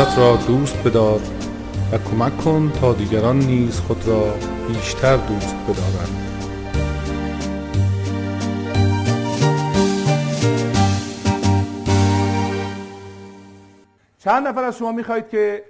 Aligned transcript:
خودت 0.00 0.18
را 0.18 0.36
دوست 0.36 0.82
بدار 0.82 1.20
و 1.92 1.98
کمک 1.98 2.36
کن 2.36 2.72
تا 2.80 2.92
دیگران 2.92 3.38
نیز 3.38 3.80
خود 3.80 4.08
را 4.08 4.34
بیشتر 4.68 5.16
دوست 5.16 5.56
بدارند. 5.56 6.26
چند 14.18 14.48
نفر 14.48 14.64
از 14.64 14.78
شما 14.78 14.92
می‌خواهید 14.92 15.28
که 15.28 15.64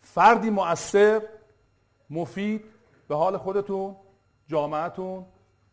فردی 0.00 0.50
مؤثر 0.50 1.22
مفید 2.10 2.64
به 3.08 3.16
حال 3.16 3.36
خودتون 3.36 3.96
جامعتون 4.48 5.24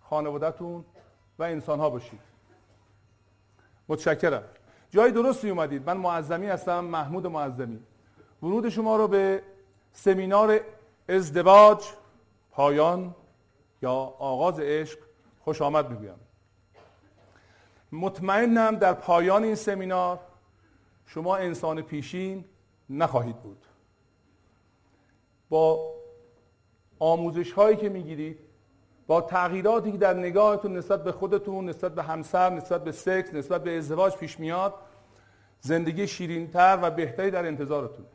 خانوادهتون 0.02 0.86
و 1.40 1.44
انسان 1.44 1.80
ها 1.80 1.90
باشید. 1.90 2.20
متشکرم. 3.88 4.44
جای 4.98 5.12
درستی 5.12 5.50
اومدید. 5.50 5.90
من 5.90 5.98
معظمی 5.98 6.48
هستم 6.48 6.80
محمود 6.86 7.28
معظمی. 7.28 7.80
ورود 8.44 8.70
شما 8.70 8.96
رو 8.98 9.08
به 9.08 9.42
سمینار 9.94 10.60
ازدواج 11.10 11.86
پایان 12.52 13.16
یا 13.82 13.94
آغاز 14.20 14.60
عشق 14.60 15.00
خوش 15.40 15.62
آمد 15.62 15.90
می‌گویم. 15.90 16.20
مطمئنم 17.92 18.76
در 18.76 18.94
پایان 18.94 19.44
این 19.44 19.56
سمینار 19.56 20.20
شما 21.06 21.38
انسان 21.38 21.82
پیشین 21.82 22.46
نخواهید 22.90 23.36
بود. 23.36 23.66
با 25.50 25.94
آموزش 27.00 27.52
هایی 27.52 27.78
که 27.78 27.90
می‌گیرید 27.90 28.40
با 29.08 29.22
تغییراتی 29.22 29.92
که 29.92 29.98
در 29.98 30.14
نگاهتون 30.14 30.78
نسبت 30.78 31.04
به 31.04 31.12
خودتون 31.12 31.70
نسبت 31.70 31.96
به 31.96 32.04
همسر 32.04 32.50
نسبت 32.50 32.84
به 32.84 32.92
سکس 32.92 33.34
نسبت 33.34 33.64
به 33.64 33.78
ازدواج 33.78 34.16
پیش 34.16 34.40
میاد 34.40 34.74
زندگی 35.62 36.08
شیرینتر 36.08 36.80
و 36.82 36.92
بهتری 36.92 37.32
در 37.32 37.46
انتظارتون. 37.46 38.06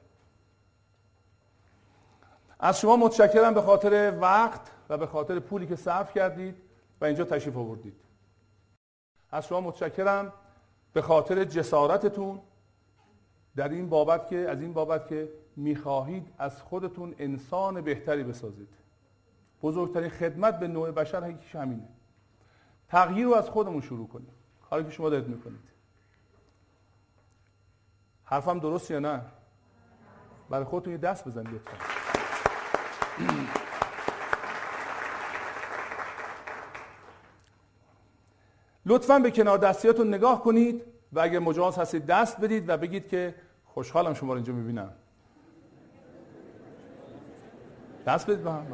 از 2.60 2.80
شما 2.80 2.96
متشکرم 2.96 3.54
به 3.54 3.62
خاطر 3.62 4.18
وقت 4.20 4.60
و 4.88 4.98
به 4.98 5.06
خاطر 5.06 5.38
پولی 5.38 5.66
که 5.66 5.76
صرف 5.76 6.14
کردید 6.14 6.56
و 7.00 7.04
اینجا 7.04 7.24
تشریف 7.24 7.56
آوردید. 7.56 8.00
از 9.30 9.46
شما 9.46 9.60
متشکرم 9.60 10.32
به 10.92 11.02
خاطر 11.02 11.44
جسارتتون 11.44 12.40
در 13.56 13.68
این 13.68 13.88
بابت 13.88 14.28
که 14.28 14.36
از 14.36 14.60
این 14.60 14.72
بابت 14.72 15.08
که 15.08 15.28
می‌خواهید 15.56 16.28
از 16.38 16.62
خودتون 16.62 17.14
انسان 17.18 17.80
بهتری 17.80 18.22
بسازید. 18.22 18.68
بزرگترین 19.62 20.10
خدمت 20.10 20.58
به 20.58 20.68
نوع 20.68 20.90
بشر 20.90 21.34
همینه. 21.52 21.88
تغییر 22.88 23.26
رو 23.26 23.34
از 23.34 23.50
خودمون 23.50 23.80
شروع 23.80 24.08
کنیم. 24.08 24.32
کاری 24.70 24.84
که 24.84 24.90
شما 24.90 25.10
دارید 25.10 25.28
می‌کنید. 25.28 25.71
حرفم 28.32 28.58
درست 28.58 28.90
یا 28.90 28.98
نه؟ 28.98 29.20
برای 30.50 30.64
خودتون 30.64 30.92
یه 30.92 30.98
دست 30.98 31.28
بزنید 31.28 31.54
لطفا. 31.54 31.76
لطفا 38.86 39.18
به 39.18 39.30
کنار 39.30 39.58
دستیاتون 39.58 40.14
نگاه 40.14 40.42
کنید 40.42 40.82
و 41.12 41.20
اگر 41.20 41.38
مجاز 41.38 41.78
هستید 41.78 42.06
دست 42.06 42.40
بدید 42.40 42.68
و 42.68 42.76
بگید 42.76 43.08
که 43.08 43.34
خوشحالم 43.64 44.14
شما 44.14 44.32
رو 44.32 44.36
اینجا 44.36 44.52
می‌بینم. 44.52 44.92
دست 48.06 48.30
بدید 48.30 48.44
با 48.44 48.52
هم. 48.52 48.66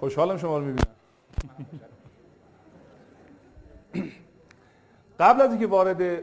خوشحالم 0.00 0.36
شما 0.36 0.58
رو 0.58 0.64
می‌بینم. 0.64 0.94
قبل 5.20 5.40
از 5.40 5.50
اینکه 5.50 5.66
وارد 5.66 6.22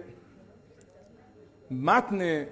متن 1.71 2.47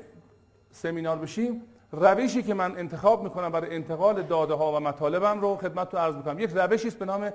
سمینار 0.71 1.17
بشیم 1.17 1.61
روشی 1.91 2.43
که 2.43 2.53
من 2.53 2.77
انتخاب 2.77 3.23
می‌کنم 3.23 3.49
برای 3.49 3.75
انتقال 3.75 4.21
داده 4.21 4.53
ها 4.53 4.73
و 4.73 4.79
مطالبم 4.79 5.41
رو 5.41 5.55
خدمت 5.55 5.93
رو 5.93 5.99
عرض 5.99 6.15
می‌کنم. 6.15 6.39
یک 6.39 6.49
روشی 6.55 6.87
است 6.87 6.99
به 6.99 7.05
نام 7.05 7.29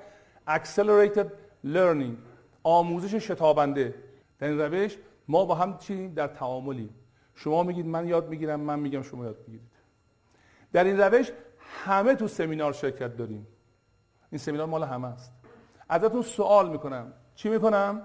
Accelerated 0.48 1.26
Learning 1.66 2.14
آموزش 2.62 3.14
شتابنده. 3.14 3.94
در 4.38 4.48
این 4.48 4.60
روش 4.60 4.96
ما 5.28 5.44
با 5.44 5.54
هم 5.54 5.78
چی؟ 5.78 6.08
در 6.08 6.26
تعاملیم. 6.26 6.94
شما 7.34 7.62
میگید 7.62 7.86
من 7.86 8.08
یاد 8.08 8.28
می‌گیرم 8.28 8.60
من 8.60 8.78
میگم 8.78 9.02
شما 9.02 9.24
یاد 9.24 9.38
می‌گیرید. 9.46 9.70
در 10.72 10.84
این 10.84 11.00
روش 11.00 11.32
همه 11.84 12.14
تو 12.14 12.28
سمینار 12.28 12.72
شرکت 12.72 13.16
داریم. 13.16 13.46
این 14.30 14.38
سمینار 14.38 14.66
مال 14.66 14.84
همه 14.84 15.08
است. 15.08 15.32
ازتون 15.88 16.22
سوال 16.22 16.70
می‌کنم. 16.70 17.12
چی 17.34 17.48
می‌کنم؟ 17.48 18.02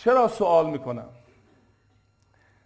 چرا 0.00 0.28
سوال 0.28 0.70
می‌کنم؟ 0.70 1.08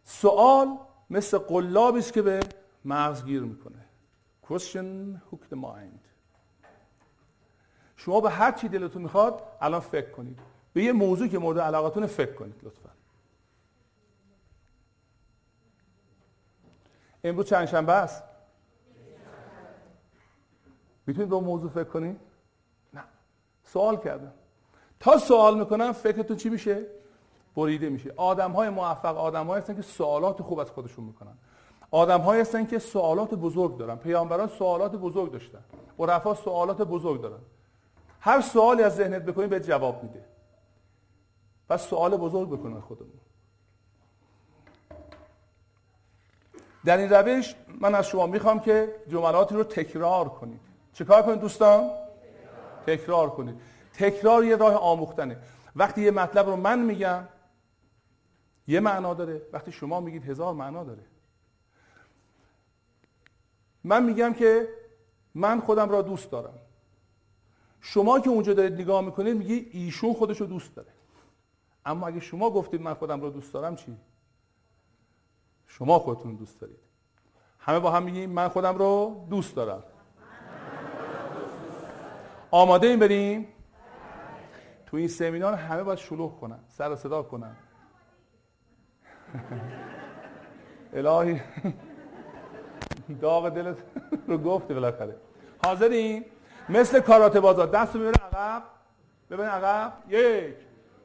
سوال 0.04 0.78
مثل 1.10 1.38
قلابی 1.38 1.98
است 1.98 2.12
که 2.12 2.22
به 2.22 2.40
مغز 2.84 3.24
گیر 3.24 3.42
می‌کنه. 3.42 3.84
Question 4.46 5.18
hook 5.30 5.54
the 5.54 5.56
mind. 5.56 6.04
شما 7.96 8.20
به 8.20 8.30
هر 8.30 8.52
چی 8.52 8.68
دلتون 8.68 9.02
می‌خواد 9.02 9.42
الان 9.60 9.80
فکر 9.80 10.10
کنید. 10.10 10.38
به 10.72 10.82
یه 10.82 10.92
موضوع 10.92 11.28
که 11.28 11.38
مورد 11.38 11.58
علاقتون 11.58 12.06
فکر 12.06 12.34
کنید 12.34 12.60
لطفا. 12.62 12.90
امروز 17.24 17.46
چند 17.46 17.66
شنبه 17.66 17.92
است؟ 17.92 18.22
می‌تونید 21.06 21.30
به 21.30 21.40
موضوع 21.40 21.70
فکر 21.70 21.84
کنید؟ 21.84 22.20
نه. 22.94 23.04
سوال 23.64 23.96
کردم. 23.96 24.32
تا 25.00 25.18
سوال 25.18 25.58
می‌کنم 25.58 25.92
فکرتون 25.92 26.36
چی 26.36 26.48
میشه؟ 26.48 27.03
بریده 27.56 27.88
میشه. 27.88 28.12
آدم 28.16 28.52
های 28.52 28.68
موفق 28.68 29.16
آدم 29.16 29.46
های 29.46 29.58
هستن 29.58 29.76
که 29.76 29.82
سوالات 29.82 30.42
خوب 30.42 30.58
از 30.58 30.70
خودشون 30.70 31.04
می‌کنن. 31.04 31.38
آدم 31.90 32.20
های 32.20 32.40
هستن 32.40 32.66
که 32.66 32.78
سوالات 32.78 33.34
بزرگ 33.34 33.76
دارن. 33.76 33.96
پیامبران 33.96 34.48
سوالات 34.48 34.92
بزرگ 34.96 35.32
داشتن. 35.32 35.64
عرفا 35.98 36.34
سوالات 36.34 36.82
بزرگ 36.82 37.20
دارن. 37.20 37.38
هر 38.20 38.40
سوالی 38.40 38.82
از 38.82 38.94
ذهنت 38.96 39.22
بکنی 39.22 39.46
به 39.46 39.60
جواب 39.60 40.02
میده. 40.02 40.24
پس 41.68 41.82
سوال 41.82 42.16
بزرگ 42.16 42.50
بکنن 42.50 42.80
خودمون. 42.80 43.20
در 46.84 46.96
این 46.96 47.10
روش 47.10 47.54
من 47.80 47.94
از 47.94 48.06
شما 48.06 48.26
می‌خوام 48.26 48.60
که 48.60 48.94
جملاتی 49.08 49.54
رو 49.54 49.64
تکرار 49.64 50.28
کنید. 50.28 50.60
چیکار 50.92 51.22
کنید 51.22 51.40
دوستان؟ 51.40 51.90
تکرار 52.86 53.30
کنید. 53.30 53.60
تکرار 53.94 54.44
یه 54.44 54.56
راه 54.56 54.74
آموختنه. 54.74 55.36
وقتی 55.76 56.02
یه 56.02 56.10
مطلب 56.10 56.46
رو 56.46 56.56
من 56.56 56.78
میگم 56.78 57.24
یه 58.66 58.80
معنا 58.80 59.14
داره. 59.14 59.42
وقتی 59.52 59.72
شما 59.72 60.00
میگید 60.00 60.24
هزار 60.24 60.54
معنا 60.54 60.84
داره. 60.84 61.04
من 63.84 64.02
میگم 64.02 64.32
که 64.32 64.68
من 65.34 65.60
خودم 65.60 65.88
را 65.88 66.02
دوست 66.02 66.30
دارم. 66.30 66.58
شما 67.80 68.20
که 68.20 68.30
اونجا 68.30 68.54
دارید 68.54 68.72
نگاه 68.72 69.04
می‌کنید 69.04 69.36
میگی 69.36 69.54
ایشون 69.54 70.14
خودش 70.14 70.40
رو 70.40 70.46
دوست 70.46 70.76
داره. 70.76 70.88
اما 71.86 72.06
اگه 72.06 72.20
شما 72.20 72.50
گفتید 72.50 72.82
من 72.82 72.94
خودم 72.94 73.20
رو 73.20 73.30
دوست 73.30 73.52
دارم 73.54 73.76
چی؟ 73.76 73.96
شما 75.66 75.98
خودتون 75.98 76.34
دوست 76.34 76.60
دارید. 76.60 76.78
همه 77.58 77.78
با 77.78 77.90
هم 77.90 78.02
میگیم 78.02 78.30
من 78.30 78.48
خودم 78.48 78.78
رو 78.78 79.26
دوست 79.30 79.56
دارم. 79.56 79.82
آماده 82.50 82.86
این 82.86 82.98
بریم؟ 82.98 83.48
تو 84.86 84.96
این 84.96 85.08
سمینار 85.08 85.54
همه 85.54 85.82
باید 85.82 85.98
شلوغ 85.98 86.40
کنن 86.40 86.58
سر 86.68 86.92
و 86.92 86.96
صدا 86.96 87.22
کنن. 87.22 87.56
الهی 90.94 91.40
داغ 93.20 93.48
دلت 93.48 93.76
رو 94.26 94.38
گفته 94.38 94.74
بالاخره. 94.74 95.16
حاضرین؟ 95.64 96.24
مثل 96.68 97.00
کاراته 97.00 97.40
بازار. 97.40 97.66
دست 97.66 97.94
رو 97.94 98.00
ببرین 98.00 98.14
عقب. 98.32 98.62
ببرین 99.30 99.50
عقب. 99.50 99.92
یک 100.08 100.54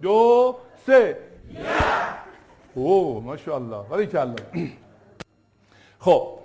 دو 0.02 0.56
سه. 0.86 1.18
اوه 2.74 3.24
ماشاءالله. 3.24 4.06
کلا 4.06 4.36
خب. 6.00 6.40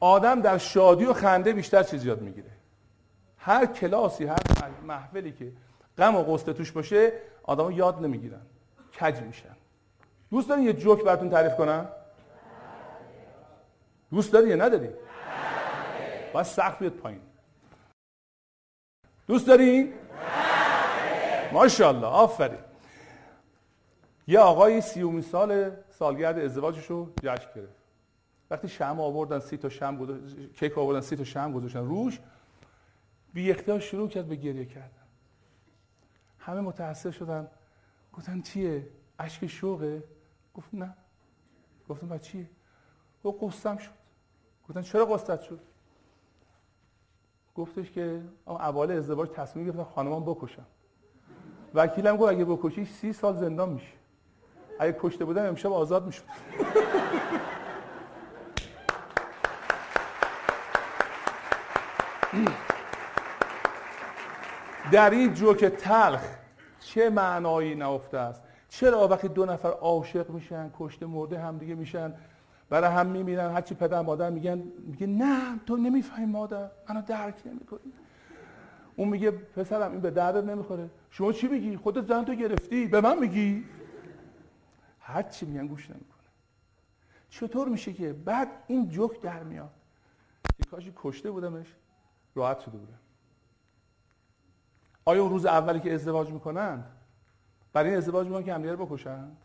آدم 0.00 0.40
در 0.40 0.58
شادی 0.58 1.04
و 1.04 1.12
خنده 1.12 1.52
بیشتر 1.52 1.82
چیز 1.82 2.04
یاد 2.04 2.22
می‌گیره. 2.22 2.50
هر 3.38 3.66
کلاسی 3.66 4.24
هر 4.24 4.38
محفلی 4.86 5.32
که 5.32 5.52
غم 5.98 6.16
و 6.16 6.22
غصه 6.22 6.52
توش 6.52 6.72
باشه 6.72 7.12
آدم 7.42 7.70
یاد 7.70 8.04
نمی‌گیرن. 8.04 8.40
کج 9.00 9.20
میشن. 9.20 9.53
دوست 10.34 10.48
داری 10.48 10.62
یه 10.62 10.72
جوک 10.72 11.04
براتون 11.04 11.30
تعریف 11.30 11.56
کنم؟ 11.56 11.88
دوست 14.10 14.32
داری 14.32 14.48
یا 14.48 14.56
نداری؟ 14.56 14.88
باید 16.32 16.46
سخت 16.46 16.78
بیاد 16.78 16.92
پایین. 16.92 17.20
دوست 19.26 19.46
داری؟ 19.46 19.92
ماشاءالله 21.52 22.06
آفرین. 22.06 22.58
یه 24.26 24.38
آقای 24.38 24.80
سیومی 24.80 25.22
سال 25.22 25.70
سالگرد 25.90 26.38
ازدواجش 26.38 26.86
رو 26.86 27.12
جشن 27.22 27.48
گرفت. 27.54 27.74
وقتی 28.50 28.68
شم 28.68 29.00
آوردن 29.00 29.38
سی 29.38 29.56
تا 29.56 29.68
شم 29.68 29.96
گذاشتن 29.96 30.46
کیک 30.46 30.78
آوردن 30.78 31.00
سی 31.00 31.16
تا 31.16 31.24
شم 31.24 31.52
گذاشتن 31.52 31.84
روش 31.84 32.20
بی 33.34 33.50
اختیار 33.50 33.80
شروع 33.80 34.08
کرد 34.08 34.26
به 34.26 34.36
گریه 34.36 34.64
کردن. 34.64 35.04
همه 36.38 36.60
متأثر 36.60 37.10
شدن. 37.10 37.50
گفتن 38.12 38.40
چیه؟ 38.40 38.86
اشک 39.18 39.46
شوقه. 39.46 40.02
گفت 40.54 40.68
نه. 40.72 40.94
گفتم 41.88 42.08
بعد 42.08 42.20
چیه 42.20 42.50
و 43.24 43.28
قصم 43.28 43.76
شد. 43.76 43.90
گفتن 44.68 44.82
چرا 44.82 45.06
قصت 45.06 45.42
شد؟ 45.42 45.60
گفتش 47.54 47.90
که 47.90 48.22
اول 48.46 48.90
ازدواج 48.90 49.30
تصمیم 49.30 49.66
گرفتم 49.66 49.84
خانمان 49.84 50.24
بکشم. 50.24 50.66
وکیلم 51.74 52.16
گفت 52.16 52.32
اگه 52.32 52.44
بکشیش 52.44 52.90
سی 52.90 53.12
سال 53.12 53.36
زندان 53.36 53.68
میشه 53.68 53.92
اگه 54.78 54.96
کشته 55.00 55.24
بودم 55.24 55.46
امشب 55.46 55.72
آزاد 55.72 56.06
می‌شد. 56.06 56.24
در 64.92 65.10
این 65.10 65.34
جوک 65.34 65.64
تلخ 65.64 66.22
چه 66.80 67.10
معنایی 67.10 67.74
نهفته 67.74 68.18
است؟ 68.18 68.42
چرا 68.74 69.08
وقتی 69.08 69.28
دو 69.28 69.46
نفر 69.46 69.70
عاشق 69.70 70.30
میشن 70.30 70.70
کشته 70.78 71.06
مرده 71.06 71.38
همدیگه 71.38 71.74
میشن 71.74 72.14
برای 72.70 72.90
هم 72.90 73.06
میمیرن 73.06 73.50
هرچی 73.50 73.74
پدر 73.74 74.00
مادر 74.00 74.30
میگن 74.30 74.62
میگه 74.86 75.06
نه 75.06 75.60
تو 75.66 75.76
نمی‌فهمی 75.76 76.26
مادر 76.26 76.70
منو 76.88 77.02
درک 77.02 77.34
نمی‌کنی. 77.46 77.92
اون 78.96 79.08
میگه 79.08 79.30
پسرم 79.30 79.92
این 79.92 80.00
به 80.00 80.10
دردت 80.10 80.44
نمی‌خوره. 80.44 80.90
شما 81.10 81.32
چی 81.32 81.48
میگی؟ 81.48 81.76
خودت 81.76 82.06
زن 82.06 82.24
تو 82.24 82.34
گرفتی 82.34 82.86
به 82.86 83.00
من 83.00 83.18
میگی؟ 83.18 83.64
هر 85.00 85.22
چی 85.22 85.46
میگن 85.46 85.66
گوش 85.66 85.90
نمی‌کنه. 85.90 86.28
چطور 87.30 87.68
میشه 87.68 87.92
که 87.92 88.12
بعد 88.12 88.48
این 88.66 88.88
جوک 88.88 89.20
در 89.20 89.42
میاد؟ 89.42 89.70
که 90.56 90.70
کاشی 90.70 90.92
کشته 90.96 91.30
بودمش 91.30 91.66
راحت 92.34 92.60
شده 92.60 92.78
بودم. 92.78 92.98
آیا 95.04 95.22
اون 95.22 95.30
روز 95.30 95.46
اولی 95.46 95.80
که 95.80 95.94
ازدواج 95.94 96.30
می‌کنند 96.30 96.93
برای 97.74 97.88
این 97.88 97.98
ازدواج 97.98 98.26
می‌کنن 98.26 98.44
که 98.44 98.54
همدیگه 98.54 98.72
رو 98.72 98.86
بکشند 98.86 99.36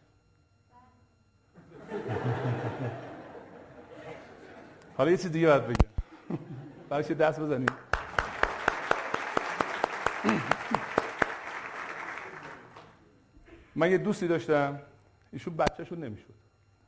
حالا 4.97 5.11
یه 5.11 5.17
چیز 5.17 5.31
دیگه 5.31 5.47
باید 5.47 5.67
بگم. 5.67 5.89
برای 6.89 7.03
دست 7.03 7.39
بزنیم 7.39 7.65
من 13.75 13.91
یه 13.91 13.97
دوستی 13.97 14.27
داشتم. 14.27 14.79
ایشون 15.31 15.57
بچهشون 15.57 16.03
نمی‌شد. 16.03 16.33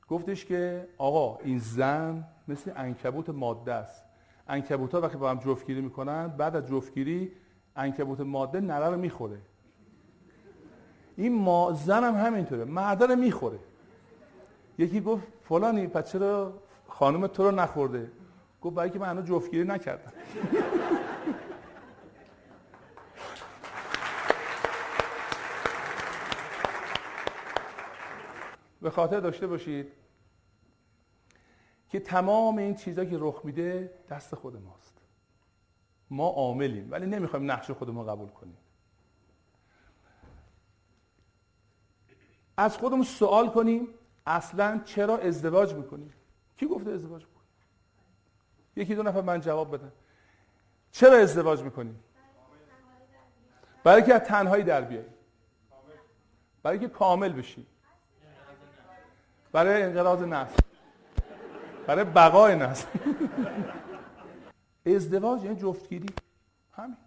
گفتش 0.07 0.45
که 0.45 0.87
آقا 0.97 1.37
این 1.43 1.59
زن 1.59 2.27
مثل 2.47 2.71
انکبوت 2.75 3.29
ماده 3.29 3.73
است. 3.73 4.03
انکبوت 4.47 4.95
ها 4.95 5.01
وقتی 5.01 5.17
با 5.17 5.29
هم 5.29 5.39
جفتگیری 5.39 5.81
می‌کنن 5.81 6.27
بعد 6.27 6.55
از 6.55 6.67
جفتگیری 6.67 7.31
انکبوت 7.75 8.19
ماده 8.19 8.59
نره 8.59 8.89
رو 8.89 8.97
می‌خوره. 8.97 9.37
این 11.17 11.35
ما 11.35 11.73
زن 11.73 12.03
هم 12.03 12.25
همینطوره. 12.25 12.65
مرده 12.65 13.05
رو 13.05 13.15
می‌خوره. 13.15 13.59
یکی 14.77 15.01
گفت 15.01 15.23
فلانی 15.43 15.87
پس 15.87 16.11
چرا 16.11 16.53
خانم 16.87 17.27
تو 17.27 17.43
رو 17.43 17.51
نخورده؟ 17.51 18.11
گفت 18.61 18.75
برای 18.75 18.89
که 18.89 18.99
من 18.99 19.09
هنوز 19.09 19.25
جفتگیری 19.25 19.63
نکردم. 19.63 20.11
به 28.81 28.89
خاطر 28.89 29.19
داشته 29.19 29.47
باشید 29.47 29.91
که 31.89 31.99
تمام 31.99 32.57
این 32.57 32.75
چیزا 32.75 33.05
که 33.05 33.17
رخ 33.19 33.41
میده 33.43 33.93
دست 34.09 34.35
خود 34.35 34.63
ماست. 34.63 34.97
ما 36.09 36.27
عاملیم 36.27 36.87
ولی 36.91 37.05
نمی‌خوایم 37.05 37.51
نقش 37.51 37.71
خودمون 37.71 38.07
قبول 38.07 38.29
کنیم. 38.29 38.57
از 42.61 42.77
خودمون 42.77 43.03
سوال 43.03 43.49
کنیم 43.49 43.87
اصلا 44.25 44.81
چرا 44.85 45.17
ازدواج 45.17 45.73
می‌کنیم؟ 45.73 46.13
کی 46.57 46.67
گفته 46.67 46.91
ازدواج 46.91 47.21
می‌کنیم؟ 47.21 47.47
یکی 48.75 48.95
دو 48.95 49.03
نفر 49.03 49.21
من 49.21 49.41
جواب 49.41 49.77
بدن. 49.77 49.91
چرا 50.91 51.17
ازدواج 51.17 51.61
می‌کنیم؟ 51.61 51.99
برای 53.83 54.03
که 54.03 54.13
از 54.13 54.21
تنهایی 54.21 54.63
در 54.63 54.81
بیاییم. 54.81 55.13
برای 56.63 56.79
که 56.79 56.87
کامل 56.87 57.33
بشیم. 57.33 57.67
برای 59.51 59.83
انقراض 59.83 60.21
نسل 60.21 60.55
برای 61.87 62.03
بقای 62.03 62.55
نسل 62.55 62.87
ازدواج 64.95 65.43
یعنی 65.43 65.55
جفتگیری. 65.55 66.13
همین. 66.73 66.97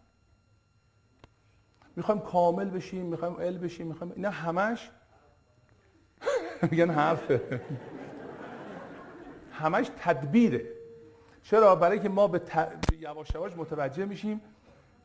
می‌خوایم 1.97 2.21
کامل 2.21 2.71
بشیم 2.71 3.07
می‌خوایم 3.07 3.37
ال 3.39 3.59
بشیم 3.59 3.87
می‌خوایم 3.87 4.13
اینا 4.17 4.31
همش 4.31 4.91
میگن 6.71 6.91
حرفه 6.91 7.61
همش 9.53 9.91
تدبیره. 9.99 10.69
چرا؟ 11.43 11.77
برای 11.77 12.01
که 12.01 12.09
ما 12.09 12.29
به 12.29 12.41
یواش 12.99 13.35
یواش 13.35 13.57
متوجه 13.57 14.05
میشیم 14.05 14.41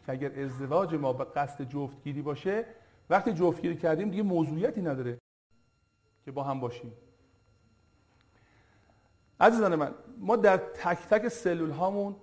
که 0.05 0.11
اگر 0.11 0.39
ازدواج 0.39 0.95
ما 0.95 1.13
به 1.13 1.23
قصد 1.23 1.63
جفتگیری 1.63 2.21
باشه 2.21 2.65
وقتی 3.09 3.33
جفتگیری 3.33 3.75
کردیم 3.75 4.09
دیگه 4.09 4.23
موضوعیتی 4.23 4.81
نداره 4.81 5.19
که 6.25 6.31
با 6.31 6.43
هم 6.43 6.59
باشیم. 6.59 6.93
عزیزان 9.39 9.75
من 9.75 9.93
ما 10.17 10.35
در 10.35 10.57
تک 10.57 10.97
تک 11.09 11.27
سلول 11.27 11.69
هامون 11.69 12.15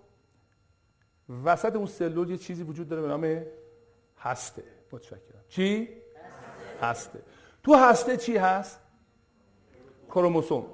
وسط 1.44 1.76
اون 1.76 1.86
سلول 1.86 2.30
یه 2.30 2.36
چیزی 2.36 2.62
وجود 2.62 2.88
داره 2.88 3.02
به 3.02 3.08
نام 3.08 3.44
هسته. 4.18 4.62
متشکرم. 4.92 5.44
چی؟ 5.48 5.88
هسته. 6.82 7.22
تو 7.62 7.74
هسته 7.74 8.16
چی 8.16 8.36
هست؟ 8.36 8.85
کروموسوم 10.16 10.64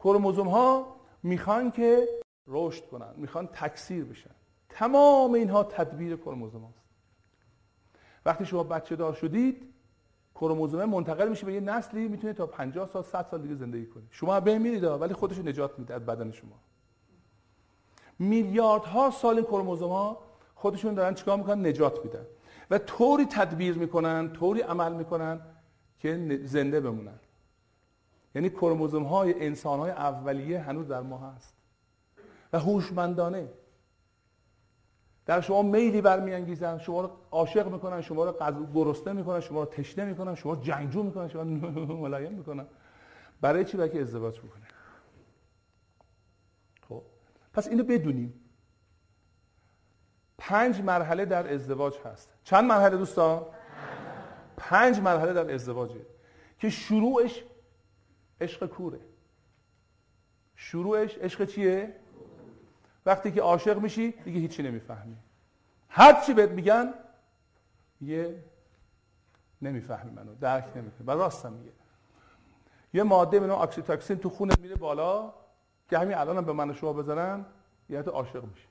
کروموزوم. 0.00 0.48
ها 0.48 0.96
می‌خوان 1.22 1.70
که 1.70 2.08
رشد 2.46 2.86
کنن 2.86 3.14
می‌خوان 3.16 3.46
تکثیر 3.46 4.04
بشن. 4.04 4.30
تمام 4.68 5.32
اینها 5.32 5.64
تدبیر 5.64 6.16
کروموزوم 6.16 6.62
هاست. 6.62 6.84
وقتی 8.26 8.46
شما 8.46 8.62
بچه 8.62 8.96
دار 8.96 9.12
شدید 9.12 9.72
کروموزوم 10.34 10.84
منتقل 10.84 11.28
میشه 11.28 11.46
به 11.46 11.52
یه 11.52 11.60
نسلی 11.60 12.08
می‌تونه 12.08 12.32
تا 12.32 12.46
50 12.46 12.86
سال 12.86 13.02
100 13.02 13.26
سال 13.30 13.42
دیگه 13.42 13.54
زندگی 13.54 13.86
کنه 13.86 14.02
شما 14.10 14.40
بمیرید 14.40 14.84
ولی 14.84 15.14
خودش 15.14 15.38
نجات 15.38 15.78
میده 15.78 15.94
از 15.94 16.06
بدن 16.06 16.30
شما. 16.30 16.56
میلیاردها 18.18 19.10
سال 19.10 19.42
کروموزوم 19.42 19.90
ها 19.90 20.22
خودشون 20.54 20.94
دارن 20.94 21.14
چیکار 21.14 21.36
می‌کنن؟ 21.36 21.66
نجات 21.66 22.04
میدن. 22.04 22.26
و 22.70 22.78
طوری 22.78 23.24
تدبیر 23.24 23.78
می‌کنن 23.78 24.32
طوری 24.32 24.60
عمل 24.60 24.92
می‌کنن 24.92 25.40
که 25.98 26.40
زنده 26.44 26.80
بمونن. 26.80 27.18
یعنی 28.36 28.50
کروموزوم 28.50 29.02
های 29.02 29.46
انسان 29.46 29.78
های 29.78 29.90
اولیه 29.90 30.60
هنوز 30.60 30.88
در 30.88 31.00
ما 31.00 31.18
هست. 31.18 31.54
و 32.52 32.58
هوشمندانه. 32.58 33.48
در 35.26 35.40
شما 35.40 35.62
میلی 35.62 36.00
برمیانگیزن 36.00 36.78
شما 36.78 37.00
رو 37.00 37.10
عاشق 37.30 37.68
می‌کنن 37.68 38.00
شما 38.00 38.24
رو 38.24 38.66
گرسنه 38.74 39.12
می‌کنن 39.12 39.40
شما 39.40 39.60
رو 39.60 39.66
تشنه 39.66 40.04
می‌کنن 40.04 40.34
شما 40.34 40.52
رو 40.52 40.60
جنگجو 40.60 41.02
می‌کنن 41.02 41.28
شما 41.28 41.42
رو 41.42 41.96
ملایم 42.02 42.32
می‌کنن. 42.32 42.66
برای 43.40 43.64
چی 43.64 43.76
برای 43.76 44.00
ازدواج 44.00 44.38
بکنه 44.38 44.66
خب 46.88 47.02
پس 47.52 47.68
اینو 47.68 47.84
بدونیم. 47.84 48.40
پنج 50.38 50.80
مرحله 50.80 51.24
در 51.24 51.54
ازدواج 51.54 51.94
هست. 52.04 52.30
چند 52.44 52.64
مرحله 52.64 52.96
دوستان؟ 52.96 53.42
پنج 54.56 55.00
مرحله 55.00 55.32
در 55.32 55.54
ازدواجه. 55.54 56.06
که 56.58 56.70
شروعش 56.70 57.44
عشق 58.40 58.66
کوره. 58.66 59.00
شروعش 60.56 61.18
عشق 61.18 61.44
چیه؟ 61.44 61.96
وقتی 63.06 63.32
که 63.32 63.42
عاشق 63.42 63.78
میشی 63.78 64.10
دیگه 64.10 64.40
هیچی 64.40 64.62
نمی‌فهمی. 64.62 65.16
هر 65.88 66.20
چی 66.20 66.34
بهت 66.34 66.50
میگن 66.50 66.94
یه 68.00 68.44
نمی‌فهمی 69.62 70.10
منو 70.10 70.34
درک 70.34 70.76
نمی‌کنی. 70.76 71.06
و 71.06 71.10
راستم 71.10 71.52
میگه. 71.52 71.72
یه 72.94 73.02
ماده 73.02 73.40
به 73.40 73.46
نام 73.46 73.60
اکسیتوکسین 73.60 74.18
تو 74.18 74.30
خونت 74.30 74.58
میره 74.58 74.74
بالا 74.74 75.32
که 75.90 75.98
همین 75.98 76.16
الان 76.16 76.36
هم 76.36 76.44
به 76.44 76.52
من 76.52 76.72
شما 76.72 76.92
بزنن 76.92 77.46
یه 77.88 78.02
تو 78.02 78.10
عاشق 78.10 78.44
میشی. 78.44 78.68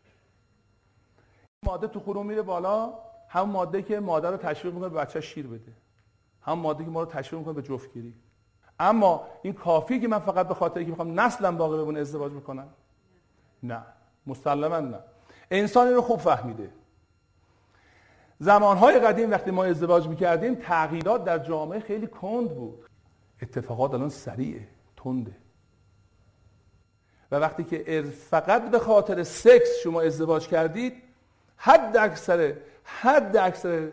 ماده 1.64 1.88
تو 1.88 2.00
خون 2.00 2.26
میره 2.26 2.42
بالا 2.42 2.94
هم 3.30 3.50
ماده 3.50 3.82
که 3.82 4.00
مادر 4.00 4.32
رو 4.32 4.38
تشویق 4.38 4.74
می‌کنه 4.74 4.90
به 4.90 5.00
بچه 5.00 5.22
شیر 5.22 5.48
بده. 5.48 5.74
هم 6.42 6.60
ماده 6.60 6.84
که 6.84 6.90
ما 6.90 7.04
رو 7.04 7.10
تشویق 7.10 7.40
می‌کنه 7.40 7.54
به 7.54 7.62
جفتگیری. 7.62 8.14
اما 8.80 9.28
این 9.42 9.54
کافی 9.54 10.00
که 10.00 10.08
من 10.08 10.20
فقط 10.20 10.48
به 10.48 10.54
خاطر 10.54 10.84
که 10.84 10.90
می‌خوام 10.90 11.20
نسلم 11.20 11.58
باقی 11.58 11.78
بمونه 11.78 12.00
ازدواج 12.00 12.32
می‌کنم 12.32 12.68
نه 13.64 13.82
مسلما 14.28 14.80
نه. 14.80 15.00
انسانی 15.52 15.92
رو 15.92 16.02
خوب 16.02 16.20
فهمیده. 16.20 16.70
زمانهای 18.40 19.00
قدیم 19.00 19.32
وقتی 19.32 19.52
ما 19.52 19.64
ازدواج 19.64 20.08
می‌کردیم 20.08 20.56
تغییرات 20.56 21.24
در 21.24 21.40
جامعه 21.40 21.80
خیلی 21.80 22.08
کند 22.08 22.56
بود. 22.56 22.86
اتفاقات 23.42 23.94
الان 23.94 24.10
سریعه 24.10 24.68
تنده. 24.98 25.36
و 27.32 27.36
وقتی 27.36 27.64
که 27.64 28.02
فقط 28.30 28.72
به 28.72 28.80
خاطر 28.80 29.24
سکس 29.24 29.80
شما 29.84 30.02
ازدواج 30.02 30.48
کردید 30.48 30.94
حد 31.58 31.98
اکثر 31.98 32.54
حد 32.84 33.38
اکثر 33.38 33.92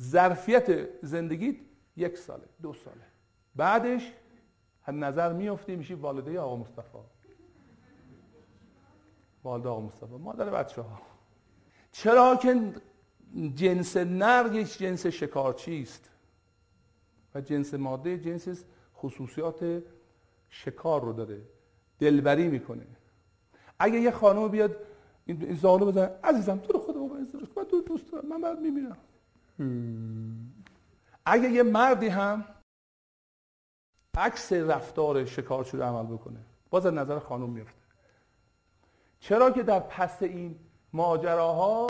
ظرفیت 0.00 0.88
زندگیت 1.04 1.56
یک 1.96 2.18
ساله 2.18 2.44
دو 2.62 2.72
ساله. 2.72 3.07
بعدش 3.56 4.12
نظر 4.88 5.32
میفتی 5.32 5.76
میشی 5.76 5.94
والده 5.94 6.40
آقا 6.40 6.56
مصطفی. 6.56 6.98
والده 9.44 9.68
آقا 9.68 9.80
مصطفی. 9.80 10.16
مادر 10.16 10.50
بچه 10.50 10.82
ها 10.82 11.00
چرا 11.92 12.36
که 12.36 12.72
جنس 13.54 13.96
نر 13.96 14.50
یک 14.52 14.78
جنس 14.78 15.06
شکارچی 15.06 15.82
است؟ 15.82 16.10
و 17.34 17.40
جنس 17.40 17.74
ماده 17.74 18.18
جنس 18.18 18.64
خصوصیات 18.96 19.82
شکار 20.48 21.00
رو 21.00 21.12
داره. 21.12 21.42
دلبری 21.98 22.48
می‌کنه. 22.48 22.86
اگه 23.78 24.00
یه 24.00 24.10
خانم 24.10 24.48
بیاد 24.48 24.76
این 25.26 25.54
زانو 25.54 25.86
بزن 25.86 26.10
عزیزم 26.24 26.58
تو 26.58 26.72
رو 26.72 26.92
بابا 26.92 27.16
ازدواج 27.16 27.48
من 27.56 27.64
تو 27.64 27.82
دوست 27.82 28.12
دارم. 28.12 28.28
من 28.28 28.40
بعد 28.40 28.60
میمیرم 28.60 28.96
اگه 31.26 31.50
یه 31.50 31.62
مردی 31.62 32.08
هم 32.08 32.44
عکس 34.18 34.52
رفتار 34.52 35.24
شکارچی 35.24 35.76
رو 35.76 35.82
عمل 35.82 36.16
بکنه. 36.16 36.38
باز 36.70 36.86
از 36.86 36.94
نظر 36.94 37.18
خانم 37.18 37.50
میفته. 37.50 37.78
چرا 39.20 39.50
که 39.50 39.62
در 39.62 39.80
پس 39.80 40.22
این 40.22 40.58
ماجراها 40.92 41.86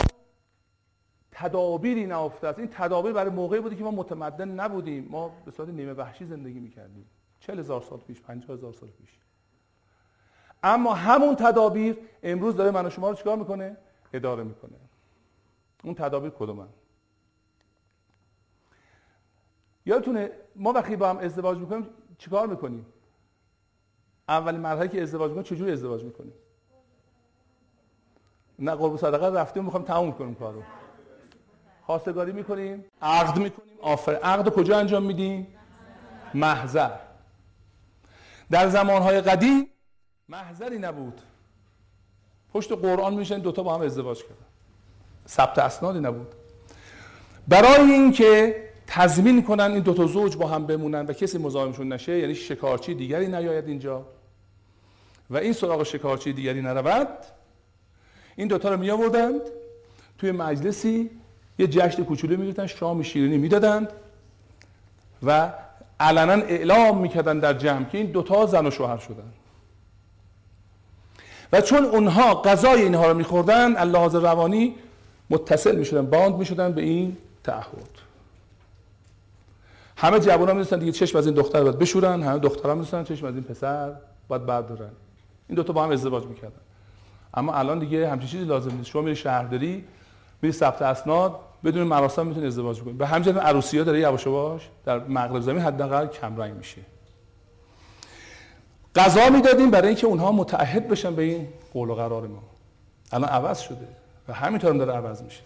تدابیری 1.31 2.05
نهفته 2.05 2.47
است؟ 2.47 2.59
این 2.59 2.69
تدابیر 2.71 3.13
برای 3.13 3.31
موقعی 3.31 3.59
بودی 3.59 3.75
که 3.75 3.83
ما 3.83 3.91
متمدن 3.91 4.49
نبودیم. 4.49 5.07
ما 5.09 5.29
به 5.45 5.51
صورت 5.51 5.69
نیمه 5.69 5.93
وحشی 5.93 6.25
زندگی 6.25 6.59
می‌کردیم. 6.59 7.09
چل 7.39 7.59
هزار 7.59 7.81
سال 7.81 7.99
پیش 7.99 8.21
پنجاه 8.21 8.57
هزار 8.57 8.73
سال 8.73 8.89
پیش. 8.89 9.09
اما 10.63 10.93
همون 10.93 11.35
تدابیر 11.35 11.97
امروز 12.23 12.55
داره 12.55 12.71
من 12.71 12.85
و 12.85 12.89
شما 12.89 13.09
رو 13.09 13.15
چیکار 13.15 13.37
می‌کنه؟ 13.37 13.77
اداره 14.13 14.43
می‌کنه. 14.43 14.77
اون 15.83 15.95
تدابیر 15.95 16.29
کدومن؟ 16.29 16.67
یادتونه 19.85 20.31
ما 20.55 20.71
وقتی 20.71 20.95
با 20.95 21.09
هم 21.09 21.17
ازدواج 21.17 21.57
می‌کنیم 21.57 21.87
چیکار 22.19 22.47
می‌کنیم 22.47 22.85
اولین 24.27 24.61
مرحله 24.61 24.87
که 24.87 25.01
ازدواج 25.01 25.29
می‌کنیم 25.29 25.43
چجوری 25.43 25.71
ازدواج 25.71 26.03
می‌کنیم 26.03 26.33
نه 28.59 28.75
قرب 28.75 28.97
صدقه 28.97 29.39
رفتیم 29.39 29.65
می‌خوام 29.65 29.83
تموم 29.83 30.11
کنیم 30.11 30.35
کارو. 30.35 30.63
خواستگاری 31.85 32.31
می‌کنیم 32.31 32.85
عقد 33.01 33.37
می‌کنیم 33.37 33.73
آفر. 33.81 34.15
عقد 34.15 34.49
کجا 34.49 34.77
انجام 34.77 35.03
میدیم؟ 35.03 35.47
محضر. 36.33 36.91
در 38.51 38.69
زمانهای 38.69 39.21
قدیم 39.21 39.67
محضری 40.29 40.79
نبود. 40.79 41.21
پشت 42.53 42.71
قرآن 42.71 43.13
میشن 43.13 43.39
دوتا 43.39 43.63
با 43.63 43.75
هم 43.75 43.81
ازدواج 43.81 44.23
کردن. 44.23 44.45
ثبت 45.27 45.59
اسنادی 45.59 45.99
نبود. 45.99 46.35
برای 47.47 47.91
اینکه 47.91 48.68
تضمین 48.91 49.43
کنن 49.43 49.71
این 49.71 49.79
دوتا 49.79 50.05
زوج 50.05 50.37
با 50.37 50.47
هم 50.47 50.65
بمونن 50.65 51.05
و 51.05 51.13
کسی 51.13 51.37
مزاحمشون 51.37 51.93
نشه 51.93 52.19
یعنی 52.19 52.35
شکارچی 52.35 52.93
دیگری 52.93 53.27
نیاید 53.27 53.67
اینجا. 53.67 54.05
و 55.29 55.37
این 55.37 55.53
سراغ 55.53 55.83
شکارچی 55.83 56.33
دیگری 56.33 56.61
نرود. 56.61 57.07
این 58.35 58.47
دوتا 58.47 58.69
رو 58.69 58.77
می 58.77 58.91
آوردند 58.91 59.41
توی 60.17 60.31
مجلسی 60.31 61.09
یه 61.59 61.67
جشن 61.67 62.03
کوچولو 62.03 62.37
می‌گرفتن 62.37 62.67
شام 62.67 63.03
شیرینی 63.03 63.37
می‌دادند 63.37 63.89
و 65.23 65.53
علنا 65.99 66.33
اعلام 66.33 66.97
می‌کردن 66.97 67.39
در 67.39 67.53
جمع 67.53 67.85
که 67.85 67.97
این 67.97 68.07
دوتا 68.07 68.45
زن 68.45 68.67
و 68.67 68.71
شوهر 68.71 68.97
شدن. 68.97 69.33
و 71.53 71.61
چون 71.61 71.85
اونها 71.85 72.41
غذای 72.41 72.81
اینها 72.81 73.07
رو 73.07 73.17
میخوردن 73.17 73.75
اللحاظ 73.77 74.15
روانی 74.15 74.75
متصل 75.29 75.75
می‌شدن 75.75 76.05
باند 76.05 76.35
می‌شدن 76.35 76.71
به 76.71 76.81
این 76.81 77.17
تعهد. 77.43 78.08
همه 80.01 80.19
جوان 80.19 80.39
هم 80.39 80.47
می‌دونستن 80.47 80.79
دیگه 80.79 80.91
چشم 80.91 81.17
از 81.17 81.25
این 81.25 81.35
دختر 81.35 81.63
باید 81.63 81.79
بشورن 81.79 82.23
همه 82.23 82.39
دختر 82.39 82.69
هم 82.69 82.77
می‌دونستن 82.77 83.03
چشم 83.03 83.25
از 83.25 83.33
این 83.35 83.43
پسر 83.43 83.91
باید 84.27 84.45
بردارن. 84.45 84.89
این 85.47 85.55
دوتا 85.55 85.73
با 85.73 85.83
هم 85.83 85.91
ازدواج 85.91 86.25
می‌کردن. 86.25 86.61
اما 87.33 87.53
الان 87.53 87.79
دیگه 87.79 88.09
همچین 88.09 88.29
چیزی 88.29 88.45
لازم 88.45 88.71
نیست. 88.77 88.89
شما 88.89 89.01
میری 89.01 89.15
شهرداری 89.15 89.83
میری 90.41 90.53
ثبت 90.53 90.81
اسناد 90.81 91.35
بدون 91.63 91.87
مراسم 91.87 92.27
می‌تونی 92.27 92.47
ازدواج 92.47 92.81
کنی. 92.81 92.93
به 92.93 93.07
همین 93.07 93.37
عروسی 93.37 93.77
ها 93.77 93.83
داره 93.83 93.99
یواش 93.99 94.27
باش 94.27 94.69
در 94.85 94.99
مغرب 94.99 95.39
زمین 95.39 95.61
حداقل 95.61 96.07
کم 96.07 96.37
رنگ 96.37 96.53
میشه. 96.55 96.81
غذا 98.95 99.29
می‌دادیم 99.29 99.71
برای 99.71 99.87
اینکه 99.87 100.07
اونها 100.07 100.31
متعهد 100.31 100.87
بشن 100.87 101.15
به 101.15 101.21
این 101.23 101.47
قول 101.73 101.89
و 101.89 101.95
قرار 101.95 102.27
ما. 102.27 102.43
الان 103.11 103.29
عوض 103.29 103.59
شده 103.59 103.87
و 104.27 104.33
همینطور 104.33 104.69
هم 104.69 104.77
داره 104.77 104.93
عوض 104.93 105.21
میشه. 105.21 105.41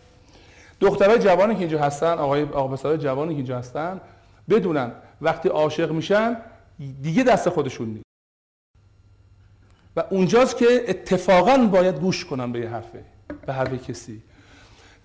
دخترای 0.80 1.20
جوانی 1.20 1.54
که 1.54 1.60
اینجا 1.60 1.80
هستن 1.80 2.14
آقای 2.14 2.44
آقا 2.44 2.68
پسرای 2.68 2.98
جوانی 2.98 3.32
که 3.32 3.38
اینجا 3.38 3.58
هستن 3.58 4.02
بدونن 4.50 4.92
وقتی 5.22 5.50
عاشق 5.50 5.92
میشن 5.92 6.38
دیگه 7.02 7.24
دست 7.24 7.50
خودشون 7.50 7.88
نیست. 7.88 8.04
و 9.96 10.04
اونجاست 10.10 10.58
که 10.58 10.86
اتفاقا 10.88 11.58
باید 11.58 12.00
گوش 12.00 12.26
کنن 12.26 12.52
به 12.52 12.60
یه 12.60 12.70
حرفه 12.70 13.04
به 13.46 13.54
حرف 13.54 13.90
کسی. 13.90 14.22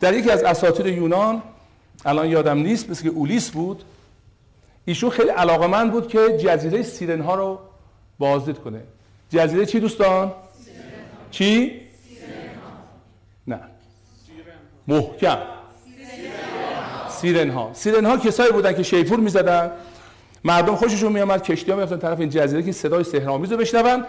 در 0.00 0.14
یکی 0.14 0.30
از 0.30 0.42
اساطیر 0.42 0.86
یونان 0.86 1.42
الان 2.04 2.28
یادم 2.28 2.58
نیست 2.58 2.90
مثل 2.90 3.02
که 3.02 3.08
اولیس 3.08 3.50
بود 3.50 3.84
ایشون 4.84 5.10
خیلی 5.10 5.28
علاقمند 5.28 5.92
بود 5.92 6.08
که 6.08 6.38
جزیره 6.38 6.82
سیرن 6.82 7.20
ها 7.20 7.34
رو 7.34 7.58
بازدید 8.18 8.58
کنه. 8.58 8.82
جزیره 9.30 9.66
چی 9.66 9.80
دوستان؟ 9.80 10.32
چی؟ 11.30 11.80
نه. 13.46 13.60
محکم. 14.88 15.57
سیرن 17.20 17.50
ها 17.50 17.70
سیرن 17.74 18.04
ها 18.06 18.16
کسایی 18.16 18.52
بودن 18.52 18.72
که 18.72 18.82
شیپور 18.82 19.20
می‌زدن. 19.20 19.70
مردم 20.44 20.74
خوششون 20.74 21.12
میامد 21.12 21.42
کشتی 21.42 21.70
ها 21.70 21.76
می‌رفتن 21.76 21.98
طرف 21.98 22.20
این 22.20 22.28
جزیره 22.28 22.62
که 22.62 22.72
صدای 22.72 23.04
سهرامیز 23.04 23.52
رو 23.52 23.58
بشنون. 23.58 24.04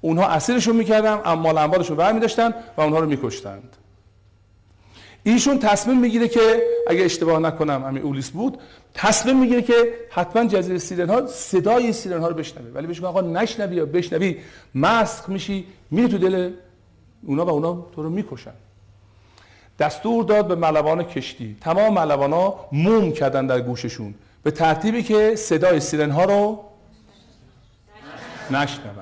اونها 0.00 0.26
اسیرشون 0.26 0.76
می‌کردن 0.76 1.20
اما 1.24 1.60
اموالشون 1.60 1.96
برمی 1.96 2.20
داشتن 2.20 2.54
و 2.76 2.80
اونها 2.80 2.98
رو 2.98 3.08
میکشتند. 3.08 3.76
ایشون 5.22 5.58
تصمیم 5.58 6.00
می‌گیره 6.00 6.28
که 6.28 6.62
اگه 6.88 7.04
اشتباه 7.04 7.38
نکنم 7.38 7.84
همین 7.84 8.02
اولیس 8.02 8.30
بود 8.30 8.58
تصمیم 8.94 9.40
می‌گیره 9.40 9.62
که 9.62 9.74
حتما 10.10 10.44
جزیره 10.44 10.78
سیرن 10.78 11.08
ها 11.08 11.26
صدای 11.26 11.92
سیرن 11.92 12.20
ها 12.20 12.28
رو 12.28 12.34
بشنوه. 12.34 12.70
ولی 12.74 12.86
بهش 12.86 13.02
آقا 13.02 13.20
نشنوی 13.20 13.76
یا 13.76 13.86
بشنوی 13.86 14.36
مسخ 14.74 15.28
میشی 15.28 15.66
میره 15.90 16.08
تو 16.08 16.18
دل 16.18 16.50
اونا 17.26 17.44
و 17.46 17.50
اونا 17.50 17.86
تو 17.94 18.02
رو 18.02 18.10
می‌کشن. 18.10 18.52
دستور 19.80 20.24
داد 20.24 20.48
به 20.48 20.54
ملوان 20.54 21.02
کشتی. 21.02 21.56
تمام 21.60 21.94
ملوان 21.94 22.32
ها 22.32 22.68
موم 22.72 23.12
کردن 23.12 23.46
در 23.46 23.60
گوششون. 23.60 24.14
به 24.42 24.50
ترتیبی 24.50 25.02
که 25.02 25.36
صدای 25.36 25.80
سیرن 25.80 26.10
ها 26.10 26.24
رو 26.24 26.64
نشنون. 28.50 28.94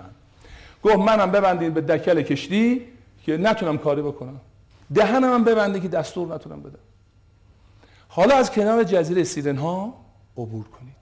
گفت 0.82 0.96
منم 0.96 1.30
ببندین 1.30 1.74
به 1.74 1.80
دکل 1.80 2.22
کشتی 2.22 2.86
که 3.24 3.36
نتونم 3.36 3.78
کاری 3.78 4.02
بکنم. 4.02 4.40
دهنم 4.94 5.32
هم 5.34 5.44
ببنده 5.44 5.80
که 5.80 5.88
دستور 5.88 6.34
نتونم 6.34 6.62
بدم. 6.62 6.78
حالا 8.08 8.36
از 8.36 8.50
کنار 8.50 8.84
جزیره 8.84 9.24
سیرن 9.24 9.56
ها 9.56 9.94
عبور 10.36 10.64
کنید. 10.64 10.94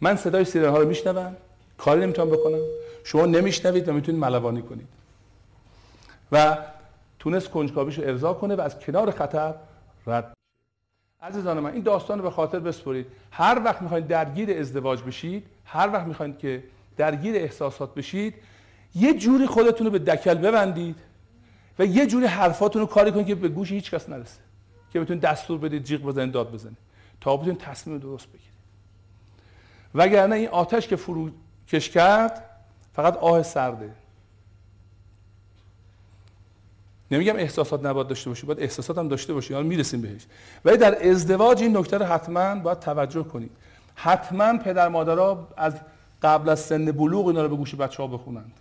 من 0.00 0.16
صدای 0.16 0.44
سیرن 0.44 0.70
ها 0.70 0.78
رو 0.78 0.88
میشنوم 0.88 1.36
کاری 1.78 2.00
نمی‌تونم 2.00 2.30
بکنم. 2.30 2.58
شما 3.04 3.26
نمیشنوید 3.26 3.88
و 3.88 3.92
می‌تونید 3.92 4.20
ملوانی 4.20 4.62
کنید. 4.62 4.88
و 6.32 6.58
تونست 7.26 7.50
کنجکاویش 7.50 7.98
رو 7.98 8.04
ارضا 8.04 8.34
کنه 8.34 8.54
و 8.56 8.60
از 8.60 8.78
کنار 8.78 9.10
خطر 9.10 9.54
رد 10.06 10.32
عزیزان 11.22 11.60
من 11.60 11.72
این 11.72 11.82
داستان 11.82 12.18
رو 12.18 12.24
به 12.24 12.30
خاطر 12.30 12.58
بسپرید. 12.58 13.06
هر 13.30 13.62
وقت 13.64 13.82
می‌خواید 13.82 14.06
درگیر 14.06 14.58
ازدواج 14.58 15.02
بشید 15.02 15.46
هر 15.64 15.90
وقت 15.92 16.06
می‌خواید 16.06 16.38
که 16.38 16.62
درگیر 16.96 17.36
احساسات 17.36 17.94
بشید 17.94 18.34
یه 18.94 19.14
جوری 19.14 19.46
خودتون 19.46 19.86
رو 19.86 19.92
به 19.92 19.98
دکل 19.98 20.34
ببندید 20.34 20.96
و 21.78 21.86
یه 21.86 22.06
جوری 22.06 22.26
حرفاتون 22.26 22.82
رو 22.82 22.86
کاری 22.86 23.12
کنید 23.12 23.26
که 23.26 23.34
به 23.34 23.48
گوش 23.48 23.72
هیچ 23.72 23.90
کس 23.90 24.08
نرسه. 24.08 24.40
که 24.92 25.00
بتونید 25.00 25.22
دستور 25.22 25.58
بدید 25.58 25.84
جیغ 25.84 26.02
بزنید 26.02 26.32
داد 26.32 26.52
بزنید. 26.52 26.78
تا 27.20 27.36
بتونید 27.36 27.58
تصمیم 27.58 27.98
درست 27.98 28.26
بگیرید. 28.26 28.56
وگرنه 29.94 30.36
این 30.36 30.48
آتش 30.48 30.88
که 30.88 30.96
فرو 30.96 31.30
کش 31.68 31.90
کرد 31.90 32.42
فقط 32.92 33.16
آه 33.16 33.42
سرده. 33.42 33.90
نمیگم 37.10 37.36
احساسات 37.36 37.84
نباید 37.84 38.08
داشته 38.08 38.30
باشی 38.30 38.46
باید 38.46 38.60
احساسات 38.60 38.98
هم 38.98 39.08
داشته 39.08 39.34
باشی 39.34 39.54
حالا 39.54 39.66
می‌رسیم 39.66 40.00
بهش. 40.00 40.22
ولی 40.64 40.76
در 40.76 41.08
ازدواج 41.10 41.62
این 41.62 41.76
نکته 41.76 41.98
رو 41.98 42.04
حتما 42.04 42.54
باید 42.54 42.78
توجه 42.78 43.22
کنید 43.22 43.50
حتما 43.94 44.58
پدر 44.58 44.88
مادرها 44.88 45.48
از 45.56 45.74
قبل 46.22 46.48
از 46.48 46.60
سن 46.60 46.92
بلوغ 46.92 47.26
اینا 47.26 47.42
رو 47.42 47.48
به 47.48 47.56
گوش 47.56 47.74
بچه 47.74 48.02
ها 48.02 48.06
بخونند. 48.06 48.52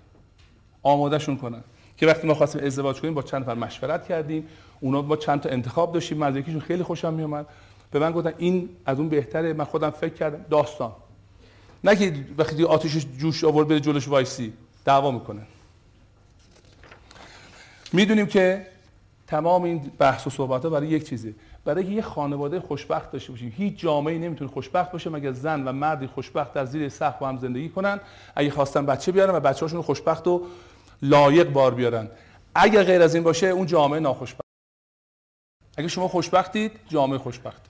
آمادهشون 0.84 1.38
کنند. 1.38 1.64
که 1.98 2.08
وقتی 2.08 2.28
ما 2.28 2.34
خواستیم 2.34 2.64
ازدواج 2.64 3.02
کنیم 3.02 3.14
با 3.14 3.22
چند 3.22 3.42
نفر 3.42 3.54
مشورت 3.54 4.08
کردیم. 4.08 4.48
اونا 4.80 5.02
با 5.02 5.18
چند 5.18 5.42
تا 5.42 5.50
انتخاب 5.50 5.94
داشتیم. 5.94 6.18
من 6.18 6.36
یکیشون 6.36 6.60
خیلی 6.60 6.84
خوشم 6.84 7.14
میومد 7.14 7.46
به 7.92 8.00
من 8.00 8.12
گفتن 8.12 8.34
این 8.38 8.70
از 8.86 9.00
اون 9.00 9.10
بهتره. 9.10 9.54
من 9.54 9.66
خودم 9.66 9.90
فکر 9.90 10.14
کردم. 10.14 10.46
داستان. 10.50 10.92
نه 11.84 11.96
که 11.96 12.14
وقتی 12.38 12.64
آتیشش 12.64 13.06
جوش 13.18 13.44
آورد 13.44 13.68
بده 13.68 13.80
جلوش 13.80 14.08
وایسی. 14.08 14.54
دعوا 14.86 15.12
می‌کنه 15.12 15.42
می‌دونیم 17.96 18.26
که 18.26 18.68
تمام 19.28 19.64
این 19.64 19.92
بحث 20.00 20.28
و 20.28 20.30
صحبت 20.30 20.64
ها 20.64 20.70
برای 20.70 20.88
یک 20.88 21.10
چیزه. 21.10 21.34
برای 21.66 21.84
اینکه 21.84 21.96
یه 21.96 22.02
خانواده 22.02 22.60
خوشبخت 22.60 23.12
داشته 23.12 23.32
باشیم. 23.32 23.54
هیچ 23.58 23.80
جامعه 23.80 24.18
نمی‌تونه 24.18 24.52
خوشبخت 24.52 24.92
باشه 24.92 25.10
مگر 25.10 25.32
زن 25.32 25.68
و 25.68 25.72
مردی 25.72 26.08
خوشبخت 26.08 26.54
در 26.54 26.66
زیر 26.66 26.90
سقف 26.90 27.20
با 27.20 27.28
هم 27.28 27.38
زندگی 27.38 27.70
کنن. 27.70 28.00
اگه 28.36 28.50
خواستن 28.50 28.86
بچه 28.86 29.12
بیارن 29.12 29.36
و 29.36 29.40
بچه‌هاشون 29.40 29.82
خوشبخت 29.82 30.28
و 30.28 30.46
لایق 31.02 31.50
بار 31.50 31.74
بیارن. 31.74 32.10
اگر 32.56 32.84
غیر 32.84 33.02
از 33.02 33.16
این 33.16 33.24
باشه 33.24 33.48
اون 33.48 33.66
جامعه 33.66 34.00
ناخوشبخت. 34.00 34.42
اگه 35.78 35.88
شما 35.88 36.08
خوشبختید 36.08 36.72
جامعه 36.90 37.18
خوشبخته. 37.18 37.70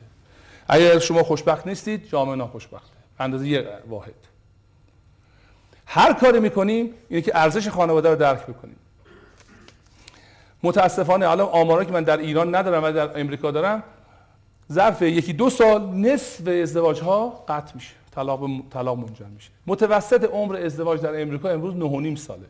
اگر 0.68 1.00
شما 1.00 1.24
خوشبخت 1.24 1.68
نیستید 1.68 2.10
جامعه 2.10 2.36
ناخوشبخته. 2.36 2.96
اندازه 3.20 3.48
یه 3.48 3.68
واحد. 3.88 4.14
هر 5.86 6.14
کاری 6.14 6.40
می‌کنیم 6.40 6.94
اینه 7.10 7.22
که 7.22 7.32
ارزش 7.38 7.70
خانواده 7.70 8.10
رو 8.10 8.16
درک 8.16 8.46
بکنیم. 8.46 8.76
متاسفانه 10.66 11.30
الان 11.30 11.50
آمارا 11.50 11.84
که 11.84 11.92
من 11.92 12.04
در 12.04 12.18
ایران 12.18 12.56
ندارم 12.56 12.84
و 12.84 12.92
در 12.92 13.20
امریکا 13.20 13.52
دارم 13.52 13.84
ظرف 14.72 15.02
یکی 15.02 15.34
دو 15.34 15.50
سال 15.50 15.82
نصف 15.96 16.48
ازدواج 16.48 17.02
ها 17.02 17.30
قطع 17.30 17.76
میشه 17.76 17.96
طلاق 18.12 18.50
طلاق 18.70 18.98
منجر 18.98 19.26
میشه. 19.26 19.52
متوسط 19.68 20.24
عمر 20.24 20.56
ازدواج 20.56 21.02
در 21.02 21.22
امریکا 21.22 21.50
امروز 21.50 21.76
9 21.76 22.16
ساله. 22.16 22.48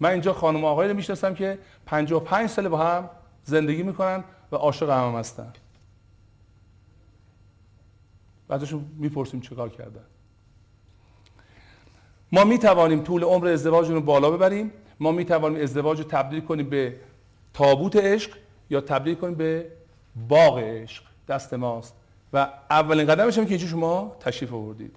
من 0.00 0.10
اینجا 0.10 0.32
خانم 0.32 0.64
آقایی 0.64 0.90
رو 0.90 0.96
می‌شناسم 0.96 1.34
که 1.34 1.58
55 1.86 2.48
ساله 2.50 2.68
با 2.68 2.78
هم 2.78 3.10
زندگی 3.44 3.82
می‌کنن 3.82 4.24
و 4.52 4.56
عاشق 4.56 4.90
هم, 4.90 5.08
هم 5.08 5.18
هستن. 5.18 5.52
بعدشون 8.48 8.84
می‌پرسیم 8.96 9.40
چیکار 9.40 9.68
کردن. 9.68 10.04
ما 12.34 12.44
می 12.44 12.58
توانیم 12.58 13.02
طول 13.02 13.24
عمر 13.24 13.46
ازدواج 13.46 13.90
رو 13.90 14.00
بالا 14.00 14.30
ببریم. 14.30 14.70
ما 15.00 15.12
می 15.12 15.24
توانیم 15.24 15.62
ازدواج 15.62 15.98
رو 15.98 16.04
تبدیل 16.04 16.40
کنیم 16.40 16.70
به 16.70 16.94
تابوت 17.54 17.96
عشق 17.96 18.30
یا 18.70 18.80
تبدیل 18.80 19.14
کنیم 19.14 19.34
به 19.34 19.66
باغ 20.28 20.58
عشق. 20.58 21.02
دست 21.28 21.54
ماست. 21.54 21.94
و 22.32 22.48
اولین 22.70 23.06
قدمش 23.06 23.38
هم 23.38 23.44
که 23.44 23.50
اینجا 23.50 23.66
شما 23.66 24.16
تشریف 24.20 24.52
آوردید. 24.52 24.96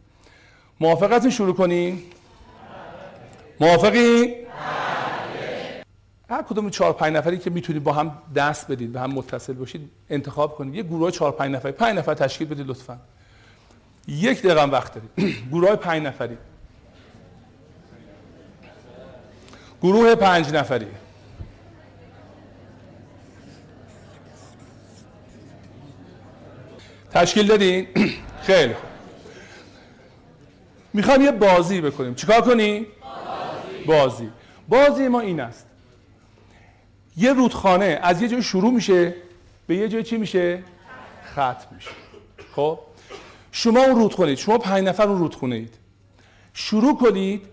موافقتون 0.79 1.29
شروع 1.29 1.53
کنیم؟ 1.53 2.03
موافقی؟ 3.60 4.36
هر 6.29 6.41
کدوم 6.41 6.70
چهار 6.70 6.94
پنج 6.94 7.15
نفری 7.15 7.38
که 7.38 7.50
می‌تونید 7.50 7.84
با 7.84 7.94
هم 7.94 8.17
دست 8.36 8.72
بدید 8.72 8.96
و 8.96 9.00
هم 9.00 9.12
متصل 9.12 9.53
باشید 9.53 9.89
انتخاب 10.10 10.56
کنید. 10.56 10.75
یه 10.75 10.84
گروه 10.84 11.12
چهار 11.12 11.32
پنج 11.32 11.56
نفری 11.56 11.72
پنج 11.72 11.98
نفر 11.98 12.13
تشکیل 12.13 12.48
بدید 12.48 12.67
لطفا. 12.67 13.00
یک 14.08 14.41
دقیقه 14.41 14.63
وقت 14.63 14.94
دارید 14.94 15.36
گروه 15.51 15.75
پنج 15.75 16.03
نفری. 16.03 16.38
گروه 19.81 20.15
پنج 20.15 20.53
نفری. 20.53 20.88
تشکیل 27.12 27.48
دادین؟ 27.48 27.88
خیلی 28.48 28.74
خوب. 28.74 28.89
می‌خوام 30.93 31.22
یه 31.22 31.31
بازی 31.31 31.81
بکنیم. 31.81 32.15
چیکار 32.15 32.41
کنی؟ 32.41 32.88
بازی. 33.86 34.29
بازی. 34.67 35.07
ما 35.07 35.19
این 35.19 35.39
است. 35.39 35.65
یه 37.17 37.34
رودخانه 37.34 37.99
از 38.01 38.21
یه 38.21 38.28
جای 38.28 38.43
شروع 38.43 38.73
میشه 38.73 39.13
به 39.67 39.75
یه 39.75 39.89
جای 39.89 40.04
چی 40.04 40.17
میشه؟ 40.17 40.63
ختم 41.32 41.75
میشه. 41.75 41.89
خب؟ 42.56 42.80
شما 43.51 43.80
اون 43.80 43.95
رودخونه 43.95 44.36
شما 44.36 44.58
پنج 44.58 44.88
نفر 44.88 45.04
اون 45.04 45.19
رودخونه 45.19 45.56
اید 45.56 45.73
شروع 46.54 46.97
کنید 46.97 47.45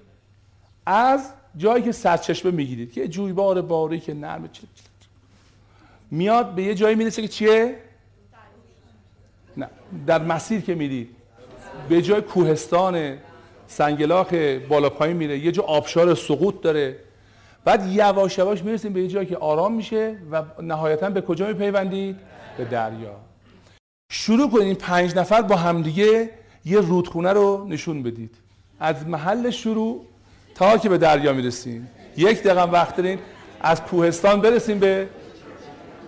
از 0.87 1.31
جایی 1.57 1.83
که 1.83 1.93
سرچشمه 1.93 2.51
می‌گیرید 2.51 2.93
که 2.93 3.09
جویبار 3.09 3.63
باری 3.63 4.01
که 4.01 4.15
نرمه 4.15 4.49
چه 4.53 4.63
میاد 6.11 6.55
به 6.55 6.63
یه 6.63 6.75
جایی 6.75 6.97
می‌رسه 6.97 7.23
که 7.23 7.29
چیه؟ 7.29 7.77
نه 9.57 9.69
در 10.07 10.23
مسیر 10.23 10.61
که 10.61 10.75
میرید. 10.75 11.09
به 11.89 12.03
جای 12.03 12.21
کوهستان 12.21 13.19
سنگلاخ 13.67 14.35
بالا 14.69 14.91
پایین 14.91 15.17
میره 15.17 15.39
یه 15.39 15.53
جا 15.53 15.63
آبشار 15.63 16.15
سقوط 16.15 16.61
داره. 16.61 16.97
بعد 17.65 17.87
یواش 17.93 18.39
یواش 18.39 18.63
می‌رسیم 18.63 18.93
به 18.93 19.01
یه 19.03 19.09
جایی 19.09 19.27
که 19.27 19.37
آرام 19.37 19.75
میشه 19.75 20.19
و 20.31 20.43
نهایتا 20.63 21.11
به 21.11 21.21
کجا 21.21 21.47
میپیوندید؟ 21.47 22.17
به 22.59 22.65
دریا. 22.65 23.17
شروع 24.11 24.51
کنید 24.51 24.79
پنج 24.79 25.17
نفر 25.17 25.43
با 25.43 25.57
همدیگه 25.57 26.31
یه 26.65 26.81
رودخونه 26.81 27.33
رو 27.33 27.67
نشون 27.69 28.03
بدید. 28.03 28.35
از 28.81 29.07
محل 29.07 29.51
شروع 29.51 30.07
تا 30.55 30.79
که 30.79 30.89
به 30.89 30.99
دریا 30.99 31.33
می‌رسیم. 31.33 31.91
یک 32.17 32.43
دقیقه 32.43 32.63
وقت 32.63 32.97
دارین 32.97 33.19
از 33.61 33.83
کوهستان 33.83 34.41
برسیم 34.41 34.79
به 34.79 35.07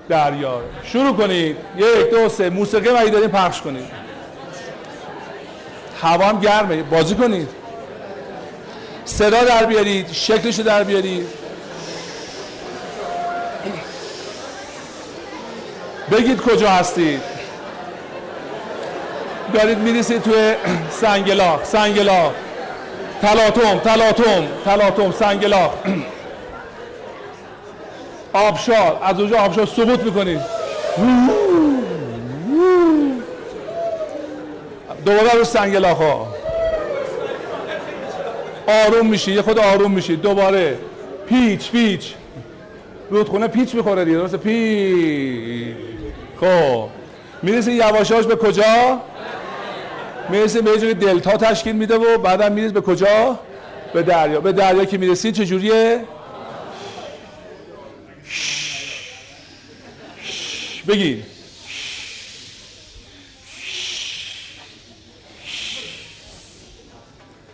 دریا. 0.09 0.61
شروع 0.83 1.17
کنید. 1.17 1.57
یک 1.77 2.11
دو 2.11 2.29
سه. 2.29 2.51
موسیقی 2.51 2.91
مگه 2.91 3.11
داریم 3.11 3.31
پخش 3.31 3.61
کنید. 3.61 3.85
هوا 6.03 6.25
هم 6.25 6.41
گرمه. 6.41 6.83
بازی 6.83 7.15
کنید. 7.15 7.49
صدا 9.05 9.45
در 9.45 9.67
بیارید. 9.67 10.13
شکلشو 10.13 10.63
در 10.63 10.85
بیارید. 10.85 11.27
بگید 16.13 16.41
کجا 16.41 16.71
هستید. 16.71 17.21
دارید 19.55 19.79
می‌رسید 19.79 20.23
توی 20.23 20.55
سنگلاخ 20.91 21.65
سنگلاخ 21.65 22.33
تلاتوم 23.23 23.79
تلاتوم 23.79 24.49
تلاتوم 24.65 25.13
سنگلاخ 25.13 25.71
آبشار 28.33 28.99
از 29.03 29.21
اونجا 29.21 29.39
آبشار 29.39 29.67
سقوط 29.67 30.01
می‌کنید 30.01 30.41
دوباره 35.05 35.33
رو 35.35 35.45
سنگلاخ 35.45 35.99
ها 35.99 36.27
آروم 38.87 39.07
میشی 39.07 39.33
یه 39.33 39.43
خود 39.43 39.59
آروم 39.59 39.91
میشی 39.91 40.17
دوباره 40.17 40.79
پیچ 41.29 41.71
پیچ 41.71 42.15
رودخونه 43.11 43.49
پیچ 43.49 43.75
می‌خوره 43.75 44.05
دیگه 44.05 44.17
درسته 44.17 44.37
پیچ 44.37 45.77
خب 46.41 46.89
می‌رسه 47.43 47.73
یواشاش 47.73 48.25
به 48.25 48.37
کجا 48.37 49.01
می‌رسه 50.29 50.61
به 50.61 50.79
جوری 50.79 50.95
دلتا 50.95 51.37
تشکیل 51.37 51.77
میده 51.77 51.95
و 51.95 52.19
بعدم 52.19 52.53
می‌رسه 52.53 52.73
به 52.73 52.81
کجا؟ 52.81 53.39
به 53.95 54.03
دریا. 54.03 54.41
به 54.41 54.53
دریا 54.53 54.85
که 54.85 54.99
می‌رسید 54.99 55.35
چجوریه؟ 55.35 56.05
بگی. 60.89 61.23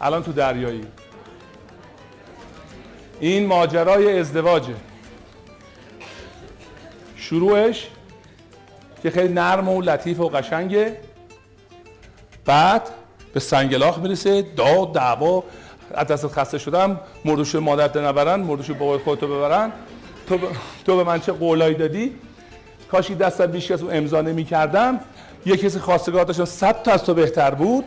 الان 0.01 0.23
تو 0.23 0.33
دریایی. 0.33 0.85
این 3.21 3.47
ماجرای 3.47 4.19
ازدواجه. 4.19 4.75
شروعش 7.17 7.87
که 9.03 9.11
خیلی 9.11 9.33
نرم 9.35 9.69
و 9.69 9.83
لطیف 9.83 10.21
و 10.21 10.29
قشنگه. 10.29 10.97
بعد 12.45 12.89
به 13.35 13.41
سنگلاخ 13.41 13.99
می‌رسه. 13.99 14.43
داد 14.43 14.93
دعوا. 14.93 15.45
از 15.95 16.07
دست 16.07 16.27
خسته 16.27 16.59
شدم. 16.59 17.01
مردوش 17.25 17.55
مادرت 17.55 17.97
نبرن 17.97 18.41
مردوش 18.41 18.71
بابای 18.71 18.99
خودتو 18.99 19.27
ببرن. 19.27 19.73
تو, 20.29 20.39
ب... 20.39 20.41
تو 20.85 20.97
به 20.97 21.05
من 21.05 21.21
چه 21.21 21.33
قولایی 21.33 21.75
دادی؟ 21.75 22.15
کاشی 22.91 23.15
دستم 23.15 23.47
بیش 23.47 23.71
از 23.71 23.83
اون 23.83 23.97
امضا 23.97 24.21
نمی 24.21 24.45
کردم 24.45 25.01
یه 25.47 25.57
کسی 25.57 25.79
خواستگار 25.79 26.25
داشتم. 26.25 26.45
صد 26.45 26.83
تا 26.83 26.93
از 26.93 27.05
تو 27.05 27.15
بهتر 27.15 27.51
بود. 27.51 27.85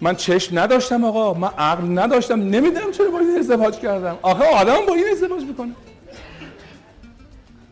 من 0.00 0.16
چشم 0.16 0.58
نداشتم 0.58 1.04
آقا. 1.04 1.34
من 1.34 1.50
عقل 1.58 1.98
نداشتم. 1.98 2.34
نمی‌دونم 2.34 2.92
چرا 2.92 3.10
با 3.10 3.18
این 3.18 3.38
ازدواج 3.38 3.78
کردم. 3.78 4.18
آخه 4.22 4.44
آدم 4.44 4.86
با 4.86 4.94
این 4.94 5.04
ازدواج 5.12 5.42
می‌کنه. 5.42 5.72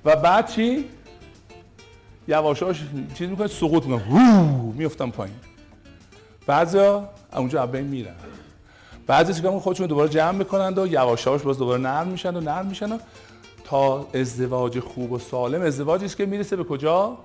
و 0.04 0.16
بعد 0.16 0.50
چی؟ 0.50 0.84
یواشاش 2.28 2.82
چیز 3.14 3.28
می‌کنه 3.28 3.46
سقوط 3.46 3.84
می‌کنه. 3.86 4.72
میفتم 4.74 5.10
پایین. 5.10 5.36
بعضیا 6.46 7.08
اونجا 7.32 7.62
اول 7.62 7.80
میرن. 7.80 8.14
بعضی 9.06 9.34
چیکار 9.34 9.58
خودشون 9.58 9.86
دوباره 9.86 10.08
جمع 10.08 10.38
می‌کنند 10.38 10.78
و 10.78 10.86
یواشاش 10.86 11.42
باز 11.42 11.58
دوباره 11.58 11.82
نرم 11.82 12.08
میشن 12.08 12.36
و 12.36 12.40
نرم 12.40 12.66
میشن 12.66 12.92
و 12.92 12.98
تا 13.64 14.06
ازدواج 14.14 14.80
خوب 14.80 15.12
و 15.12 15.18
سالم. 15.18 15.62
ازدواجی 15.62 16.04
است 16.04 16.16
که 16.16 16.26
می‌رسه 16.26 16.56
به 16.56 16.64
کجا؟ 16.64 17.18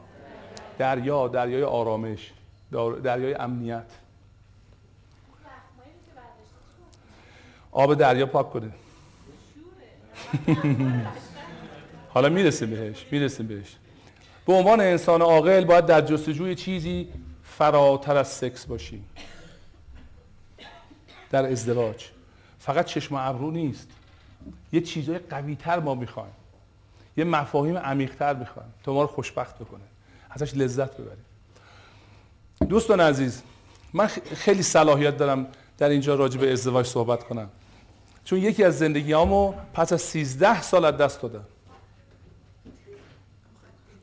دریا 0.78 1.28
دریای 1.28 1.64
آرامش 1.64 2.32
دریای 3.04 3.34
امنیت. 3.34 3.84
آب 7.72 7.94
دریا 7.94 8.26
پاک 8.26 8.50
کنه. 8.50 8.72
حالا 12.14 12.30
می‌رسیم 12.30 12.70
بهش 12.70 13.06
می‌رسیم 13.12 13.48
بهش. 13.48 13.76
به 14.46 14.54
عنوان 14.54 14.82
انسان 14.82 15.22
عاقل 15.22 15.66
باید 15.66 15.86
در 15.86 16.02
جستجوی 16.02 16.56
چیزی 16.56 17.08
فراتر 17.44 18.18
از 18.18 18.28
سکس 18.28 18.66
باشیم 18.66 19.06
در 21.30 21.52
ازدواج. 21.52 22.06
فقط 22.60 22.86
چشم 22.86 23.16
ابرو 23.16 23.52
نیست. 23.52 23.88
یه 24.74 24.82
چیزای 24.82 25.20
قوی 25.20 25.56
تر 25.56 25.80
ما 25.80 25.96
می‌خوایم. 25.96 26.34
یه 27.18 27.24
مفاهیم 27.24 27.78
عمیق‌تر 27.78 28.34
می‌خوان 28.34 28.66
تو 28.84 28.94
ما 28.94 29.02
رو 29.02 29.08
خوشبخت 29.08 29.56
بکنه. 29.56 29.84
ازش 30.30 30.56
لذت 30.56 30.98
ببریم. 30.98 31.26
دوستان 32.70 33.00
عزیز 33.00 33.42
من 33.94 34.08
خیلی 34.36 34.64
صلاحیت 34.64 35.18
دارم 35.18 35.48
در 35.78 35.90
اینجا 35.90 36.16
راجع 36.16 36.40
به 36.40 36.52
ازدواج 36.52 36.86
صحبت 36.86 37.24
کنم. 37.24 37.50
چون 38.26 38.40
یکی 38.40 38.64
از 38.64 38.80
زندگیامو 38.80 39.54
پس 39.74 39.94
از 39.94 40.02
13 40.02 40.62
سال 40.62 40.92
دست 40.92 41.22
دادم. 41.22 41.46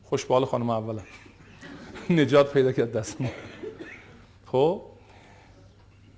خوشبال 0.09 0.44
خانم 0.44 0.71
اولم 0.71 1.03
نجات 2.11 2.53
پیدا 2.53 2.73
کرد 2.73 2.92
دست 2.92 3.21
ما. 3.21 3.29
خب؟ 4.47 4.83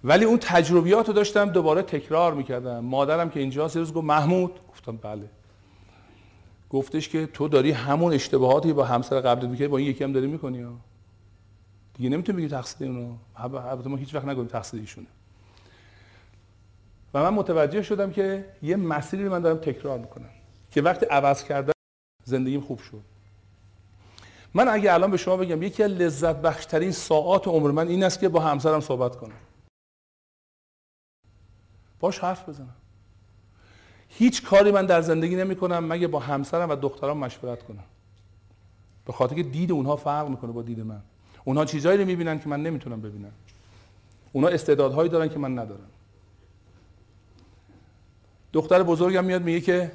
ولی 0.05 0.25
اون 0.25 0.39
تجربیات 0.39 1.09
رو 1.09 1.13
داشتم 1.13 1.51
دوباره 1.51 1.83
تکرار 1.83 2.35
می‌کردم. 2.35 2.79
مادرم 2.79 3.31
که 3.31 3.41
اینجا 3.41 3.67
روز 3.67 3.93
گفت 3.93 4.07
محمود. 4.07 4.61
گفتم 4.69 4.97
بله. 4.97 5.31
گفتش 6.71 7.09
که 7.09 7.27
تو 7.27 7.49
داری 7.49 7.71
همون 7.71 8.13
اشتباهاتی 8.13 8.73
با 8.73 8.85
همسر 8.85 9.21
قبلت 9.21 9.49
می‌کردی 9.49 9.69
با 9.69 9.79
این 9.79 9.87
یکی 9.87 10.05
هم 10.05 10.13
داری 10.13 10.27
می‌کنی 10.27 10.67
دیگه 11.95 12.11
نمی‌تونی 12.11 12.39
بگی 12.39 12.49
تقصیر 12.49 12.89
اونو. 12.89 13.15
البته 13.35 13.89
ما 13.89 13.97
هیچ 13.97 14.15
وقت 14.15 14.25
نگیم 14.25 14.47
تقصیر 14.47 14.81
ایشونه. 14.81 15.07
و 17.15 17.23
من 17.23 17.35
متوجه 17.35 17.83
شدم 17.83 18.11
که 18.11 18.45
یه 18.63 18.77
مسیری 18.77 19.29
من 19.29 19.41
دارم 19.41 19.59
تکرار 19.59 19.99
می‌کنم 19.99 20.31
که 20.71 20.83
وقتی 20.83 21.07
عوض 21.07 21.45
کردم 21.45 21.73
زندگیم 22.25 22.61
خوب 22.61 22.79
شد. 22.79 23.10
من 24.55 24.69
اگه 24.69 24.95
الان 24.95 25.11
به 25.11 25.17
شما 25.17 25.37
بگم 25.37 25.63
یکی 25.63 25.83
از 25.83 25.91
لذت 25.91 26.37
بخشترین 26.37 26.93
ساعات 26.93 27.49
عمر 27.49 27.71
من 27.71 27.89
این 27.89 28.05
است 28.05 28.21
که 28.21 28.29
با 28.29 28.41
همسرم 28.41 28.81
صحبت 28.81 29.17
کنم. 29.17 29.37
باش 32.01 32.19
حرف 32.19 32.49
بزنم. 32.49 32.75
هیچ 34.09 34.45
کاری 34.45 34.71
من 34.71 34.87
در 34.87 35.01
زندگی 35.01 35.37
نمی 35.37 35.57
کنم 35.57 35.85
مگه 35.85 36.07
با 36.07 36.19
همسرم 36.19 36.71
و 36.71 36.77
دخترم 36.77 37.17
مشورت 37.17 37.63
کنم. 37.63 37.85
به 39.07 39.13
خاطر 39.13 39.35
که 39.35 39.43
دید 39.43 39.73
اونها 39.73 39.97
فرق 39.97 40.29
می‌کنه 40.29 40.53
با 40.53 40.63
دید 40.63 40.81
من. 40.81 41.03
اونها 41.45 41.65
چیزایی 41.65 41.99
رو 41.99 42.05
می‌بینن 42.05 42.39
که 42.41 42.49
من 42.49 42.63
نمی‌تونم 42.63 43.01
ببینم. 43.01 43.33
اونها 44.33 44.51
استعدادهایی 44.51 45.11
دارن 45.11 45.29
که 45.29 45.39
من 45.39 45.59
ندارم. 45.59 45.89
دختر 48.53 48.83
بزرگم 48.83 49.25
میاد 49.25 49.43
میگه 49.43 49.61
که 49.61 49.93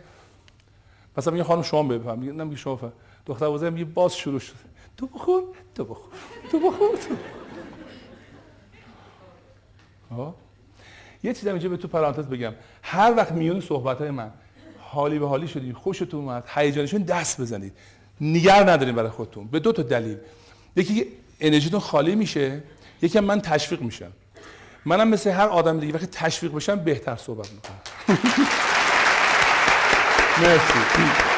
مثلا 1.17 1.33
میگه 1.33 1.43
خانم 1.43 1.61
شما 1.61 1.83
بفهم. 1.83 2.19
میگه 2.19 2.31
نمیگه 2.31 2.55
شما 2.55 2.75
فهم. 2.75 2.91
دختر 3.25 3.49
بزرگم 3.49 3.73
میگه 3.73 3.85
باز 3.85 4.15
شروع 4.15 4.39
شد. 4.39 4.53
تو 4.97 5.07
بخور 5.07 5.43
تو 5.75 5.85
بخور 5.85 6.11
تو 6.51 6.59
بخور 6.59 6.97
تو 6.97 7.15
یه 11.23 11.33
چیزی 11.33 11.49
اینجا 11.49 11.69
به 11.69 11.77
تو 11.77 11.87
پرانتز 11.87 12.25
بگم. 12.25 12.53
هر 12.83 13.13
وقت 13.17 13.31
میون 13.31 13.61
صحبت 13.61 13.97
های 13.97 14.11
من 14.11 14.31
حالی 14.79 15.19
به 15.19 15.27
حالی 15.27 15.47
شدیم 15.47 15.73
خوشتون 15.73 16.19
اومد 16.19 16.43
هیجانشون 16.55 17.01
دست 17.01 17.41
بزنید. 17.41 17.73
نگر 18.21 18.69
نداریم 18.69 18.95
برای 18.95 19.09
خودتون. 19.09 19.47
به 19.47 19.59
دو 19.59 19.71
تا 19.71 19.83
دلیل. 19.83 20.17
یکی 20.75 21.07
انرژیتون 21.39 21.79
خالی 21.79 22.15
میشه 22.15 22.63
یکی 23.01 23.19
من 23.19 23.41
تشویق 23.41 23.81
میشم. 23.81 24.11
منم 24.85 25.07
مثل 25.07 25.29
هر 25.29 25.47
آدم 25.47 25.79
دیگه 25.79 25.93
وقتی 25.93 26.07
تشویق 26.07 26.53
بشم 26.53 26.75
بهتر 26.75 27.15
صحبت 27.15 27.49
می‌کنم. 27.51 27.79
مرسی. 30.41 31.34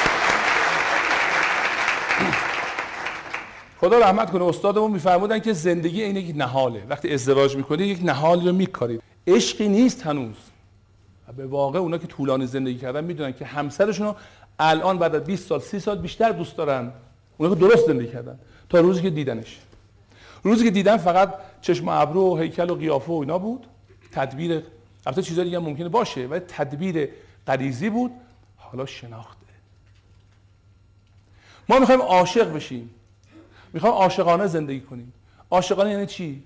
خدا 3.80 3.98
رحمت 3.98 4.30
کنه 4.30 4.44
استادمون 4.44 4.90
میفرمودن 4.90 5.38
که 5.38 5.52
زندگی 5.52 6.02
این 6.02 6.16
یک 6.16 6.36
نهاله. 6.36 6.82
وقتی 6.88 7.14
ازدواج 7.14 7.56
می‌کنی 7.56 7.84
یک 7.84 8.00
نهالی 8.02 8.46
رو 8.46 8.52
میکارید 8.52 9.02
عشقی 9.26 9.68
نیست 9.68 10.06
هنوز. 10.06 10.36
به 11.36 11.46
واقع 11.46 11.78
اونا 11.78 11.98
که 11.98 12.06
طولانی 12.06 12.46
زندگی 12.46 12.78
کردن 12.78 13.04
می‌دونن 13.04 13.32
که 13.32 13.44
همسرشون 13.44 14.14
الان 14.58 14.98
بعد 14.98 15.14
از 15.14 15.24
20 15.24 15.48
سال 15.48 15.60
30 15.60 15.80
سال 15.80 15.98
بیشتر 15.98 16.30
دوست 16.30 16.56
دارن. 16.56 16.92
اونا 17.36 17.54
که 17.54 17.60
درست 17.60 17.86
زندگی 17.86 18.12
کردن. 18.12 18.38
تا 18.68 18.80
روزی 18.80 19.02
که 19.02 19.10
دیدنش. 19.10 19.58
روزی 20.42 20.64
که 20.64 20.70
دیدن 20.70 20.96
فقط 20.96 21.34
چشم 21.60 21.88
و 21.88 21.90
ابرو 21.90 22.20
و 22.20 22.36
هیکل 22.36 22.70
و 22.70 22.74
قیافه 22.74 23.12
و 23.12 23.16
اینا 23.16 23.38
بود. 23.38 23.66
تدبیر 24.12 24.62
البته 25.06 25.22
چیزای 25.22 25.44
دیگه 25.44 25.58
ممکنه 25.58 25.88
باشه 25.88 26.26
ولی 26.26 26.40
تدبیر 26.40 27.08
غریزی 27.46 27.90
بود. 27.90 28.10
حالا 28.56 28.86
شناخته. 28.86 29.46
ما 31.68 31.78
می‌خوایم 31.78 32.02
عاشق 32.02 32.54
بشیم. 32.54 32.90
می‌خوایم 33.78 33.96
عاشقانه 33.96 34.46
زندگی 34.46 34.80
کنیم. 34.80 35.12
عاشقانه 35.50 35.90
یعنی 35.90 36.06
چی؟ 36.06 36.42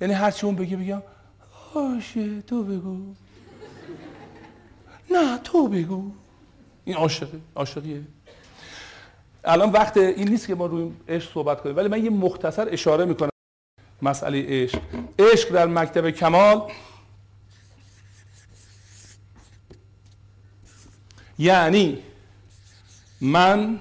یعنی 0.00 0.14
هر 0.14 0.30
چی 0.30 0.46
اون 0.46 0.56
بگه 0.56 0.76
بگم 0.76 1.02
باشه 1.74 2.42
تو 2.42 2.64
بگو. 2.64 3.14
نه 5.10 5.38
تو 5.38 5.68
بگو. 5.68 6.12
این 6.84 6.96
عاشقه 6.96 7.40
عاشقیه. 7.56 8.02
الان 9.44 9.70
وقت 9.70 9.96
این 9.96 10.28
نیست 10.28 10.46
که 10.46 10.54
ما 10.54 10.66
روی 10.66 10.92
عشق 11.08 11.32
صحبت 11.32 11.60
کنیم 11.60 11.76
ولی 11.76 11.88
من 11.88 12.04
یه 12.04 12.10
مختصر 12.10 12.68
اشاره 12.70 13.04
می‌کنم 13.04 13.30
مسئله 14.02 14.46
عشق. 14.48 14.78
عشق 15.18 15.52
در 15.52 15.66
مکتب 15.66 16.10
کمال 16.10 16.72
یعنی 21.38 21.98
من 23.20 23.80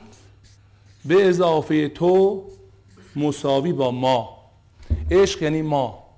به 1.09 1.27
اضافه 1.27 1.89
تو 1.89 2.45
مساوی 3.15 3.73
با 3.73 3.91
ما. 3.91 4.51
عشق 5.11 5.43
یعنی 5.43 5.61
ما. 5.61 6.09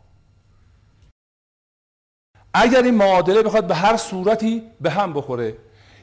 اگر 2.53 2.83
این 2.83 2.95
معادله 2.95 3.41
بخواد 3.41 3.67
به 3.67 3.75
هر 3.75 3.97
صورتی 3.97 4.63
به 4.81 4.89
هم 4.89 5.13
بخوره 5.13 5.57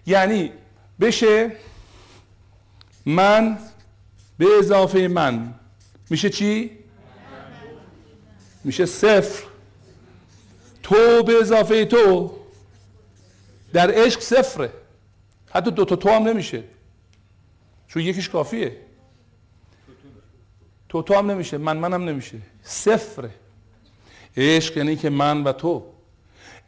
یعنی 0.06 0.52
بشه 1.00 1.52
من 3.06 3.58
به 4.38 4.46
اضافه 4.58 5.08
من. 5.08 5.54
میشه 6.10 6.30
چی؟ 6.30 6.78
میشه 8.64 8.86
صفر. 8.86 9.44
تو 10.82 11.22
به 11.22 11.40
اضافه 11.40 11.84
تو. 11.84 12.34
در 13.72 13.90
عشق 13.90 14.20
صفره. 14.20 14.72
حتی 15.50 15.70
دو 15.70 15.84
تا 15.84 15.96
تو 15.96 16.10
هم 16.10 16.22
نمیشه. 16.22 16.64
چون 17.88 18.02
یکیش 18.02 18.28
کافیه. 18.28 18.76
تو 20.88 21.02
تو 21.02 21.14
هم 21.14 21.30
نمیشه. 21.30 21.58
من 21.58 21.76
منم 21.76 22.08
نمیشه. 22.08 22.38
صفره. 22.62 23.30
عشق 24.36 24.76
یعنی 24.76 24.96
که 24.96 25.10
من 25.10 25.44
و 25.44 25.52
تو. 25.52 25.84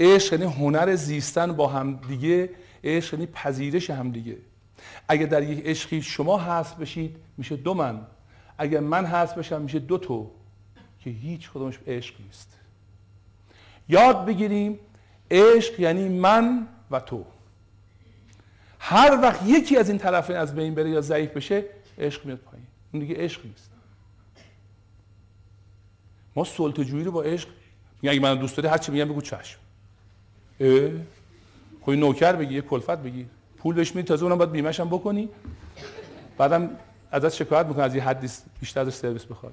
عشق 0.00 0.33
یعنی 0.33 0.44
هنر 0.44 0.94
زیستن 0.94 1.52
با 1.52 1.66
هم 1.66 1.96
دیگه. 2.09 2.50
عشق 2.85 3.14
یعنی 3.14 3.26
پذیرش 3.26 3.90
هم 3.90 4.11
دیگه. 4.11 4.37
اگر 5.09 5.26
در 5.26 5.42
یک 5.42 5.66
عشقی 5.66 6.02
شما 6.02 6.38
هست 6.38 6.76
بشید 6.76 7.16
میشه 7.37 7.56
دو 7.56 7.74
من. 7.74 8.06
اگر 8.59 8.80
من 8.80 9.04
هست 9.04 9.35
بشم 9.35 9.62
میشه 9.62 9.78
دو 9.78 9.98
تو. 9.98 10.30
که 11.00 11.11
هیچ 11.11 11.50
کدومش 11.50 11.78
عشق 11.87 12.14
نیست. 12.20 12.56
یاد 13.88 14.26
بگیریم 14.26 14.78
عشق 15.30 15.80
یعنی 15.80 16.09
من 16.09 16.68
و 16.90 17.00
تو. 17.00 17.24
هر 18.83 19.19
وقت 19.23 19.40
یکی 19.47 19.77
از 19.77 19.88
این 19.88 19.99
طرفین 19.99 20.37
از 20.37 20.55
بین 20.55 20.75
بره 20.75 20.90
یا 20.90 21.01
ضعیف 21.01 21.31
بشه 21.31 21.64
عشق 21.99 22.27
میاد 22.27 22.38
پایین. 22.38 22.66
اون 22.93 23.01
دیگه 23.01 23.14
عشق 23.14 23.47
نیست. 23.47 23.71
ما 26.37 26.45
سلطه 26.45 26.85
جویی 26.85 27.05
رو 27.05 27.12
با 27.12 27.23
عشق 27.23 27.49
میگن 28.03 28.12
اگه 28.12 28.21
من 28.21 28.38
دوست 28.38 28.57
داری 28.57 28.69
هر 28.69 28.79
چی 28.79 28.93
میگم 28.93 29.05
بگو 29.05 29.21
چشم. 29.21 29.59
اه. 30.61 30.90
خب 31.83 31.90
نوکر 31.90 32.33
بگی 32.33 32.55
یه 32.55 32.61
کلفت 32.61 32.90
بگی. 32.90 33.27
پول 33.59 33.75
بهش 33.75 33.95
میدی 33.95 34.09
تازه 34.09 34.25
اونم 34.25 34.38
باید 34.38 34.53
بیمه‌ش 34.53 34.81
هم 34.81 34.88
بکنی. 34.88 35.29
بعدم 36.38 36.71
ازت 37.11 37.29
شکایت 37.35 37.66
می‌کنه 37.66 37.85
از 37.85 37.95
یه 37.95 38.03
حدی 38.03 38.29
بیشتر 38.61 38.81
ازش 38.81 38.95
سرویس 38.95 39.25
بخواد. 39.25 39.53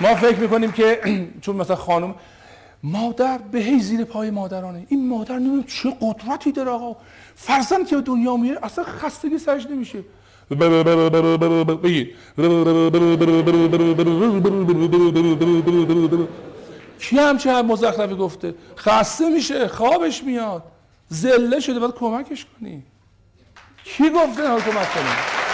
ما 0.00 0.14
فکر 0.14 0.38
می‌کنیم 0.38 0.72
که 0.72 1.00
چون 1.42 1.56
مثلا 1.56 1.76
خانم 1.76 2.14
مادر 2.82 3.38
به 3.38 3.58
هی 3.58 3.80
زیر 3.80 4.04
پای 4.04 4.30
مادرانه. 4.30 4.86
این 4.88 5.08
مادر 5.08 5.38
نمی‌دونم 5.38 5.62
چه 5.62 5.96
قدرتی 6.00 6.52
داره 6.52 6.70
آقا. 6.70 6.96
فرزند 7.34 7.86
که 7.86 7.96
دنیا 7.96 8.36
میره 8.36 8.58
اصلا 8.62 8.84
خستگی 8.84 9.38
سرش 9.38 9.66
نمیشه. 9.66 10.04
کی 16.98 17.18
همچه 17.18 17.52
هم 17.52 17.66
مزخرفی 17.66 18.14
گفته؟ 18.14 18.54
خسته 18.76 19.28
میشه 19.28 19.68
خوابش 19.68 20.24
میاد. 20.24 20.62
زله 21.08 21.60
شده 21.60 21.78
باید 21.80 21.94
کمکش 21.94 22.46
کنی. 22.60 22.82
کی 23.84 24.10
گفته 24.10 24.42
کمک 24.42 24.94
کنی 24.94 25.49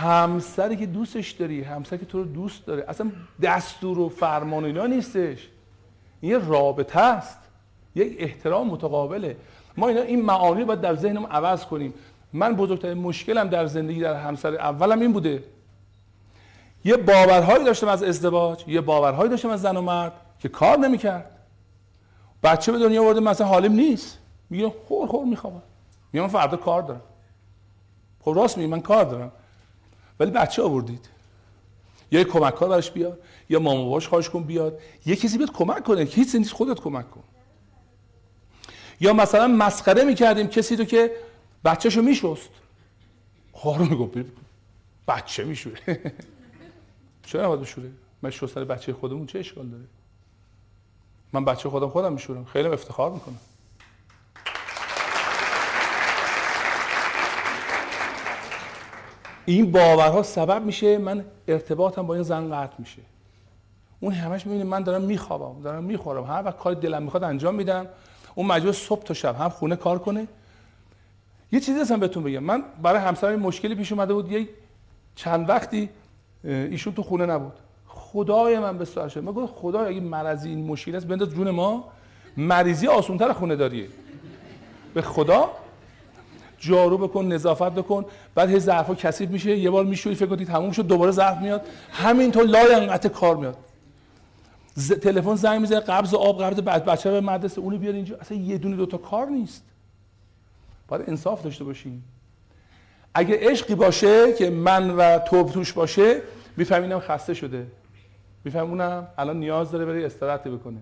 همسری 0.00 0.76
که 0.76 0.86
دوستش 0.86 1.30
داری 1.30 1.62
همسری 1.62 1.98
که 1.98 2.06
تو 2.06 2.18
رو 2.18 2.24
دوست 2.24 2.66
داره. 2.66 2.84
اصلا 2.88 3.12
دستور 3.42 3.98
و 3.98 4.08
فرمان 4.08 4.64
اینا 4.64 4.86
نیستش. 4.86 5.48
یه 6.22 6.38
رابطه 6.38 7.00
است. 7.00 7.38
یک 7.94 8.16
احترام 8.18 8.66
متقابله. 8.66 9.36
ما 9.76 9.88
اینا 9.88 10.00
این 10.00 10.22
معانی 10.22 10.64
باید 10.64 10.80
در 10.80 10.94
ذهنم 10.94 11.26
عوض 11.26 11.64
کنیم. 11.64 11.94
من 12.32 12.56
بزرگترین 12.56 12.98
مشکلم 12.98 13.48
در 13.48 13.66
زندگی 13.66 14.00
در 14.00 14.14
همسر 14.14 14.54
اولم 14.54 15.00
این 15.00 15.12
بوده. 15.12 15.44
یه 16.84 16.96
باورهایی 16.96 17.64
داشتم 17.64 17.88
از 17.88 18.02
ازدواج 18.02 18.64
یه 18.66 18.80
باورهایی 18.80 19.30
داشتم 19.30 19.48
از 19.48 19.60
زن 19.60 19.76
و 19.76 19.80
مرد 19.80 20.12
که 20.38 20.48
کار 20.48 20.78
نمی‌کرد. 20.78 21.30
بچه 22.42 22.72
به 22.72 22.78
دنیا 22.78 23.02
آورده 23.02 23.20
مثلا 23.20 23.46
حالم 23.46 23.72
نیست. 23.72 24.18
میگه 24.50 24.72
خور 24.88 25.08
خور 25.08 25.24
میخوابم. 25.24 25.62
میگه 26.12 26.22
من 26.22 26.28
فردا 26.28 26.56
کار 26.56 26.82
دارم. 26.82 27.00
خب 28.20 28.32
راست 28.36 28.58
میگه 28.58 28.70
من 28.70 28.80
کار 28.80 29.04
دارم. 29.04 29.32
ولی 30.20 30.30
بچه 30.30 30.62
آوردید. 30.62 31.08
یا 32.12 32.18
یه 32.18 32.24
کمک 32.24 32.54
کار 32.54 32.68
براش 32.68 32.90
بیاد 32.90 33.18
یا 33.48 33.58
مامان 33.58 33.90
باش 33.90 34.08
خواهش 34.08 34.28
کن 34.28 34.42
بیاد. 34.42 34.80
یه 35.06 35.16
کسی 35.16 35.38
بیاد 35.38 35.52
کمک 35.52 35.84
کنه 35.84 36.00
هیچ 36.00 36.34
نیست 36.34 36.52
خودت 36.52 36.80
کمک 36.80 37.10
کن. 37.10 37.22
یا 39.00 39.12
مثلا 39.12 39.46
مسخره 39.48 40.04
می‌کردیم 40.04 40.46
کسی 40.48 40.76
رو 40.76 40.84
که 40.84 41.10
بچهشو 41.64 42.02
میشست. 42.02 42.50
خارو 43.52 43.84
می‌گفت 43.84 44.18
بچه 45.08 45.44
میشوره. 45.44 45.80
چرا 47.26 47.44
نباید 47.44 47.60
بشوره؟ 47.60 47.90
من 48.22 48.30
شستن 48.30 48.64
بچه 48.64 48.92
خودمون 48.92 49.26
چه 49.26 49.38
اشکال 49.38 49.68
داره؟ 49.68 49.84
من 51.32 51.44
بچه 51.44 51.68
خودم 51.68 51.88
خودم 51.88 52.12
میشورم. 52.12 52.44
خیلی 52.44 52.68
افتخار 52.68 53.10
می‌کنم. 53.10 53.38
این 59.50 59.72
باورها 59.72 60.22
سبب 60.22 60.64
میشه 60.64 60.98
من 60.98 61.24
ارتباطم 61.48 62.06
با 62.06 62.14
این 62.14 62.22
زن 62.22 62.54
قطع 62.54 62.74
میشه. 62.78 63.02
اون 64.00 64.12
همش 64.12 64.46
می‌بینه 64.46 64.64
من 64.64 64.82
دارم 64.82 65.02
میخوابم 65.02 65.62
دارم 65.62 65.84
می‌خورم. 65.84 66.24
هر 66.24 66.42
وقت 66.44 66.58
کار 66.58 66.74
دلم 66.74 67.02
می‌خواد 67.02 67.24
انجام 67.24 67.54
میدم. 67.54 67.86
اون 68.34 68.46
مجبور 68.46 68.72
صبح 68.72 69.02
تا 69.02 69.14
شب 69.14 69.36
هم 69.36 69.48
خونه 69.48 69.76
کار 69.76 69.98
کنه. 69.98 70.26
یه 71.52 71.60
چیزی 71.60 71.80
هستم 71.80 72.00
بهتون 72.00 72.22
بگم. 72.22 72.38
من 72.38 72.64
برای 72.82 73.00
همسرم 73.00 73.40
مشکلی 73.40 73.74
پیش 73.74 73.92
اومده 73.92 74.14
بود. 74.14 74.32
یه 74.32 74.48
چند 75.14 75.48
وقتی 75.48 75.88
ایشون 76.44 76.94
تو 76.94 77.02
خونه 77.02 77.26
نبود. 77.26 77.52
خدای 77.86 78.58
من 78.58 78.78
به 78.78 78.84
شد. 78.84 79.18
من 79.18 79.32
گفت 79.32 79.54
خدای 79.54 79.88
اگه 79.88 80.00
مرضی 80.00 80.48
این 80.48 80.66
مشکل 80.66 80.94
است 80.94 81.06
بنداز 81.06 81.30
جون 81.30 81.50
ما. 81.50 81.84
مریضی 82.36 82.86
آسونتر 82.86 83.32
خونه 83.32 83.56
داریه 83.56 83.88
به 84.94 85.02
خدا؟ 85.02 85.50
جارو 86.60 86.98
بکن 86.98 87.24
نظافت 87.24 87.72
بکن. 87.72 88.04
بعد 88.34 88.50
هی 88.50 88.58
ظرفا 88.58 88.94
کثیف 88.94 89.30
میشه 89.30 89.56
یه 89.56 89.70
بار 89.70 89.84
می‌شوی 89.84 90.14
فکر 90.14 90.26
کنید 90.26 90.48
تموم 90.48 90.72
شد 90.72 90.86
دوباره 90.86 91.10
ظرف 91.10 91.38
میاد. 91.38 91.66
همینطور 91.92 92.44
لای 92.44 92.74
انقطع 92.74 93.08
کار 93.08 93.36
میاد. 93.36 93.56
تلفن 95.02 95.34
زنگ 95.34 95.60
می‌زنه 95.60 95.80
قبض 95.80 96.14
آب 96.14 96.42
قبض 96.42 96.60
بعد 96.60 96.84
بچه 96.84 97.10
به 97.10 97.20
مدرسه. 97.20 97.60
اونو 97.60 97.78
بیار 97.78 97.94
اینجا. 97.94 98.16
اصلا 98.20 98.38
یه 98.38 98.58
دونه 98.58 98.76
دوتا 98.76 98.96
کار 98.96 99.26
نیست. 99.26 99.64
باید 100.88 101.10
انصاف 101.10 101.42
داشته 101.42 101.64
باشیم. 101.64 102.04
اگه 103.14 103.38
عشقی 103.50 103.74
باشه 103.74 104.32
که 104.32 104.50
من 104.50 104.90
و 104.90 105.18
تو 105.18 105.44
توش 105.44 105.72
باشه 105.72 106.20
میفهمینم 106.56 107.00
خسته 107.00 107.34
شده. 107.34 107.66
میفهمونم 108.44 109.08
الان 109.18 109.38
نیاز 109.38 109.70
داره 109.70 109.84
بره 109.84 110.06
استراحت 110.06 110.44
بکنه. 110.44 110.78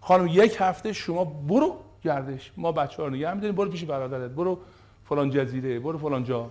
خانم 0.00 0.26
یک 0.26 0.56
هفته 0.60 0.92
شما 0.92 1.24
برو 1.24 1.76
گردش. 2.04 2.52
ما 2.56 2.72
بچه 2.72 3.02
ها 3.02 3.08
رو 3.08 3.14
نگه 3.14 3.52
برو 3.52 3.70
پیش 3.70 3.84
برادرت. 3.84 4.30
برو 4.30 4.58
فلان 5.10 5.30
جزیره 5.30 5.78
برو 5.78 5.98
فلان 5.98 6.24
جا. 6.24 6.50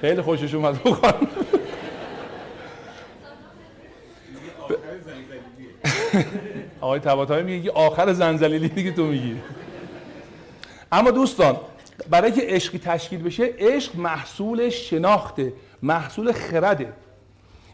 خیلی 0.00 0.22
خوشش 0.22 0.54
اومد 0.54 0.82
بخوان. 0.82 1.14
آقای 6.80 7.00
تباتایی 7.00 7.44
میگه 7.44 7.70
آخر 7.70 8.12
زنزلیلی 8.12 8.68
دیگه 8.68 8.92
تو 8.92 9.04
میگی. 9.04 9.36
اما 10.92 11.10
دوستان 11.10 11.56
برای 12.10 12.32
که 12.32 12.42
عشقی 12.44 12.78
تشکیل 12.78 13.22
بشه 13.22 13.54
عشق 13.58 13.96
محصول 13.96 14.70
شناخته 14.70 15.52
محصول 15.82 16.32
خرده. 16.32 16.92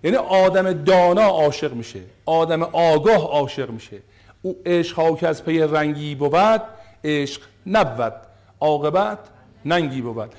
یعنی 0.07 0.19
آدم 0.19 0.73
دانا 0.73 1.23
عاشق 1.23 1.73
میشه 1.73 2.01
آدم 2.27 2.63
آگاه 2.63 3.27
عاشق 3.27 3.71
میشه. 3.71 4.03
او 4.43 4.63
عشق 4.67 5.19
که 5.19 5.29
از 5.29 5.45
پی 5.45 5.59
رنگی 5.59 6.15
بود 6.15 6.63
عشق 7.05 7.43
نبود. 7.67 8.13
عاقبت 8.61 9.19
ننگی 9.65 10.01
بود. 10.01 10.31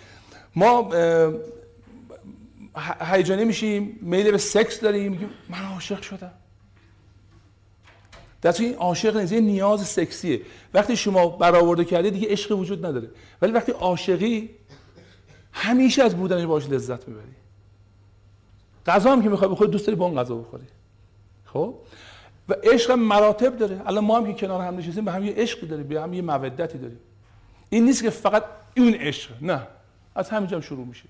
ما 0.55 0.89
هیجانی 2.99 3.45
میشیم 3.45 3.99
میل 4.01 4.31
به 4.31 4.37
سکس 4.37 4.79
داریم 4.79 5.11
میگیم 5.11 5.29
من 5.49 5.73
عاشق 5.73 6.01
شدم. 6.01 6.33
در 8.41 8.55
این 8.59 8.75
عاشق 8.75 9.17
نیست 9.17 9.31
یه 9.31 9.39
نیاز 9.39 9.87
سکسیه. 9.87 10.41
وقتی 10.73 10.95
شما 10.95 11.27
برآورده 11.27 11.85
کردی 11.85 12.11
دیگه 12.11 12.27
عشق 12.29 12.59
وجود 12.59 12.85
نداره. 12.85 13.09
ولی 13.41 13.51
وقتی 13.51 13.71
عاشقی 13.71 14.49
همیشه 15.51 16.03
از 16.03 16.15
بودنش 16.15 16.45
باش 16.45 16.69
لذت 16.69 17.07
می‌بری. 17.07 17.23
غذا 18.87 19.11
هم 19.11 19.23
که 19.23 19.29
می‌خوای 19.29 19.51
بخوری 19.51 19.71
دوست 19.71 19.87
داری 19.87 19.95
با 19.95 20.05
اون 20.05 20.19
غذا 20.19 20.35
بخوری. 20.35 20.63
خب؟ 21.45 21.75
و 22.49 22.53
عشق 22.63 22.91
مراتب 22.91 23.57
داره. 23.57 23.81
الان 23.85 24.03
ما 24.03 24.17
هم 24.17 24.33
که 24.33 24.33
کنار 24.33 24.61
هم 24.61 24.77
نشستیم 24.77 25.05
به 25.05 25.11
هم 25.11 25.25
یه 25.25 25.33
عشقی 25.37 25.67
داریم 25.67 25.87
به 25.87 26.01
هم 26.01 26.13
یه 26.13 26.21
مودتی 26.21 26.77
داریم. 26.77 26.99
این 27.69 27.85
نیست 27.85 28.03
که 28.03 28.09
فقط 28.09 28.43
اون 28.77 28.93
عشق 28.93 29.31
نه. 29.41 29.67
از 30.15 30.29
همینجا 30.29 30.61
شروع 30.61 30.85
میشه. 30.85 31.05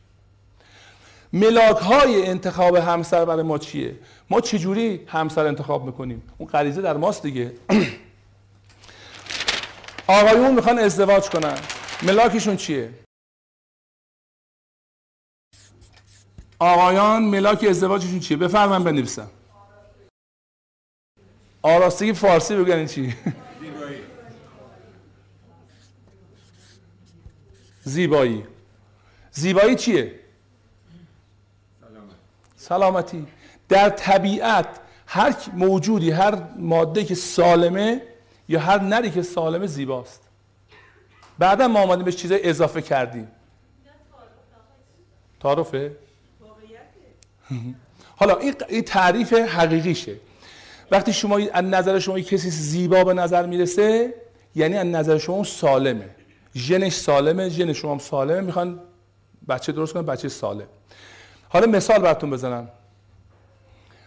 ملاک 1.33 1.77
های 1.77 2.25
انتخاب 2.25 2.75
همسر 2.75 3.25
برای 3.25 3.43
ما 3.43 3.57
چیه؟ 3.57 3.95
ما 4.29 4.41
چجوری 4.41 5.01
همسر 5.07 5.47
انتخاب 5.47 5.85
می‌کنیم؟ 5.85 6.23
اون 6.37 6.49
غریزه 6.49 6.81
در 6.81 6.97
ماست 6.97 7.23
دیگه. 7.23 7.51
آقایون 10.07 10.55
می‌خوان 10.55 10.79
ازدواج 10.79 11.29
کنن. 11.29 11.57
ملاکشون 12.03 12.55
چیه؟ 12.55 12.89
آقایان 16.59 17.23
ملاک 17.23 17.65
ازدواجشون 17.69 18.19
چیه؟ 18.19 18.37
بفرمن 18.37 18.83
بنویسم. 18.83 19.29
آراستگی 21.61 22.13
فارسی 22.13 22.55
بگن 22.55 22.85
چی؟ 22.85 23.15
زیبایی. 27.83 28.43
زیبایی. 29.31 29.75
چیه؟ 29.75 30.19
سلامتی. 32.55 33.27
در 33.69 33.89
طبیعت 33.89 34.79
هر 35.07 35.35
موجودی 35.53 36.11
هر 36.11 36.43
ماده 36.57 37.03
که 37.03 37.15
سالمه 37.15 38.01
یا 38.49 38.59
هر 38.59 38.79
نری 38.79 39.11
که 39.11 39.21
سالمه 39.21 39.67
زیباست. 39.67 40.21
بعدا 41.39 41.67
ما 41.67 41.79
آمدیم 41.79 42.05
بهش 42.05 42.15
چیزای 42.15 42.49
اضافه 42.49 42.81
کردیم. 42.81 43.27
تعارفه؟ 45.39 46.06
حالا 48.15 48.37
این 48.69 48.81
تعریف 48.81 49.33
حقیقیشه. 49.33 50.15
وقتی 50.91 51.13
شما 51.13 51.39
از 51.53 51.65
نظر 51.65 51.99
شما 51.99 52.19
کسی 52.19 52.49
زیبا 52.49 53.03
به 53.03 53.13
نظر 53.13 53.45
می‌رسه 53.45 54.13
یعنی 54.55 54.77
از 54.77 54.85
نظر 54.85 55.17
شما 55.17 55.43
سالمه. 55.43 56.09
ژنش 56.55 56.93
سالمه 56.93 57.49
ژن 57.49 57.73
شما 57.73 57.91
هم 57.91 57.97
سالمه 57.97 58.41
می‌خوان 58.41 58.79
بچه 59.49 59.71
درست 59.71 59.93
کنن 59.93 60.05
بچه 60.05 60.29
سالم. 60.29 60.67
حالا 61.49 61.67
مثال 61.67 61.99
براتون 61.99 62.29
بزنم. 62.29 62.67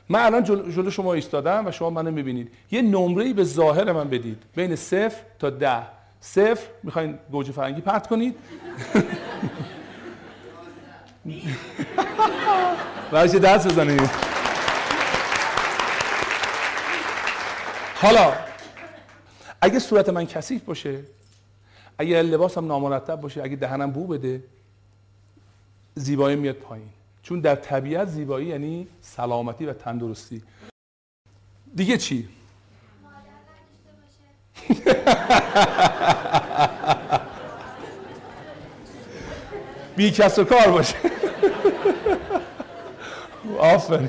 من 0.09 0.21
الان 0.21 0.45
جلو 0.45 0.91
شما 0.91 1.15
ایستادم 1.15 1.67
و 1.67 1.71
شما 1.71 1.91
منو 1.91 2.11
می‌بینید. 2.11 2.53
یه 2.71 2.83
نمره 2.83 3.33
به 3.33 3.45
ظاهر 3.45 3.93
من 3.93 4.09
بدید. 4.09 4.43
بین 4.55 4.77
صفر 4.77 5.23
تا 5.39 5.51
ده. 5.51 5.83
صفر 6.21 6.67
می‌خواین 6.83 7.19
گوجه 7.33 7.53
فرنگی 7.53 7.81
پرت 7.81 8.07
کنید؟ 8.07 8.37
برای 13.13 13.39
دست 13.39 13.69
بزنید 13.69 14.11
حالا 17.95 18.33
اگه 19.61 19.79
صورت 19.79 20.09
من 20.09 20.27
کثیف 20.27 20.65
باشه 20.65 21.05
اگه 21.99 22.23
لباسم 22.23 22.67
نامرتب 22.67 23.21
باشه 23.21 23.43
اگه 23.43 23.57
دهنم 23.57 23.91
بو 23.91 24.07
بده 24.07 24.43
زیبایی 25.95 26.37
میاد 26.37 26.55
پایین. 26.55 26.89
چون 27.23 27.41
در 27.41 27.55
طبیعت 27.55 28.09
زیبایی 28.09 28.47
یعنی 28.47 28.89
سلامتی 29.01 29.67
و 29.67 29.73
تندرستی. 29.73 30.43
دیگه 31.77 31.99
چی؟ 31.99 32.29
بی 40.01 40.11
کس 40.11 40.39
و 40.39 40.45
کار 40.45 40.71
باشه. 40.71 40.95
آفرین. 43.59 44.09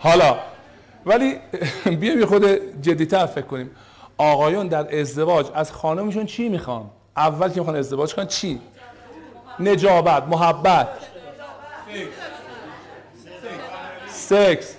حالا 0.00 0.36
ولی 1.06 1.38
بیایم 1.84 2.20
یه 2.20 2.26
خود 2.26 2.44
جدیتر 2.82 3.26
فکر 3.26 3.44
کنیم. 3.44 3.70
آقایون 4.18 4.68
در 4.68 5.00
ازدواج 5.00 5.46
از 5.54 5.72
خانمشون 5.72 6.26
چی 6.26 6.48
می‌خوان؟ 6.48 6.90
اول 7.16 7.48
که 7.48 7.60
می‌خوان 7.60 7.76
ازدواج 7.76 8.14
کنن 8.14 8.26
چی؟ 8.26 8.60
نجابت 9.60 10.22
محبت. 10.22 10.88
سکس 14.08 14.76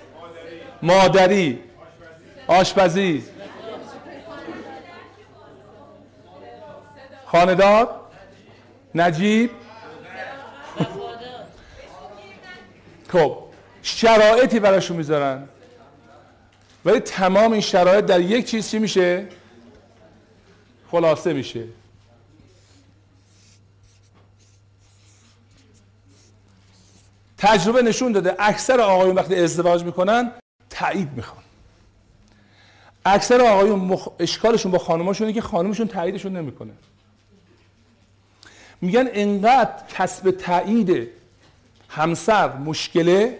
مادری. 0.82 1.58
آشپزی. 2.46 3.24
خاندار؟ 7.36 8.00
نجیب؟ 8.94 9.50
خب 13.08 13.38
شرایطی 13.82 14.60
براشون 14.60 14.96
می‌ذارن. 14.96 15.48
ولی 16.84 17.00
تمام 17.00 17.52
این 17.52 17.60
شرایط 17.60 18.04
در 18.04 18.20
یک 18.20 18.46
چیز 18.46 18.70
چی 18.70 18.78
میشه؟ 18.78 19.28
خلاصه 20.90 21.32
میشه. 21.32 21.64
تجربه 27.38 27.82
نشون 27.82 28.12
داده 28.12 28.36
اکثر 28.38 28.80
آقایون 28.80 29.14
وقتی 29.14 29.34
ازدواج 29.34 29.84
می‌کنن 29.84 30.32
تایید 30.70 31.12
می‌خوان. 31.12 31.42
اکثر 33.04 33.40
آقایون 33.40 33.78
مخ... 33.78 34.08
اشکالشون 34.18 34.72
با 34.72 34.78
خانماشونه 34.78 35.32
که 35.32 35.40
خانمشون 35.40 35.88
تاییدشون 35.88 36.36
نمی‌کنه. 36.36 36.72
میگن 38.80 39.08
انقدر 39.12 39.72
کسب 39.98 40.30
تایید 40.30 41.08
همسر 41.88 42.56
مشکله 42.56 43.38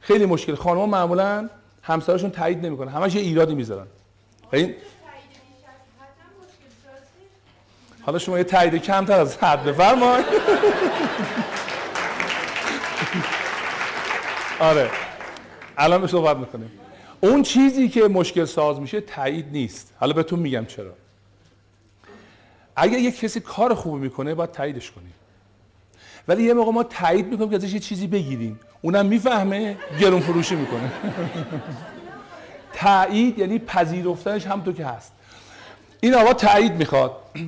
خیلی 0.00 0.26
مشکل. 0.26 0.54
خانم 0.54 0.88
معمولا 0.88 1.48
همسرشون 1.82 2.30
تایید 2.30 2.66
نمی‌کنه 2.66 2.90
همش 2.90 3.14
یه 3.14 3.22
ایرادی 3.22 3.54
می‌ذارن. 3.54 3.86
این 4.52 4.74
حالا 8.02 8.18
شما 8.18 8.38
یه 8.38 8.44
تایید 8.44 8.74
کمتر 8.82 9.20
از 9.20 9.36
حد 9.36 9.64
بفرمایید. 9.64 10.26
آره. 14.60 14.90
الان 15.76 16.00
به 16.00 16.06
صحبت 16.06 16.36
می‌کنیم. 16.36 16.70
اون 17.20 17.42
چیزی 17.42 17.88
که 17.88 18.08
مشکل 18.08 18.44
ساز 18.44 18.80
میشه 18.80 19.00
تایید 19.00 19.46
نیست. 19.52 19.92
حالا 20.00 20.12
بهتون 20.12 20.38
میگم 20.38 20.66
چرا. 20.66 20.92
اگر 22.76 22.98
یک 22.98 23.20
کسی 23.20 23.40
کار 23.40 23.74
خوبی 23.74 23.98
می‌کنه 23.98 24.34
باید 24.34 24.50
تاییدش 24.50 24.90
کنیم. 24.90 25.14
ولی 26.28 26.42
یه 26.42 26.54
موقع 26.54 26.72
ما 26.72 26.82
تایید 26.82 27.26
می‌کنیم 27.26 27.50
که 27.50 27.56
ازش 27.56 27.72
یه 27.72 27.80
چیزی 27.80 28.06
بگیریم. 28.06 28.60
اونم 28.82 29.06
می‌فهمه 29.06 29.76
گرون 30.00 30.20
فروشی 30.20 30.54
می‌کنه. 30.54 30.92
تایید 32.74 33.38
یعنی 33.38 33.58
پذیرفتنش 33.58 34.46
همونطور 34.46 34.74
که 34.74 34.86
هست. 34.86 35.12
این 36.00 36.14
آقا 36.14 36.34
تایید 36.34 36.72
می‌خواد. 36.72 37.16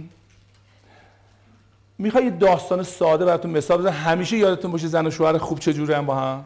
می‌خوای 1.99 2.25
یه 2.25 2.31
داستان 2.31 2.83
ساده 2.83 3.25
براتون 3.25 3.51
مثال 3.51 3.79
بزن 3.79 3.91
همیشه 3.91 4.37
یادتون 4.37 4.73
باشه 4.73 4.87
زن 4.87 5.07
و 5.07 5.11
شوهر 5.11 5.39
خوب 5.39 5.59
چجوره 5.59 5.97
هم 5.97 6.07
با 6.07 6.15
هم؟ 6.15 6.45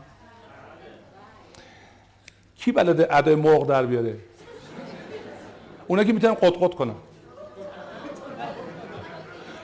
کی 2.57 2.73
بلده 2.73 3.16
ادای 3.16 3.35
مرغ 3.35 3.66
در 3.66 3.87
بیاره؟ 3.87 4.16
اونا 5.87 6.05
که 6.05 6.12
می‌تونن 6.12 6.35
قط 6.35 6.75
کنن. 6.75 6.95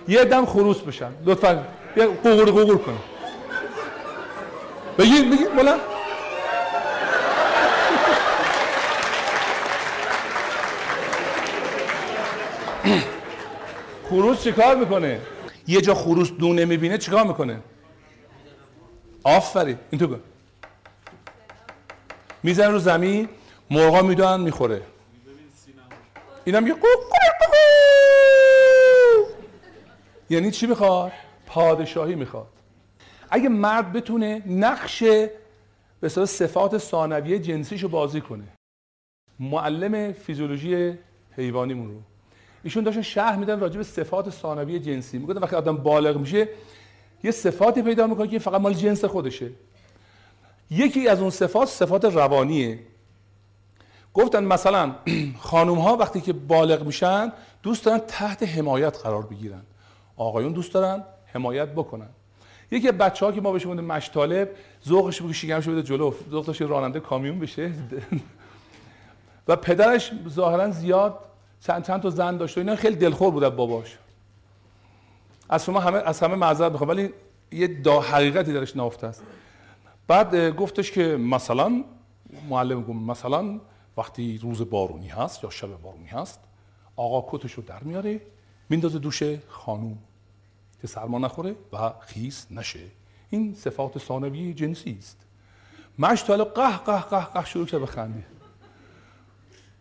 یه 0.09 0.25
دم 0.25 0.47
خروس 0.47 0.81
بشن. 0.81 1.13
لطفا. 1.25 1.65
یه 1.97 2.07
قوقور 2.07 2.51
قوقور 2.51 2.79
کنن 2.79 2.99
بگید 4.99 5.31
بگید 5.31 5.57
بلند 5.57 5.81
خروس 14.09 14.43
چیکار 14.43 14.77
می‌کنه؟ 14.77 15.21
یه 15.67 15.81
جا 15.81 15.95
خروس 15.95 16.31
دونه 16.31 16.65
می‌بینه 16.65 16.99
چیکار 16.99 17.27
می‌کنه؟ 17.27 17.61
آفرین. 19.25 19.79
این 19.91 19.99
تو 19.99 20.17
میزن 22.43 22.73
رو 22.73 22.79
زمین 22.79 23.29
مرغا 23.71 24.03
می‌دونن 24.03 24.41
می‌خوره. 24.41 24.83
اینم 26.45 26.67
یه 26.67 26.75
یعنی 30.31 30.51
چی 30.51 30.67
می‌خواد؟ 30.67 31.13
پادشاهی 31.47 32.15
می‌خواد. 32.15 32.49
اگه 33.31 33.49
مرد 33.49 33.93
بتونه 33.93 34.43
نقش 34.47 35.05
به 36.01 36.09
صفات 36.09 36.79
ثانویه 36.79 37.39
جنسیشو 37.39 37.89
بازی 37.89 38.21
کنه. 38.21 38.45
معلم 39.41 40.13
فیزیولوژی 40.13 40.99
حیوانیمون 41.37 41.89
رو. 41.89 42.01
ایشون 42.65 42.85
داشتن 42.85 43.03
شهر 43.03 43.37
میدن 43.37 43.61
راجع 43.61 43.77
به 43.77 43.85
صفات 43.85 44.31
ثانویه 44.31 44.79
جنسی. 44.79 45.19
می‌گفتن 45.19 45.41
وقتی 45.41 45.57
آدم 45.57 45.77
بالغ 45.77 46.17
میشه 46.19 46.49
یه 47.25 47.31
صفاتی 47.31 47.83
پیدا 47.83 48.07
می‌کنه 48.07 48.29
که 48.29 48.39
فقط 48.39 48.61
مال 48.61 48.75
جنس 48.75 49.05
خودشه. 49.05 49.51
یکی 50.71 51.09
از 51.09 51.21
اون 51.21 51.31
صفات 51.31 51.69
صفات 51.69 52.05
روانیه. 52.05 52.79
گفتن 54.15 54.45
مثلا 54.45 54.95
خانوم 55.49 55.79
ها 55.79 55.97
وقتی 55.97 56.21
که 56.21 56.33
بالغ 56.33 56.87
میشن 56.87 57.33
دوست 57.63 57.85
دارن 57.85 57.99
تحت 57.99 58.43
حمایت 58.43 58.99
قرار 58.99 59.23
بگیرن. 59.23 59.63
آقایون 60.17 60.53
دوست 60.53 60.75
دارن 60.75 61.05
حمایت 61.27 61.69
بکنن. 61.69 62.09
یکی 62.71 62.93
بچه 62.93 63.27
ها 63.27 63.33
که 63.33 63.41
ما 63.41 63.53
بهش 63.53 63.67
بودیم 63.67 63.85
مشطالب 63.85 64.51
ذوقش 64.87 65.23
بگه 65.23 65.33
شکمش 65.33 65.69
بده 65.69 65.83
جلو 65.83 66.15
ذوق 66.31 66.47
داشت 66.47 66.63
راننده 66.63 67.01
کامیون 67.01 67.39
بشه. 67.39 67.73
و 69.49 69.57
پدرش 69.57 70.13
ظاهرا 70.29 70.71
زیاد 70.71 71.19
چند 71.61 71.87
چند 71.87 72.03
تا 72.03 72.11
زن 72.11 72.37
داشت 72.37 72.57
و 72.57 72.61
اینا 72.61 72.77
خیلی 72.77 72.97
دلخور 72.97 73.31
بود 73.31 73.49
باباش. 73.49 73.99
از 75.49 75.65
شما 75.65 75.81
همه 75.81 75.99
از 75.99 76.21
همه 76.21 76.35
معذرت 76.35 76.73
می‌خوام 76.73 76.91
ولی 76.91 77.11
یه 77.53 77.67
دا 77.67 78.01
حقیقتی 78.01 78.53
درش 78.53 78.77
نافته 78.77 79.07
است. 79.07 79.23
بعد 80.09 80.57
گفتش 80.57 80.93
که 80.93 81.03
مثلا 81.03 81.85
معلم 82.49 82.83
گفت 82.83 82.99
مثلا 82.99 83.61
وقتی 83.97 84.39
روز 84.39 84.71
بارونی 84.71 85.09
هست 85.09 85.45
یا 85.45 85.51
شب 85.51 85.83
بارونی 85.83 86.07
هست 86.07 86.41
آقا 86.97 87.39
کتش 87.39 87.59
در 87.59 87.83
میاره 87.83 88.21
میندازه 88.69 88.99
دوش 88.99 89.23
خانوم. 89.49 89.99
که 90.87 90.93
سرما 90.93 91.19
نخوره 91.19 91.57
و 91.73 91.93
خیس 92.01 92.47
نشه. 92.51 92.81
این 93.31 93.55
صفات 93.55 93.99
ثانوی 93.99 94.55
جنسی 94.55 94.97
است. 94.99 95.17
مشتاله 95.99 96.45
قه 96.45 96.77
قه 96.77 97.01
قه 97.01 97.25
قه 97.25 97.45
شروع 97.45 97.67
کرد 97.67 97.81
بخنده 97.81 98.25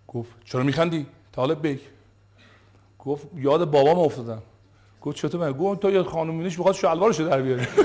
گفت 0.07 0.31
چرا 0.45 0.63
میخندی؟ 0.63 1.05
طالب 1.31 1.67
بگ 1.67 1.79
گفت 2.99 3.27
یاد 3.35 3.71
بابام 3.71 3.99
افتادم. 3.99 4.41
گفت 5.01 5.17
چطور 5.17 5.41
من؟ 5.41 5.51
گفت 5.51 5.81
تو 5.81 5.91
یاد 5.91 6.05
خانومینش 6.05 6.57
می‌خواد 6.57 6.75
شلوارشو 6.75 7.29
در 7.29 7.41
بیاره. 7.41 7.67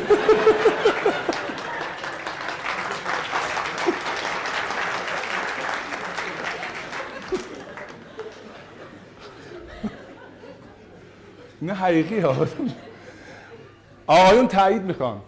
نه 11.62 11.74
حقیقی 11.74 12.20
ها. 12.20 12.46
آقایون 14.10 14.48
تایید 14.48 14.82
می‌خوان. 14.82 15.20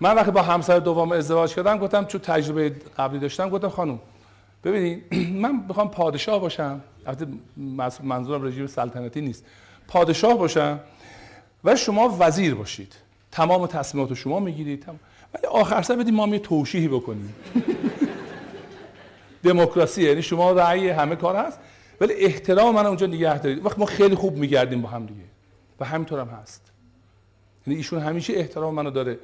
من 0.00 0.14
وقتی 0.14 0.30
با 0.30 0.42
همسر 0.42 0.78
دوم 0.78 1.12
ازدواج 1.12 1.54
کردم 1.54 1.78
گفتم 1.78 2.04
چون 2.04 2.20
تجربه 2.20 2.68
قبلی 2.98 3.18
داشتم 3.18 3.48
گفتم 3.48 3.68
خانم 3.68 3.98
ببینید 4.64 5.14
من 5.42 5.64
می‌خوام 5.68 5.90
پادشاه 5.90 6.40
باشم. 6.40 6.80
البته 7.06 7.26
منظورم 8.02 8.44
رژیم 8.44 8.66
سلطنتی 8.66 9.20
نیست. 9.20 9.44
پادشاه 9.88 10.38
باشم 10.38 10.80
و 11.64 11.76
شما 11.76 12.16
وزیر 12.20 12.54
باشید. 12.54 12.94
تمام 13.32 13.66
تصمیمات 13.66 14.14
شما 14.14 14.40
می‌گیرید. 14.40 14.86
ولی 15.34 15.46
آخر 15.46 15.82
سر 15.82 15.96
بدید 15.96 16.14
ما 16.14 16.28
یه 16.28 16.38
توشیحی 16.38 16.88
بکنیم. 16.88 17.34
دموکراسی 19.44 20.02
یعنی 20.02 20.22
شما 20.22 20.52
رأی 20.52 20.88
همه 20.88 21.16
کار 21.16 21.36
هست 21.36 21.58
ولی 22.00 22.12
احترام 22.14 22.74
من 22.74 22.86
اونجا 22.86 23.06
نگه 23.06 23.38
دارید. 23.38 23.66
وقت 23.66 23.78
ما 23.78 23.86
خیلی 23.86 24.14
خوب 24.14 24.36
میگردیم 24.36 24.82
با 24.82 24.88
هم 24.88 25.06
دیگه. 25.06 25.20
و 25.80 25.84
همینطور 25.84 26.20
هم 26.20 26.28
هست. 26.28 26.75
یعنی 27.66 27.76
ایشون 27.76 28.02
همیشه 28.02 28.32
احترام 28.32 28.74
منو 28.74 28.90
داره. 28.90 29.18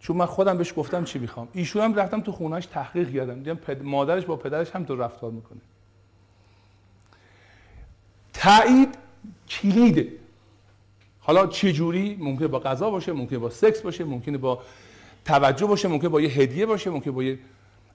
چون 0.00 0.16
من 0.16 0.26
خودم 0.26 0.58
بهش 0.58 0.72
گفتم 0.76 1.04
چی 1.04 1.18
می‌خوام. 1.18 1.48
ایشون 1.52 1.82
هم 1.82 1.94
رفتم 1.94 2.20
تو 2.20 2.32
خونهش 2.32 2.66
تحقیق 2.66 3.14
کردم. 3.14 3.34
دیدم 3.34 3.54
پد... 3.54 3.82
مادرش 3.82 4.24
با 4.24 4.36
پدرش 4.36 4.70
هم 4.70 4.84
تو 4.84 4.96
رفتار 4.96 5.30
می‌کنه. 5.30 5.60
تایید 8.32 8.94
کلیده. 9.48 10.12
حالا 11.20 11.46
چه 11.46 11.72
جوری؟ 11.72 12.16
ممکنه 12.20 12.48
با 12.48 12.58
غذا 12.58 12.90
باشه 12.90 13.12
ممکنه 13.12 13.38
با 13.38 13.50
سکس 13.50 13.80
باشه 13.80 14.04
ممکنه 14.04 14.38
با 14.38 14.62
توجه 15.24 15.66
باشه 15.66 15.88
ممکنه 15.88 16.08
با 16.08 16.20
یه 16.20 16.28
هدیه 16.28 16.66
باشه 16.66 16.90
ممکنه 16.90 17.12
با 17.12 17.22
یه 17.22 17.38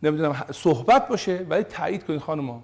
نمی‌دونم 0.04 0.46
صحبت 0.54 1.08
باشه 1.08 1.46
ولی 1.50 1.64
تایید 1.64 2.06
کنید 2.06 2.20
خانم 2.20 2.64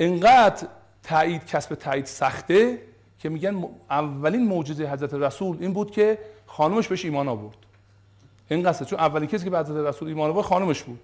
انقدر 0.00 0.68
تایید 1.02 1.46
کسب 1.46 1.74
تایید 1.74 2.04
سخته 2.04 2.82
که 3.18 3.28
میگن 3.28 3.64
اولین 3.90 4.48
معجزه 4.48 4.90
حضرت 4.90 5.14
رسول 5.14 5.56
این 5.60 5.72
بود 5.72 5.90
که 5.90 6.18
خانمش 6.46 6.88
بهش 6.88 7.04
ایمان 7.04 7.28
آورد. 7.28 7.56
این 8.50 8.62
قصه 8.62 8.84
چون 8.84 8.98
اولین 8.98 9.28
کسی 9.28 9.44
که 9.44 9.50
به 9.50 9.58
حضرت 9.58 9.86
رسول 9.86 10.08
ایمان 10.08 10.30
آورد 10.30 10.46
خانمش 10.46 10.82
بود. 10.82 11.00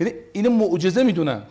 یعنی 0.00 0.12
اینو 0.32 0.50
معجزه 0.50 1.02
می‌دونن. 1.02 1.42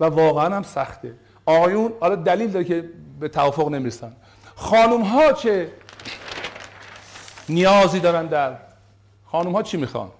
و 0.00 0.04
واقعا 0.04 0.56
هم 0.56 0.62
سخته. 0.62 1.14
آقایون 1.46 1.92
حالا 2.00 2.16
دلیل 2.16 2.50
داره 2.50 2.64
که 2.64 2.90
به 3.20 3.28
توافق 3.28 3.68
نمی‌رسن. 3.68 4.16
خانم 4.54 5.02
ها 5.02 5.32
چه 5.32 5.72
نیازی 7.48 8.00
دارن 8.00 8.26
در 8.26 8.58
خانم 9.26 9.52
ها 9.52 9.62
چی 9.62 9.76
می‌خوان؟ 9.76 10.10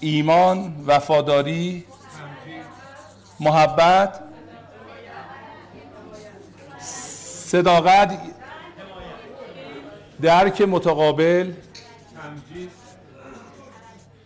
ایمان 0.00 0.84
وفاداری 0.86 1.84
محبت 3.42 4.20
صداقت 6.78 8.18
درک 10.22 10.62
متقابل 10.62 11.52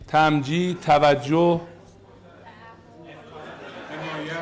تمجید 0.09 0.81
توجه 0.81 1.61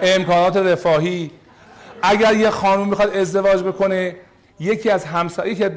امکانات 0.02 0.56
رفاهی. 0.56 1.30
اگر 2.02 2.34
یه 2.34 2.50
خانم 2.50 2.88
می‌خواد 2.88 3.16
ازدواج 3.16 3.62
بکنه 3.62 4.16
یکی 4.60 4.90
از 4.90 5.04
همسر 5.04 5.46
یکی 5.46 5.64
از 5.64 5.74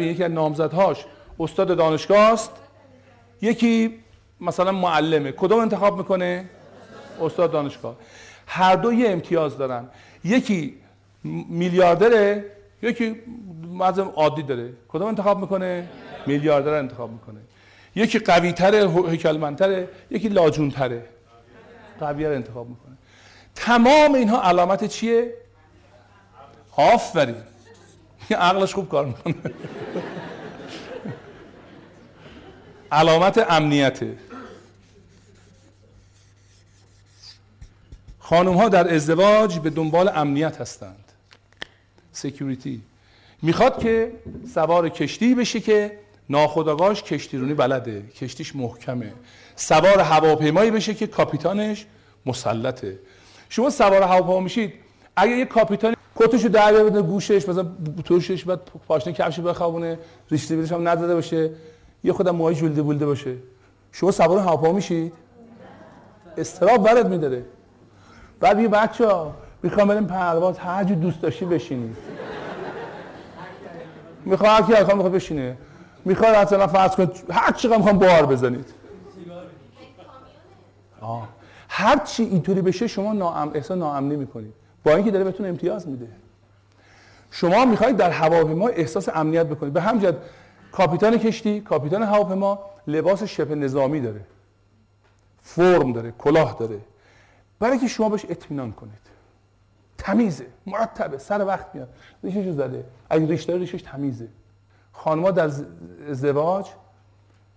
یکی 0.00 0.24
از 0.24 0.30
نامزدهاش 0.30 1.04
استاد 1.40 1.76
دانشگاه 1.76 2.32
است 2.32 2.50
یکی 3.42 3.98
مثلا 4.40 4.72
معلمه. 4.72 5.32
کدوم 5.32 5.60
انتخاب 5.60 5.98
می‌کنه؟ 5.98 6.44
استاد 7.20 7.52
دانشگاه. 7.52 7.96
هر 8.46 8.76
دو 8.76 8.92
یه 8.92 9.10
امتیاز 9.10 9.58
دارن. 9.58 9.88
یکی 10.24 10.74
میلیاردره 11.48 12.44
یکی 12.82 13.16
مزم 13.72 14.08
عادی 14.08 14.42
داره. 14.42 14.72
کدوم 14.88 15.08
انتخاب 15.08 15.40
می‌کنه؟ 15.40 15.88
میلیاردر 16.26 16.74
انتخاب 16.74 17.10
می‌کنه. 17.10 17.40
یکی 17.94 18.18
قوی 18.18 18.52
تره 18.52 18.90
هیکلمندتره 19.10 19.88
یکی 20.10 20.28
لاجون 20.28 20.70
تره 20.70 21.04
قوی 22.00 22.26
انتخاب 22.26 22.68
می‌کنه. 22.68 22.96
تمام 23.54 24.14
اینها 24.14 24.42
علامت 24.42 24.84
چیه؟ 24.84 25.34
آفرین. 26.76 27.36
عقلش 28.30 28.74
خوب 28.74 28.88
کار 28.88 29.06
می‌کنه. 29.06 29.34
علامت 32.92 33.46
امنیته. 33.48 34.16
خانم 38.28 38.52
ها 38.52 38.68
در 38.68 38.94
ازدواج 38.94 39.58
به 39.58 39.70
دنبال 39.70 40.10
امنیت 40.14 40.60
هستند. 40.60 41.12
سکیوریتی 42.12 42.82
می‌خواد 43.42 43.78
که 43.78 44.12
سوار 44.54 44.88
کشتی 44.88 45.34
بشه 45.34 45.60
که 45.60 45.98
ناخداگاهش 46.30 47.02
کشتیرونی 47.02 47.54
بلده 47.54 48.02
کشتیش 48.02 48.56
محکمه. 48.56 49.12
سوار 49.56 50.00
هواپیمایی 50.00 50.70
بشه 50.70 50.94
که 50.94 51.06
کاپیتانش 51.06 51.86
مسلطه. 52.26 52.98
شما 53.48 53.70
سوار 53.70 54.02
هواپیما 54.02 54.40
میشید. 54.40 54.72
اگه 55.16 55.36
یه 55.36 55.44
کاپیتان 55.44 55.94
کتشو 56.16 56.48
در 56.48 56.72
بده 56.72 57.02
گوشش 57.02 57.48
مثلا 57.48 57.66
توشش 58.04 58.44
بعد 58.44 58.60
پاشنه 58.88 59.12
کفش 59.12 59.40
بخوابونه 59.40 59.98
ریشته 60.30 60.56
بیرش 60.56 60.72
هم 60.72 60.88
نداده 60.88 61.14
باشه 61.14 61.50
یه 62.04 62.12
خودم 62.12 62.36
موهای 62.36 62.54
جلده 62.54 62.82
بولده 62.82 63.06
باشه. 63.06 63.36
شما 63.92 64.10
سوار 64.10 64.38
هواپیما 64.38 64.72
میشید. 64.72 65.12
استراب 66.36 66.84
برات 66.84 67.06
میداره. 67.06 67.44
بعد 68.40 68.60
یه 68.60 68.68
بچه 68.68 69.06
ها 69.06 69.34
می‌خوام 69.62 69.88
بریم 69.88 70.06
پرواز 70.06 70.58
هر 70.58 70.84
جو 70.84 70.94
دوست 70.94 71.20
داشتی 71.22 71.44
بشینید 71.44 71.96
می‌خوام 74.24 74.50
هر 74.50 74.62
کی 74.62 74.72
می‌خوام 74.72 75.08
بشینه. 75.08 75.56
می‌خواد 76.04 76.36
مثلا 76.36 76.66
فرض 76.66 76.96
کنید 76.96 77.24
هر 77.30 77.52
چقدر 77.52 77.76
می‌خوام 77.76 77.98
بار 77.98 78.26
بزنید. 78.26 78.74
آه. 81.00 81.28
هر 81.68 81.98
چی 81.98 82.22
اینطوری 82.22 82.62
بشه 82.62 82.86
شما 82.86 83.12
ناام 83.12 83.50
احساس 83.54 83.78
ناامنی 83.78 84.16
می‌کنید. 84.16 84.54
با 84.84 84.94
اینکه 84.94 85.10
داره 85.10 85.24
بهتون 85.24 85.46
امتیاز 85.46 85.88
میده. 85.88 86.08
شما 87.30 87.64
می‌خواید 87.64 87.96
در 87.96 88.10
هواپیما 88.10 88.68
احساس 88.68 89.08
امنیت 89.08 89.46
بکنید 89.46 89.72
به 89.72 89.80
همجد 89.80 90.16
کاپیتان 90.72 91.18
کشتی 91.18 91.60
کاپیتان 91.60 92.02
هواپیما 92.02 92.58
لباس 92.86 93.22
شبه 93.22 93.54
نظامی 93.54 94.00
داره. 94.00 94.20
فرم 95.42 95.92
داره 95.92 96.12
کلاه 96.18 96.56
داره. 96.60 96.78
برای 97.58 97.78
که 97.78 97.88
شما 97.88 98.08
بهش 98.08 98.26
اطمینان 98.28 98.72
کنید. 98.72 99.06
تمیزه 99.98 100.46
مرتبه 100.66 101.18
سر 101.18 101.44
وقت 101.44 101.74
میاد. 101.74 101.88
ریشش 102.22 102.50
زده. 102.50 102.84
اگه 103.10 103.26
ریش 103.26 103.42
داره 103.42 103.60
ریشش 103.60 103.82
تمیزه. 103.82 104.28
خانم‌ها 104.92 105.30
در 105.30 105.50
ازدواج 106.08 106.66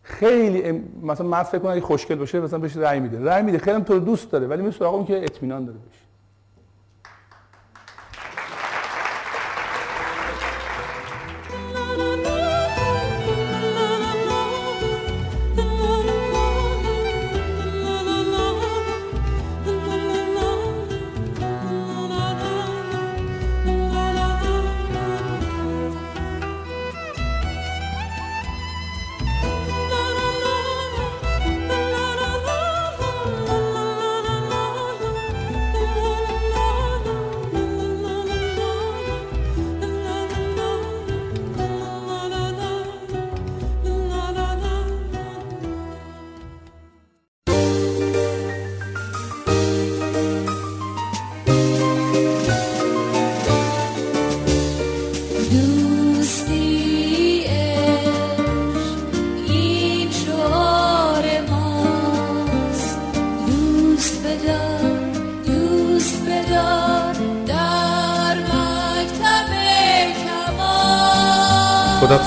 خیلی 0.04 0.72
مثلا 1.02 1.28
مرد 1.28 1.46
فکر 1.46 1.60
کنه 1.60 1.72
اگه 1.72 1.82
خوشگل 1.82 2.16
باشه 2.16 2.40
مثلا 2.40 2.60
بهش 2.60 2.78
رأی 2.78 3.00
میده. 3.00 3.24
رأی 3.24 3.44
میده. 3.44 3.58
خیلی 3.58 3.76
هم 3.76 3.84
تو 3.84 4.00
دوست 4.00 4.32
داره 4.32 4.48
ولی 4.48 4.62
میره 4.62 4.84
اون 4.84 5.06
که 5.06 5.24
اطمینان 5.24 5.66
داره 5.66 5.78
بهش. 5.78 6.09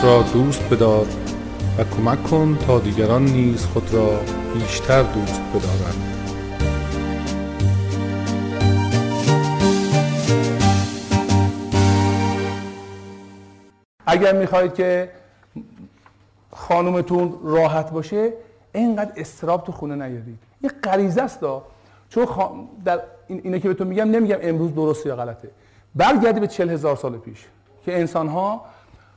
خودت 0.02 0.14
را 0.14 0.22
دوست 0.22 0.68
بدار 0.70 1.06
و 1.78 1.84
کمک 1.84 2.22
کن 2.22 2.58
تا 2.66 2.78
دیگران 2.78 3.24
نیز 3.24 3.66
خود 3.66 3.94
را 3.94 4.20
بیشتر 4.54 5.02
دوست 5.02 5.42
بدارند. 5.42 6.18
اگر 14.06 14.38
می‌خواید 14.38 14.74
که 14.74 15.10
خانومتون 16.52 17.34
راحت 17.44 17.90
باشه 17.90 18.32
اینقدر 18.72 19.12
استراب 19.16 19.64
تو 19.64 19.72
خونه 19.72 19.94
نیارید. 19.94 20.38
یه 20.62 20.70
غریزه 20.82 21.22
است 21.22 21.40
دا. 21.40 21.62
چون 22.08 22.26
خا... 22.26 22.50
در 22.84 23.00
این 23.28 23.40
اینه 23.44 23.60
که 23.60 23.68
بهتون 23.68 23.86
میگم 23.86 24.10
نمیگم 24.10 24.38
امروز 24.42 24.74
درسته 24.74 25.08
یا 25.08 25.16
غلطه. 25.16 25.50
برگردی 25.94 26.40
به 26.40 26.46
چل 26.46 26.70
هزار 26.70 26.96
سال 26.96 27.18
پیش 27.18 27.46
که 27.84 27.98
انسان 27.98 28.28
ها 28.28 28.64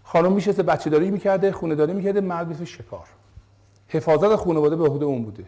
خانم 0.06 0.32
میشسته 0.32 0.64
بچه 0.64 0.90
داری 0.90 1.12
می‌کرده 1.12 1.52
خونه 1.52 1.76
داری 1.76 1.94
می‌کرده 1.94 2.22
مرد 2.22 2.64
شکار. 2.64 3.06
حفاظت 3.88 4.36
خانواده 4.36 4.76
به 4.76 4.88
عهده 4.88 5.06
اون 5.06 5.24
بوده. 5.24 5.46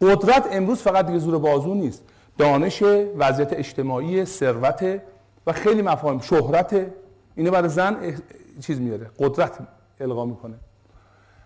قدرت 0.00 0.48
امروز 0.50 0.78
فقط 0.82 1.06
دیگه 1.06 1.18
زور 1.18 1.38
بازو 1.38 1.74
نیست. 1.74 2.02
دانش 2.38 2.82
وضعیت 3.18 3.52
اجتماعی 3.52 4.24
ثروت 4.24 5.00
و 5.46 5.52
خیلی 5.52 5.82
مفاهیم 5.82 6.20
شهرت 6.20 6.86
اینو 7.34 7.50
برای 7.50 7.68
زن 7.68 8.10
اح- 8.10 8.20
چیز 8.60 8.80
میاره 8.80 9.10
قدرت 9.18 9.58
القا 10.00 10.24
می‌کنه. 10.24 10.54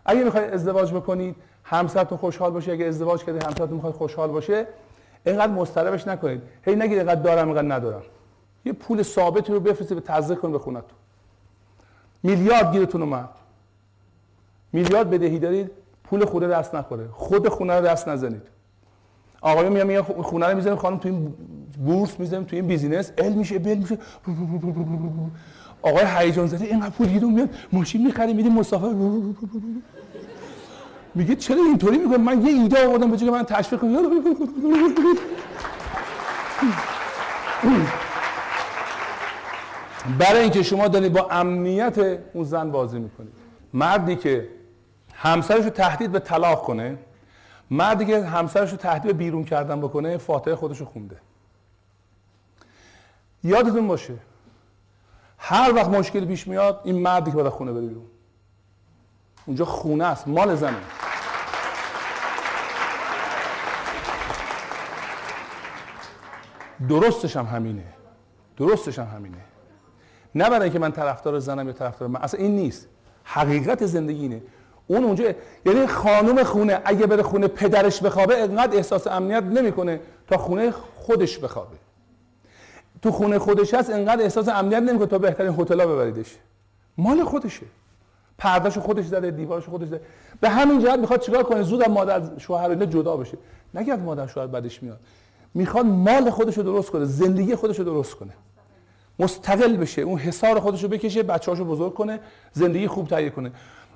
اگه 0.04 0.24
می‌خواید 0.24 0.54
ازدواج 0.54 0.92
بکنید 0.92 1.36
همسرتون 1.64 2.18
خوشحال 2.18 2.50
باشه 2.50 2.72
اگه 2.72 2.84
ازدواج 2.84 3.24
کردید 3.24 3.42
همسرتون 3.42 3.74
می‌خواد 3.74 3.92
خوشحال 3.92 4.30
باشه 4.30 4.66
اینقدر 5.26 5.52
مضطربش 5.52 6.08
نکنید. 6.08 6.42
هی 6.62 6.76
نگید 6.76 6.98
اینقدر 6.98 7.20
دارم 7.20 7.48
اینقدر 7.48 7.74
ندارم. 7.74 8.02
یه 8.64 8.72
پول 8.72 9.02
ثابتی 9.02 9.52
رو 9.52 9.60
بفرستید 9.60 9.98
به 9.98 10.00
تزریق 10.00 10.38
کن 10.38 10.52
به 10.52 10.58
خونتون. 10.58 10.98
میلیارد 12.22 12.72
گیرتون 12.72 13.02
اومد. 13.02 13.28
میلیارد 14.72 15.10
بدهی 15.10 15.38
دارید 15.38 15.70
پول 16.04 16.24
خونه 16.24 16.48
دست 16.48 16.74
نخوره. 16.74 17.08
خود 17.12 17.48
خونه 17.48 17.74
رو 17.78 17.86
دست 17.86 18.08
نزنید. 18.08 18.42
آقایون 19.40 19.72
میگن 19.72 19.86
میگن 19.86 20.02
خونه 20.02 20.46
رو 20.46 20.56
می‌ذاریم 20.56 20.78
خانم 20.78 20.98
تو 20.98 21.08
این 21.08 21.34
بورس 21.84 22.20
می‌ذاریم 22.20 22.46
تو 22.46 22.56
این 22.56 22.66
بیزینس. 22.66 23.12
ال 23.18 23.32
میشه 23.32 23.58
بل 23.58 23.74
میشه. 23.74 23.98
آقای 25.82 26.04
هیجان 26.16 26.46
زده 26.46 26.64
اینقدر 26.64 26.90
پول 26.90 27.06
گیرون 27.06 27.32
میاد. 27.32 27.50
ماشین 27.72 28.06
می‌خریم 28.06 28.36
میدیم 28.36 28.52
مسافر. 28.52 28.94
میگه 31.14 31.36
چرا 31.36 31.56
اینطوری 31.56 31.98
می‌کنه 31.98 32.16
من 32.16 32.46
یه 32.46 32.62
ایده 32.62 32.86
آوردم 32.88 33.10
به 33.10 33.30
من 33.30 33.42
تشویق 33.42 33.80
کنم 33.80 34.22
برای 40.18 40.40
اینکه 40.40 40.62
شما 40.62 40.88
دارید 40.88 41.12
با 41.12 41.28
امنیت 41.30 41.98
اون 42.32 42.44
زن 42.44 42.70
بازی 42.70 42.98
می‌کنید. 42.98 43.32
مردی 43.72 44.16
که 44.16 44.48
همسرش 45.14 45.64
رو 45.64 45.70
تهدید 45.70 46.12
به 46.12 46.18
طلاق 46.18 46.62
کنه 46.62 46.98
مردی 47.70 48.04
که 48.04 48.24
همسرش 48.24 48.70
رو 48.70 48.76
تهدید 48.76 49.02
به 49.02 49.12
بیرون 49.12 49.44
کردن 49.44 49.80
بکنه 49.80 50.16
فاتحه 50.16 50.54
خودش 50.54 50.78
رو 50.78 50.86
خونده. 50.86 51.16
یادتون 53.44 53.88
باشه 53.88 54.14
هر 55.38 55.74
وقت 55.74 55.88
مشکل 55.88 56.24
پیش 56.24 56.48
میاد 56.48 56.80
این 56.84 56.98
مردی 56.98 57.30
که 57.30 57.36
باید 57.36 57.48
خونه 57.48 57.72
بره 57.72 57.86
بیرون. 57.86 58.06
اونجا 59.46 59.64
خونه 59.64 60.04
است 60.04 60.28
مال 60.28 60.54
زنه. 60.54 60.76
درستش 66.88 67.36
هم 67.36 67.46
همینه. 67.46 67.84
درستش 68.56 68.98
هم 68.98 69.06
همینه. 69.16 69.47
نه 70.34 70.50
برای 70.50 70.62
اینکه 70.62 70.78
من 70.78 70.92
طرفدار 70.92 71.38
زنم 71.38 71.66
یا 71.66 71.72
طرفدار 71.72 72.08
من. 72.08 72.20
اصلا 72.20 72.40
این 72.40 72.56
نیست. 72.56 72.86
حقیقت 73.24 73.86
زندگی 73.86 74.22
اینه. 74.22 74.42
اون 74.86 75.04
اونجا 75.04 75.24
یعنی 75.66 75.86
خانم 75.86 76.42
خونه 76.42 76.80
اگه 76.84 77.06
بره 77.06 77.22
خونه 77.22 77.48
پدرش 77.48 78.02
بخوابه 78.02 78.42
انقدر 78.42 78.76
احساس 78.76 79.06
امنیت 79.06 79.42
نمی‌کنه 79.42 80.00
تا 80.28 80.38
خونه 80.38 80.70
خودش 80.96 81.38
بخوابه. 81.38 81.76
تو 83.02 83.10
خونه 83.10 83.38
خودش 83.38 83.74
هست 83.74 83.90
انقدر 83.90 84.22
احساس 84.22 84.48
امنیت 84.48 84.82
نمی‌کنه 84.82 85.06
تا 85.06 85.18
بهترین 85.18 85.54
هتل‌ها 85.60 85.86
ببریدش. 85.86 86.36
مال 86.98 87.24
خودشه. 87.24 87.66
پردهشو 88.38 88.80
خودش 88.80 89.04
زده 89.04 89.30
دیوارشو 89.30 89.70
خودش 89.70 89.88
زده. 89.88 90.00
به 90.40 90.48
همین 90.48 90.80
جهت 90.80 90.98
می‌خواد 90.98 91.20
چیکار 91.20 91.42
کنه؟ 91.42 91.62
زود 91.62 91.88
مادر 91.88 92.22
شوهر 92.38 92.70
اینا 92.70 92.84
جدا 92.84 93.16
بشه. 93.16 93.38
نگه 93.74 93.96
مادر 93.96 94.26
شوهر 94.26 94.46
بدش 94.46 94.82
میاد. 94.82 95.00
می‌خواد 95.54 95.86
مال 95.86 96.30
خودشو 96.30 96.62
درست 96.62 96.90
کنه 96.90 97.04
زندگی 97.04 97.54
خودشو 97.54 97.82
درست 97.82 98.14
کنه. 98.14 98.32
مستقل 99.18 99.76
بشه. 99.76 100.02
اون 100.02 100.18
حصار 100.18 100.60
خودشو 100.60 100.88
بکشه 100.88 101.22
بچه‌هاشو 101.22 101.64
بزرگ 101.64 101.94
کنه 101.94 102.20
زندگی 102.52 102.86
خوب 102.86 103.08
تهیه 103.08 103.30
کنه. 103.30 103.52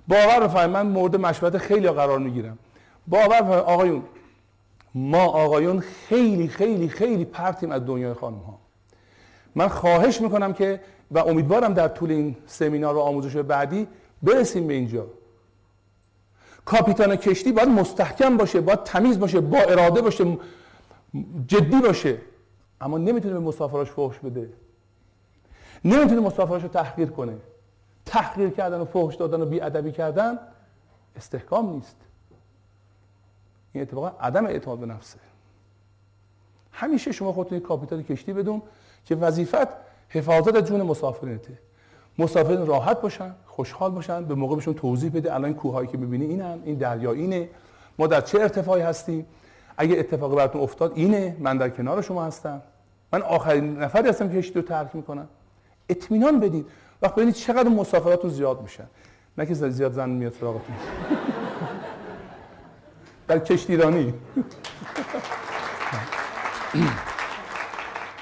باور 0.09 0.41
بفرمایید 0.41 0.70
من 0.70 0.87
مورد 0.87 1.16
مشورت 1.16 1.59
خیلی 1.59 1.89
قرار 1.89 2.18
می‌گیرم. 2.18 2.59
باور 3.07 3.27
بفرمایید 3.27 3.64
آقایون 3.64 4.03
ما 4.95 5.25
آقایون 5.25 5.81
خیلی 5.81 6.49
خیلی 6.49 6.89
خیلی 6.89 7.25
پرتیم 7.25 7.70
از 7.70 7.87
دنیای 7.87 8.14
خانم 8.14 8.37
ها 8.39 8.59
من 9.55 9.68
خواهش 9.68 10.20
می‌کنم 10.20 10.53
که 10.53 10.81
و 11.11 11.18
امیدوارم 11.18 11.75
در 11.75 11.89
طول 11.89 12.11
این 12.11 12.37
سمینار 12.47 12.97
و 12.97 12.99
آموزش 12.99 13.37
بعدی 13.37 13.87
برسیم 14.23 14.66
به 14.66 14.75
اینجا. 14.75 15.07
کاپیتان 16.64 17.16
کشتی 17.16 17.53
باید 17.53 17.68
مستحکم 17.68 18.37
باشه 18.37 18.61
باید 18.61 18.83
تمیز 18.83 19.18
باشه 19.18 19.41
با 19.41 19.59
اراده 19.59 20.01
باشه 20.01 20.39
جدی 21.47 21.81
باشه. 21.81 22.18
اما 22.81 22.99
نمی‌تونه 22.99 23.35
به 23.35 23.41
مسافراش 23.41 23.91
فحش 23.91 24.18
بده. 24.18 24.49
نمی‌تونه 25.85 26.20
مسافراش 26.20 26.62
رو 26.62 26.68
تحقیر 26.68 27.11
کنه. 27.11 27.37
تحقیر 28.07 28.51
کردن 28.51 28.80
و 28.80 28.85
فحش 28.85 29.14
دادن 29.14 29.41
و 29.41 29.47
بیادبی 29.47 29.93
کردن 29.93 30.39
استحکام 31.16 31.70
نیست. 31.70 31.97
این 33.72 33.83
اتفاقا 33.83 34.12
عدم 34.20 34.47
اعتماد 34.47 34.78
به 34.78 34.87
نفسه. 34.87 35.18
همیشه 36.72 37.12
شما 37.12 37.33
خودتون 37.33 37.61
کاپیتان 37.61 38.03
کشتی 38.03 38.33
بدون 38.33 38.62
که 39.05 39.14
وظیفت 39.14 39.68
حفاظت 40.09 40.57
از 40.57 40.64
جون 40.64 40.83
مسافرینته. 40.83 41.59
مسافرین 42.18 42.66
راحت 42.66 43.01
باشن 43.01 43.35
خوشحال 43.47 43.91
باشن 43.91 44.24
به 44.24 44.35
موقع 44.35 44.57
بهشون 44.57 44.74
توضیح 44.74 45.11
بده 45.14 45.35
الان 45.35 45.55
کوههایی 45.55 45.89
که 45.89 45.99
می‌بینی 45.99 46.24
اینن 46.24 46.62
این 46.64 46.74
دریا 46.74 47.12
اینه. 47.12 47.49
ما 47.99 48.07
در 48.07 48.20
چه 48.20 48.41
ارتفاعی 48.41 48.83
هستیم؟ 48.83 49.26
اگه 49.76 49.99
اتفاقی 49.99 50.37
براتون 50.37 50.61
افتاد 50.61 50.93
اینه 50.95 51.37
من 51.41 51.59
در 51.59 51.68
کنار 51.68 52.03
شما 52.03 52.24
هستم. 52.24 52.62
من 53.12 53.22
آخرین 53.22 53.78
نفری 53.78 54.09
هستم 54.09 54.28
که 54.28 54.39
کشتی 54.39 54.55
رو 54.55 54.62
ترک 54.62 54.97
می‌کنم. 54.97 55.28
اطمینان 55.89 56.41
بدید. 56.41 56.66
وقت 57.03 57.14
ببینید 57.14 57.35
چقدر 57.35 57.68
مسافراتون 57.68 58.30
زیاد 58.30 58.61
میشن. 58.62 58.87
نه 59.39 59.47
که 59.47 59.55
زیاد 59.55 59.93
زن 59.93 60.11
میاد 60.11 60.33
سراغتون. 60.41 60.76
در 63.28 63.39
کشتیرانی 63.39 64.14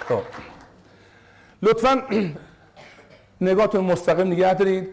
خب. 0.09 0.23
لطفا 1.63 2.03
نگاهتون 3.41 3.85
مستقیم 3.85 4.27
نگه 4.27 4.55
دارید. 4.55 4.89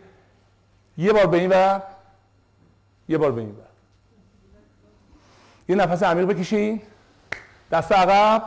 یه 0.97 1.13
بار 1.13 1.26
به 1.26 1.38
این 1.38 1.51
و 1.51 1.80
یه 3.09 3.18
بار 3.18 3.32
به 3.32 3.41
این 3.41 3.49
و 3.49 3.53
یه 5.70 5.76
نفس 5.76 6.03
عمیق 6.03 6.26
بکشین. 6.26 6.82
دست 7.72 7.91
عقب. 7.91 8.43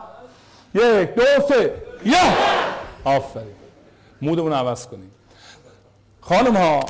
یک 0.75 1.15
دو 1.15 1.23
سه. 1.49 1.83
یا! 2.05 2.19
آفرین. 3.05 3.60
مودمون 4.23 4.53
عوض 4.53 4.87
کنیم. 4.87 5.11
خانم 6.21 6.57
ها 6.57 6.85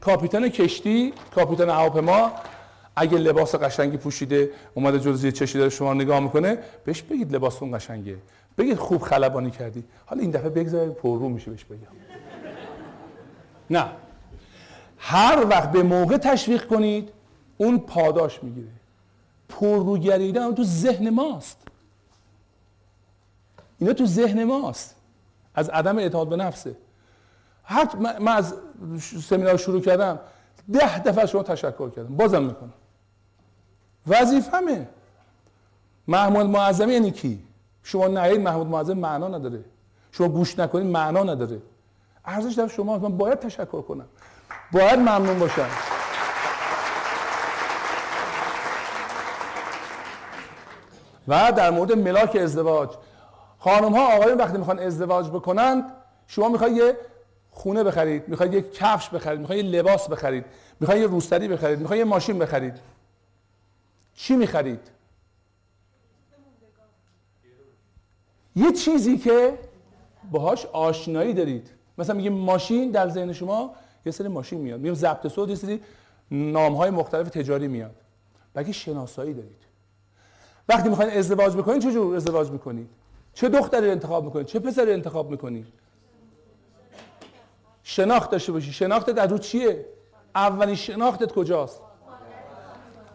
کاپیتان 0.00 0.48
کشتی 0.48 1.12
کاپیتان 1.34 1.68
هواپیما 1.70 2.32
اگه 2.96 3.18
لباس 3.18 3.54
قشنگی 3.54 3.96
پوشیده 3.96 4.50
اومده 4.74 5.00
جلوی 5.00 5.32
چشی 5.32 5.58
داره 5.58 5.70
شما 5.70 5.94
نگاه 5.94 6.20
می‌کنه 6.20 6.58
بهش 6.84 7.02
بگید 7.02 7.34
لباستون 7.34 7.76
قشنگه. 7.76 8.16
بگید 8.58 8.78
خوب 8.78 9.02
خلبانی 9.02 9.50
کردی. 9.50 9.84
حالا 10.06 10.22
این 10.22 10.30
دفعه 10.30 10.48
بگذارید 10.48 10.92
پر 10.92 11.18
رو 11.18 11.28
میشه 11.28 11.50
بهش 11.50 11.64
بگم. 11.64 11.78
نه. 13.70 13.86
هر 14.98 15.46
وقت 15.50 15.72
به 15.72 15.82
موقع 15.82 16.16
تشویق 16.16 16.66
کنید 16.66 17.08
اون 17.56 17.78
پاداش 17.78 18.42
می‌گیره. 18.42 18.68
پرروگریدن 19.48 20.54
تو 20.54 20.64
ذهن 20.64 21.10
ماست. 21.10 21.58
اینا 23.78 23.92
تو 23.92 24.06
ذهن 24.06 24.44
ماست. 24.44 24.95
از 25.56 25.68
عدم 25.68 25.98
اعتماد 25.98 26.28
به 26.28 26.36
نفسه. 26.36 26.76
هر 27.64 27.96
من 27.96 28.32
از 28.32 28.54
سمینار 29.28 29.56
شروع 29.56 29.80
کردم 29.80 30.18
ده 30.72 30.98
دفعه 30.98 31.26
شما 31.26 31.42
تشکر 31.42 31.90
کردم. 31.90 32.16
بازم 32.16 32.42
می‌کنم. 32.42 32.72
وظیفمه. 34.06 34.88
محمود 36.08 36.46
معظمی 36.46 36.92
یعنی 36.92 37.10
کی؟ 37.10 37.42
شما 37.82 38.08
نهید 38.08 38.40
محمود 38.40 38.66
معظم 38.66 38.98
معنا 38.98 39.28
نداره. 39.28 39.64
شما 40.12 40.28
گوش 40.28 40.58
نکنید 40.58 40.86
معنا 40.86 41.22
نداره. 41.22 41.62
ارزش 42.24 42.54
در 42.54 42.68
شما 42.68 42.98
من 42.98 43.16
باید 43.16 43.38
تشکر 43.38 43.82
کنم. 43.82 44.06
باید 44.72 44.98
ممنون 44.98 45.38
باشم. 45.38 45.68
و 51.28 51.52
در 51.52 51.70
مورد 51.70 51.92
ملاک 51.92 52.36
ازدواج 52.36 52.90
خانم 53.58 53.92
ها 53.92 54.16
آقایون 54.16 54.38
وقتی 54.38 54.58
می‌خوان 54.58 54.78
ازدواج 54.78 55.28
بکنند 55.28 55.92
شما 56.26 56.48
می‌خوای 56.48 56.72
یه 56.72 56.96
خونه 57.50 57.84
بخرید 57.84 58.28
می‌خواید 58.28 58.54
یه 58.54 58.62
کفش 58.62 59.08
بخرید 59.08 59.40
می‌خواید 59.40 59.64
یه 59.64 59.70
لباس 59.70 60.08
بخرید 60.08 60.44
می‌خواید 60.80 61.00
یه 61.00 61.06
روسری 61.06 61.48
بخرید 61.48 61.78
می‌خواید 61.78 61.98
یه 61.98 62.04
ماشین 62.04 62.38
بخرید. 62.38 62.74
چی 64.14 64.36
می‌خرید؟ 64.36 64.80
یه 68.56 68.72
چیزی 68.72 69.18
که 69.18 69.58
باهاش 70.30 70.66
آشنایی 70.66 71.34
دارید. 71.34 71.70
مثلا 71.98 72.16
میگه 72.16 72.30
ماشین 72.30 72.90
در 72.90 73.08
ذهن 73.08 73.32
شما 73.32 73.74
یه 74.06 74.12
سری 74.12 74.28
ماشین 74.28 74.60
میاد. 74.60 74.80
میگم 74.80 74.94
ضبط 74.94 75.26
صوت 75.26 75.48
یه 75.48 75.54
سری 75.54 75.82
نام 76.30 76.74
های 76.74 76.90
مختلف 76.90 77.28
تجاری 77.28 77.68
میاد. 77.68 77.94
بلکه 78.54 78.72
شناسایی 78.72 79.34
دارید. 79.34 79.62
وقتی 80.68 80.88
می‌خواین 80.88 81.10
ازدواج 81.10 81.56
بکنید 81.56 81.82
چه 81.82 81.92
جور 81.92 82.16
ازدواج 82.16 82.50
می‌کنید؟ 82.50 82.88
چه 83.36 83.48
دختری 83.48 83.90
انتخاب 83.90 84.24
می‌کنید 84.24 84.46
چه 84.46 84.58
پسری 84.58 84.92
انتخاب 84.92 85.30
می‌کنید 85.30 85.66
شناخت 87.82 88.30
داشته 88.30 88.52
باشی. 88.52 88.72
شناختت 88.72 89.18
از 89.18 89.30
رو 89.30 89.38
چیه؟ 89.38 89.84
اولین 90.34 90.74
شناختت 90.74 91.32
کجاست؟ 91.32 91.80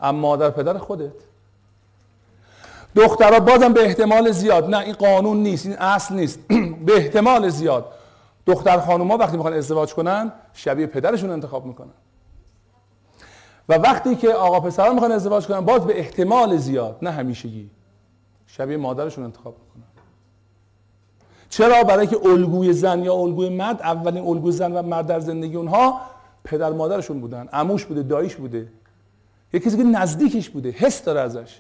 اما 0.02 0.20
مادر 0.20 0.50
پدر 0.50 0.78
خودت. 0.78 1.14
دخترها 2.96 3.40
بازم 3.40 3.74
به 3.74 3.86
احتمال 3.86 4.32
زیاد 4.32 4.70
نه 4.70 4.80
این 4.80 4.94
قانون 4.94 5.38
نیست 5.38 5.66
این 5.66 5.76
اصل 5.78 6.16
نیست. 6.16 6.40
به 6.86 6.98
احتمال 6.98 7.50
زیاد. 7.50 7.94
دختر 8.46 8.80
خانوما 8.80 9.18
وقتی 9.18 9.38
می‌خوان 9.38 9.54
ازدواج 9.54 9.94
کنن 9.94 10.32
شبیه 10.54 10.88
پدرشون 10.88 11.30
انتخاب 11.30 11.66
می‌کنن. 11.66 11.94
و 13.70 13.74
وقتی 13.74 14.16
که 14.16 14.34
آقا 14.34 14.60
پسرها 14.60 14.94
می‌خوان 14.94 15.12
ازدواج 15.12 15.48
کنن 15.48 15.62
باز 15.62 15.86
به 15.86 16.00
احتمال 16.00 16.58
زیاد 16.58 16.98
نه 17.02 17.12
همیشگی 17.12 17.70
شبیه 18.48 18.78
مادرشون 18.78 19.24
انتخاب 19.24 19.56
می‌کنن. 19.60 19.91
چرا 21.52 21.84
برای 21.84 22.08
که 22.08 22.18
الگوی 22.26 22.74
زن 22.74 23.04
یا 23.04 23.14
الگوی 23.14 23.50
مرد 23.50 23.82
اولین 23.82 24.28
الگوی 24.28 24.52
زن 24.52 24.72
و 24.72 24.82
مرد 24.82 25.08
در 25.08 25.20
زندگی 25.20 25.56
اونها 25.56 26.02
پدر 26.44 26.70
مادرشون 26.70 27.22
بودن. 27.22 27.50
عموش 27.54 27.86
بوده 27.86 28.04
دایش 28.04 28.36
بوده. 28.36 28.68
یه 29.54 29.60
کسی 29.60 29.78
که 29.78 29.84
نزدیکش 29.84 30.50
بوده 30.50 30.70
حس 30.70 31.04
داره 31.04 31.20
ازش. 31.20 31.60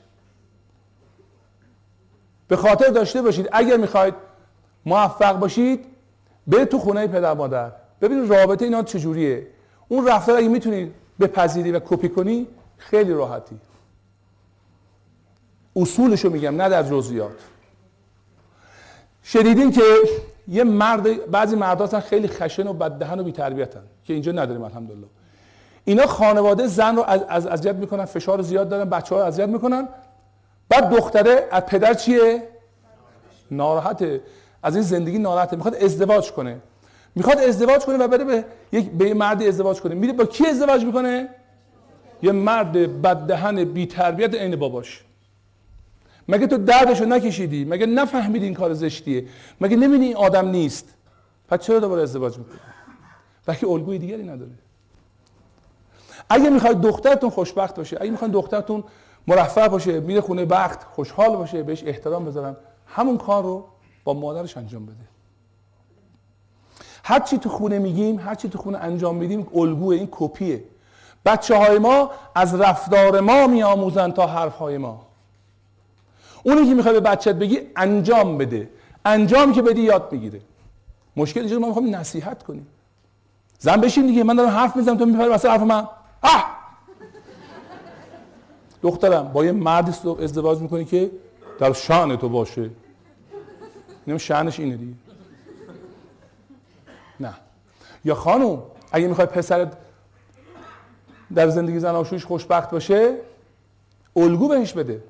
به 2.47 2.55
خاطر 2.55 2.87
داشته 2.87 3.21
باشید 3.21 3.49
اگر 3.51 3.77
می‌خواید 3.77 4.13
موفق 4.85 5.39
باشید 5.39 5.85
برید 6.47 6.67
تو 6.67 6.79
خونه 6.79 7.07
پدر 7.07 7.33
مادر. 7.33 7.71
ببینید 8.01 8.33
رابطه 8.33 8.65
اینا 8.65 8.83
چجوریه. 8.83 9.47
اون 9.87 10.07
رفتار 10.07 10.37
اگه 10.37 10.47
می‌تونید 10.47 10.93
بپذیری 11.19 11.71
و 11.71 11.79
کپی 11.79 12.09
کنی 12.09 12.47
خیلی 12.77 13.13
راحتی. 13.13 13.55
اصولشو 15.75 16.29
میگم 16.29 16.61
نه 16.61 16.69
در 16.69 16.83
جزئیات. 16.83 17.31
شنیدین 19.23 19.71
که 19.71 19.81
یه 20.47 20.63
مرد 20.63 21.31
بعضی 21.31 21.55
مرد 21.55 21.81
هستن 21.81 21.99
خیلی 21.99 22.27
خشن 22.27 22.67
و 22.67 22.73
بددهن 22.73 23.19
و 23.19 23.23
بی‌تربیتن 23.23 23.83
که 24.03 24.13
اینجا 24.13 24.31
نداریم 24.31 24.63
الحمدلله. 24.63 25.07
اینا 25.85 26.05
خانواده 26.05 26.67
زن 26.67 26.95
رو 26.95 27.03
از 27.03 27.23
از 27.29 27.47
اذیت 27.47 27.75
می‌کنن 27.75 28.05
فشار 28.05 28.41
زیاد 28.41 28.69
دارن 28.69 28.89
بچه 28.89 29.15
ها 29.15 29.21
رو 29.21 29.27
اذیت 29.27 29.49
می‌کنن. 29.49 29.87
بعد 30.69 30.89
دختره 30.89 31.47
از 31.51 31.65
پدر 31.65 31.93
چیه؟ 31.93 32.43
ناراحته. 33.51 34.21
از 34.63 34.75
این 34.75 34.83
زندگی 34.83 35.19
ناراحته. 35.19 35.55
می‌خواد 35.55 35.75
ازدواج 35.75 36.31
کنه. 36.31 36.57
می‌خواد 37.15 37.37
ازدواج 37.37 37.85
کنه 37.85 37.97
و 37.97 38.07
بره 38.07 38.23
به 38.23 38.45
یک 38.71 38.91
به 38.91 39.13
مرد 39.13 39.43
ازدواج 39.43 39.81
کنه. 39.81 39.95
میره 39.95 40.13
با 40.13 40.25
کی 40.25 40.45
ازدواج 40.45 40.85
می‌کنه؟ 40.85 41.29
یه 42.23 42.31
مرد 42.31 43.01
بددهن 43.01 43.63
بی 43.63 43.85
تربیت 43.85 44.35
عین 44.35 44.55
باباش. 44.55 45.03
مگه 46.31 46.47
تو 46.47 46.57
دردشو 46.57 47.05
نکشیدی؟ 47.05 47.65
مگه 47.65 47.85
نفهمیدی 47.85 48.45
این 48.45 48.53
کار 48.53 48.73
زشتیه؟ 48.73 49.25
مگه 49.61 49.77
نمیدی 49.77 50.05
این 50.05 50.15
آدم 50.15 50.47
نیست؟ 50.47 50.93
پس 51.47 51.59
چرا 51.59 51.79
دوباره 51.79 52.01
ازدواج 52.01 52.37
می‌کنی؟ 52.37 52.59
وقتی 53.47 53.65
الگوی 53.65 53.99
دیگری 53.99 54.23
نداره. 54.23 54.51
اگه 56.29 56.49
می‌خواید 56.49 56.81
دخترتون 56.81 57.29
خوشبخت 57.29 57.75
باشه 57.75 57.97
اگه 58.01 58.11
می‌خواید 58.11 58.33
دخترتون 58.33 58.83
مرفه 59.27 59.67
باشه 59.67 59.99
میره 59.99 60.21
خونه 60.21 60.45
بخت 60.45 60.83
خوشحال 60.83 61.35
باشه 61.35 61.63
بهش 61.63 61.83
احترام 61.85 62.25
بذارن 62.25 62.55
همون 62.85 63.17
کار 63.17 63.43
رو 63.43 63.65
با 64.03 64.13
مادرش 64.13 64.57
انجام 64.57 64.85
بده. 64.85 64.95
هر 67.03 67.19
چی 67.19 67.37
تو 67.37 67.49
خونه 67.49 67.79
میگیم 67.79 68.19
هر 68.19 68.35
چی 68.35 68.49
تو 68.49 68.57
خونه 68.57 68.77
انجام 68.77 69.15
میدیم 69.15 69.47
الگوه 69.55 69.95
این 69.95 70.07
کپیه. 70.11 70.63
بچه 71.25 71.55
های 71.55 71.79
ما 71.79 72.11
از 72.35 72.55
رفتار 72.55 73.19
ما 73.19 73.47
میآموزن 73.47 74.11
تا 74.11 74.27
حرف 74.27 74.57
های 74.57 74.77
ما. 74.77 75.10
اونی 76.43 76.67
که 76.67 76.73
می‌خوای 76.73 76.93
به 76.93 76.99
بچت 76.99 77.35
بگی 77.35 77.59
انجام 77.75 78.37
بده. 78.37 78.69
انجام 79.05 79.53
که 79.53 79.61
بدی 79.61 79.81
یاد 79.81 80.09
می‌گیره. 80.11 80.41
مشکل 81.15 81.39
اینجا 81.39 81.59
ما 81.59 81.67
می‌خوام 81.67 81.95
نصیحت 81.95 82.43
کنیم. 82.43 82.67
زن 83.59 83.81
بشین 83.81 84.05
دیگه 84.07 84.23
من 84.23 84.35
دارم 84.35 84.49
حرف 84.49 84.75
می‌زنم 84.75 84.97
تو 84.97 85.05
میپری 85.05 85.29
واسه 85.29 85.49
حرف 85.49 85.61
من. 85.61 85.87
آه! 86.21 86.45
دخترم 88.81 89.23
با 89.33 89.45
یه 89.45 89.51
مرد 89.51 89.89
ازدواج 90.21 90.59
می‌کنی 90.59 90.85
که 90.85 91.11
در 91.59 91.73
شان 91.73 92.15
تو 92.17 92.29
باشه. 92.29 92.69
اینم 94.05 94.17
شانش 94.17 94.59
اینه 94.59 94.77
دیگه. 94.77 94.93
نه. 97.19 97.33
یا 98.05 98.15
خانم 98.15 98.61
اگه 98.91 99.07
می‌خوای 99.07 99.27
پسرت 99.27 99.77
در 101.35 101.49
زندگی 101.49 101.79
زناشویش 101.79 102.25
خوشبخت 102.25 102.71
باشه 102.71 103.17
الگو 104.15 104.47
بهش 104.47 104.73
بده. 104.73 105.03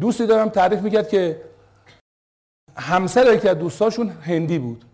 دوستی 0.00 0.26
دارم 0.26 0.48
تعریف 0.48 0.82
می‌کرد 0.82 1.08
که 1.08 1.40
همسر 2.76 3.34
یکی 3.34 3.48
از 3.48 3.58
دوستاشون 3.58 4.08
هندی 4.08 4.58
بود. 4.58 4.84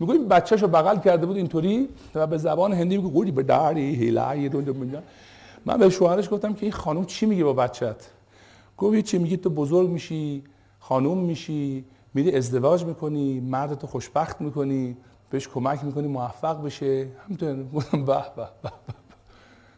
میگه 0.00 0.12
این 0.12 0.28
بچهش 0.28 0.62
رو 0.62 0.68
بغل 0.68 0.98
کرده 0.98 1.26
بود 1.26 1.36
اینطوری 1.36 1.88
و 2.14 2.26
به 2.26 2.38
زبان 2.38 2.72
هندی 2.72 2.96
میگه 2.96 3.10
قولی 3.10 3.30
به 3.30 3.42
داری 3.42 3.94
هیلای 3.94 4.50
من 5.64 5.76
به 5.76 5.90
شوهرش 5.90 6.30
گفتم 6.30 6.54
که 6.54 6.62
این 6.62 6.72
خانم 6.72 7.04
چی 7.04 7.26
میگه 7.26 7.44
با 7.44 7.52
بچت 7.52 8.10
گفت 8.76 9.00
چی 9.00 9.18
میگی 9.18 9.36
تو 9.36 9.50
بزرگ 9.50 9.90
میشی 9.90 10.42
خانم 10.80 11.18
میشی 11.18 11.84
میری 12.14 12.36
ازدواج 12.36 12.84
می‌کنی 12.84 13.40
مرد 13.40 13.78
تو 13.78 13.86
خوشبخت 13.86 14.40
می‌کنی 14.40 14.96
بهش 15.30 15.48
کمک 15.48 15.84
می‌کنی 15.84 16.08
موفق 16.08 16.64
بشه. 16.64 17.08
همینطور 17.24 17.64
گفتم 17.74 18.04
به 18.04 18.24
به 18.36 18.48
به. 18.62 18.72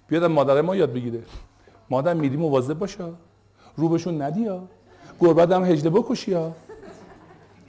بیادم 0.08 0.32
مادر 0.32 0.60
ما 0.60 0.76
یاد 0.76 0.92
بگیره. 0.92 1.22
مادر 1.90 2.14
میری 2.14 2.36
مواظب 2.36 2.78
باشه. 2.78 3.04
رو 3.76 3.88
بهشون 3.88 4.22
ندی 4.22 4.46
ها 4.46 4.62
گربت 5.20 5.52
هم 5.52 5.64
هجده 5.64 5.90
بکشی 5.90 6.32
ها 6.32 6.52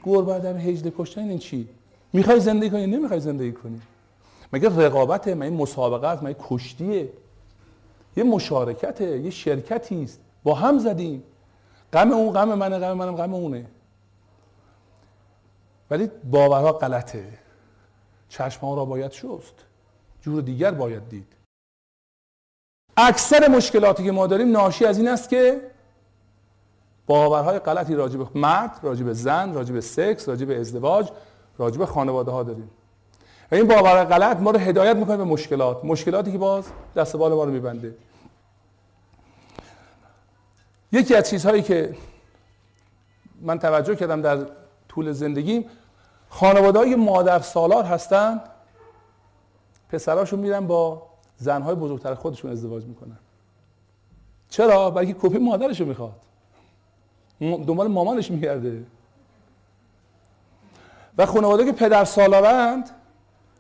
گربت 0.04 0.46
هم 0.46 0.58
هجده 0.58 0.94
کشتن 0.98 1.22
این 1.22 1.40
چی؟ 1.40 1.70
می‌خوای 2.14 2.40
زندگی 2.40 2.70
کنی 2.70 2.88
نمی‌خوای 2.88 3.20
زندگی 3.20 3.52
کنی؟ 3.52 3.82
مگه 4.54 4.86
رقابته؟ 4.86 5.36
مگه 5.36 5.50
مسابقه 5.50 6.08
است؟ 6.08 6.24
مگه 6.24 6.36
کشتیه؟ 6.50 7.10
یه 8.18 8.24
مشارکته 8.24 9.20
یه 9.20 9.30
شرکتی 9.30 10.04
است. 10.04 10.20
با 10.44 10.54
هم 10.54 10.80
زدیم. 10.80 11.24
غم 11.94 12.12
اون 12.12 12.34
غم 12.34 12.54
منه 12.54 12.80
غم 12.80 12.94
منم 12.94 13.16
غم 13.16 13.34
اونه. 13.34 13.66
ولی 15.92 16.12
باورها 16.32 16.72
غلطه. 16.72 17.26
چشم 18.30 18.76
را 18.76 18.86
باید 18.86 19.12
شست. 19.12 19.54
جور 20.22 20.42
دیگر 20.42 20.72
باید 20.72 21.10
دید. 21.10 21.34
اکثر 22.98 23.48
مشکلاتی 23.48 24.04
که 24.04 24.12
ما 24.12 24.28
داریم 24.28 24.52
ناشی 24.52 24.86
از 24.86 24.98
این 24.98 25.08
است 25.08 25.30
که 25.30 25.62
باورهای 27.08 27.60
غلطی 27.60 27.96
راجع 27.96 28.18
به 28.18 28.28
مرد، 28.36 28.80
راجع 28.84 29.04
به 29.04 29.14
زن، 29.14 29.54
راجع 29.54 29.74
به 29.74 29.82
سکس، 29.82 30.30
راجع 30.30 30.46
به 30.46 30.60
ازدواج، 30.60 31.10
راجع 31.58 31.78
به 31.78 31.86
خانواده 31.86 32.32
ها 32.32 32.44
داریم. 32.44 32.70
و 33.52 33.56
این 33.56 33.68
باور 33.68 34.06
غلط 34.06 34.38
ما 34.38 34.52
رو 34.52 34.60
هدایت 34.60 34.96
می‌کنه 34.96 35.18
به 35.18 35.24
مشکلات. 35.24 35.86
مشکلاتی 35.86 36.32
که 36.32 36.38
باز 36.38 36.66
دست 36.96 37.18
بال 37.18 37.34
ما 37.34 37.44
رو 37.44 37.52
میبنده. 37.52 37.96
یکی 40.92 41.16
از 41.16 41.30
چیزهایی 41.30 41.62
که 41.62 41.96
من 43.42 43.60
توجه 43.60 43.96
کردم 43.96 44.22
در 44.22 44.46
طول 44.90 45.12
زندگیم 45.12 45.66
خانواده 46.30 46.80
های 46.80 46.96
مادر 46.96 47.40
سالار 47.40 47.84
هستن 47.84 48.42
پسراشون 49.90 50.40
میرن 50.40 50.68
با 50.68 51.08
زنهای 51.38 51.76
بزرگتر 51.76 52.14
خودشون 52.14 52.52
ازدواج 52.52 52.86
می‌کنن. 52.86 53.18
چرا؟ 54.50 54.90
بلکه 54.90 55.14
کپی 55.14 55.38
مادرشو 55.38 55.86
می‌خواد. 55.86 56.27
دنبال 57.42 57.88
مامانش 57.88 58.32
میگرده. 58.32 58.84
و 61.18 61.26
خانواده 61.26 61.66
که 61.66 61.72
پدر 61.72 62.06
سالارند 62.06 62.90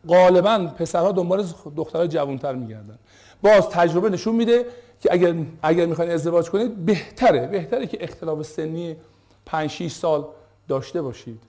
غالبا 0.08 0.58
پسرها 0.58 1.12
دنبال 1.12 1.46
دخترهای 1.76 2.08
جوانتر 2.08 2.56
میگردن. 2.56 2.98
باز 3.42 3.70
تجربه 3.70 4.10
نشون 4.10 4.36
میده 4.36 4.66
که 5.00 5.14
اگر 5.14 5.36
اگر 5.62 5.86
می‌خواین 5.86 6.12
ازدواج 6.12 6.50
کنید 6.50 6.86
بهتره. 6.86 7.48
بهتره 7.48 7.88
که 7.88 7.98
اختلاف 8.02 8.42
سنی 8.42 8.96
5 9.46 9.70
6 9.70 9.92
سال 9.92 10.26
داشته 10.68 11.02
باشید. 11.02 11.44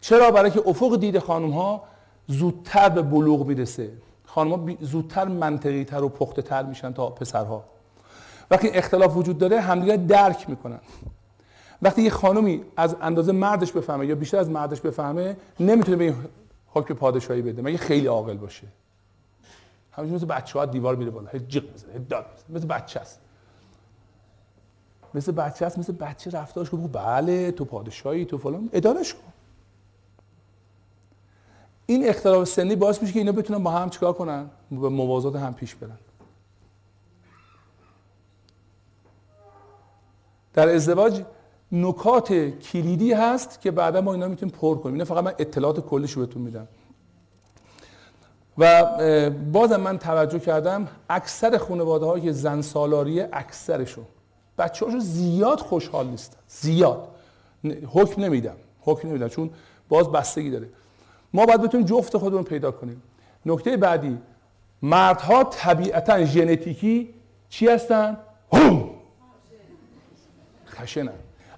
چرا؟ 0.00 0.30
برای 0.30 0.50
که 0.50 0.62
افق 0.66 0.96
دید 0.96 1.18
خانم 1.18 1.50
ها 1.50 1.82
زودتر 2.26 2.88
به 2.88 3.02
بلوغ 3.02 3.46
می‌رسه. 3.46 3.90
خانم 4.26 4.50
ها 4.50 4.68
زودتر 4.80 5.24
منطقی 5.24 5.84
تر 5.84 6.02
و 6.02 6.08
پخته 6.08 6.42
تر 6.42 6.62
میشن 6.62 6.92
تا 6.92 7.10
پسرها. 7.10 7.64
وقتی 8.50 8.68
اختلاف 8.68 9.16
وجود 9.16 9.38
داره 9.38 9.60
همدیگر 9.60 9.96
درک 9.96 10.50
می‌کنن. 10.50 10.80
وقتی 11.82 12.02
یه 12.02 12.10
خانمی 12.10 12.64
از 12.76 12.96
اندازه 13.00 13.32
مردش 13.32 13.72
بفهمه 13.72 14.06
یا 14.06 14.14
بیشتر 14.14 14.38
از 14.38 14.50
مردش 14.50 14.80
بفهمه 14.80 15.36
نمی‌تونه 15.60 15.96
به 15.96 16.04
این 16.04 16.14
حکم 16.66 16.94
پادشاهی 16.94 17.42
بده. 17.42 17.62
مگه 17.62 17.78
خیلی 17.78 18.06
عاقل 18.06 18.36
باشه؟ 18.36 18.66
همینجور 19.92 20.16
مثل 20.16 20.26
بچه 20.26 20.58
ها 20.58 20.66
دیوار 20.66 20.96
میره 20.96 21.10
بالا 21.10 21.28
جیغ 21.48 21.70
می‌زنه 21.72 21.98
داد 21.98 22.26
مثل 22.48 22.66
بچه 22.66 23.00
است. 23.00 23.20
مثل 25.14 25.32
بچه 25.32 25.66
است 25.66 25.78
مثل 25.78 25.92
بچه 25.92 26.30
رفتارش 26.30 26.70
گفت 26.72 26.92
بله 26.92 27.52
تو 27.52 27.64
پادشاهی 27.64 28.24
تو 28.24 28.38
فلان. 28.38 28.68
ادارش 28.72 29.14
کن 29.14 29.32
این 31.86 32.08
اختلاف 32.08 32.48
سنی 32.48 32.76
باعث 32.76 33.02
میشه 33.02 33.12
که 33.12 33.18
اینا 33.18 33.32
بتونن 33.32 33.62
با 33.62 33.70
هم 33.70 33.90
چیکار 33.90 34.12
کنن؟ 34.12 34.50
به 34.70 34.88
موازات 34.88 35.36
هم 35.36 35.54
پیش 35.54 35.74
برن. 35.74 35.98
در 40.54 40.68
ازدواج 40.68 41.22
نکات 41.72 42.32
کلیدی 42.72 43.12
هست 43.12 43.60
که 43.60 43.70
بعدا 43.70 44.00
ما 44.00 44.12
اینا 44.12 44.28
می‌تونیم 44.28 44.54
پر 44.54 44.78
کنیم. 44.78 44.94
اینا 44.94 45.04
فقط 45.04 45.24
من 45.24 45.32
اطلاعات 45.38 45.80
کلیش 45.80 46.18
بهتون 46.18 46.42
میدم. 46.42 46.68
و 48.58 48.84
بازم 49.52 49.80
من 49.80 49.98
توجه 49.98 50.38
کردم 50.38 50.88
اکثر 51.10 51.58
خانواده 51.58 52.06
هایی 52.06 52.22
که 52.22 52.32
زن 52.32 52.62
سالاریه 52.62 53.28
اکثرشون. 53.32 54.04
بچه 54.58 54.86
هاشو 54.86 54.98
زیاد 54.98 55.60
خوشحال 55.60 56.06
نیستن. 56.06 56.36
زیاد. 56.48 57.08
حکم 57.86 58.24
نمیدم. 58.24 58.56
حکم 58.80 59.08
نمیدم 59.08 59.28
چون 59.28 59.50
باز 59.88 60.12
بستگی 60.12 60.50
داره. 60.50 60.68
ما 61.34 61.46
باید 61.46 61.62
بتونیم 61.62 61.86
جفت 61.86 62.16
خودمون 62.16 62.44
پیدا 62.44 62.70
کنیم. 62.70 63.02
نکته 63.46 63.76
بعدی 63.76 64.18
مردها 64.82 65.44
طبیعتا 65.44 66.24
ژنتیکی 66.24 67.14
چی 67.48 67.68
هستن؟ 67.68 68.16
هم 68.52 68.90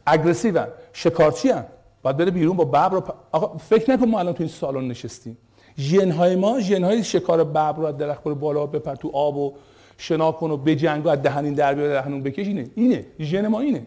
خشنن 0.08 0.20
اگریسیون 0.20 0.66
شکارچی 0.92 1.48
هم 1.48 1.64
باید 2.02 2.16
بره 2.16 2.30
بیرون 2.30 2.56
با 2.56 2.64
ببر 2.64 2.88
رو 2.88 3.04
آقا 3.32 3.58
فکر 3.58 3.90
نکن 3.90 4.04
ما 4.04 4.18
الان 4.18 4.34
تو 4.34 4.42
این 4.42 4.52
سالن 4.52 4.88
نشستیم. 4.88 5.38
ژن 5.78 6.10
های 6.10 6.36
ما 6.36 6.60
ژن 6.60 6.84
های 6.84 7.04
شکار 7.04 7.44
ببر 7.44 7.72
رو 7.72 7.84
از 7.84 7.96
درخت 7.96 8.24
برو 8.24 8.34
بالا 8.34 8.66
بپر 8.66 8.94
تو 8.94 9.10
آب 9.12 9.36
و 9.36 9.54
شنا 9.98 10.32
کن 10.32 10.50
و 10.50 10.56
بجنگ 10.56 11.06
و 11.06 11.08
از 11.08 11.22
دهنین 11.22 11.54
در 11.54 11.74
بیار 11.74 11.88
دهنون 11.88 12.22
بکش. 12.22 12.46
اینه. 12.74 13.06
ژن 13.20 13.46
ما 13.46 13.60
اینه. 13.60 13.86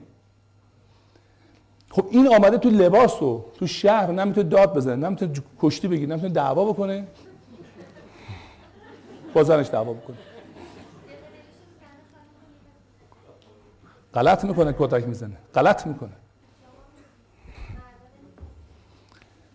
خب 1.89 2.05
این 2.11 2.27
آمده 2.27 2.57
تو 2.57 2.69
لباس 2.69 3.21
و 3.21 3.45
تو 3.53 3.67
شهر 3.67 4.11
نمی‌تونه 4.11 4.49
داد 4.49 4.73
بزنه 4.73 4.95
نمی‌تونه 4.95 5.33
کشتی 5.59 5.87
بگیره 5.87 6.09
نمی‌تونه 6.09 6.33
دعوا 6.33 6.65
بکنه. 6.65 7.07
با 9.33 9.43
زنش 9.43 9.67
دعوا 9.67 9.93
بکنه. 9.93 10.17
غلط 14.17 14.45
می‌کنه 14.45 14.75
کتک 14.79 15.07
می‌زنه. 15.07 15.37
غلط 15.55 15.87
می‌کنه. 15.87 16.17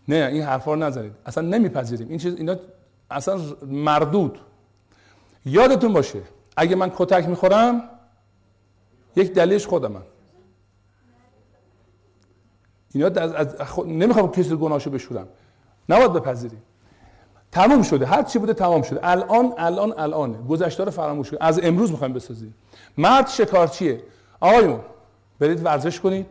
نه 0.09 0.29
این 0.33 0.43
حرفا 0.43 0.75
رو 0.75 0.81
نزنید. 0.81 1.13
اصلا 1.27 1.49
نمیپذیریم. 1.49 2.09
این 2.09 2.19
چیز 2.19 2.35
اینا 2.35 2.57
اصلا 3.11 3.41
مردود. 3.67 4.39
یادتون 5.45 5.93
باشه 5.93 6.23
اگه 6.57 6.77
من 6.77 6.93
کتک 6.97 7.29
می‌خورم 7.29 7.89
یک 9.17 9.33
دلیلش 9.33 9.67
خودمم 9.67 10.03
اینا 12.95 13.07
از, 13.07 13.33
از 13.33 13.61
خود 13.61 13.89
نمی‌خوام 13.89 14.31
کسی 14.31 14.57
گناهشو 14.57 14.91
بشورم. 14.91 15.29
نباید 15.89 16.13
بپذیریم. 16.13 16.63
تموم 17.53 17.83
شده. 17.83 18.07
هر 18.07 18.23
چی 18.23 18.39
بوده 18.39 18.55
تمام 18.55 18.83
شده. 18.83 19.01
الان 19.03 19.55
الان 19.59 19.95
الان. 19.99 20.47
گذشته 20.47 20.85
رو 20.85 20.91
فراموش 20.91 21.31
کنید 21.31 21.43
از 21.43 21.61
امروز 21.63 21.91
می‌خوایم 21.91 22.13
بسازیم. 22.13 22.55
مرد 22.99 23.29
شکارچیه. 23.29 24.03
آقایون 24.43 24.81
برید 25.41 25.65
ورزش 25.65 26.01
کنید. 26.01 26.27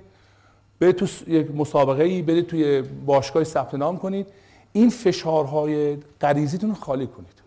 برید 0.79 0.95
تو 0.95 1.07
یک 1.27 1.55
مسابقه 1.55 2.03
ای 2.03 2.21
برید 2.21 2.47
توی 2.47 2.81
باشگاه 2.81 3.43
ثبت 3.43 3.73
نام 3.73 3.97
کنید. 3.97 4.27
این 4.73 4.89
فشارهای 4.89 5.97
غریزیتون 6.21 6.69
رو 6.69 6.75
خالی 6.75 7.07
کنید. 7.07 7.41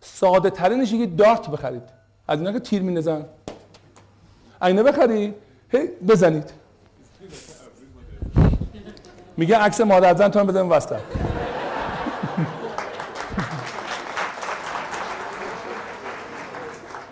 ساده 0.00 0.50
ترینش 0.50 0.92
یه 0.92 1.06
دارت 1.06 1.50
بخرید. 1.50 1.82
از 2.28 2.38
اینا 2.38 2.52
که 2.52 2.60
تیر 2.60 2.82
میندازن. 2.82 3.24
اینا 4.62 4.82
بخرید 4.82 5.34
هی 5.72 5.88
بزنید. 6.08 6.50
میگه 9.36 9.56
عکس 9.58 9.80
مادر 9.80 10.14
زن 10.14 10.28
تو 10.28 10.38
هم 10.38 10.46
بزنیم 10.46 10.70
وسط 10.70 10.96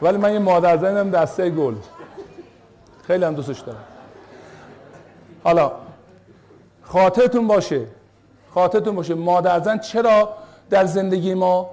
ولی 0.02 0.16
من 0.16 0.32
یه 0.32 0.38
مادر 0.38 0.76
زنم 0.76 1.10
دسته 1.10 1.50
گل. 1.50 1.74
خیلی 3.06 3.24
هم 3.24 3.34
دوستش 3.34 3.60
دارم. 3.60 3.84
حالا 5.44 5.72
خاطرتون 6.82 7.46
باشه. 7.46 7.86
خاطرتون 8.54 8.94
باشه. 8.94 9.14
مادر 9.14 9.60
زن 9.60 9.78
چرا 9.78 10.34
در 10.70 10.84
زندگی 10.84 11.34
ما 11.34 11.70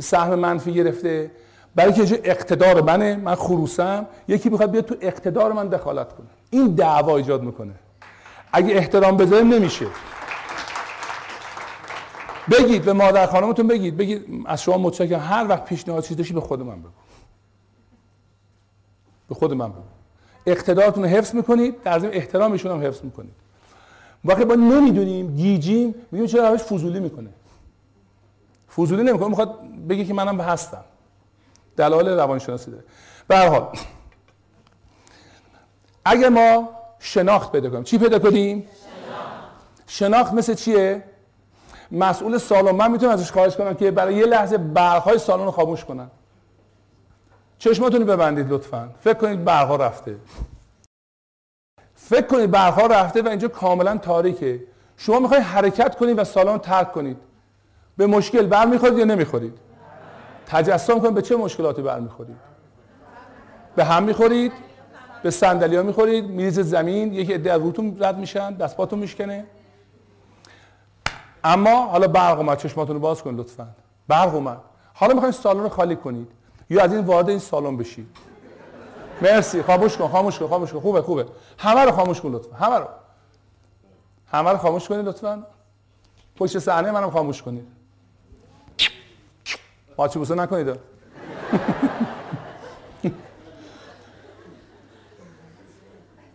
سهم 0.00 0.34
منفی 0.34 0.72
گرفته؟ 0.72 1.30
برای 1.74 1.92
که 1.92 2.20
اقتدار 2.24 2.82
منه. 2.82 3.16
من 3.16 3.34
خروسم. 3.34 4.06
یکی 4.28 4.48
می‌خواد 4.48 4.70
بیاد 4.70 4.84
تو 4.84 4.94
اقتدار 5.00 5.52
من 5.52 5.68
دخالت 5.68 6.12
کنه. 6.12 6.26
این 6.50 6.74
دعوا 6.74 7.16
ایجاد 7.16 7.42
می‌کنه. 7.42 7.74
اگه 8.52 8.74
احترام 8.74 9.16
بذاریم 9.16 9.54
نمیشه. 9.54 9.86
بگید 12.50 12.84
به 12.84 12.92
مادر 12.92 13.26
خانمتون 13.26 13.66
بگید. 13.66 13.96
بگید 13.96 14.44
از 14.46 14.62
شما 14.62 14.78
متشکرم. 14.78 15.20
هر 15.20 15.46
وقت 15.48 15.64
پیشنهاد 15.64 16.02
چیزی 16.02 16.14
داشتی 16.14 16.34
به 16.34 16.40
خود 16.40 16.60
من 16.60 16.80
بگو. 16.80 16.90
به 19.28 19.34
خود 19.34 19.52
من 19.52 19.68
بگو. 19.68 19.82
اقتدارتون 20.46 21.04
رو 21.04 21.08
حفظ 21.08 21.34
می‌کنید 21.34 21.82
در 21.82 21.98
ضمن 21.98 22.10
احترامشون 22.12 22.72
هم 22.72 22.86
حفظ 22.86 23.00
می‌کنید. 23.04 23.34
وقتی 24.24 24.44
ما 24.44 24.54
نمی‌دونیم 24.54 25.36
گیجیم 25.36 25.94
میگیم 26.10 26.26
چرا 26.26 26.50
روش 26.50 26.60
فضولی 26.60 27.00
می‌کنه؟ 27.00 27.30
فضولی 28.76 29.02
نمی‌کنه. 29.02 29.28
می‌خواد 29.28 29.58
بگه 29.88 30.04
که 30.04 30.14
منم 30.14 30.40
هستم. 30.40 30.84
دلایل 31.76 32.08
روانشناسی 32.08 32.70
داره. 32.70 32.84
به 33.28 33.36
هر 33.36 33.48
حال 33.48 33.68
اگه 36.04 36.28
ما 36.28 36.68
شناخت 36.98 37.52
پیدا 37.52 37.70
کنیم 37.70 37.82
چی 37.82 37.98
پیدا 37.98 38.18
کنیم؟ 38.18 38.68
شناخت 39.86 40.32
مثل 40.32 40.54
چیه؟ 40.54 41.02
مسئول 41.92 42.38
سالن. 42.38 42.70
من 42.70 42.90
می‌تونم 42.90 43.12
ازش 43.12 43.32
خواهش 43.32 43.56
کنم 43.56 43.74
که 43.74 43.90
برای 43.90 44.14
یه 44.14 44.26
لحظه 44.26 44.58
برقهای 44.58 45.18
سالن 45.18 45.44
رو 45.44 45.50
خاموش 45.50 45.84
کنن. 45.84 46.10
چشماتون 47.62 48.00
رو 48.00 48.06
ببندید 48.06 48.52
لطفا. 48.52 48.90
فکر 49.00 49.14
کنید 49.14 49.44
برقها 49.44 49.76
رفته. 49.76 50.16
فکر 51.94 52.26
کنید 52.26 52.50
برقها 52.50 52.86
رفته 52.86 53.22
و 53.22 53.28
اینجا 53.28 53.48
کاملا 53.48 53.96
تاریکه. 53.96 54.60
شما 54.96 55.18
می‌خواید 55.18 55.42
حرکت 55.42 55.96
کنید 55.96 56.18
و 56.18 56.24
سالن 56.24 56.58
ترک 56.58 56.92
کنید. 56.92 57.16
به 57.96 58.06
مشکل 58.06 58.46
برمیخورید 58.46 58.98
یا 58.98 59.04
نمی‌خورید؟ 59.04 59.58
تجسم 60.46 61.00
کنید 61.00 61.14
به 61.14 61.22
چه 61.22 61.36
مشکلاتی 61.36 61.82
برمیخورید. 61.82 62.36
به 63.76 63.84
هم 63.84 64.02
می‌خورید 64.02 64.52
به 65.22 65.30
صندلی 65.30 65.76
ها 65.76 65.82
می‌خورید 65.82 66.24
میریز 66.24 66.60
زمین 66.60 67.14
یکی 67.14 67.32
عده 67.32 67.52
از 67.52 67.60
روتون 67.60 67.96
رد 68.00 68.18
میشن 68.18 68.54
دست 68.54 68.76
پاتون 68.76 68.98
میشکنه. 68.98 69.44
اما 71.44 71.86
حالا 71.86 72.08
برق 72.08 72.38
اومد 72.38 72.58
چشماتون 72.58 72.96
رو 72.96 73.00
باز 73.02 73.22
کنید 73.22 73.40
لطفا. 73.40 73.68
برق 74.08 74.34
اومد. 74.34 74.58
حالا 74.94 75.14
می‌خواید 75.14 75.34
سالن 75.34 75.62
رو 75.62 75.68
خالی 75.68 75.96
کنید. 75.96 76.41
یا 76.72 76.82
از 76.82 76.92
این 76.92 77.04
وارد 77.04 77.28
این 77.28 77.38
سالن 77.38 77.76
بشید 77.76 78.06
مرسی. 79.22 79.62
خاموش 79.62 79.96
کن 79.96 80.08
خاموش 80.08 80.38
کن 80.38 80.48
خاموش 80.48 80.72
کن. 80.72 80.80
خوبه 80.80 81.02
خوبه. 81.02 81.26
همه 81.58 81.80
رو 81.80 81.92
خاموش 81.92 82.20
کن 82.20 82.32
لطفا. 82.32 82.56
همه 82.56 82.78
رو. 82.78 82.86
همه 84.26 84.50
رو 84.50 84.56
خاموش 84.56 84.88
کنید 84.88 85.06
لطفا. 85.06 85.46
پشت 86.36 86.58
صحنه 86.58 86.90
منم 86.90 87.10
خاموش 87.10 87.42
کنید. 87.42 87.66
ماچی 89.98 90.18
بوسه 90.18 90.34
نکنید؟ 90.34 90.78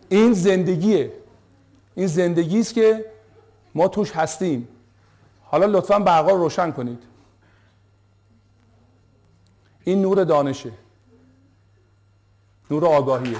این 0.08 0.32
زندگیه. 0.32 1.12
این 1.94 2.06
زندگی 2.06 2.60
است 2.60 2.74
که 2.74 3.04
ما 3.74 3.88
توش 3.88 4.12
هستیم. 4.12 4.68
حالا 5.44 5.66
لطفا 5.66 5.98
برقا 5.98 6.30
رو 6.30 6.38
روشن 6.38 6.70
کنید. 6.70 7.02
این 9.88 10.02
نور 10.02 10.24
دانشه. 10.24 10.70
نور 12.70 12.86
آگاهیه. 12.86 13.36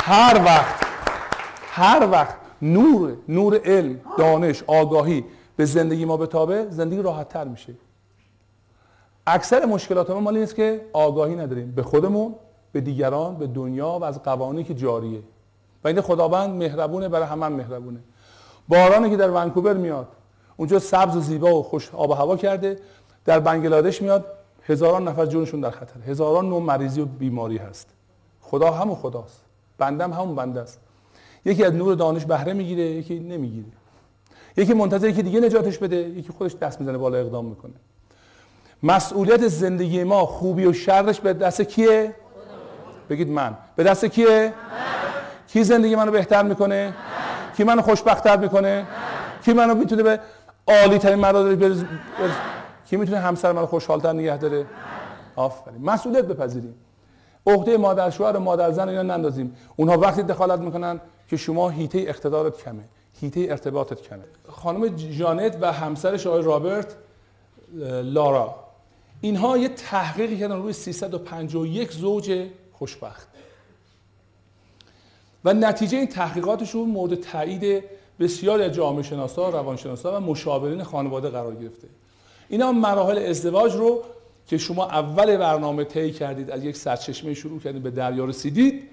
هر 0.00 0.42
وقت 0.44 0.84
هر 1.70 2.08
وقت 2.10 2.36
نور 2.62 3.16
نور 3.28 3.60
علم 3.64 4.00
دانش 4.18 4.62
آگاهی 4.66 5.24
به 5.56 5.64
زندگی 5.64 6.04
ما 6.04 6.16
بتابه 6.16 6.66
زندگی 6.70 7.02
راحت 7.02 7.28
تر 7.28 7.44
میشه. 7.44 7.74
اکثر 9.26 9.64
مشکلات 9.64 10.10
ما 10.10 10.20
مال 10.20 10.34
این 10.34 10.42
است 10.42 10.54
که 10.54 10.86
آگاهی 10.92 11.36
نداریم. 11.36 11.72
به 11.72 11.82
خودمون 11.82 12.34
به 12.72 12.80
دیگران 12.80 13.36
به 13.36 13.46
دنیا 13.46 13.98
و 13.98 14.04
از 14.04 14.22
قوانینی 14.22 14.64
که 14.64 14.74
جاریه. 14.74 15.22
و 15.84 15.88
این 15.88 16.00
خداوند 16.00 16.50
مهربونه 16.50 17.08
برای 17.08 17.26
همه 17.26 17.46
هم 17.46 17.52
مهربونه. 17.52 18.00
بارانی 18.68 19.10
که 19.10 19.16
در 19.16 19.30
ونکوور 19.30 19.74
میاد 19.74 20.08
اونجا 20.56 20.78
سبز 20.78 21.16
و 21.16 21.20
زیبا 21.20 21.58
و 21.58 21.62
خوش 21.62 21.90
آب 21.94 22.10
و 22.10 22.14
هوا 22.14 22.36
کرده. 22.36 22.78
در 23.24 23.40
بنگلادش 23.40 24.02
میاد 24.02 24.24
هزاران 24.62 25.08
نفر 25.08 25.26
جونشون 25.26 25.60
در 25.60 25.70
خطر. 25.70 26.00
هزاران 26.06 26.48
نوع 26.48 26.62
مریضی 26.62 27.00
و 27.00 27.04
بیماری 27.04 27.56
هست. 27.56 27.88
خدا 28.40 28.70
همون 28.70 28.94
خداست. 28.94 29.40
بندم 29.78 30.12
همون 30.12 30.34
بنده 30.34 30.60
است. 30.60 30.80
یکی 31.44 31.64
از 31.64 31.72
نور 31.72 31.94
دانش 31.94 32.24
بهره 32.24 32.52
می‌گیره 32.52 32.82
یکی 32.82 33.18
نمی‌گیره. 33.18 33.66
یکی 34.56 34.74
منتظر 34.74 35.08
یکی 35.08 35.22
دیگه 35.22 35.40
نجاتش 35.40 35.78
بده 35.78 35.96
یکی 35.96 36.28
خودش 36.38 36.54
دست 36.54 36.80
می‌زنه 36.80 36.98
بالا 36.98 37.18
اقدام 37.18 37.44
می‌کنه. 37.44 37.72
مسئولیت 38.82 39.48
زندگی 39.48 40.04
ما 40.04 40.26
خوبی 40.26 40.66
و 40.66 40.72
شرش 40.72 41.20
به 41.20 41.32
دست 41.32 41.62
کیه؟ 41.62 42.14
بگید 43.10 43.28
من. 43.28 43.56
به 43.76 43.84
دست 43.84 44.04
کیه؟ 44.04 44.52
کی 45.48 45.64
زندگی 45.64 45.96
منو 45.96 46.10
بهتر 46.10 46.42
می‌کنه؟ 46.42 46.94
کی 47.56 47.64
منو 47.64 47.82
خوشبختتر 47.82 48.36
می‌کنه؟ 48.36 48.86
کی 49.44 49.52
منو 49.52 49.74
می‌تونه 49.74 50.02
به 50.02 50.20
عالی 50.68 50.98
ترین 50.98 51.18
مراحل 51.18 51.54
برز... 51.54 51.84
برز... 52.18 52.32
کی 52.86 52.96
می‌تونه 52.96 53.18
همسر 53.18 53.52
منو 53.52 53.66
خوشحالتر 53.66 54.12
نگه 54.12 54.36
داره؟ 54.36 54.66
آفرین. 55.36 55.82
مسئولیت 55.82 56.24
بپذیریم. 56.24 56.74
عهده 57.46 57.76
مادر 57.76 58.10
شوهر 58.10 58.36
و 58.36 58.40
مادر 58.40 58.72
زن 58.72 58.88
اینا 58.88 59.02
نندازیم. 59.02 59.56
اونها 59.76 59.98
وقتی 59.98 60.22
دخالت 60.22 60.60
می‌کنن 60.60 61.00
که 61.28 61.36
شما 61.36 61.70
هیته 61.70 61.98
اقتدارت 61.98 62.56
کمه. 62.56 62.84
هیته 63.20 63.46
ارتباطت 63.50 64.02
کمه. 64.02 64.24
خانم 64.48 64.88
جانت 64.88 65.58
و 65.60 65.72
همسرش 65.72 66.26
آقای 66.26 66.42
رابرت 66.42 66.96
لارا. 68.02 68.54
اینها 69.20 69.58
یه 69.58 69.68
تحقیقی 69.68 70.38
کردن 70.38 70.56
روی 70.56 70.72
351 70.72 71.92
زوج 71.92 72.46
خوشبخت. 72.72 73.28
و 75.44 75.54
نتیجه 75.54 75.98
این 75.98 76.06
تحقیقاتشون 76.06 76.88
مورد 76.88 77.14
تایید 77.14 77.84
بسیاری 78.20 78.62
از 78.62 78.72
جامعه 78.72 79.02
شناسا، 79.02 79.48
روانشناسا 79.48 80.16
و 80.16 80.20
مشاورین 80.20 80.82
خانواده 80.82 81.28
قرار 81.28 81.54
گرفته. 81.54 81.88
اینا 82.48 82.72
مراحل 82.72 83.18
ازدواج 83.18 83.74
رو 83.74 84.02
که 84.46 84.58
شما 84.58 84.84
اول 84.84 85.36
برنامه 85.36 85.84
طی 85.84 86.12
کردید 86.12 86.50
از 86.50 86.64
یک 86.64 86.76
سرچشمه 86.76 87.34
شروع 87.34 87.60
کردید 87.60 87.82
به 87.82 87.90
دریا 87.90 88.24
رسیدید 88.24 88.88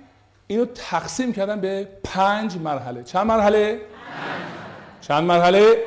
اینو 0.48 0.66
تقسیم 0.66 1.34
کردن 1.34 1.62
به 1.62 1.88
پنج 2.04 2.58
مرحله. 2.58 3.04
چند 3.04 3.28
مرحله؟ 3.28 3.82
چند 5.02 5.24
مرحله؟ 5.24 5.78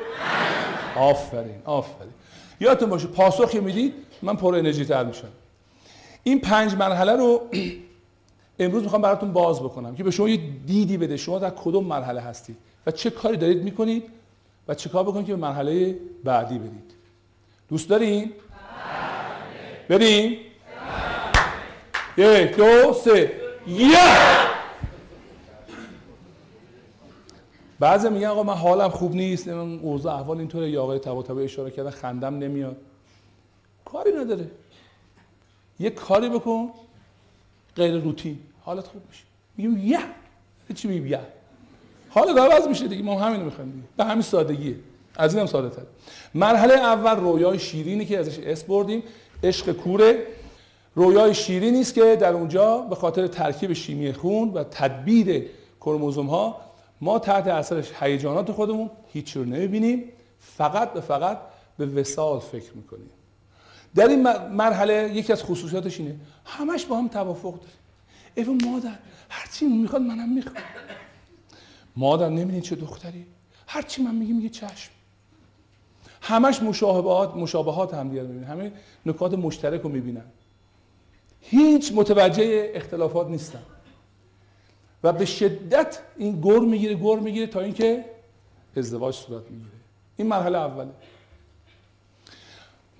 آفرین 0.95 1.61
آفرین. 1.65 2.11
یادتون 2.59 2.89
باشه 2.89 3.07
پاسخی 3.07 3.59
می‌دید 3.59 3.93
من 4.21 4.35
پر 4.35 4.55
انرژی 4.55 4.85
تر 4.85 5.03
میشم. 5.03 5.27
این 6.23 6.39
پنج 6.39 6.75
مرحله 6.75 7.15
رو 7.15 7.41
امروز 8.59 8.83
می‌خوام 8.83 9.01
براتون 9.01 9.33
باز 9.33 9.59
بکنم 9.59 9.95
که 9.95 10.03
به 10.03 10.11
شما 10.11 10.29
یه 10.29 10.39
دیدی 10.65 10.97
بده. 10.97 11.17
شما 11.17 11.39
در 11.39 11.49
کدوم 11.49 11.83
مرحله 11.83 12.21
هستید؟ 12.21 12.57
و 12.87 12.91
چه 12.91 13.09
کاری 13.09 13.37
دارید 13.37 13.63
می‌کنید 13.63 14.03
و 14.67 14.75
چه 14.75 14.89
کار 14.89 15.03
بکنید 15.03 15.25
که 15.25 15.35
به 15.35 15.41
مرحله 15.41 15.99
بعدی 16.23 16.57
برید. 16.57 16.93
دوست 17.69 17.89
دارین؟ 17.89 18.31
بریم؟ 19.89 20.37
یک 22.17 22.55
دو 22.55 22.93
سه. 22.93 23.31
یه. 23.67 23.97
بعضی 27.79 28.09
میگن 28.09 28.27
آقا 28.27 28.43
من 28.43 28.53
حالم 28.53 28.89
خوب 28.89 29.15
نیست 29.15 29.47
من 29.47 29.79
اوضاع 29.79 30.15
احوال 30.15 30.37
اینطوره. 30.37 30.69
یا 30.69 30.83
آقای 30.83 30.99
طباطبایی 30.99 31.45
اشاره 31.45 31.71
کردن 31.71 31.89
خندم 31.89 32.37
نمیاد. 32.37 32.77
کاری 33.85 34.11
نداره. 34.11 34.51
یه 35.79 35.89
کاری 35.89 36.29
بکن 36.29 36.69
غیر 37.75 38.01
روتین. 38.01 38.39
حالت 38.61 38.87
خوب 38.87 39.01
میشه. 39.09 39.23
میگیم 39.57 39.87
یه. 39.87 39.99
چی 40.75 40.87
میگیم 40.87 41.07
یه؟ 41.07 41.36
حالا 42.09 42.43
عوض 42.45 42.67
میشه 42.67 42.87
دیگه 42.87 43.03
ما 43.03 43.19
همینو 43.19 43.45
می‌خوایم 43.45 43.71
دیگه. 43.71 43.87
به 43.97 44.05
همین 44.05 44.21
سادگیه. 44.21 44.75
از 45.15 45.33
اینم 45.33 45.47
ساده 45.47 45.75
تر 45.75 45.81
مرحله 46.33 46.73
اول 46.73 47.15
رویای 47.15 47.59
شیرینی 47.59 48.05
که 48.05 48.19
ازش 48.19 48.39
اس 48.39 48.63
بردیم 48.63 49.03
عشق 49.43 49.71
کوره. 49.71 50.23
رویای 50.95 51.33
شیرینی 51.33 51.81
است 51.81 51.93
که 51.93 52.15
در 52.15 52.33
اونجا 52.33 52.77
به 52.77 52.95
خاطر 52.95 53.27
ترکیب 53.27 53.73
شیمی 53.73 54.13
خون 54.13 54.49
و 54.49 54.63
تدبیر 54.63 55.45
کروموزوم 55.81 56.27
ها 56.27 56.61
ما 57.01 57.19
تحت 57.19 57.47
اثر 57.47 57.83
هیجانات 57.99 58.51
خودمون 58.51 58.89
هیچ 59.13 59.37
رو 59.37 59.45
نمی‌بینیم 59.45 60.03
فقط 60.39 60.93
به 60.93 61.01
فقط 61.01 61.39
به 61.77 61.85
وسال 61.85 62.39
فکر 62.39 62.73
می‌کنیم. 62.75 63.09
در 63.95 64.07
این 64.07 64.23
مرحله 64.51 65.11
یکی 65.13 65.33
از 65.33 65.43
خصوصیاتش 65.43 65.99
اینه 65.99 66.15
همش 66.45 66.85
با 66.85 66.97
هم 66.97 67.07
توافق 67.07 67.53
داریم. 67.53 67.77
ایو 68.35 68.71
مادر 68.71 68.95
هرچی 69.29 69.65
می‌خواد 69.65 70.01
منم 70.01 70.33
می‌خوام 70.33 70.55
مادر 71.97 72.29
نمیدین 72.29 72.61
چه 72.61 72.75
دختری؟ 72.75 73.25
هرچی 73.67 74.01
من 74.01 74.15
میگم 74.15 74.35
میگه 74.35 74.49
چشم. 74.49 74.91
همش 76.21 76.61
مشابهات 76.61 77.35
مشابهات 77.35 77.93
هم 77.93 78.09
دیگه 78.09 78.21
می‌بینن. 78.21 78.43
همه 78.43 78.71
نکات 79.05 79.33
مشترک 79.33 79.81
رو 79.81 79.89
می‌بینن. 79.89 80.25
هیچ 81.41 81.91
متوجه 81.95 82.71
اختلافات 82.73 83.27
نیستن. 83.27 83.63
و 85.03 85.13
به 85.13 85.25
شدت 85.25 85.99
این 86.17 86.41
گر 86.41 86.59
می‌گیره 86.59 86.95
گر 86.95 87.19
می‌گیره 87.19 87.47
تا 87.47 87.59
اینکه 87.59 88.05
ازدواج 88.77 89.15
صورت 89.15 89.43
می‌گیره. 89.51 89.71
این 90.17 90.27
مرحله 90.27 90.57
اوله. 90.57 90.91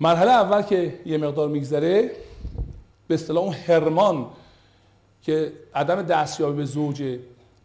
مرحله 0.00 0.30
اول 0.30 0.62
که 0.62 1.00
یه 1.06 1.18
مقدار 1.18 1.48
میگذره 1.48 2.10
به 3.08 3.14
اصطلاح 3.14 3.44
اون 3.44 3.54
هرمان 3.54 4.26
که 5.22 5.52
عدم 5.74 6.02
دستیابی 6.02 6.56
به 6.56 6.64
زوج 6.64 7.18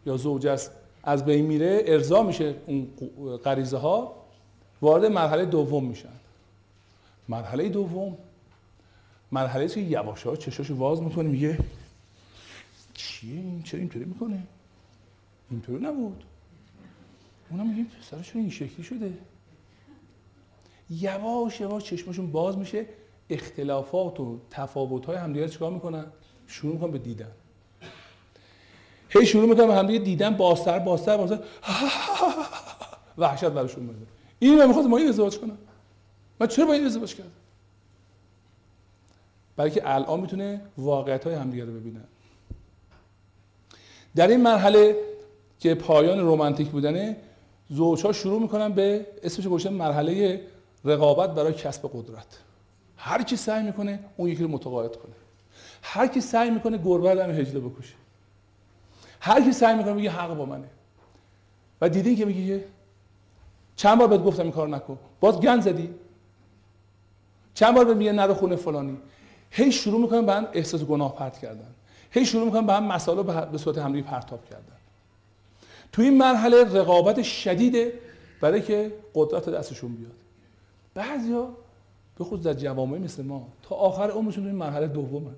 یا 0.06 0.16
زوج 0.16 0.46
است 0.46 0.70
از 1.04 1.24
بین 1.24 1.46
میره 1.46 1.82
ارضا 1.86 2.22
میشه 2.22 2.54
اون 2.66 2.88
غریزه 3.36 3.76
ها 3.76 4.24
وارد 4.82 5.04
مرحله 5.04 5.44
دوم 5.44 5.84
میشن. 5.84 6.08
مرحله 7.28 7.68
دوم 7.68 8.18
مرحله 9.32 9.68
که 9.68 9.80
یواش 9.80 10.22
ها 10.22 10.36
چشاشو 10.36 10.74
واز 10.74 11.02
می‌کنه 11.02 11.28
میگه 11.28 11.58
چیه 12.94 13.34
این 13.34 13.62
چرا 13.62 13.80
اینطوری 13.80 14.04
می‌کنه؟ 14.04 14.42
اینطوری 15.50 15.84
نبود. 15.84 16.24
اونم 17.50 17.68
میگه 17.68 17.90
پسرشون 18.00 18.40
این 18.40 18.50
شکلی 18.50 18.82
شده. 18.82 19.12
یواش 20.90 21.60
یواش 21.60 21.84
چشمشون 21.84 22.32
باز 22.32 22.58
میشه 22.58 22.86
اختلافات 23.30 24.20
و 24.20 24.38
تفاوت 24.50 25.06
های 25.06 25.16
همدیگه 25.16 25.48
چیکار 25.48 25.70
می‌کنن؟ 25.70 26.06
شروع 26.46 26.74
می‌کنن 26.74 26.90
به 26.90 26.98
دیدن. 26.98 27.30
هی 29.14 29.26
شروع 29.26 29.48
می‌کنن 29.48 29.66
به 29.66 29.74
همدیگه 29.74 29.98
دیدن 29.98 30.36
بازتر 30.36 30.78
بازتر 30.78 31.16
بازتر. 31.16 31.38
وحشت 33.18 33.44
براشون 33.44 33.84
میاد 33.84 33.96
این 34.38 34.58
من 34.58 34.66
می‌خواد 34.66 34.86
ما 34.86 34.96
این 34.96 35.08
ازدواج 35.08 35.38
کنم. 35.38 35.58
من 36.40 36.46
چرا 36.46 36.66
با 36.66 36.72
این 36.72 36.86
ازدواج 36.86 37.14
کردم؟ 37.14 37.30
بلکه 39.56 39.82
الان 39.84 40.20
می‌تونه 40.20 40.60
واقعیت 40.78 41.24
های 41.24 41.34
همدیگه 41.34 41.64
رو 41.64 41.72
ببینن 41.72 42.04
در 44.16 44.28
این 44.28 44.40
مرحله 44.40 44.96
که 45.58 45.74
پایان 45.74 46.20
رومانتیک 46.20 46.68
بودنه 46.68 47.16
زوجها 47.68 48.12
شروع 48.12 48.40
می‌کنن 48.40 48.72
به 48.72 49.06
اسمش 49.22 49.46
گذاشتن 49.46 49.72
مرحله 49.72 50.40
رقابت 50.84 51.30
برای 51.30 51.52
کسب 51.52 51.90
قدرت. 51.94 52.38
هر 52.96 53.22
کی 53.22 53.36
سعی 53.36 53.62
می‌کنه 53.62 54.00
اون 54.16 54.28
یکی 54.28 54.42
رو 54.42 54.48
متقاعد 54.48 54.96
کنه. 54.96 55.14
هر 55.82 56.06
کی 56.06 56.20
سعی 56.20 56.50
می‌کنه 56.50 56.78
گربه 56.78 57.14
رو 57.14 57.32
هجله 57.32 57.60
بکشه. 57.60 57.94
هر 59.24 59.44
کی 59.44 59.52
سعی 59.52 59.76
می‌کنه 59.76 59.92
میگه 59.92 60.10
حق 60.10 60.34
با 60.34 60.44
منه. 60.44 60.68
و 61.80 61.88
دیدین 61.88 62.16
که 62.16 62.24
میگه 62.24 62.64
چند 63.76 63.98
بار 63.98 64.08
بهت 64.08 64.22
گفتم 64.22 64.42
این 64.42 64.52
کار 64.52 64.68
نکن. 64.68 64.98
باز 65.20 65.40
گند 65.40 65.62
زدی. 65.62 65.94
چند 67.54 67.74
بار 67.74 67.84
بهت 67.84 67.96
میگه 67.96 68.12
نرو 68.12 68.34
خونه 68.34 68.56
فلانی. 68.56 68.98
هی 69.50 69.72
شروع 69.72 70.00
می‌کنن 70.00 70.26
به 70.26 70.32
هم 70.32 70.46
احساس 70.52 70.84
گناه 70.84 71.16
پرت 71.16 71.38
کردن. 71.38 71.74
هی 72.10 72.26
شروع 72.26 72.44
می‌کنن 72.44 72.66
به 72.66 72.72
هم 72.72 72.84
مسائل 72.86 73.22
به 73.46 73.58
صورت 73.58 73.78
حملی 73.78 74.02
پرتاب 74.02 74.44
کردن. 74.44 74.76
تو 75.92 76.02
این 76.02 76.18
مرحله 76.18 76.64
رقابت 76.64 77.22
شدیده 77.22 77.92
برای 78.40 78.62
که 78.62 78.92
قدرت 79.14 79.48
دستشون 79.48 79.94
بیاد. 79.94 80.12
بعضیا 80.94 81.48
به 82.18 82.24
خود 82.24 82.42
در 82.42 82.54
جوامع 82.54 82.98
مثل 82.98 83.22
ما 83.22 83.48
تا 83.62 83.74
آخر 83.74 84.10
عمرشون 84.10 84.46
این 84.46 84.54
مرحله 84.54 84.86
دومن. 84.86 85.34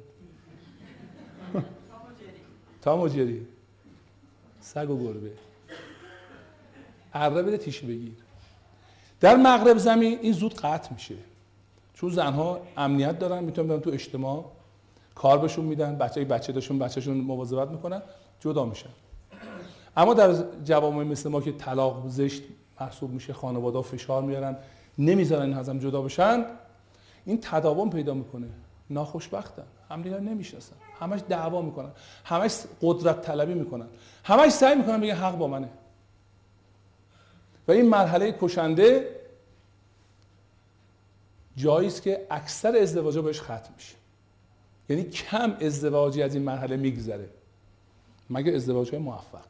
تا 2.82 2.97
مجری. 2.97 3.47
سگ 4.67 4.91
و 4.91 4.99
گربه. 4.99 5.33
اره 7.14 7.43
بده 7.43 7.57
تیشه 7.57 7.87
بگیر. 7.87 8.12
در 9.21 9.37
مغرب 9.37 9.79
زمین 9.79 10.19
این 10.23 10.33
زود 10.33 10.55
قطع 10.55 10.93
میشه. 10.93 11.14
چون 11.95 12.11
زنها 12.11 12.61
امنیت 12.77 13.19
دارن 13.19 13.45
می‌تونن 13.45 13.69
برن 13.69 13.81
تو 13.81 13.91
اجتماع 13.91 14.45
کار 15.14 15.39
بهشون 15.39 15.64
میدن 15.64 15.99
بچه 15.99 16.25
بچه 16.25 16.53
داشون 16.53 16.79
بچهشون 16.79 17.17
مواظبت 17.17 17.71
می‌کنن 17.71 18.03
جدا 18.41 18.64
میشن. 18.64 18.89
اما 19.97 20.14
در 20.14 20.35
جوامع 20.64 21.05
مثل 21.05 21.29
ما 21.29 21.41
که 21.41 21.53
طلاق 21.53 22.09
زشت 22.09 22.43
محسوب 22.81 23.11
میشه 23.11 23.33
خانواده 23.33 23.83
فشار 23.83 24.23
میارن 24.23 24.57
نمی‌ذارن 24.99 25.43
این 25.43 25.55
ازم 25.55 25.79
جدا 25.79 26.03
بشن 26.03 26.45
این 27.25 27.41
تداوم 27.41 27.91
پیدا 27.91 28.14
می‌کنه. 28.14 28.49
ناخوشبختن. 28.91 29.67
همدیگر 29.91 30.21
نمی‌شناسن. 30.21 30.77
همش 31.01 31.21
دعوا 31.29 31.63
می‌کنن. 31.63 31.91
همش 32.25 32.59
قدرت 32.83 33.23
طلبی 33.23 33.55
می‌کنن. 33.55 33.87
همش 34.25 34.53
سعی 34.53 34.75
می‌کنن 34.75 35.01
بگن 35.01 35.15
حق 35.15 35.37
با 35.37 35.49
منه. 35.49 35.69
و 37.69 37.73
این 37.73 37.89
مرحله 37.89 38.37
کشنده 38.41 39.17
جایی 41.57 41.89
است 41.89 42.03
که 42.03 42.27
اکثر 42.31 42.77
ازدواجا 42.77 43.23
بهش 43.23 43.41
ختم 43.41 43.71
میشه. 43.77 43.95
یعنی 44.89 45.05
کم 45.05 45.57
ازدواجی 45.61 46.23
از 46.23 46.35
این 46.35 46.45
مرحله 46.45 46.77
میگذره. 46.77 47.29
مگه 48.31 48.53
ازدواج 48.53 48.91
های 48.91 48.99
موفق. 48.99 49.47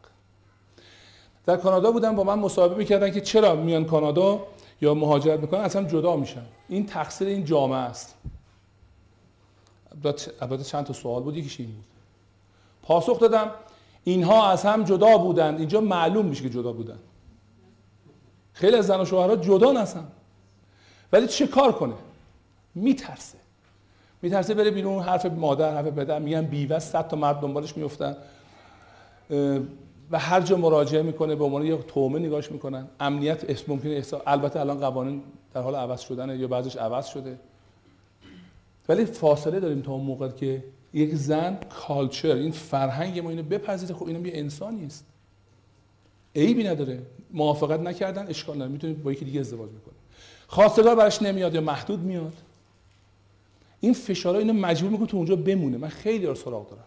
در 1.47 1.57
کانادا 1.57 1.93
بودن 1.93 2.17
با 2.17 2.25
من 2.25 2.39
مصاحبه 2.39 2.75
می‌کردن 2.75 3.11
که 3.11 3.21
چرا 3.21 3.57
میان 3.57 3.85
کانادا 3.85 4.47
یا 4.81 4.95
مهاجرت 4.95 5.41
می‌کنن؟ 5.41 5.61
اصلا 5.61 5.85
جدا 5.85 6.17
میشن. 6.17 6.47
این 6.69 6.87
تقصیر 6.87 7.29
این 7.29 7.45
جامعه 7.45 7.79
است. 7.79 8.15
البته 10.41 10.65
چند 10.65 10.85
تا 10.85 10.93
سوال 10.93 11.23
بود؟ 11.23 11.37
یکیش 11.37 11.61
این 11.61 11.69
بود. 11.69 11.85
پاسخ 12.83 13.21
دادم 13.21 13.51
اینها 14.05 14.51
از 14.51 14.63
هم 14.63 14.85
جدا 14.85 15.19
بودند. 15.19 15.59
اینجا 15.59 15.81
معلوم 15.81 16.27
میشه 16.27 16.43
که 16.43 16.51
جدا 16.51 16.73
بودن 16.73 16.99
خیلی 18.53 18.77
از 18.77 18.87
زن 18.87 19.01
و 19.01 19.05
شوهرها 19.05 19.37
جدا 19.37 19.73
نسن 19.73 20.05
ولی 21.13 21.27
چه 21.27 21.47
کار 21.47 21.73
کنه؟ 21.73 21.95
میترسه. 22.75 23.39
میترسه 24.23 24.55
بره 24.55 24.71
بیرون 24.71 25.03
حرف 25.03 25.27
مادر 25.27 25.75
حرف 25.75 25.87
پدر 25.87 26.19
میگن 26.19 26.43
بیوه 26.43 26.79
صد 26.79 27.09
تا 27.09 27.17
مرد 27.17 27.41
دنبالش 27.41 27.77
میفتن 27.77 28.17
و 30.11 30.19
هر 30.19 30.41
جا 30.41 30.57
مراجعه 30.57 31.03
می‌کنه 31.03 31.35
به 31.35 31.45
عنوان 31.45 31.63
یک 31.63 31.87
تومه 31.87 32.19
نگاش 32.19 32.53
می‌کنن. 32.53 32.89
امنیت 33.01 33.51
اسم 33.51 33.73
ممکنه 33.73 33.93
احساس 33.93 34.23
البته 34.27 34.61
الان 34.61 34.81
قوانین 34.81 35.23
در 35.55 35.63
حال 35.63 35.75
عوض 35.75 36.01
شدنه 36.01 36.37
یا 36.37 36.49
بعضش 36.49 36.77
عوض 36.77 37.07
شده. 37.07 37.39
ولی 38.89 39.05
فاصله 39.05 39.61
داریم 39.61 39.82
تا 39.82 39.93
اون 39.93 40.05
موقع 40.05 40.28
که 40.28 40.64
یک 40.95 41.14
زن 41.14 41.59
کالچر 41.70 42.34
این 42.34 42.53
فرهنگ 42.53 43.18
ما 43.18 43.30
اینو 43.30 43.43
بپذیره. 43.43 43.95
خب 43.95 44.07
اینم 44.07 44.26
یه 44.26 44.32
انسانی 44.34 44.87
است 44.87 45.05
عیبی 46.37 46.64
نداره. 46.64 47.03
موافقت 47.30 47.80
نکردن 47.80 48.26
اشکال 48.26 48.57
نداره. 48.57 48.72
می‌تونید 48.72 49.03
با 49.03 49.12
یکی 49.12 49.24
دیگه 49.24 49.41
ازدواج 49.41 49.70
بکنه 49.70 49.95
خواستگار 50.47 50.95
براش 50.95 51.22
نمیاد 51.22 51.55
یا 51.55 51.61
محدود 51.61 52.01
میاد. 52.01 52.32
این 53.80 53.93
فشارها 53.93 54.39
اینو 54.39 54.53
مجبور 54.53 54.91
می‌کنه 54.91 55.07
تو 55.07 55.16
اونجا 55.16 55.37
بمونه. 55.37 55.76
من 55.76 55.89
خیلی 55.89 56.26
رو 56.26 56.34
سراغ 56.34 56.70
دارم. 56.70 56.84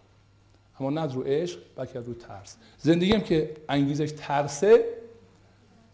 اما 0.80 0.90
نه 0.90 1.14
رو 1.14 1.22
عشق 1.22 1.58
بلکه 1.76 2.00
رو 2.00 2.14
ترس. 2.14 2.56
زندگیم 2.78 3.20
که 3.20 3.56
انگیزش 3.68 4.12
ترسه 4.16 4.84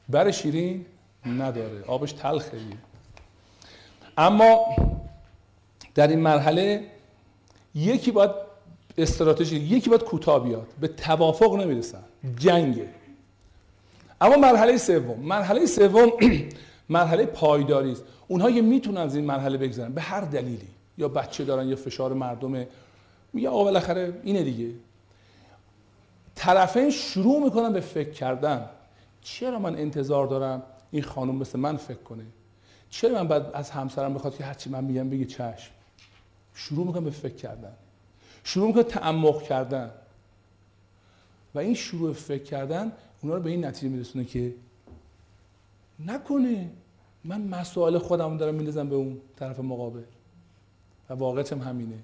بر 0.08 0.30
شیرین 0.30 0.86
نداره. 1.26 1.82
آبش 1.86 2.12
تلخه. 2.12 2.58
اما 4.18 4.76
در 5.96 6.08
این 6.08 6.20
مرحله 6.20 6.84
یکی 7.74 8.10
باید 8.10 8.30
استراتژی 8.98 9.56
یکی 9.56 9.90
باید 9.90 10.02
کوتاه 10.02 10.44
بیاد. 10.44 10.66
به 10.80 10.88
توافق 10.88 11.54
نمی‌رسن. 11.54 12.02
جنگه. 12.38 12.88
اما 14.20 14.36
مرحله 14.36 14.76
سوم. 14.76 15.20
مرحله 15.20 15.66
سوم 15.66 16.10
مرحله 16.88 17.26
پایداری 17.26 17.92
است. 17.92 18.04
اونها 18.28 18.50
که 18.50 18.62
می‌تونن 18.62 18.96
از 18.96 19.16
این 19.16 19.24
مرحله 19.24 19.58
بگذرن. 19.58 19.92
به 19.92 20.00
هر 20.00 20.20
دلیلی. 20.20 20.68
یا 20.98 21.08
بچه 21.08 21.44
دارن 21.44 21.68
یا 21.68 21.76
فشار 21.76 22.12
مردم. 22.12 22.66
میگه 23.32 23.48
آقا 23.48 23.64
بالاخره 23.64 24.20
اینه 24.22 24.42
دیگه. 24.42 24.70
طرفین 26.34 26.90
شروع 26.90 27.44
می‌کنن 27.44 27.72
به 27.72 27.80
فکر 27.80 28.10
کردن. 28.10 28.68
چرا 29.22 29.58
من 29.58 29.76
انتظار 29.76 30.26
دارم 30.26 30.62
این 30.90 31.02
خانم 31.02 31.34
مثل 31.34 31.58
من 31.58 31.76
فکر 31.76 32.02
کنه؟ 32.02 32.24
چرا 32.90 33.14
من 33.14 33.28
بعد 33.28 33.50
از 33.54 33.70
همسرم 33.70 34.14
بخواد 34.14 34.36
که 34.36 34.44
هرچی 34.44 34.70
من 34.70 34.84
میگم 34.84 35.10
بگه 35.10 35.24
چشم؟ 35.24 35.75
شروع 36.58 36.86
می‌کنم 36.86 37.04
به 37.04 37.10
فکر 37.10 37.34
کردن. 37.34 37.72
شروع 38.44 38.66
می‌کنم 38.66 38.82
تعمق 38.82 39.42
کردن. 39.42 39.90
و 41.54 41.58
این 41.58 41.74
شروع 41.74 42.12
فکر 42.12 42.42
کردن 42.42 42.92
اونا 43.22 43.34
رو 43.34 43.42
به 43.42 43.50
این 43.50 43.64
نتیجه 43.64 43.88
میرسونه 43.88 44.24
که 44.24 44.54
نکنه 46.06 46.70
من 47.24 47.40
مسائل 47.40 47.98
خودم 47.98 48.36
دارم 48.36 48.54
میندازم 48.54 48.88
به 48.88 48.94
اون 48.94 49.20
طرف 49.36 49.60
مقابل. 49.60 50.02
و 51.10 51.14
واقعیت 51.14 51.52
هم 51.52 51.60
همینه. 51.60 51.98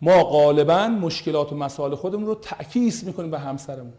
ما 0.00 0.24
غالبا 0.24 0.88
مشکلات 0.88 1.52
و 1.52 1.56
مسائل 1.56 1.94
خودمون 1.94 2.26
رو 2.26 2.34
تعکیس 2.34 3.04
می‌کنیم 3.04 3.30
به 3.30 3.38
همسرمون. 3.38 3.92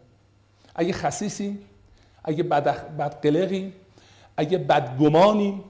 اگه 0.74 0.92
خصیصیم 0.92 1.58
اگه 2.24 2.42
بد 2.42 2.96
بدقلقیم 2.96 3.72
اگه 4.36 4.58
بدگمانیم 4.58 5.64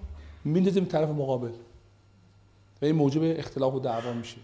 میندازیم 0.45 0.85
طرف 0.85 1.09
مقابل. 1.09 1.51
و 2.83 2.85
این 2.85 2.95
موجب 2.95 3.21
اختلاف 3.39 3.75
و 3.75 3.81
دعوا 3.81 4.13
میشه. 4.13 4.37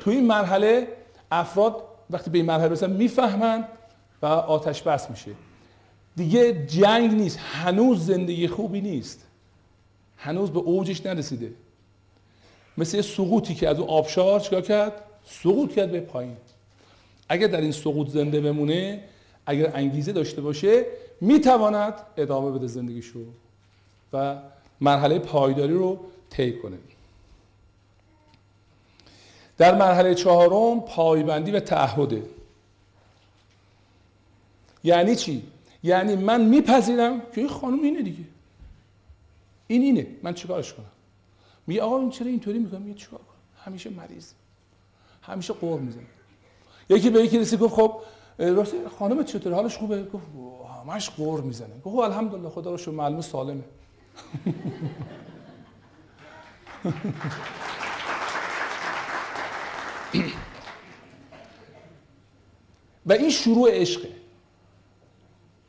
تو 0.00 0.10
این 0.10 0.26
مرحله 0.26 0.88
افراد 1.30 1.84
وقتی 2.10 2.30
به 2.30 2.38
این 2.38 2.46
مرحله 2.46 2.68
برسن 2.68 2.90
می‌فهمن 2.90 3.68
و 4.22 4.26
آتش 4.26 4.82
بس 4.82 5.10
میشه. 5.10 5.30
دیگه 6.16 6.66
جنگ 6.66 7.12
نیست. 7.12 7.38
هنوز 7.38 8.06
زندگی 8.06 8.48
خوبی 8.48 8.80
نیست. 8.80 9.26
هنوز 10.16 10.50
به 10.50 10.58
اوجش 10.58 11.06
نرسیده. 11.06 11.52
مثل 12.78 12.96
یه 12.96 13.02
سقوطی 13.02 13.54
که 13.54 13.68
از 13.68 13.78
اون 13.78 13.88
آبشار 13.88 14.40
چیکار 14.40 14.60
کرد؟ 14.60 14.92
سقوط 15.24 15.74
کرد 15.74 15.92
به 15.92 16.00
پایین. 16.00 16.36
اگر 17.28 17.46
در 17.46 17.60
این 17.60 17.72
سقوط 17.72 18.08
زنده 18.08 18.40
بمونه 18.40 19.04
اگر 19.46 19.76
انگیزه 19.76 20.12
داشته 20.12 20.40
باشه 20.40 20.86
می‌تواند 21.20 21.94
ادامه 22.16 22.58
بده 22.58 22.66
زندگیشو 22.66 23.20
و 24.12 24.36
مرحله 24.80 25.18
پایداری 25.18 25.74
رو 25.74 25.98
طی 26.30 26.52
کنه. 26.52 26.76
در 29.58 29.74
مرحله 29.74 30.14
چهارم 30.14 30.80
پایبندی 30.80 31.50
و 31.50 31.60
تعهده. 31.60 32.22
یعنی 34.84 35.16
چی؟ 35.16 35.42
یعنی 35.82 36.16
من 36.16 36.40
میپذیرم 36.40 37.20
که 37.20 37.40
این 37.40 37.48
خانم 37.48 37.82
اینه 37.82 38.02
دیگه. 38.02 38.24
این 39.66 39.82
اینه. 39.82 40.06
من 40.22 40.34
چیکارش 40.34 40.74
کنم؟ 40.74 40.86
میگه 41.66 41.82
آقا 41.82 41.98
این 41.98 42.10
چرا 42.10 42.26
اینطوری 42.26 42.58
می‌کنم 42.58 42.82
میگه 42.82 42.98
چیکار 42.98 43.18
کنم؟ 43.18 43.64
همیشه 43.64 43.90
مریض. 43.90 44.32
همیشه 45.22 45.52
قور 45.52 45.80
می‌زنه 45.80 46.02
یکی 46.88 47.10
به 47.10 47.22
یکی 47.22 47.38
رسید 47.38 47.60
گفت 47.60 47.74
خب 47.74 48.00
راستی 48.38 48.76
خانم 48.98 49.24
چطور 49.24 49.54
حالش 49.54 49.76
خوبه؟ 49.76 50.04
گفت 50.04 50.24
همش 50.86 51.10
قور 51.10 51.40
می‌زنه. 51.40 51.74
گفت 51.84 51.96
خب 51.96 51.98
الحمدلله 51.98 52.48
خدا 52.48 52.70
رو 52.70 52.76
شکر 52.76 52.90
معلومه 52.90 53.22
سالمه. 53.22 53.62
و 63.06 63.12
این 63.12 63.30
شروع 63.30 63.70
عشقه. 63.70 64.08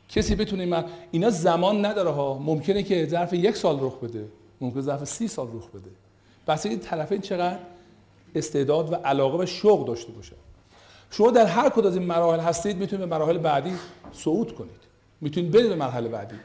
کسی 0.09 0.35
بتونه 0.35 0.65
من 0.65 0.85
اینا 1.11 1.29
زمان 1.29 1.85
نداره 1.85 2.09
ها. 2.09 2.37
ممکنه 2.37 2.83
که 2.83 3.05
ظرف 3.05 3.33
یک 3.33 3.55
سال 3.57 3.79
رخ 3.81 3.95
بده. 3.95 4.25
ممکنه 4.61 4.81
ظرف 4.81 5.03
سی 5.03 5.27
سال 5.27 5.47
رخ 5.47 5.67
بده. 5.67 5.91
بس 6.47 6.65
این 6.65 6.79
طرفین 6.79 7.21
چقدر 7.21 7.57
استعداد 8.35 8.93
و 8.93 8.95
علاقه 8.95 9.43
و 9.43 9.45
شوق 9.45 9.87
داشته 9.87 10.11
باشه. 10.11 10.35
شما 11.11 11.31
در 11.31 11.45
هر 11.45 11.69
کدوم 11.69 11.87
از 11.87 11.97
این 11.97 12.05
مراحل 12.05 12.39
هستید 12.39 12.77
می‌تونید 12.77 13.09
به 13.09 13.15
مراحل 13.15 13.37
بعدی 13.37 13.73
صعود 14.13 14.55
کنید. 14.55 14.79
می‌تونید 15.21 15.51
برید 15.51 15.69
به 15.69 15.75
مرحله 15.75 16.09
بعدی. 16.09 16.35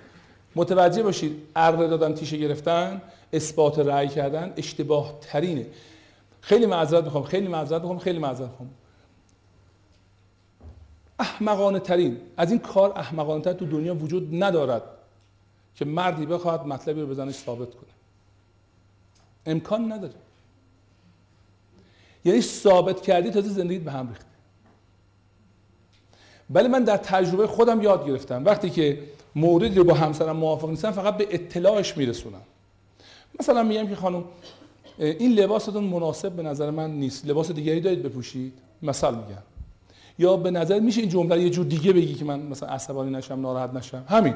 متوجه 0.56 1.02
باشید 1.02 1.42
اره 1.56 1.88
دادن 1.88 2.14
تیشه 2.14 2.36
گرفتن 2.36 3.02
اثبات 3.32 3.78
رأی 3.78 4.08
کردن 4.08 4.52
اشتباه 4.56 5.14
ترینه 5.20 5.66
خیلی 6.44 6.66
معذرت 6.66 7.04
می‌خوام 7.04 7.24
خیلی 7.24 7.48
معذرت 7.48 7.80
می‌خوام 7.80 7.98
خیلی 7.98 8.18
معذرت 8.18 8.50
می‌خوام. 8.50 8.70
احمقانه 11.18 11.78
ترین 11.78 12.20
از 12.36 12.50
این 12.50 12.60
کار 12.60 12.98
احمقانه 12.98 13.44
تر 13.44 13.52
تو 13.52 13.66
دنیا 13.66 13.94
وجود 13.94 14.42
ندارد 14.42 14.82
که 15.74 15.84
مردی 15.84 16.26
بخواد 16.26 16.66
مطلبی 16.66 17.00
رو 17.00 17.06
بزنش 17.06 17.34
ثابت 17.34 17.70
کنه. 17.70 17.90
امکان 19.46 19.92
نداره. 19.92 20.14
یعنی 22.24 22.40
ثابت 22.40 23.02
کردی 23.02 23.30
تازه 23.30 23.48
زندگیت 23.48 23.82
به 23.82 23.92
هم 23.92 24.08
ریخته. 24.08 24.24
ولی 26.50 26.68
من 26.68 26.84
در 26.84 26.96
تجربه 26.96 27.46
خودم 27.46 27.82
یاد 27.82 28.06
گرفتم. 28.06 28.44
وقتی 28.44 28.70
که 28.70 29.02
موردی 29.34 29.74
رو 29.74 29.84
با 29.84 29.94
همسرم 29.94 30.36
موافق 30.36 30.68
نیستم 30.68 30.90
فقط 30.90 31.16
به 31.16 31.28
اطلاعش 31.30 31.96
میرسونم. 31.96 32.42
مثلا 33.40 33.62
میگم 33.62 33.88
که 33.88 33.96
خانم 33.96 34.24
این 34.98 35.32
لباستون 35.32 35.84
مناسب 35.84 36.32
به 36.32 36.42
نظر 36.42 36.70
من 36.70 36.90
نیست. 36.90 37.26
لباس 37.26 37.50
دیگری 37.50 37.80
دارید 37.80 38.02
بپوشید. 38.02 38.52
مثال 38.82 39.14
میگم. 39.14 39.42
یا 40.18 40.36
به 40.36 40.50
نظر 40.50 40.80
میشه 40.80 41.00
این 41.00 41.10
جمله 41.10 41.42
یه 41.42 41.50
جور 41.50 41.66
دیگه 41.66 41.92
بگی 41.92 42.14
که 42.14 42.24
من 42.24 42.40
مثلا 42.40 42.68
عصبانی 42.68 43.10
نشم 43.10 43.40
ناراحت 43.40 43.74
نشم. 43.74 44.04
همین. 44.08 44.34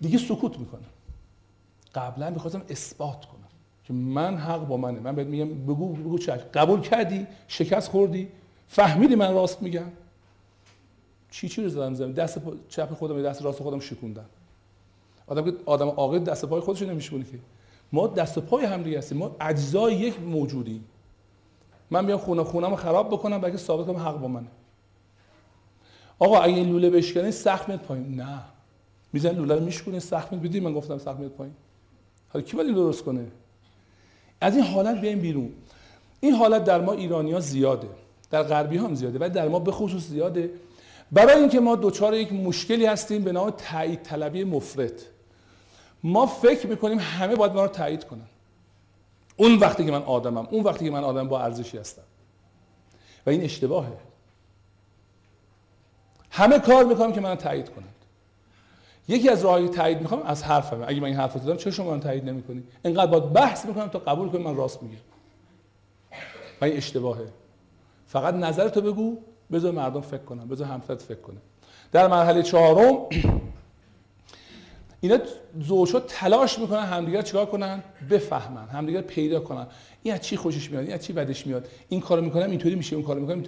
دیگه 0.00 0.18
سکوت 0.18 0.58
می‌کنم. 0.58 0.80
قبلا 1.94 2.30
می‌خواستم 2.30 2.62
اثبات 2.68 3.24
کنم 3.24 3.48
که 3.84 3.92
من 3.92 4.36
حق 4.36 4.66
با 4.66 4.76
منه. 4.76 5.00
من 5.00 5.14
بهت 5.14 5.26
میگم 5.26 5.48
بگو 5.48 5.92
بگو 5.92 6.18
چش 6.18 6.38
قبول 6.54 6.80
کردی 6.80 7.26
شکست 7.48 7.90
خوردی 7.90 8.28
فهمیدی 8.68 9.14
من 9.14 9.34
راست 9.34 9.62
میگم. 9.62 9.90
چی 11.30 11.48
چی 11.48 11.62
رو 11.62 11.68
زدم 11.68 11.94
زمین؟ 11.94 12.12
دست 12.12 12.40
چپ 12.68 12.94
خودم 12.94 13.22
دست 13.22 13.42
راست 13.42 13.62
خودم 13.62 13.80
شکوندم. 13.80 14.24
آدم 15.26 15.44
که 15.44 15.56
آدم 15.66 15.88
عاقل 15.88 16.18
دست 16.18 16.44
پای 16.44 16.60
خودش 16.60 16.82
نمیشونه 16.82 17.24
که. 17.24 17.38
ما 17.92 18.06
دست 18.06 18.38
پای 18.38 18.64
هم 18.64 18.84
هستیم. 18.84 19.18
ما 19.18 19.36
اجزای 19.40 19.94
یک 19.94 20.20
موجودی. 20.20 20.80
من 21.90 22.06
بیام 22.06 22.18
خونه 22.18 22.44
خونم 22.44 22.76
خراب 22.76 23.08
بکنم 23.08 23.40
بلکه 23.40 23.56
ثابت 23.56 23.86
کنم 23.86 23.96
حق 23.96 24.18
با 24.18 24.28
منه. 24.28 24.48
آقا 26.18 26.38
اگه 26.40 26.54
این 26.54 26.68
لوله 26.68 26.90
بشکنی 26.90 27.30
سخت 27.30 27.68
میاد 27.68 27.80
پایین. 27.80 28.20
نه. 28.20 28.40
میزن 29.12 29.30
لوله 29.30 29.54
رو 29.54 29.64
میشکنه 29.64 29.98
سخت 29.98 30.32
میاد. 30.32 30.56
من 30.56 30.72
گفتم 30.72 30.98
سخت 30.98 31.18
میاد 31.18 31.30
پایین. 31.30 31.54
حالا 32.28 32.44
کی 32.44 32.56
باید 32.56 32.74
درست 32.74 33.04
کنه؟ 33.04 33.26
از 34.40 34.56
این 34.56 34.64
حالت 34.64 35.00
بیایم 35.00 35.18
بیرون. 35.18 35.52
این 36.20 36.34
حالت 36.34 36.64
در 36.64 36.80
ما 36.80 36.92
ایرانی 36.92 37.32
ها 37.32 37.40
زیاده. 37.40 37.88
در 38.30 38.42
غربی 38.42 38.76
هم 38.76 38.94
زیاده 38.94 39.18
ولی 39.18 39.30
در 39.30 39.48
ما 39.48 39.58
به 39.58 39.72
خصوص 39.72 40.08
زیاده. 40.08 40.50
برای 41.12 41.40
اینکه 41.40 41.60
ما 41.60 41.76
دوچار 41.76 42.14
یک 42.14 42.32
مشکلی 42.32 42.86
هستیم 42.86 43.24
به 43.24 43.32
نام 43.32 43.50
تایید 43.50 44.02
طلبی 44.02 44.44
مفرط 44.44 45.02
ما 46.02 46.26
فکر 46.26 46.66
می‌کنیم 46.66 46.98
همه 46.98 47.36
باید 47.36 47.52
ما 47.52 47.62
رو 47.62 47.68
تایید 47.68 48.04
کنن. 48.04 48.26
اون 49.36 49.54
وقتی 49.54 49.84
که 49.84 49.92
من 49.92 50.02
آدمم 50.02 50.48
اون 50.50 50.64
وقتی 50.64 50.84
که 50.84 50.90
من 50.90 51.04
آدم 51.04 51.28
با 51.28 51.40
ارزشی 51.40 51.78
هستم. 51.78 52.02
و 53.26 53.30
این 53.30 53.42
اشتباهه. 53.42 53.92
همه 56.30 56.58
کار 56.58 56.84
می‌کنم 56.84 57.12
که 57.12 57.20
منو 57.20 57.36
تایید 57.36 57.68
کنند 57.68 57.94
یکی 59.08 59.28
از 59.28 59.44
راههای 59.44 59.68
تایید 59.68 60.00
می‌خوام 60.00 60.22
از 60.22 60.42
حرفم 60.42 60.84
اگه 60.86 61.00
من 61.00 61.06
این 61.06 61.16
حرف 61.16 61.38
زدم 61.38 61.56
چرا 61.56 61.72
شما 61.72 61.90
من 61.90 62.00
تایید 62.00 62.24
نمی‌کنی؟ 62.28 62.62
اینقدر 62.84 63.10
باید 63.10 63.32
بحث 63.32 63.66
می‌کنم 63.66 63.88
تا 63.88 63.98
قبول 63.98 64.28
کنی 64.28 64.42
من 64.42 64.56
راست 64.56 64.82
میگم. 64.82 64.98
و 66.60 66.64
این 66.64 66.76
اشتباهه. 66.76 67.28
فقط 68.06 68.34
نظر 68.34 68.68
تو 68.68 68.80
بگو 68.80 69.16
بذار 69.52 69.72
مردم 69.72 70.00
فکر 70.00 70.22
کنن 70.22 70.48
بذار 70.48 70.66
همسرت 70.66 71.02
فکر 71.02 71.20
کنه. 71.20 71.38
در 71.92 72.06
مرحله 72.06 72.42
چهارم 72.42 73.06
اینا 75.00 75.18
زوجها 75.60 76.00
تلاش 76.00 76.58
می‌کنن 76.58 76.84
همدیگر 76.84 77.22
چیکار 77.22 77.46
کنن؟ 77.46 77.82
بفهمن 78.10 78.68
همدیگر 78.68 79.00
پیدا 79.00 79.40
کنن. 79.40 79.66
این 80.02 80.14
از 80.14 80.20
چی 80.20 80.36
خوشش 80.36 80.70
میاد؟ 80.70 80.84
این 80.84 80.92
از 80.92 81.04
چی 81.04 81.12
بدش 81.12 81.46
میاد؟ 81.46 81.68
این 81.88 82.00
کارو 82.00 82.22
می‌کنم 82.22 82.50
اینطوری 82.50 82.74
میشه 82.74 82.96
اون 82.96 83.04
کارو 83.04 83.20
می‌کنم. 83.20 83.42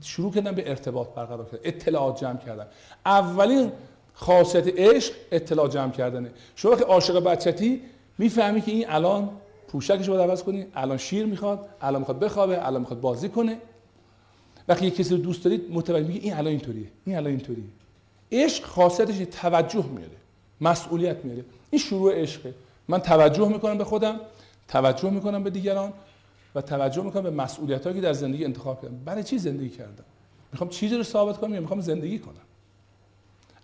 شروع 0.00 0.32
کردن 0.32 0.52
به 0.52 0.70
ارتباط 0.70 1.08
برقرار 1.08 1.44
کردن 1.44 1.58
اطلاعات 1.64 2.20
جمع 2.20 2.38
کردن. 2.38 2.66
اولین 3.06 3.72
خاصیت 4.12 4.78
عشق 4.78 5.12
اطلاع 5.32 5.68
جمع 5.68 5.90
کردنه. 5.90 6.30
شما 6.56 6.72
وقتی 6.72 6.84
عاشق 6.84 7.20
بچتی 7.20 7.80
می‌فهمی 8.18 8.60
که 8.60 8.72
این 8.72 8.84
الان 8.88 9.30
پوشکش 9.68 10.08
رو 10.08 10.16
عوض 10.16 10.42
کنی 10.42 10.66
الان 10.74 10.96
شیر 10.96 11.26
می‌خواد 11.26 11.68
الان 11.80 12.00
می‌خواد 12.00 12.18
بخوابه 12.18 12.66
الان 12.66 12.80
می‌خواد 12.80 13.00
بازی 13.00 13.28
کنه. 13.28 13.58
وقتی 14.68 14.86
یک 14.86 14.96
کسی 14.96 15.10
رو 15.10 15.20
دوست 15.20 15.44
دارید 15.44 15.70
متوجه 15.70 16.06
میگه 16.06 16.20
این 16.20 16.32
الان 16.32 16.46
اینطوریه 16.46 16.88
این 17.04 17.16
الان 17.16 17.30
اینطوریه. 17.30 17.64
عشق 18.32 18.64
خاصیتش 18.64 19.16
توجه 19.30 19.86
میاره. 19.86 20.16
مسئولیت 20.60 21.24
میاره 21.24 21.44
این 21.70 21.80
شروع 21.80 22.14
عشقه. 22.14 22.54
من 22.88 22.98
توجه 22.98 23.48
می‌کنم 23.48 23.78
به 23.78 23.84
خودم 23.84 24.20
توجه 24.68 25.10
می‌کنم 25.10 25.42
به 25.42 25.50
دیگران 25.50 25.92
و 26.54 26.60
توجه 26.60 27.02
می‌کنم 27.02 27.22
به 27.22 27.30
مسئولیت 27.30 27.84
هایی 27.84 27.96
که 27.96 28.02
در 28.02 28.12
زندگی 28.12 28.44
انتخاب 28.44 28.82
کردم. 28.82 28.98
برای 29.04 29.24
چی 29.24 29.38
زندگی 29.38 29.68
کردم؟ 29.68 30.04
می‌خوام 30.52 30.70
چیزی 30.70 30.96
رو 30.96 31.02
ثابت 31.02 31.38
کنم 31.38 31.54
یا 31.54 31.60
می‌خوام 31.60 31.80
زندگی 31.80 32.18
کنم؟ 32.18 32.34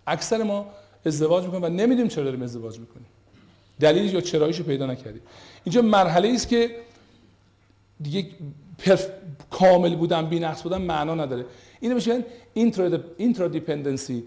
اکثر 0.07 0.43
ما 0.43 0.65
ازدواج 1.05 1.43
می‌کنیم 1.43 1.63
و 1.63 1.69
نمی‌دونیم 1.69 2.07
چرا 2.07 2.23
داریم 2.23 2.41
ازدواج 2.41 2.79
می‌کنیم. 2.79 3.05
دلیل 3.79 4.13
یا 4.13 4.21
چراییش 4.21 4.57
رو 4.57 4.63
پیدا 4.63 4.85
نکردیم. 4.85 5.21
اینجا 5.63 5.81
مرحله 5.81 6.29
است 6.29 6.47
که 6.47 6.75
دیگه 8.01 8.27
پرف... 8.77 9.07
کامل 9.51 9.95
بودن 9.95 10.29
بی 10.29 10.39
نقص 10.39 10.63
بودن 10.63 10.81
معنا 10.81 11.15
نداره. 11.15 11.45
اینو 11.79 11.95
میشه 11.95 12.25
اینترا 13.17 13.47
دیپندنسی 13.47 14.23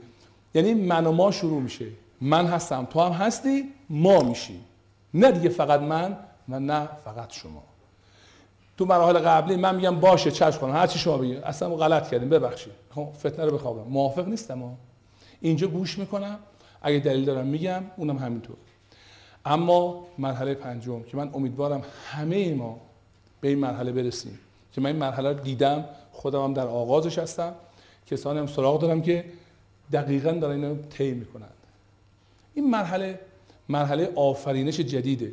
یعنی 0.54 0.74
من 0.74 1.06
و 1.06 1.12
ما 1.12 1.30
شروع 1.30 1.62
میشه. 1.62 1.86
من 2.20 2.46
هستم 2.46 2.84
تو 2.90 3.00
هم 3.00 3.12
هستی 3.12 3.64
ما 3.90 4.22
میشیم. 4.22 4.64
نه 5.14 5.32
دیگه 5.32 5.48
فقط 5.48 5.80
من 5.80 6.16
و 6.48 6.60
نه 6.60 6.88
فقط 7.04 7.32
شما. 7.32 7.62
تو 8.76 8.84
مراحل 8.84 9.18
قبلی 9.18 9.56
من 9.56 9.76
میگم 9.76 10.00
باشه 10.00 10.30
چشم 10.30 10.58
کنم 10.58 10.74
هر 10.74 10.86
چی 10.86 10.98
شما 10.98 11.18
بگید. 11.18 11.38
اصلا 11.38 11.68
غلط 11.68 12.10
کردیم 12.10 12.28
ببخشید. 12.28 12.72
خب 12.94 13.08
فتنه 13.18 13.44
رو 13.44 13.56
بخوابم. 13.56 13.90
موافق 13.90 14.28
نیستم 14.28 14.62
ها 14.62 14.72
اینجا 15.40 15.66
گوش 15.66 15.98
می‌کنم. 15.98 16.38
اگه 16.82 16.98
دلیل 16.98 17.24
دارم 17.24 17.46
میگم 17.46 17.82
اونم 17.96 18.18
همینطور. 18.18 18.56
اما 19.44 20.06
مرحله 20.18 20.54
پنجم 20.54 21.02
که 21.02 21.16
من 21.16 21.30
امیدوارم 21.34 21.82
همه 22.10 22.54
ما 22.54 22.80
به 23.40 23.48
این 23.48 23.58
مرحله 23.58 23.92
برسیم. 23.92 24.38
که 24.72 24.80
من 24.80 24.86
این 24.86 24.96
مرحله 24.96 25.32
رو 25.32 25.38
دیدم 25.38 25.84
خودم 26.12 26.44
هم 26.44 26.54
در 26.54 26.66
آغازش 26.66 27.18
هستم. 27.18 27.54
کسانی 28.06 28.38
هم 28.38 28.46
سراغ 28.46 28.80
دارم 28.80 29.02
که 29.02 29.24
دقیقا 29.92 30.32
دارن 30.32 30.64
اینو 30.64 30.82
طی 30.82 31.12
می‌کنند 31.12 31.55
این 32.56 32.70
مرحله 32.70 33.20
مرحله 33.68 34.12
آفرینش 34.16 34.80
جدیده 34.80 35.32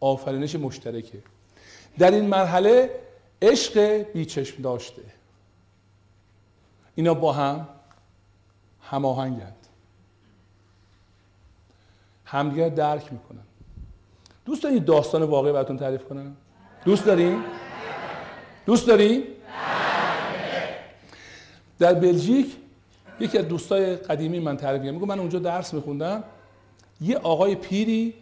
آفرینش 0.00 0.54
مشترکه. 0.54 1.18
در 1.98 2.10
این 2.10 2.24
مرحله 2.24 2.90
عشق 3.42 3.78
بیچشم 4.12 4.62
داشته. 4.62 5.02
اینا 6.94 7.14
با 7.14 7.32
هم 7.32 7.68
هماهنگند. 8.82 9.56
همدیگر 12.24 12.68
درک 12.68 13.12
می‌کنن. 13.12 13.42
دوست 14.44 14.62
دارین 14.62 14.84
داستان 14.84 15.22
واقعی 15.22 15.52
براتون 15.52 15.76
تعریف 15.76 16.04
کنم؟ 16.04 16.36
دوست 16.84 17.06
دارین؟ 17.06 17.42
دوست 18.66 18.86
دارین؟ 18.86 19.24
در 21.78 21.94
بلژیک 21.94 22.56
یکی 23.20 23.38
از 23.38 23.48
دوستای 23.48 23.96
قدیمی 23.96 24.38
من 24.40 24.56
تعریف 24.56 24.82
میگه 24.82 25.06
من 25.06 25.18
اونجا 25.18 25.38
درس 25.38 25.74
میخوندم. 25.74 26.24
یه 27.00 27.16
آقای 27.16 27.54
پیری 27.54 28.14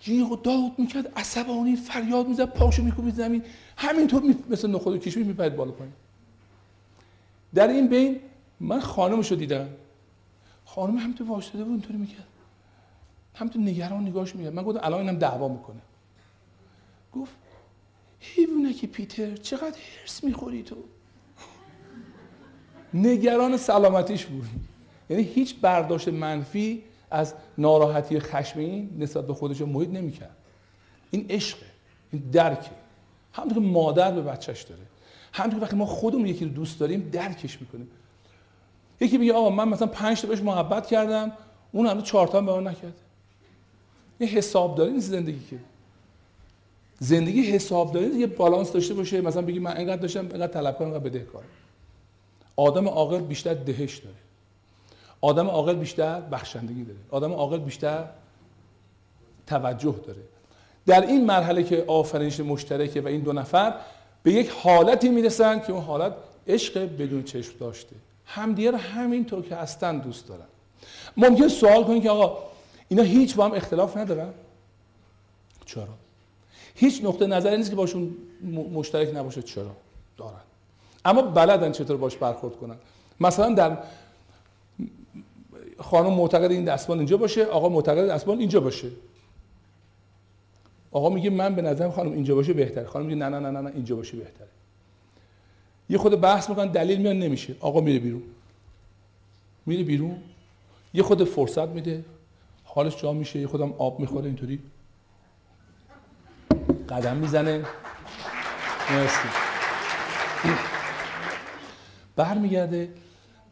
جیغ 0.00 0.32
و 0.32 0.36
داد 0.36 0.78
می‌کرد 0.78 1.12
عصبانی 1.16 1.76
فریاد 1.76 2.28
می‌زد 2.28 2.44
پاشو 2.44 2.82
میکوبید 2.82 3.14
زمین. 3.14 3.44
همینطور 3.76 4.22
می... 4.22 4.36
مثل 4.50 4.70
نخود 4.70 4.94
و 4.94 4.98
کشمیر 4.98 5.26
میپرید 5.26 5.56
بالا 5.56 5.72
پایین. 5.72 5.92
در 7.54 7.68
این 7.68 7.88
بین 7.88 8.20
من 8.60 8.80
خانمشو 8.80 9.34
دیدم. 9.34 9.68
خانم 10.64 10.98
همینطور 10.98 11.28
واشتاده 11.28 11.64
بود 11.64 11.72
اینطوری 11.72 11.98
می‌کرد. 11.98 12.26
همینطور 13.34 13.62
نگران 13.62 14.06
نگاهش 14.06 14.34
می‌کرد. 14.34 14.54
من 14.54 14.62
گفتم 14.62 14.80
الان 14.82 15.00
اینم 15.00 15.18
دعوا 15.18 15.48
می‌کنه. 15.48 15.80
گفت 17.14 17.32
حیوونه 18.20 18.72
که 18.72 18.86
پیتر 18.86 19.36
چقدر 19.36 19.76
هرس 20.00 20.24
می‌خوری 20.24 20.62
تو. 20.62 20.76
نگران 22.94 23.56
سلامتیش 23.56 24.26
بود. 24.26 24.46
یعنی 25.10 25.22
هیچ 25.22 25.56
برداشت 25.60 26.08
منفی 26.08 26.82
از 27.10 27.34
ناراحتی 27.58 28.20
خشمین 28.20 28.90
نسبت 28.98 29.26
به 29.26 29.34
خودش 29.34 29.60
محیط 29.60 29.88
نمی‌کرد. 29.90 30.36
این 31.10 31.26
عشقه 31.30 31.66
این 32.12 32.22
درکه. 32.32 32.70
همونطور 33.32 33.62
که 33.62 33.68
مادر 33.68 34.12
به 34.12 34.22
بچهش 34.22 34.62
داره. 34.62 34.82
همونطور 35.32 35.62
وقتی 35.62 35.76
ما 35.76 35.86
خودمون 35.86 36.26
یکی 36.26 36.44
رو 36.44 36.50
دوست 36.50 36.80
داریم 36.80 37.10
درکش 37.12 37.60
می‌کنیم. 37.60 37.88
یکی 39.00 39.18
میگه 39.18 39.32
آقا 39.32 39.50
من 39.50 39.68
مثلا 39.68 39.86
پنج 39.86 40.20
تا 40.20 40.28
بهش 40.28 40.40
محبت 40.40 40.86
کردم 40.86 41.32
اون 41.72 41.86
هنوز 41.86 42.04
چهار 42.04 42.26
تا 42.26 42.40
به 42.40 42.52
من 42.52 42.66
نکرد. 42.66 42.94
یه 44.20 44.26
حسابداری 44.26 44.92
نیست 44.92 45.10
زندگی 45.10 45.46
که. 45.50 45.58
زندگی 46.98 47.42
حسابداری 47.42 48.06
یه 48.06 48.26
بالانس 48.26 48.72
داشته 48.72 48.94
باشه 48.94 49.20
مثلا 49.20 49.42
بگی 49.42 49.58
من 49.58 49.76
اینقدر 49.76 50.02
داشتم 50.02 50.20
اینقدر 50.20 50.52
طلبکار 50.52 50.86
اینقدر 50.86 51.04
بدهکار 51.04 51.42
آدم 52.56 52.88
عاقل 52.88 53.20
بیشتر 53.20 53.54
دهش 53.54 53.98
داره. 53.98 54.16
آدم 55.20 55.48
عاقل 55.48 55.74
بیشتر 55.74 56.20
بخشندگی 56.20 56.84
داره. 56.84 56.98
آدم 57.10 57.32
عاقل 57.32 57.58
بیشتر 57.58 58.04
توجه 59.46 59.94
داره. 60.06 60.22
در 60.86 61.06
این 61.06 61.26
مرحله 61.26 61.62
که 61.62 61.84
آفرینش 61.86 62.40
مشترکه 62.40 63.00
و 63.00 63.06
این 63.06 63.20
دو 63.20 63.32
نفر 63.32 63.74
به 64.22 64.32
یک 64.32 64.50
حالتی 64.50 65.08
می‌رسن 65.08 65.60
که 65.60 65.72
اون 65.72 65.82
حالت 65.82 66.14
عشق 66.46 66.78
بدون 66.78 67.22
چشم 67.22 67.52
داشته. 67.60 67.96
همدیگه 68.26 68.70
رو 68.70 68.78
همینطور 68.78 69.42
که 69.42 69.56
هستن 69.56 69.98
دوست 69.98 70.28
دارن. 70.28 70.44
ممکن 71.16 71.48
سوال 71.48 71.84
کنید 71.84 72.02
که 72.02 72.10
آقا 72.10 72.38
اینا 72.88 73.02
هیچ 73.02 73.34
با 73.34 73.44
هم 73.44 73.52
اختلاف 73.52 73.96
ندارن؟ 73.96 74.28
چرا؟ 75.66 75.88
هیچ 76.74 77.04
نقطه 77.04 77.26
نظری 77.26 77.56
نیست 77.56 77.70
که 77.70 77.76
باشون 77.76 78.16
مشترک 78.72 79.16
نباشه. 79.16 79.42
چرا؟ 79.42 79.76
دارن. 80.16 80.40
اما 81.04 81.22
بلدن 81.22 81.72
چطور 81.72 81.96
باش 81.96 82.16
برخورد 82.16 82.56
کنن. 82.56 82.76
مثلا 83.20 83.54
در 83.54 83.78
خانم 85.80 86.14
معتقد 86.14 86.50
این 86.50 86.64
دستمال 86.64 86.98
اینجا 86.98 87.16
باشه 87.16 87.44
آقا 87.44 87.68
معتقد 87.68 88.08
دستمال 88.08 88.38
اینجا 88.38 88.60
باشه. 88.60 88.88
آقا 90.92 91.08
میگه 91.08 91.30
من 91.30 91.54
به 91.54 91.62
نظرم 91.62 91.90
خانم 91.90 92.12
اینجا 92.12 92.34
باشه 92.34 92.52
بهتره. 92.52 92.84
خانم 92.84 93.06
میگه 93.06 93.18
نه 93.18 93.28
نه 93.28 93.50
نه 93.50 93.60
نه 93.60 93.70
اینجا 93.74 93.96
باشه 93.96 94.16
بهتره. 94.16 94.48
یه 95.88 95.98
خود 95.98 96.20
بحث 96.20 96.48
می‌کنن 96.50 96.66
دلیل 96.66 97.00
میان 97.00 97.18
نمیشه. 97.18 97.56
آقا 97.60 97.80
میره 97.80 97.98
بیرون. 97.98 98.22
میره 99.66 99.84
بیرون. 99.84 100.16
یه 100.94 101.02
خود 101.02 101.24
فرصت 101.24 101.68
میده. 101.68 102.04
حالش 102.64 103.02
جا 103.02 103.12
میشه. 103.12 103.38
یه 103.38 103.46
خودم 103.46 103.72
آب 103.72 104.00
می‌خوره 104.00 104.26
اینطوری. 104.26 104.58
قدم 106.88 107.16
می‌زنه. 107.16 107.64
مرسی. 108.90 109.28
برمیگرده. 112.16 112.88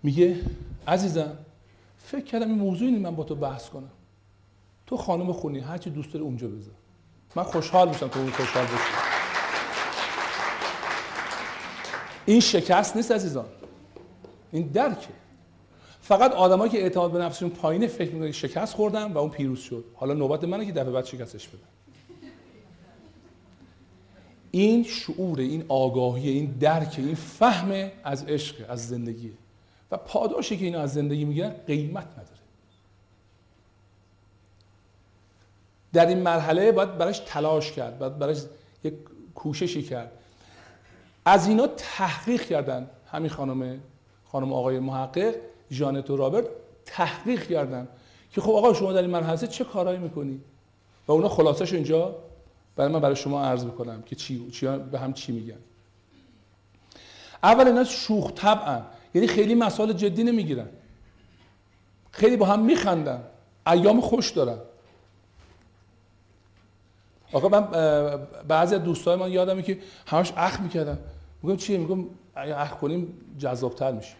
میگه 0.02 0.36
عزیزم 0.88 1.38
فکر 2.08 2.24
کردم 2.24 2.48
این 2.48 2.58
موضوعی 2.58 2.98
من 2.98 3.16
با 3.16 3.24
تو 3.24 3.34
بحث 3.34 3.68
کنم. 3.68 3.90
تو 4.86 4.96
خانم 4.96 5.32
خونی 5.32 5.58
هر 5.58 5.78
چی 5.78 5.90
دوست 5.90 6.12
داری 6.12 6.24
اونجا 6.24 6.48
بذار. 6.48 6.74
من 7.36 7.42
خوشحال 7.42 7.88
میشم 7.88 8.08
تو 8.08 8.30
خوشحال 8.30 8.64
باشی 8.64 8.84
این 12.26 12.40
شکست 12.40 12.96
نیست 12.96 13.12
عزیزان. 13.12 13.46
این 14.52 14.66
درکه. 14.66 15.08
فقط 16.00 16.32
آدمایی 16.32 16.70
که 16.70 16.82
اعتماد 16.82 17.12
به 17.12 17.18
نفسشون 17.18 17.50
پایینه 17.50 17.86
فکر 17.86 18.12
می‌کنن 18.12 18.32
شکست 18.32 18.74
خوردن 18.74 19.12
و 19.12 19.18
اون 19.18 19.30
پیروز 19.30 19.60
شد. 19.60 19.84
حالا 19.94 20.14
نوبت 20.14 20.44
منه 20.44 20.66
که 20.66 20.72
دفعه 20.72 20.90
بعد 20.90 21.04
شکستش 21.04 21.48
بدم. 21.48 21.58
این 24.50 24.84
شعور 24.84 25.40
این 25.40 25.64
آگاهی 25.68 26.30
این 26.30 26.46
درک 26.60 26.94
این 26.98 27.14
فهم 27.14 27.90
از 28.04 28.24
عشق 28.24 28.70
از 28.70 28.88
زندگی. 28.88 29.32
و 29.90 29.96
پاداشی 29.96 30.56
که 30.56 30.64
اینا 30.64 30.80
از 30.80 30.94
زندگی 30.94 31.24
می‌گیرن 31.24 31.50
قیمت 31.66 32.06
نداره. 32.12 32.38
در 35.92 36.06
این 36.06 36.18
مرحله 36.18 36.72
باید 36.72 36.98
براش 36.98 37.18
تلاش 37.18 37.72
کرد 37.72 37.98
باید 37.98 38.18
براش 38.18 38.38
یک 38.84 38.94
کوششی 39.34 39.82
کرد. 39.82 40.12
از 41.24 41.48
اینا 41.48 41.66
تحقیق 41.66 42.42
کردن 42.42 42.90
همین 43.10 43.30
خانم 43.30 43.80
خانم 44.32 44.52
آقای 44.52 44.78
محقق 44.78 45.34
جانت 45.70 46.10
و 46.10 46.16
رابرت 46.16 46.44
تحقیق 46.86 47.46
کردن 47.48 47.88
که 48.32 48.40
خب 48.40 48.50
آقا 48.50 48.74
شما 48.74 48.92
در 48.92 49.02
این 49.02 49.10
مرحله 49.10 49.36
چه 49.36 49.64
کارهایی 49.64 49.98
می‌کنی؟ 49.98 50.40
و 51.08 51.12
اونا 51.12 51.28
خلاصش 51.28 51.72
اینجا 51.72 52.14
برای 52.76 52.92
من 52.92 53.00
برای 53.00 53.16
شما 53.16 53.44
عرض 53.44 53.64
می‌کنم 53.64 54.02
که 54.02 54.16
چی, 54.16 54.50
چی 54.50 54.66
به 54.66 54.98
هم 54.98 55.12
چی 55.12 55.32
میگن. 55.32 55.58
اول 57.42 57.66
اینا 57.66 57.84
شوخ 57.84 58.32
طبعا 58.32 58.82
یعنی 59.14 59.26
خیلی 59.26 59.54
مسائل 59.54 59.92
جدی 59.92 60.24
نمی‌گیرن. 60.24 60.68
خیلی 62.10 62.36
با 62.36 62.46
هم 62.46 62.64
میخندن. 62.64 63.22
ایام 63.66 64.00
خوش 64.00 64.30
دارن. 64.30 64.58
آقا 67.32 67.48
من 67.48 67.68
بعضی 68.48 68.74
از 68.74 68.82
دوستای 68.82 69.16
من 69.16 69.32
یادمه 69.32 69.62
که 69.62 69.78
همش 70.06 70.32
اخ 70.36 70.60
می‌کردن. 70.60 70.98
میگم 71.42 71.56
چیه 71.56 71.78
میگم 71.78 72.04
اخ 72.36 72.70
کنیم 72.70 73.14
جذابتر 73.38 73.92
میشه. 73.92 74.14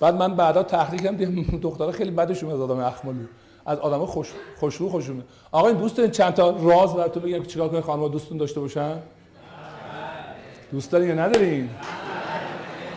بعد 0.00 0.14
من 0.14 0.36
بعدا 0.36 0.62
تحقیق 0.62 1.00
کردم 1.00 1.16
دیدم 1.16 1.58
دخترها 1.58 1.92
خیلی 1.92 2.10
بدشون 2.10 2.50
از 2.50 2.60
آدم 2.60 2.78
اخمالی 2.78 3.28
از 3.66 3.78
آدم 3.78 4.06
خوش 4.06 4.32
خوشرو 4.56 4.88
خوشونه 4.88 5.22
آقا 5.52 5.68
این 5.68 5.76
دوست 5.76 5.96
دارین 5.96 6.12
چند 6.12 6.34
تا 6.34 6.50
راز 6.50 6.94
براتون 6.94 7.22
بگم 7.22 7.38
که 7.42 7.46
چیکار 7.46 7.68
کنین 7.68 7.82
خانم‌ها 7.82 8.08
دوستون 8.08 8.38
داشته 8.38 8.60
باشن؟ 8.60 8.98
دوست 10.72 10.90
دارین 10.90 11.08
یا 11.08 11.14
ندارین؟ 11.14 11.70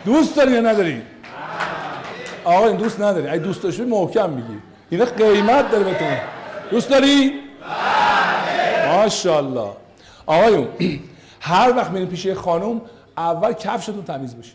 دوست 0.06 0.36
دارین 0.36 0.54
یا 0.54 0.60
ندارین 0.60 1.02
آقا 2.44 2.66
این 2.66 2.76
دوست 2.76 3.00
ندارین 3.00 3.30
اگه 3.30 3.38
دوست 3.38 3.62
داشتی 3.62 3.82
محکم 3.82 4.30
میگی. 4.30 4.58
اینا 4.90 5.04
قیمت 5.04 5.70
داره 5.70 5.84
بهتون 5.84 6.08
دوست 6.70 6.90
داری؟ 6.90 7.32
ماشاءالله. 8.86 9.70
آقایون 10.26 10.68
هر 11.40 11.72
وقت 11.76 11.90
میرین 11.90 12.08
پیش 12.08 12.28
خانم 12.28 12.80
اول 13.16 13.52
کفشتون 13.52 14.04
تمیز 14.04 14.36
بشه. 14.36 14.52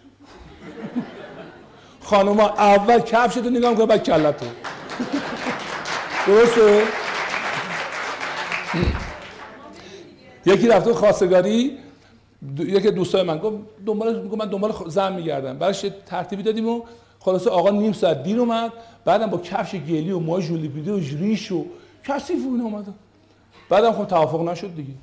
خانم 2.04 2.40
ها 2.40 2.50
اول 2.50 3.00
کفشتون 3.00 3.58
نگاه 3.58 3.76
کنه 3.76 3.86
بعد 3.86 4.04
کلتون 4.04 4.50
درسته؟ 6.28 6.84
یکی 10.46 10.68
رفته 10.68 10.94
خواستگاری 10.94 11.78
یکی 12.58 12.92
دوستای 12.92 13.24
من 13.24 13.38
گفت 13.38 13.58
دنبال 13.86 14.36
من 14.38 14.46
دنبال 14.46 14.74
زن 14.88 15.14
میگردم. 15.14 15.58
براش 15.58 15.86
ترتیبی 16.06 16.44
دادیم 16.44 16.70
و 16.70 16.82
خلاصه 17.20 17.50
آقا 17.50 17.70
نیم 17.70 17.94
ساعت 17.94 18.24
دیر 18.24 18.40
اومد. 18.40 18.72
بعدم 19.06 19.28
با 19.28 19.38
کفش 19.38 19.76
گلی 19.76 20.12
و 20.12 20.20
موهای 20.20 20.42
ژولی 20.42 20.70
پیده 20.70 20.94
و 20.94 20.98
ریش 20.98 21.52
و 21.52 21.66
کثیف 22.04 22.46
اون 22.46 22.62
اومد. 22.62 22.94
بعدم 23.70 23.92
خب 23.92 24.06
توافق 24.06 24.42
نشد 24.42 24.76
دیگه. 24.76 24.94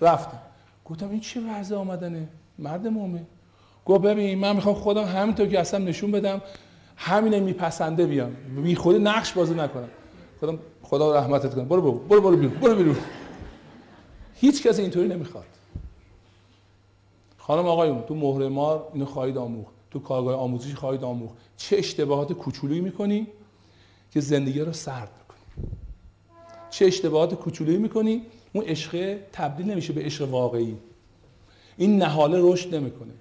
رفتم. 0.00 0.38
گفتم 0.84 1.10
این 1.10 1.20
چه 1.20 1.40
وضع 1.40 1.76
آمدنه؟ 1.76 2.28
مرد 2.58 2.86
مومن. 2.86 3.26
گفت 3.86 4.02
ببین 4.02 4.38
من 4.38 4.56
می‌خوام 4.56 4.74
خودم 4.74 5.04
همینطور 5.04 5.46
که 5.46 5.60
هستم 5.60 5.84
نشون 5.84 6.10
بدم 6.10 6.40
همینه 6.96 7.40
میپسنده 7.40 8.06
بیام. 8.06 8.36
بی 8.62 8.74
خود 8.74 8.96
نقش 8.96 9.32
بازی 9.32 9.54
نکنم. 9.54 9.88
خودم 10.40 10.58
خدا 10.82 11.16
رحمتت 11.18 11.54
کنه. 11.54 11.64
برو 11.64 11.82
برو. 11.82 11.92
برو 11.92 12.20
برو 12.20 12.50
برو 12.74 12.94
هیچ 14.34 14.66
کسی 14.66 14.82
اینطوری 14.82 15.08
نمی‌خواد. 15.08 15.44
خانم 17.46 17.66
آقایون 17.66 18.02
تو 18.02 18.14
مهر 18.14 18.48
مار 18.48 18.88
اینو 18.92 19.04
خواهید 19.04 19.38
آموخت. 19.38 19.72
تو 19.90 19.98
کارگاه 19.98 20.34
آموزشی 20.34 20.74
خواهید 20.74 21.04
آموخت. 21.04 21.34
چه 21.56 21.76
اشتباهات 21.76 22.32
کوچولویی 22.32 22.80
می‌کنی 22.80 23.26
که 24.10 24.20
زندگی 24.20 24.60
رو 24.60 24.72
سرد 24.72 25.10
می‌کنی؟ 25.18 25.68
چه 26.70 26.86
اشتباهات 26.86 27.34
کوچولویی 27.34 27.78
می‌کنی؟ 27.78 28.22
اون 28.52 28.64
عشق 28.64 29.18
تبدیل 29.32 29.70
نمیشه 29.70 29.92
به 29.92 30.02
عشق 30.02 30.30
واقعی. 30.30 30.76
این 31.76 32.02
نهاله 32.02 32.52
رشد 32.52 32.74
نمی‌کنه. 32.74 33.12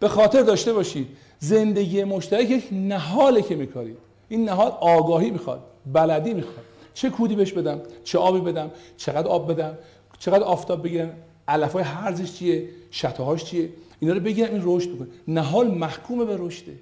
به 0.00 0.08
خاطر 0.08 0.42
داشته 0.42 0.72
باشید 0.72 1.08
زندگی 1.38 2.04
مشترک 2.04 2.50
یک 2.50 2.68
نهاله 2.72 3.42
که 3.42 3.56
میکارید 3.56 3.96
این 4.28 4.44
نهال 4.44 4.72
آگاهی 4.80 5.30
می‌خواد 5.30 5.62
بلدی 5.92 6.34
می‌خواد. 6.34 6.64
چه 6.94 7.10
کودی 7.10 7.34
بهش 7.34 7.52
بدم؟ 7.52 7.80
چه 8.04 8.18
آبی 8.18 8.40
بدم؟ 8.40 8.70
چقدر 8.96 9.28
آب 9.28 9.52
بدم؟ 9.52 9.78
چقدر 10.18 10.42
آفتاب 10.44 10.84
بگیرم؟ 10.84 11.14
علفای 11.50 11.82
هرزش 11.82 12.32
چیه؟ 12.32 12.68
شتاهاش 12.92 13.44
چیه؟ 13.44 13.68
اینا 14.00 14.14
رو 14.14 14.20
بگیرم 14.20 14.52
این 14.52 14.62
رشد 14.64 14.94
بکنه. 14.94 15.08
نهال 15.28 15.70
محکومه 15.70 16.24
به 16.24 16.36
رشده. 16.40 16.76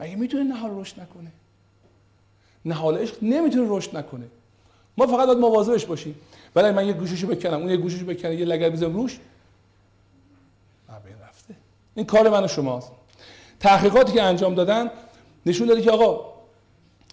مگه 0.00 0.16
می‌تونه 0.16 0.44
نهال 0.44 0.80
رشد 0.80 1.00
نکنه؟ 1.00 1.32
نهال 2.64 2.98
عشق 2.98 3.16
نمی‌تونه 3.22 3.66
رشد 3.68 3.96
نکنه. 3.96 4.26
ما 4.96 5.06
فقط 5.06 5.26
باید 5.26 5.38
مواظبش 5.38 5.86
باشیم. 5.86 6.14
ولی 6.56 6.70
من 6.70 6.86
یه 6.86 6.92
گوششو 6.92 7.26
بکنم 7.26 7.60
اون 7.60 7.70
یه 7.70 7.76
گوششو 7.76 8.06
بکنه 8.06 8.34
یه 8.34 8.44
لگد 8.44 8.72
بزنم 8.72 8.96
روش. 8.96 9.18
رفته. 11.28 11.54
این 11.94 12.06
کار 12.06 12.28
من 12.28 12.44
و 12.44 12.48
شماست. 12.48 12.92
تحقیقاتی 13.60 14.12
که 14.12 14.22
انجام 14.22 14.54
دادن 14.54 14.90
نشون 15.46 15.66
داده 15.66 15.82
که 15.82 15.90
آقا 15.90 16.32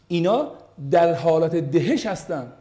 اینا 0.07 0.51
در 0.91 1.13
حالت 1.13 1.55
دهش 1.55 2.05
هستن. 2.05 2.51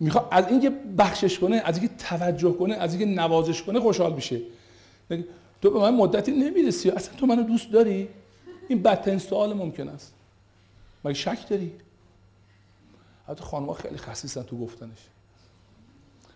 می‌خواد 0.00 0.28
از 0.30 0.48
اینکه 0.48 0.70
بخشش 0.98 1.38
کنه 1.38 1.62
از 1.64 1.78
اینکه 1.78 1.94
توجه 1.94 2.52
کنه 2.52 2.74
از 2.74 2.94
اینکه 2.94 3.20
نوازش 3.20 3.62
کنه 3.62 3.80
خوشحال 3.80 4.12
میشه. 4.12 4.40
تو 5.62 5.70
به 5.70 5.78
من 5.78 5.94
مدتی 5.94 6.32
نمی‌رسی 6.32 6.90
اصلا 6.90 7.14
تو 7.16 7.26
منو 7.26 7.42
دوست 7.42 7.72
داری؟ 7.72 8.08
این 8.68 8.82
بدترین 8.82 9.18
سوال 9.18 9.54
ممکن 9.54 9.88
است. 9.88 10.14
مگه 11.04 11.14
شک 11.14 11.48
داری؟ 11.48 11.72
حتی 13.28 13.44
خانم‌ها 13.44 13.72
خیلی 13.74 13.96
خصیصن 13.96 14.42
تو 14.42 14.58
گفتنش. 14.58 14.98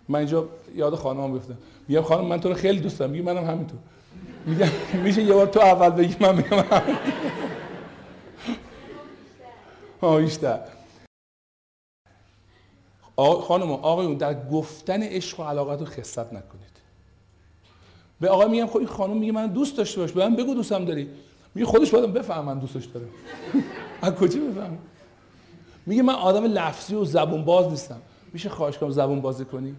من 0.09 0.19
اینجا 0.19 0.49
یاد 0.75 0.95
خانم 0.95 1.33
بیفتم 1.33 1.59
میگم 1.89 2.03
خانم 2.03 2.27
من 2.27 2.41
تو 2.41 2.49
رو 2.49 2.55
خیلی 2.55 2.81
دوست 2.81 2.99
دارم. 2.99 3.11
میگه 3.11 3.25
منم 3.25 3.45
همینطور. 3.47 3.79
میگم 4.47 4.69
میشه 5.03 5.23
یه 5.23 5.33
بار 5.33 5.47
تو 5.47 5.61
اول 5.61 5.91
بگی 5.91 6.17
من 6.21 6.37
میگم 6.37 6.65
آه 10.01 10.21
بیشتر. 10.21 10.61
خانم 13.17 13.71
آقایون 13.71 14.15
در 14.15 14.49
گفتن 14.49 15.03
عشق 15.03 15.41
و 15.41 15.43
علاقت 15.43 15.81
رو 15.81 15.87
خصت 15.87 16.33
نکنید. 16.33 16.73
به 18.21 18.29
آقای 18.29 18.49
میگم 18.49 18.67
خب 18.67 18.77
این 18.77 18.87
خانم 18.87 19.17
میگه 19.17 19.33
من 19.33 19.47
دوست 19.47 19.77
داشته 19.77 20.01
باش. 20.01 20.13
به 20.13 20.29
من 20.29 20.37
بگو 20.37 20.55
دوستم 20.55 20.85
داری. 20.85 21.09
میگه 21.55 21.67
خودش 21.67 21.91
باید 21.91 22.13
بفهم 22.13 22.45
من 22.45 22.59
دوستش 22.59 22.85
دارم. 22.85 23.09
از 24.03 24.15
کجا 24.15 24.41
بفهم 24.41 24.79
میگه 25.87 26.03
من 26.03 26.15
آدم 26.15 26.45
لفظی 26.45 26.95
و 26.95 27.05
زبون 27.05 27.45
باز 27.45 27.69
نیستم. 27.69 28.01
میشه 28.33 28.49
خواهش 28.49 28.79
کنم 28.79 28.91
زبون 28.91 29.21
بازی 29.21 29.45
کنی؟ 29.45 29.77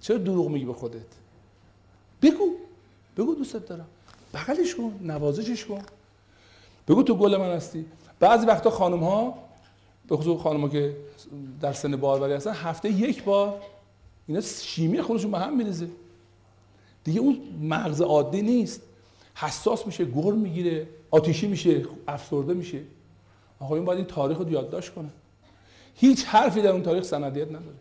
چرا 0.00 0.18
دروغ 0.18 0.48
میگی 0.48 0.64
به 0.64 0.72
خودت؟ 0.72 1.06
بگو. 2.22 2.50
بگو 3.16 3.34
دوستت 3.34 3.66
دارم. 3.66 3.86
بغلش 4.34 4.74
کن 4.74 4.98
نوازشش 5.02 5.64
کن. 5.64 5.82
بگو 6.88 7.02
تو 7.02 7.14
گل 7.14 7.36
من 7.36 7.52
هستی. 7.52 7.86
بعضی 8.20 8.46
وقتا 8.46 8.70
خانم 8.70 9.04
ها 9.04 9.45
به 10.08 10.16
خصوص 10.16 10.40
خانم 10.40 10.60
ها 10.60 10.68
که 10.68 10.96
در 11.60 11.72
سن 11.72 11.96
باروری 11.96 12.32
هستن 12.32 12.52
هفته 12.52 12.90
یک 12.90 13.24
بار 13.24 13.60
اینا 14.26 14.40
شیمی 14.40 15.02
خودشون 15.02 15.30
به 15.30 15.38
هم 15.38 15.56
میریزه. 15.56 15.88
دیگه 17.04 17.20
اون 17.20 17.38
مغز 17.60 18.00
عادی 18.00 18.42
نیست. 18.42 18.82
حساس 19.34 19.86
میشه 19.86 20.04
گرم 20.04 20.38
می‌گیره 20.38 20.88
آتیشی 21.10 21.48
میشه 21.48 21.84
افسرده 22.08 22.54
میشه. 22.54 22.80
آقایون 23.60 23.84
باید 23.84 23.98
این 23.98 24.06
تاریخ 24.06 24.38
رو 24.38 24.52
یادداشت 24.52 24.94
کنه. 24.94 25.08
هیچ 25.94 26.24
حرفی 26.24 26.62
در 26.62 26.70
اون 26.70 26.82
تاریخ 26.82 27.04
سندیت 27.04 27.48
نداره. 27.48 27.76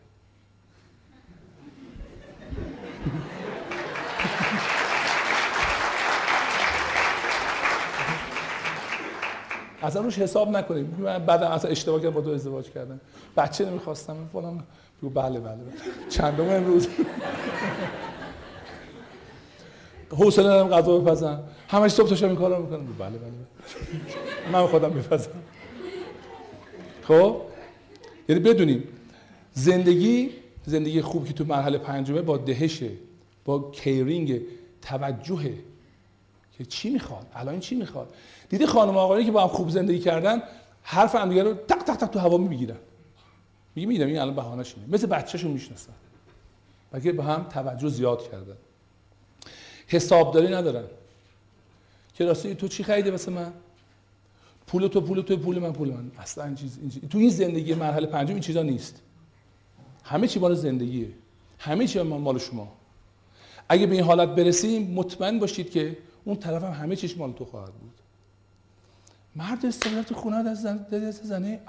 اصلا 9.86 10.02
روش 10.02 10.20
حساب 10.20 10.50
نکنیم 10.50 10.96
من 11.00 11.26
بعدم 11.26 11.48
اصلا 11.48 11.72
اشتباه 11.72 12.00
کردم 12.02 12.14
با 12.14 12.22
تو 12.22 12.30
ازدواج 12.30 12.70
کردم. 12.70 13.00
بچه 13.38 13.66
نمی‌خواستم. 13.66 14.30
فلان. 14.34 14.64
بگو 15.02 15.10
بله 15.10 15.40
بله, 15.40 15.56
بله. 15.56 16.10
چندم 16.10 16.50
امروز؟ 16.50 16.88
حوصله 20.12 20.46
ندارم 20.46 20.70
غذا 20.70 21.00
بپزم 21.00 21.44
همش 21.68 21.92
صبح 21.92 22.10
تا 22.10 22.16
شب 22.16 22.28
این 22.28 22.36
کارو 22.36 22.62
می‌کنم. 22.62 22.86
بله 22.86 23.10
بله, 23.10 23.18
بله. 23.18 24.52
من 24.52 24.68
خودم 24.68 24.94
میپزم 24.94 25.32
خب؟ 27.04 27.42
یعنی 28.30 28.42
بدونیم 28.42 28.84
زندگی 29.54 30.30
زندگی 30.66 31.02
خوب 31.02 31.28
که 31.28 31.34
تو 31.34 31.46
مرحله 31.46 31.78
پنجمه 31.78 32.22
با 32.22 32.38
دهشه 32.38 32.90
با 33.46 33.72
کیرینگ 33.72 34.42
توجهه 34.82 35.54
که 36.58 36.66
چی 36.66 36.90
می‌خواد؟ 36.90 37.26
الان 37.36 37.60
چی 37.60 37.76
می‌خواد؟ 37.76 38.14
دیدی 38.50 38.66
خانم 38.66 38.98
آقایی 38.98 39.26
که 39.26 39.32
با 39.32 39.42
هم 39.42 39.48
خوب 39.48 39.70
زندگی 39.70 40.00
کردن 40.00 40.44
حرف 40.84 41.16
هم 41.16 41.40
رو 41.40 41.54
تق 41.54 41.84
تق 41.84 41.96
تق 41.96 42.08
تو 42.08 42.20
هوا 42.20 42.38
می‌گیرن. 42.38 42.78
میگه 43.76 43.88
میدم 43.88 44.08
این 44.08 44.20
الان 44.20 44.36
بهانه‌ش 44.36 44.74
اینه. 44.78 44.94
مثل 44.94 45.08
بچه‌شون 45.08 45.52
می‌شناسن. 45.52 45.94
بلکه 46.92 47.12
به 47.12 47.24
هم 47.24 47.44
توجه 47.44 47.90
زیاد 47.90 48.32
کردن. 48.32 48.58
حسابداری 49.88 50.48
ندارن. 50.48 50.86
که 52.14 52.26
راستی 52.26 52.56
تو 52.56 52.68
چی 52.68 52.84
خریده 52.84 53.12
واسه 53.12 53.32
من؟ 53.32 53.54
پول 54.68 54.88
تو 54.88 55.02
پول 55.02 55.22
تو 55.22 55.38
پول 55.38 55.60
من 55.60 55.74
پول 55.74 55.90
من. 55.90 56.12
اصلا 56.18 56.44
این 56.46 56.56
چیز, 56.56 56.78
این 56.82 57.10
تو 57.10 57.18
این 57.18 57.30
زندگی 57.30 57.74
مرحله 57.74 58.08
پنجم 58.08 58.34
این 58.34 58.42
چیزا 58.42 58.64
نیست. 58.64 59.02
همه 60.04 60.28
چی 60.28 60.40
مال 60.40 60.56
زندگیه. 60.56 61.08
همه 61.60 61.88
چی 61.88 62.02
مال 62.02 62.38
شما. 62.38 62.74
اگه 63.70 63.88
به 63.88 63.96
این 63.96 64.04
حالت 64.04 64.30
برسیم 64.30 64.92
مطمئن 64.92 65.40
باشید 65.40 65.72
که 65.72 65.98
اون 66.26 66.36
طرف 66.36 66.64
هم 66.64 66.72
همه 66.72 66.96
چیش 66.96 67.18
مال 67.18 67.34
تو 67.34 67.46
خواهد 67.46 67.74
بود. 67.74 67.94
مرد 69.36 69.66
استقلال 69.66 70.04
تو 70.04 70.16
خونه 70.16 70.36
از 70.36 70.62
زن 70.62 70.86
از 70.92 71.16
زنه 71.16 71.60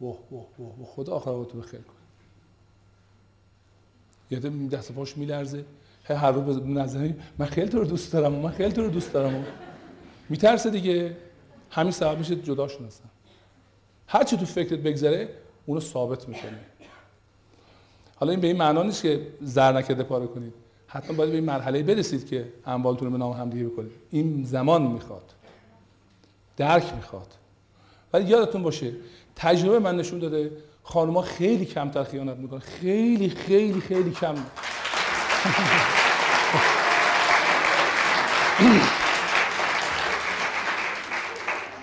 واه 0.00 0.16
واه 0.30 0.46
واه 0.58 0.72
خدا 0.86 1.12
آخر 1.12 1.44
تو 1.44 1.58
بخیر 1.58 1.80
کن 1.80 1.94
یادم 4.30 4.68
دست 4.68 4.92
پاش 4.92 5.16
میلرزه. 5.16 5.64
هر 6.04 6.32
رو 6.32 6.40
به 6.40 6.80
نظری 6.80 7.14
من 7.38 7.46
خیلی 7.46 7.68
تو 7.68 7.78
رو 7.78 7.84
دوست 7.84 8.12
دارم 8.12 8.32
من 8.32 8.50
خیلی 8.50 8.72
تو 8.72 8.82
رو 8.82 8.90
دوست 8.90 9.12
دارم. 9.12 9.44
میترسه 10.28 10.70
دیگه. 10.70 11.16
همین 11.70 11.92
سبب 11.92 12.18
میشه 12.18 12.36
جدا 12.36 12.68
شناسن. 12.68 13.04
هر 14.06 14.24
چی 14.24 14.36
تو 14.36 14.44
فکرت 14.44 14.78
بگذره 14.78 15.28
اونو 15.66 15.80
ثابت 15.80 16.28
می‌کنه. 16.28 16.58
حالا 18.16 18.32
این 18.32 18.40
به 18.40 18.46
این 18.46 18.56
معنا 18.56 18.82
نیست 18.82 19.02
که 19.02 19.26
زر 19.40 19.72
نکرده 19.72 20.02
پاره 20.02 20.26
کنید. 20.26 20.52
حتما 20.86 21.16
باید 21.16 21.30
به 21.30 21.36
این 21.36 21.44
مرحله 21.44 21.82
برسید 21.82 22.26
که 22.26 22.52
اموالتون 22.66 23.06
رو 23.06 23.12
به 23.12 23.18
نام 23.18 23.32
همدیگه 23.32 23.64
بکنید. 23.64 23.92
این 24.10 24.44
زمان 24.44 24.82
می‌خواد. 24.82 25.32
درک 26.56 26.94
می‌خواد. 26.96 27.26
ولی 28.12 28.24
یادتون 28.24 28.62
باشه 28.62 28.92
تجربه 29.36 29.78
من 29.78 29.96
نشون 29.96 30.18
داده 30.18 30.52
خانوما 30.82 31.22
خیلی 31.22 31.64
کمتر 31.64 32.04
خیانت 32.04 32.36
می‌کنه 32.36 32.60
خیلی 32.60 33.30
خیلی 33.30 33.80
خیلی 33.80 34.10
کم. 34.10 34.34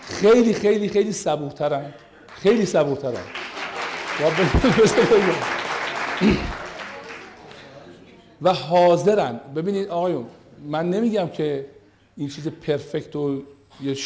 خیلی 0.09 0.53
خیلی 0.53 0.89
خیلی 0.89 1.11
صبورترن. 1.11 1.93
خیلی 2.27 2.65
صبورترن. 2.65 3.23
و 8.41 8.53
حاضرن. 8.53 9.39
ببینید 9.55 9.89
آقایون 9.89 10.25
من 10.65 10.89
نمیگم 10.89 11.27
که 11.27 11.65
این 12.17 12.29
چیز 12.29 12.47
پرفکت 12.47 13.15
و 13.15 13.43
یه 13.83 13.97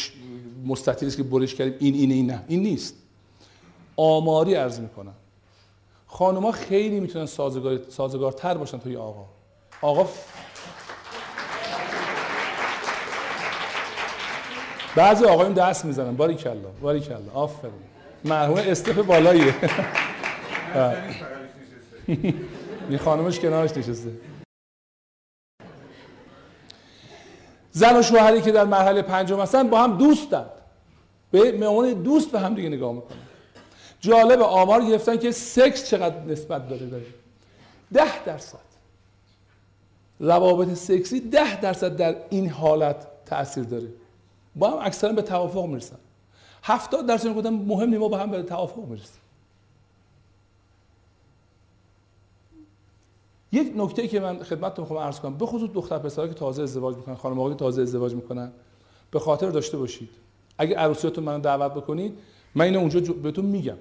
مستطیلی 0.66 1.08
است 1.08 1.16
که 1.16 1.22
برش 1.22 1.54
کردیم. 1.54 1.74
این 1.78 1.94
این 1.94 2.10
این 2.10 2.30
نه. 2.30 2.44
این 2.48 2.62
نیست. 2.62 2.94
آماری 3.96 4.54
عرض 4.54 4.80
می‌کنم. 4.80 5.14
خانوما 6.06 6.52
خیلی 6.52 7.00
می‌تونن 7.00 7.26
سازگار 7.26 7.80
سازگارتر 7.88 8.54
باشن 8.54 8.78
توی 8.78 8.96
آقا. 8.96 9.24
آقا 9.82 10.08
بعضی 14.96 15.24
آقایون 15.24 15.52
دست 15.52 15.84
می‌زنن. 15.84 16.16
باری 16.16 16.34
کلا 16.34 17.00
کلا 17.00 17.32
آفرین. 17.34 17.72
مرحوم 18.24 18.56
استف 18.56 18.98
بالاییه. 18.98 19.54
این 22.88 22.98
خانمش 22.98 23.40
کنارش 23.40 23.76
نشسته. 23.76 24.10
زن 27.76 27.96
و 27.96 28.02
شوهری 28.02 28.42
که 28.42 28.52
در 28.52 28.64
مرحله 28.64 29.02
پنجم 29.02 29.40
هستن 29.40 29.68
با 29.68 29.82
هم 29.82 29.96
دوستند. 29.96 30.50
به 31.30 31.68
عنوان 31.68 31.92
دوست 31.92 32.30
به 32.30 32.40
هم 32.40 32.54
دیگه 32.54 32.68
نگاه 32.68 32.92
می‌کنن. 32.92 33.18
جالب 34.00 34.40
آمار 34.40 34.84
گرفتن 34.84 35.16
که 35.16 35.30
سکس 35.30 35.90
چقدر 35.90 36.20
نسبت 36.20 36.68
داره 36.68 36.86
داره 36.86 37.04
ده 37.92 38.24
درصد. 38.24 38.58
روابط 40.20 40.74
سکسی 40.74 41.20
ده 41.20 41.60
درصد 41.60 41.96
در 41.96 42.16
این 42.30 42.48
حالت 42.48 43.06
تاثیر 43.26 43.64
داره. 43.64 43.88
با 44.56 44.70
هم 44.70 44.86
اکثرا 44.86 45.12
به 45.12 45.22
توافق 45.22 45.64
می‌رسن. 45.64 45.96
هفتاد 46.62 47.06
درصد 47.06 47.34
گفتن 47.34 47.50
مهم 47.50 47.96
ما 47.96 48.08
با 48.08 48.18
هم 48.18 48.30
به 48.30 48.42
توافق 48.42 48.84
می‌رسیم. 48.88 49.23
یک 53.54 53.72
نکته 53.76 54.08
که 54.08 54.20
من 54.20 54.42
خدمتتون 54.42 54.82
می‌خوام 54.82 55.00
عرض 55.00 55.20
کنم. 55.20 55.34
به 55.38 55.46
خصوص 55.46 55.70
دختر 55.74 55.98
پسرها 55.98 56.28
که 56.28 56.34
تازه 56.34 56.62
ازدواج 56.62 56.96
می‌کنن 56.96 57.14
خانم 57.14 57.40
آقای 57.40 57.54
تازه 57.54 57.82
ازدواج 57.82 58.14
می‌کنن 58.14 58.52
به 59.10 59.18
خاطر 59.18 59.50
داشته 59.50 59.78
باشید. 59.78 60.10
اگه 60.58 60.76
عروسیاتون 60.76 61.24
منو 61.24 61.38
دعوت 61.38 61.74
بکنید 61.74 62.18
من 62.54 62.64
اینو 62.64 62.78
اونجا 62.78 63.12
بهتون 63.12 63.44
میگم. 63.44 63.76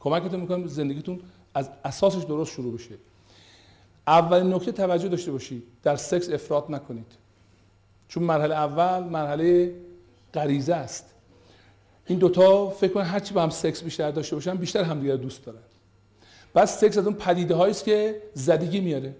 کمکتون 0.00 0.40
می‌کنم 0.40 0.66
زندگیتون 0.66 1.20
از 1.54 1.70
اساسش 1.84 2.22
درست 2.22 2.52
شروع 2.52 2.74
بشه. 2.74 2.94
اولین 4.06 4.54
نکته 4.54 4.72
توجه 4.72 5.08
داشته 5.08 5.32
باشید. 5.32 5.62
در 5.82 5.96
سکس 5.96 6.30
افراط 6.30 6.70
نکنید. 6.70 7.12
چون 8.08 8.22
مرحله 8.22 8.54
اول 8.54 9.04
مرحله 9.08 9.74
غریزه 10.34 10.74
است. 10.74 11.04
این 12.06 12.18
دوتا 12.18 12.70
فکر 12.70 12.92
کنن 12.92 13.04
هرچی 13.04 13.34
با 13.34 13.42
هم 13.42 13.50
سکس 13.50 13.82
بیشتر 13.82 14.10
داشته 14.10 14.36
باشن 14.36 14.54
بیشتر 14.54 14.82
همدیگر 14.82 15.16
دوست 15.16 15.44
دارن. 15.44 15.58
بعد 16.54 16.64
سکس 16.64 16.98
از 16.98 17.06
اون 17.06 17.14
پدیده 17.14 17.62
است 17.62 17.84
که 17.84 18.22
زدگی 18.34 18.80
میاره. 18.80 19.14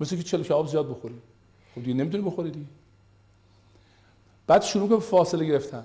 مثل 0.00 0.16
که 0.16 0.22
چلو 0.22 0.42
کباب 0.42 0.66
زیاد 0.66 0.90
بخوری. 0.90 1.14
خب 1.74 1.82
دیگه 1.82 1.94
نمی‌تونی 1.94 2.24
بخوری 2.24 2.50
دیگه. 2.50 2.66
بعد 4.46 4.62
شروع 4.62 4.88
کنه 4.88 4.98
فاصله 4.98 5.44
گرفتن. 5.44 5.84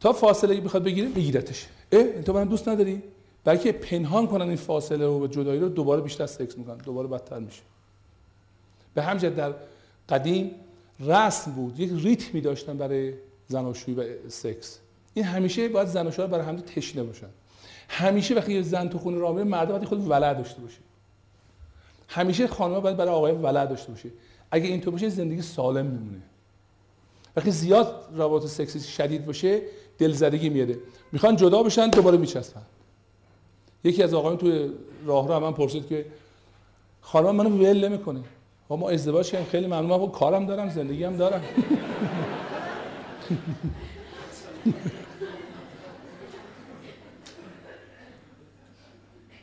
تا 0.00 0.12
فاصله 0.12 0.60
بخواد 0.60 0.84
بگیره 0.84 1.08
بگیرتش 1.08 1.66
اه 1.92 2.22
تو 2.22 2.32
من 2.32 2.44
دوست 2.44 2.68
نداری؟ 2.68 3.02
بلکه 3.44 3.72
پنهان 3.72 4.26
کنن 4.26 4.48
این 4.48 4.56
فاصله 4.56 5.06
و 5.06 5.26
جدایی 5.26 5.60
رو 5.60 5.68
دوباره 5.68 6.00
بیشتر 6.00 6.26
سکس 6.26 6.58
می‌کنن. 6.58 6.76
دوباره 6.76 7.08
بدتر 7.08 7.38
میشه. 7.38 7.62
به 8.94 9.02
همجد 9.02 9.36
در 9.36 9.54
قدیم 10.08 10.50
رسم 11.00 11.52
بود. 11.52 11.80
یک 11.80 11.90
ریتمی 12.04 12.40
داشتن 12.40 12.76
برای 12.76 13.12
زناشویی 13.48 13.96
و 13.96 14.28
سکس. 14.28 14.78
این 15.14 15.24
همیشه 15.24 15.68
باید 15.68 15.88
زن 15.88 16.06
و 16.06 16.26
برای 16.26 16.46
هم 16.46 16.60
تشنه 16.60 17.02
باشن. 17.02 17.26
همیشه 17.90 18.34
وقتی 18.34 18.52
یه 18.52 18.62
زن 18.62 18.88
تو 18.88 18.98
خونه 18.98 19.18
راه 19.18 19.32
میره 19.32 19.44
مرد 19.44 19.68
باید 19.68 19.84
خود 19.84 20.10
ولع 20.10 20.34
داشته 20.34 20.60
باشه. 20.60 20.78
همیشه 22.08 22.46
خانم 22.46 22.80
باید 22.80 22.96
برای 22.96 23.14
آقای 23.14 23.32
ولع 23.32 23.66
داشته 23.66 23.92
باشه. 23.92 24.08
اگه 24.50 24.66
اینطور 24.66 24.92
باشه 24.92 25.08
زندگی 25.08 25.42
سالم 25.42 25.86
میمونه. 25.86 26.22
وقتی 27.36 27.50
زیاد 27.50 28.04
روابط 28.14 28.46
سکسی 28.46 28.80
شدید 28.80 29.26
باشه 29.26 29.62
دلزدگی 29.98 30.48
میاده 30.48 30.78
می‌خوان 31.12 31.36
جدا 31.36 31.62
بشن 31.62 31.90
دوباره 31.90 32.16
میچسبن. 32.16 32.62
یکی 33.84 34.02
از 34.02 34.14
آقایون 34.14 34.38
توی 34.38 34.70
راه 35.06 35.28
رو 35.28 35.40
من 35.40 35.52
پرسید 35.52 35.86
که 35.86 36.06
خانم 37.00 37.36
منو 37.36 37.50
ول 37.50 37.88
نمی‌کنه 37.88 38.20
ما 38.70 38.90
ازدواج 38.90 39.30
کردیم 39.30 39.48
خیلی 39.48 39.66
ممنون 39.66 40.00
من 40.00 40.10
کارم 40.10 40.46
دارم 40.46 40.70
زندگی 40.70 41.04
هم 41.04 41.16
دارم. 41.16 41.42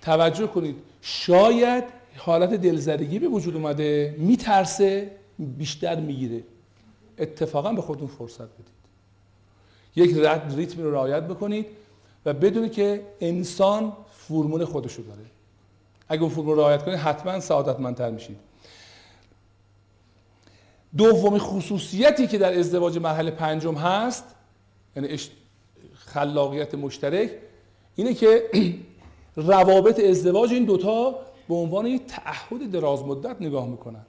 توجه 0.08 0.48
کنید. 0.48 0.76
شاید 1.02 1.84
حالت 2.18 2.54
دلزدگی 2.54 3.20
به 3.20 3.28
وجود 3.28 3.56
اومده 3.56 4.16
میترسه 4.18 5.12
بیشتر 5.40 6.00
می‌گیره. 6.00 6.44
اتفاقا 7.18 7.74
به 7.74 7.82
خودتون 7.82 8.08
فرصت 8.08 8.42
بدید. 8.42 8.78
یک 9.96 10.16
ریتمی 10.56 10.84
رو 10.84 10.92
رعایت 10.92 11.24
بکنید 11.24 11.66
و 12.26 12.34
بدونید 12.34 12.72
که 12.72 13.02
انسان 13.22 13.94
فرمون 14.12 14.66
خودشو 14.66 15.04
داره. 15.04 15.26
اگه 16.10 16.22
اون 16.22 16.32
فرمون 16.32 16.56
رو 16.56 16.62
رعایت 16.62 16.86
کنید 16.86 16.98
حتما 16.98 17.40
سعادتمندتر 17.40 18.12
میشید. 18.12 18.38
دومی 20.98 21.40
خصوصیتی 21.40 22.28
که 22.28 22.38
در 22.38 22.60
ازدواج 22.60 22.98
مرحله 22.98 23.32
پنجم 23.32 23.76
هست 23.76 24.24
یعنی 24.96 25.20
خلاقیت 25.96 26.76
مشترک 26.76 27.32
اینه 27.96 28.14
که 28.14 28.44
روابط 29.38 30.00
ازدواج 30.00 30.54
این 30.54 30.66
دوتا 30.66 31.16
به 31.50 31.56
عنوان 31.56 31.86
یک 31.86 32.06
تعهد 32.06 32.72
دراز 32.72 33.04
مدت 33.04 33.42
نگاه 33.42 33.68
می‌کنن. 33.68 34.06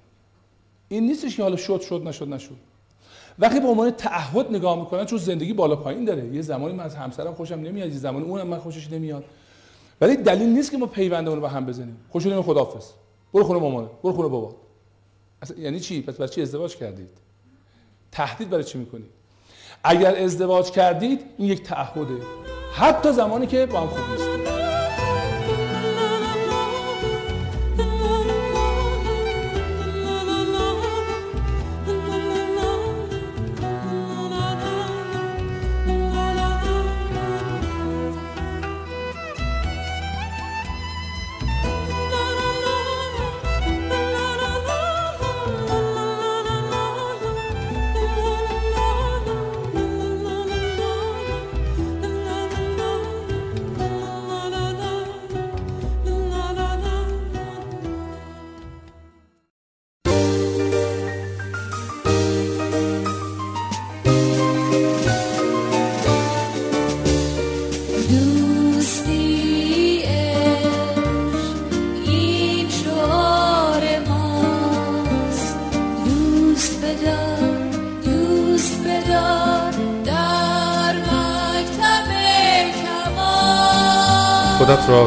این 0.88 1.06
نیستش 1.06 1.36
که 1.36 1.42
حالا 1.42 1.56
شد 1.56 1.80
شد 1.80 2.02
نشد 2.06 2.28
نشد. 2.28 2.56
وقتی 3.38 3.60
به 3.60 3.68
عنوان 3.68 3.90
تعهد 3.90 4.50
نگاه 4.50 4.78
می‌کنن 4.78 5.05
چون 5.05 5.18
زندگی 5.18 5.52
بالا 5.52 5.76
پایین 5.76 6.05
داره. 6.05 6.26
یه 6.26 6.42
زمانی 6.42 6.74
من 6.74 6.84
از 6.84 6.94
همسرم 6.94 7.34
خوشم 7.34 7.55
نمیاد 7.55 7.88
یه 7.88 7.98
زمانی 7.98 8.24
اونم 8.24 8.46
من 8.46 8.59
خوشش 8.59 8.90
نمیاد. 8.90 9.24
ولی 10.00 10.16
دلیل 10.16 10.48
نیست 10.48 10.70
که 10.70 10.78
ما 10.78 10.86
پیوندمون 10.86 11.36
رو 11.36 11.42
به 11.42 11.48
هم 11.48 11.66
بزنیم. 11.66 11.96
خوش 12.10 12.26
نمی 12.26 12.42
خدافظ 12.42 12.90
برو 13.34 13.44
خونه 13.44 13.60
مامانه 13.60 13.88
برو 14.02 14.12
خونه 14.12 14.28
بابا 14.28 14.55
اصلا 15.42 15.59
یعنی 15.59 15.80
چی؟ 15.80 16.02
پس 16.02 16.14
برای 16.14 16.28
چی 16.28 16.42
ازدواج 16.42 16.76
کردید؟ 16.76 17.09
تهدید 18.12 18.50
برای 18.50 18.64
چی 18.64 18.78
می‌کنید؟ 18.78 19.10
اگر 19.84 20.16
ازدواج 20.16 20.70
کردید 20.70 21.20
این 21.38 21.48
یک 21.48 21.62
تعهده. 21.62 22.22
حتی 22.74 23.12
زمانی 23.12 23.46
که 23.46 23.66
با 23.66 23.80
هم 23.80 23.86
خوب 23.86 24.10
نیستید 24.10 24.27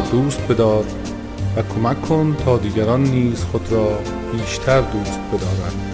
دوست 0.09 0.47
بدار 0.47 0.85
و 1.57 1.61
کمک 1.61 2.01
کن 2.01 2.35
تا 2.45 2.57
دیگران 2.57 3.03
نیز 3.03 3.43
خود 3.43 3.71
را 3.71 3.97
بیشتر 4.31 4.81
دوست 4.81 5.19
بدارند. 5.19 5.87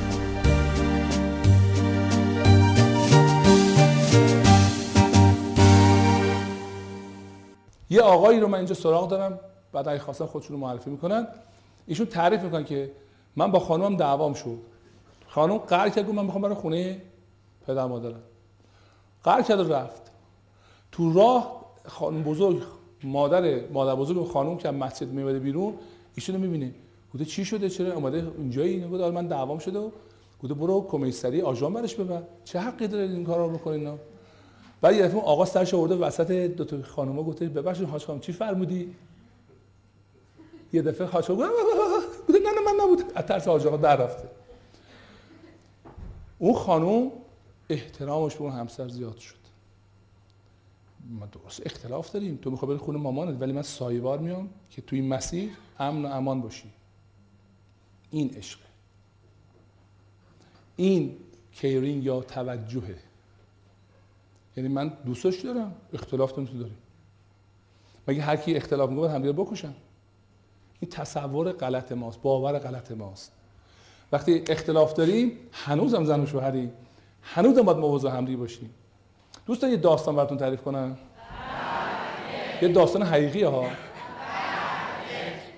یه 7.89 8.01
آقایی 8.01 8.39
رو 8.39 8.47
من 8.47 8.57
اینجا 8.57 8.75
سراغ 8.75 9.09
دارم 9.09 9.39
بعد 9.73 9.87
اگه 9.87 9.99
خواستن 9.99 10.25
خودشون 10.25 10.55
رو 10.55 10.61
معرفی 10.61 10.89
می‌کنن. 10.89 11.27
ایشون 11.87 12.05
تعریف 12.05 12.41
می‌کنن 12.41 12.63
که 12.63 12.91
من 13.35 13.51
با 13.51 13.59
خانومم 13.59 13.95
دعوام 13.97 14.33
شد. 14.33 14.57
خانم 15.27 15.57
قرار 15.57 15.89
کرد 15.89 16.09
من 16.09 16.25
می‌خوام 16.25 16.41
برای 16.41 16.55
خونه 16.55 17.01
پدر 17.67 17.85
مادرم. 17.85 18.21
قرار 19.23 19.41
کرد 19.41 19.73
رفت. 19.73 20.01
تو 20.91 21.13
راه 21.13 21.65
خانم 21.85 22.23
بزرگ 22.23 22.61
مادر 23.03 23.67
مادر 23.67 23.95
بزرگ 23.95 24.27
خانم 24.27 24.57
که 24.57 24.67
از 24.67 24.75
مسجد 24.75 25.07
میومده 25.07 25.39
بیرون 25.39 25.73
ایشون 26.15 26.35
رو 26.35 26.41
می‌بینه. 26.41 26.71
گفته 27.13 27.25
چی 27.25 27.45
شده؟ 27.45 27.69
چرا 27.69 27.93
اومده 27.93 28.31
اینجایی؟ 28.37 28.73
اینو 28.73 28.89
گفت 28.89 29.01
آره 29.01 29.15
من 29.15 29.27
دعوام 29.27 29.59
شده. 29.59 29.79
و 29.79 29.89
گفته 30.43 30.53
برو 30.53 30.87
کمیسری 30.89 31.41
آژان 31.41 31.73
برش 31.73 31.95
ببر. 31.95 32.21
چه 32.43 32.59
حقی 32.59 32.87
داره 32.87 33.03
این 33.03 33.25
کارا 33.25 33.47
رو 33.47 33.67
اینا؟ 33.67 33.97
بعد 34.81 34.95
یه 34.95 35.07
دفعه 35.07 35.21
آقا 35.21 35.45
سرش 35.45 35.73
آورده 35.73 35.95
وسط 35.95 36.31
دو 36.31 36.65
تا 36.65 36.81
خانوما 36.81 37.23
گفته 37.23 37.49
ببخشید 37.49 37.89
حاج 37.89 38.05
خانم 38.05 38.19
چی 38.19 38.31
فرمودی؟ 38.31 38.95
یه 40.73 40.81
دفعه 40.81 41.07
حاج 41.07 41.31
گفته 41.31 41.43
نه 42.29 42.39
نه 42.39 42.73
من 42.73 42.83
نبود. 42.83 43.03
از 43.15 43.25
ترس 43.25 43.47
حاج 43.47 43.67
آقا 43.67 43.77
در 43.77 43.95
رفته. 43.95 44.29
اون 46.39 46.53
خانم 46.53 47.11
احترامش 47.69 48.35
به 48.35 48.41
اون 48.41 48.51
همسر 48.51 48.87
زیاد 48.87 49.17
شد. 49.17 49.36
ما 51.09 51.25
درست 51.25 51.61
اختلاف 51.65 52.11
داریم. 52.11 52.39
تو 52.41 52.51
می‌خوای 52.51 52.69
بری 52.69 52.85
خونه 52.85 52.99
مامانت 52.99 53.41
ولی 53.41 53.51
من 53.51 53.61
سایوار 53.61 54.19
میام 54.19 54.49
که 54.69 54.81
تو 54.81 54.95
این 54.95 55.07
مسیر 55.07 55.49
امن 55.79 56.05
و 56.05 56.07
امان 56.07 56.41
باشی. 56.41 56.71
این 58.11 58.35
عشقه 58.35 58.63
این 60.75 61.17
کیرینگ 61.51 62.03
یا 62.03 62.21
توجهه. 62.21 62.97
یعنی 64.57 64.69
من 64.69 64.93
دوستش 65.05 65.39
دارم 65.41 65.75
اختلاف 65.93 66.31
تو 66.31 66.45
داریم 66.45 66.77
مگه 68.07 68.21
هر 68.21 68.35
کی 68.35 68.55
اختلاف 68.55 68.89
می‌کنه 68.89 69.09
همدیگه 69.09 69.33
بکشن؟ 69.33 69.73
این 70.79 70.91
تصور 70.91 71.51
غلط 71.51 71.91
ماست 71.91 72.21
باور 72.21 72.59
غلط 72.59 72.91
ماست. 72.91 73.31
وقتی 74.11 74.43
اختلاف 74.49 74.93
داریم 74.93 75.31
هنوزم 75.51 76.05
زن 76.05 76.19
و 76.19 76.25
شوهری. 76.25 76.71
هنوزم 77.21 77.61
باید 77.61 77.77
مواظب 77.77 78.07
همدیگه 78.07 78.37
باشیم. 78.37 78.69
دوست 79.47 79.63
یه 79.63 79.77
داستان 79.77 80.15
براتون 80.15 80.37
تعریف 80.37 80.61
کنم؟ 80.61 80.97
یه 82.61 82.67
داستان 82.67 83.01
حقیقی 83.01 83.43
ها. 83.43 83.65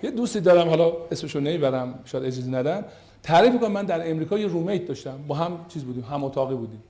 یه 0.04 0.12
دوستی 0.12 0.40
دارم 0.40 0.70
حالا 0.70 0.92
اسمشو 1.12 1.40
نمی‌برم 1.40 2.00
شاید 2.06 2.24
اجازه 2.24 2.52
ندن. 2.52 2.86
تعریف 3.24 3.60
کنم 3.60 3.72
من 3.72 3.86
در 3.86 4.12
امریکا 4.12 4.38
یه 4.38 4.48
رومیت 4.48 4.86
داشتم. 4.88 5.20
با 5.28 5.36
هم 5.36 5.66
چیز 5.68 5.84
بودیم 5.84 6.04
هم 6.04 6.24
اتاقی 6.24 6.56
بودیم. 6.56 6.84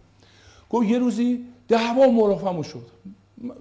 گفت 0.70 0.88
یه 0.88 1.00
روزی 1.00 1.46
دعوا 1.68 2.08
مرافمون 2.08 2.64
شد. 2.64 2.86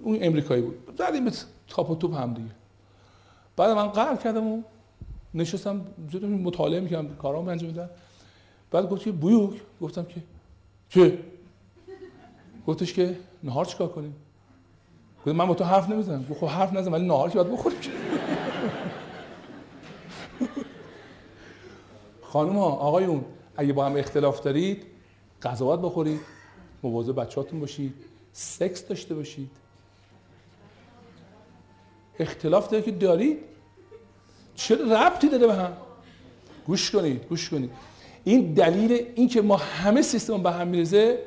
اون 0.03 0.17
امریکایی 0.21 0.61
بود. 0.61 0.77
زدیم 0.97 1.25
به 1.25 1.31
تاپ 1.67 1.89
و 1.89 1.95
توپ 1.95 2.15
هم 2.15 2.33
دیگه. 2.33 2.49
بعد 3.57 3.69
من 3.69 3.87
قهر 3.87 4.15
کردم 4.15 4.47
و 4.47 4.61
نشستم 5.33 5.81
مطالعه 6.43 6.79
می‌کردم 6.79 7.15
کارام 7.15 7.47
انجام 7.47 7.69
میدم 7.69 7.89
بعد 8.71 8.89
گفت 8.89 9.03
که 9.03 9.11
بویوک؟ 9.11 9.53
گفتم 9.81 10.03
که 10.03 10.21
چه؟ 10.89 11.17
گفتش 12.67 12.93
که 12.93 13.15
نهار 13.43 13.65
چیکار 13.65 13.87
کنیم؟ 13.87 14.15
گفتم 15.19 15.31
من 15.31 15.45
با 15.47 15.53
تو 15.53 15.63
حرف 15.63 15.89
نمی‌زنم. 15.89 16.25
گفت 16.29 16.39
خب 16.39 16.47
حرف 16.47 16.73
نزن 16.73 16.91
ولی 16.91 17.07
نهار 17.07 17.29
که 17.29 17.35
باید 17.35 17.51
بخوریم. 17.51 17.79
خانم 22.21 22.53
ها 22.53 22.65
آقایون 22.65 23.25
اگه 23.57 23.73
با 23.73 23.85
هم 23.85 23.95
اختلاف 23.95 24.41
دارید 24.41 24.85
غذا 25.43 25.77
بخورید 25.77 26.19
مواظب 26.83 27.21
بچه‌هاتون 27.21 27.59
باشید 27.59 27.93
سکس 28.33 28.87
داشته 28.87 29.15
باشید. 29.15 29.51
اختلاف 32.19 32.69
داره 32.69 32.83
که 32.83 32.91
دارید؟ 32.91 33.37
چه 34.55 34.75
ربطی 34.75 35.29
داره 35.29 35.47
به 35.47 35.53
هم؟ 35.53 35.73
گوش 36.67 36.91
کنید 36.91 37.25
گوش 37.25 37.49
کنید. 37.49 37.71
این 38.23 38.53
دلیل 38.53 39.05
این 39.15 39.27
که 39.27 39.41
ما 39.41 39.57
همه 39.57 40.01
سیستم 40.01 40.43
به 40.43 40.51
هم 40.51 40.67
میرزه 40.67 41.19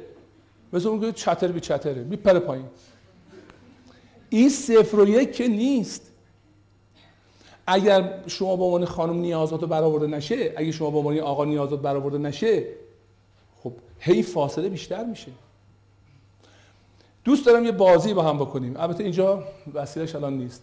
مثل 0.73 0.89
اون 0.89 1.01
که 1.01 1.13
چتر 1.13 1.49
بی 1.49 1.61
چتره 1.61 2.05
میپره 2.05 2.39
پایین. 2.39 2.67
این 4.31 4.49
صفر 4.49 5.01
و 5.01 5.09
یک 5.09 5.33
که 5.33 5.49
نیست. 5.49 6.13
اگر 7.67 8.23
شما 8.27 8.57
با 8.57 8.65
عنوان 8.65 8.85
خانم 8.85 9.17
نیازات 9.17 9.65
برآورده 9.65 10.07
نشه 10.07 10.53
اگر 10.57 10.71
شما 10.71 10.91
با 10.91 10.99
عنوان 10.99 11.19
آقا 11.19 11.45
نیازات 11.45 11.81
برآورده 11.81 12.19
نشه 12.19 12.65
خب 13.63 13.73
هی 13.99 14.23
فاصله 14.23 14.69
بیشتر 14.69 15.05
میشه. 15.05 15.33
دوست 17.25 17.47
دارم 17.47 17.65
یه 17.65 17.73
بازی 17.73 18.15
با 18.15 18.23
هم 18.23 18.39
بکنیم. 18.39 18.77
البته 18.77 19.03
اینجا 19.03 19.45
وسیلش 19.75 20.15
الان 20.15 20.39
نیست. 20.39 20.63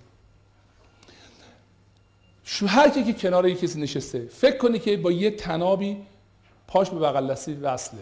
شو 2.44 2.68
هر 2.68 2.90
کی 2.90 3.04
که 3.04 3.14
کنار 3.14 3.48
یک 3.48 3.60
کسی 3.60 3.82
نشسته 3.82 4.20
فکر 4.20 4.58
کنی 4.58 4.80
که 4.80 4.98
با 4.98 5.12
یه 5.12 5.32
تنابی 5.32 5.98
پاش 6.68 6.90
به 6.90 7.00
بغل 7.00 7.32
دستی 7.32 7.54
وصله. 7.54 8.00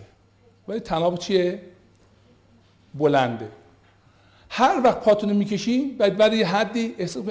ولی 0.68 0.80
تناب 0.80 1.18
چیه؟ 1.18 1.62
بلنده. 2.98 3.48
هر 4.50 4.82
وقت 4.84 5.00
پاتونو 5.00 5.34
می‌کشین 5.34 5.98
بعد 5.98 6.18
برای 6.18 6.44
حدی 6.44 6.96
احساس 6.98 7.24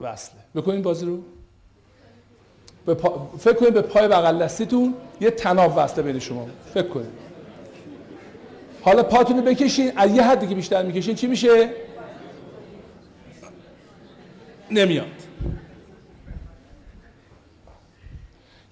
وصله. 0.00 0.40
بکنین 0.54 0.82
بازی 0.82 1.06
رو. 1.06 1.22
به 2.86 2.94
پا... 2.94 3.30
فکر 3.38 3.54
کنید 3.54 3.74
به 3.74 3.82
پای 3.82 4.08
بغل 4.08 4.42
دستیتون 4.42 4.94
یه 5.20 5.30
تناب 5.30 5.74
وصله 5.76 6.02
بین 6.02 6.18
شما. 6.18 6.48
فکر 6.74 6.88
کنید. 6.88 7.28
حالا 8.82 9.02
پاتون 9.02 9.40
بکشین 9.40 9.92
از 9.96 10.14
یه 10.14 10.22
حدی 10.22 10.46
که 10.46 10.54
بیشتر 10.54 10.82
می‌کشین 10.82 11.14
چی 11.14 11.26
میشه؟ 11.26 11.70
نمیاد. 14.70 15.06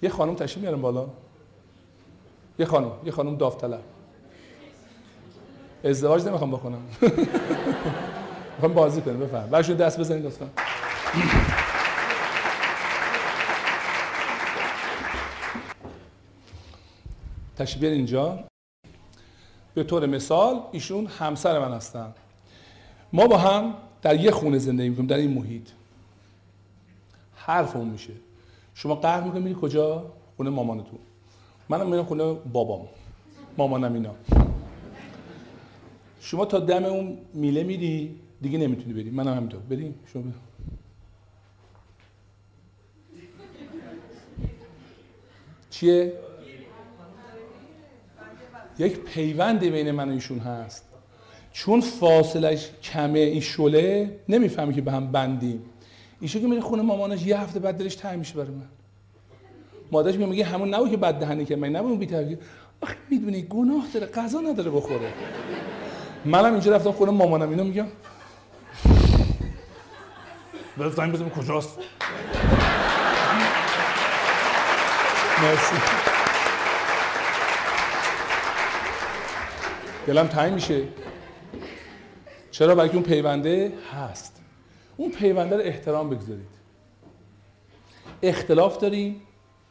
یه 0.01 0.09
خانم 0.09 0.35
تشریف 0.35 0.57
میارم 0.57 0.81
بالا. 0.81 1.07
یه 2.59 2.65
خانم 2.65 2.91
یه 3.05 3.11
خانم 3.11 3.37
داوطلب. 3.37 3.79
ازدواج 5.83 6.25
نمی‌خوام 6.25 6.51
بکنم. 6.51 6.81
می‌خوام 8.53 8.73
بازی 8.73 9.01
کنم 9.01 9.19
بفهم. 9.19 9.49
برشون 9.49 9.75
دست 9.75 9.99
بزنید 9.99 10.25
لطفا. 10.25 10.49
بیارین 17.79 17.97
اینجا. 17.97 18.39
به 19.73 19.83
طور 19.83 20.05
مثال 20.05 20.61
ایشون 20.71 21.05
همسر 21.05 21.59
من 21.59 21.73
هستن. 21.73 22.13
ما 23.13 23.27
با 23.27 23.37
هم 23.37 23.73
در 24.01 24.19
یه 24.19 24.31
خونه 24.31 24.57
زندگی 24.57 24.89
می‌کنیم 24.89 25.07
در 25.07 25.17
این 25.17 25.33
محیط. 25.33 25.69
حرف 27.35 27.75
اون 27.75 27.87
میشه. 27.87 28.13
شما 28.73 28.95
قهر 28.95 29.21
می‌کنید 29.21 29.43
میری 29.43 29.57
کجا؟ 29.61 30.05
خونه 30.37 30.49
مامانتون. 30.49 30.99
منم 31.69 31.89
میرم 31.89 32.05
خونه 32.05 32.33
بابام. 32.33 32.87
مامانم 33.57 33.93
اینا. 33.93 34.15
شما 36.19 36.45
تا 36.45 36.59
دم 36.59 36.83
اون 36.85 37.17
میله 37.33 37.63
میری 37.63 38.15
دیگه 38.41 38.57
نمی‌تونی 38.57 38.93
بری. 38.93 39.09
منم 39.09 39.33
همینطور. 39.33 39.59
بریم 39.59 39.95
شما 40.13 40.21
بریم. 40.21 40.33
چیه؟ 45.69 46.13
یک 48.79 48.99
پیوندی 48.99 49.69
بین 49.69 49.91
من 49.91 50.09
و 50.09 50.11
ایشون 50.11 50.39
هست. 50.39 50.85
چون 51.51 51.81
فاصلش 51.81 52.71
کمه 52.83 53.19
این 53.19 53.41
شله 53.41 54.19
نمی‌فهمی 54.29 54.73
که 54.73 54.81
به 54.81 54.91
هم 54.91 55.11
بندیم. 55.11 55.61
ایشون 56.21 56.41
که 56.41 56.47
میره 56.47 56.61
خونه 56.61 56.81
مامانش 56.81 57.25
یه 57.25 57.39
هفته 57.39 57.59
بعد 57.59 57.77
دلش 57.77 57.95
تنگ 57.95 58.19
میشه 58.19 58.33
برای 58.33 58.51
من. 58.51 58.67
مادرش 59.91 60.15
میگه 60.15 60.45
همون 60.45 60.73
نبود 60.73 60.91
که 60.91 60.97
بد 60.97 61.19
دهنی 61.19 61.45
که 61.45 61.55
من 61.55 61.69
نبود 61.69 61.99
بی‌تربیت؟ 61.99 62.39
آخه 62.81 62.95
می‌دونی 63.09 63.41
گناه 63.41 63.87
داره 63.93 64.05
غذا 64.05 64.41
نداره 64.41 64.71
بخوره. 64.71 65.13
منم 66.25 66.51
اینجا 66.51 66.75
رفتم 66.75 66.91
خونه 66.91 67.11
مامانم. 67.11 67.49
اینو 67.49 67.63
میگم. 67.63 67.87
بذار 70.77 70.89
زنگ 70.89 71.13
بزنم. 71.13 71.29
کجاست؟ 71.29 71.79
مرسی. 75.43 75.75
دلم 80.07 80.27
تنگ 80.27 80.53
میشه. 80.53 80.83
چرا؟ 82.51 82.75
برای 82.75 82.89
اون 82.89 83.03
پیونده 83.03 83.73
هست. 83.93 84.41
اون 84.97 85.11
پیونده 85.11 85.55
رو 85.55 85.61
احترام 85.61 86.09
بگذارید. 86.09 86.57
اختلاف 88.21 88.77
داریم 88.77 89.21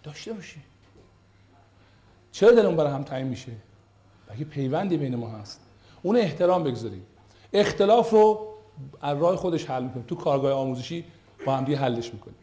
داشته 0.02 0.32
باشیم 0.32 0.62
چرا 2.32 2.50
دلمون 2.50 2.76
برای 2.76 2.92
هم 2.92 3.02
تنگ 3.02 3.26
میشه؟ 3.26 3.52
برای 4.28 4.44
پیوندی 4.44 4.96
بین 4.96 5.16
ما 5.16 5.28
هست. 5.28 5.65
اون 6.06 6.16
احترام 6.16 6.64
بگذارید 6.64 7.02
اختلاف 7.52 8.10
رو 8.10 8.46
از 9.02 9.18
راه 9.18 9.36
خودش 9.36 9.64
حل 9.64 9.82
می‌کنیم. 9.82 10.04
تو 10.08 10.14
کارگاه 10.14 10.52
آموزشی 10.52 11.04
با 11.46 11.56
هم 11.56 11.64
دیگه 11.64 11.78
حلش 11.78 12.14
می‌کنیم. 12.14 12.36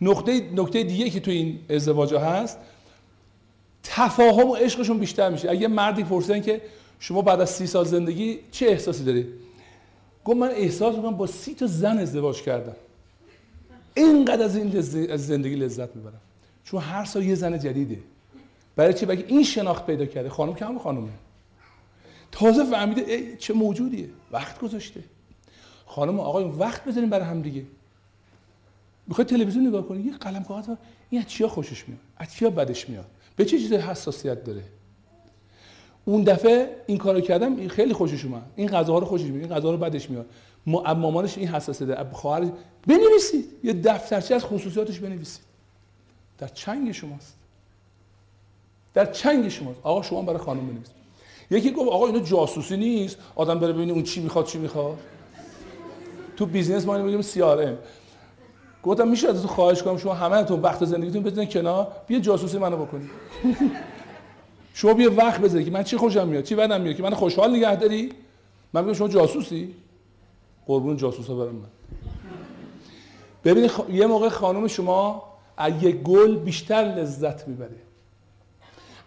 نقطه 0.00 0.50
نکته 0.54 0.82
دیگه 0.82 1.10
که 1.10 1.20
تو 1.20 1.30
این 1.30 1.58
ازدواج 1.70 2.14
هست 2.14 2.58
تفاهم 3.82 4.50
و 4.50 4.54
عشقشون 4.54 4.98
بیشتر 4.98 5.30
میشه. 5.30 5.50
اگه 5.50 5.68
مردی 5.68 6.04
پرسیدن 6.04 6.40
که 6.40 6.60
شما 6.98 7.22
بعد 7.22 7.40
از 7.40 7.50
سی 7.50 7.66
سال 7.66 7.84
زندگی 7.84 8.38
چه 8.50 8.66
احساسی 8.66 9.04
داری؟ 9.04 9.26
گفت 10.24 10.36
من 10.36 10.50
احساس 10.50 10.96
می‌کنم 10.96 11.16
با 11.16 11.26
سی 11.26 11.54
تا 11.54 11.66
زن 11.66 11.98
ازدواج 11.98 12.42
کردم. 12.42 12.76
اینقدر 13.94 14.44
از 14.44 14.56
این 14.56 14.78
از 15.10 15.26
زندگی 15.26 15.54
لذت 15.54 15.96
می‌برم. 15.96 16.20
چون 16.64 16.80
هر 16.80 17.04
سال 17.04 17.22
یه 17.22 17.34
زن 17.34 17.58
جدیده. 17.58 17.98
برای 18.76 18.94
چی؟ 18.94 19.06
بگه 19.06 19.24
این 19.28 19.44
شناخت 19.44 19.86
پیدا 19.86 20.06
کرده. 20.06 20.28
خانم 20.28 20.54
که 20.54 20.64
هم 20.64 20.78
خانومه. 20.78 21.08
تازه 22.32 22.64
فهمیده 22.64 23.12
ای 23.12 23.36
چه 23.36 23.54
موجودیه؟ 23.54 24.08
وقت 24.32 24.58
گذاشته. 24.58 25.04
خانم 25.86 26.18
و 26.18 26.22
آقای 26.22 26.44
وقت 26.44 26.84
بذاریم 26.84 27.10
برای 27.10 27.26
هم 27.26 27.42
دیگه. 27.42 27.64
می‌خوای 29.06 29.24
تلویزیون 29.24 29.66
نگاه 29.66 29.88
کنی؟ 29.88 30.02
یه 30.02 30.12
قلم 30.12 30.44
کاغذ 30.44 30.70
این 31.10 31.20
از 31.20 31.28
چیا 31.28 31.48
خوشش 31.48 31.88
میاد؟ 31.88 32.00
از 32.16 32.34
چیا 32.34 32.50
بدش 32.50 32.88
میاد؟ 32.88 33.06
به 33.36 33.44
چه 33.44 33.58
چیزی 33.58 33.76
حساسیت 33.76 34.44
داره؟ 34.44 34.62
اون 36.04 36.24
دفعه 36.24 36.76
این 36.86 36.98
کارو 36.98 37.20
کردم 37.20 37.68
خیلی 37.68 37.92
خوشش 37.92 38.24
اومد. 38.24 38.42
این 38.56 38.68
غذاها 38.68 38.98
رو 38.98 39.06
خوشش 39.06 39.24
میاد 39.24 39.42
این 39.42 39.58
غذا 39.58 39.70
رو 39.70 39.76
بدش 39.76 40.10
میاد. 40.10 40.26
مامانش 40.66 41.38
این 41.38 41.48
حساسیت 41.48 41.88
داره. 41.88 42.10
خواهر 42.12 42.50
بنویسید. 42.86 43.52
یه 43.64 43.72
دفترچه 43.72 44.34
از 44.34 44.44
خصوصیاتش 44.44 44.98
بنویسید. 44.98 45.44
در 46.38 46.48
چنگ 46.48 46.92
شماست. 46.92 47.36
در 48.94 49.12
چنگ 49.12 49.48
شماست. 49.48 49.80
آقا 49.82 50.02
شما 50.02 50.22
برای 50.22 50.38
خانم 50.38 50.66
بنویسید. 50.66 50.97
یکی 51.50 51.70
گفت 51.70 51.88
آقا 51.88 52.06
اینو 52.06 52.20
جاسوسی 52.20 52.76
نیست. 52.76 53.16
آدم 53.34 53.58
بره 53.58 53.72
ببینه 53.72 53.92
اون 53.92 54.02
چی 54.02 54.20
می‌خواد 54.20 54.46
چی 54.46 54.58
می‌خواد. 54.58 54.98
تو 56.36 56.46
business 56.46 56.86
ما 56.86 56.98
میگیم 56.98 57.22
CRM 57.22 57.78
گفتم 58.82 59.08
میشه 59.08 59.28
ازتون 59.28 59.46
خواهش 59.46 59.82
کنم 59.82 59.96
شما 59.96 60.14
همه 60.14 60.42
تو 60.42 60.56
وقت 60.56 60.84
زندگیتون 60.84 61.22
بزنید 61.22 61.50
کنار. 61.50 61.92
بیا 62.06 62.18
جاسوسی 62.18 62.58
منو 62.58 62.76
بکنید 62.76 63.10
شما 64.74 64.94
بیا 64.94 65.14
وقت 65.14 65.40
بذاری 65.40 65.64
که 65.64 65.70
من 65.70 65.82
چی 65.82 65.96
خوشم 65.96 66.28
میاد 66.28 66.44
چی 66.44 66.54
بدم 66.54 66.80
میاد 66.80 66.96
که 66.96 67.02
من 67.02 67.14
خوشحال 67.14 67.56
نگه 67.56 67.76
داری؟ 67.76 68.12
من 68.72 68.84
میگم 68.84 68.94
شما 68.94 69.08
جاسوسی؟ 69.08 69.74
قربون 70.66 70.96
جاسوسا 70.96 71.34
برم 71.34 71.54
من. 71.54 71.68
ببینید 73.44 73.70
خ... 73.70 73.80
یه 73.90 74.06
موقع 74.06 74.28
خانم 74.28 74.66
شما 74.66 75.22
از 75.56 75.82
یک 75.82 75.96
گل 75.96 76.36
بیشتر 76.36 76.82
لذت 76.84 77.48
می‌بره. 77.48 77.76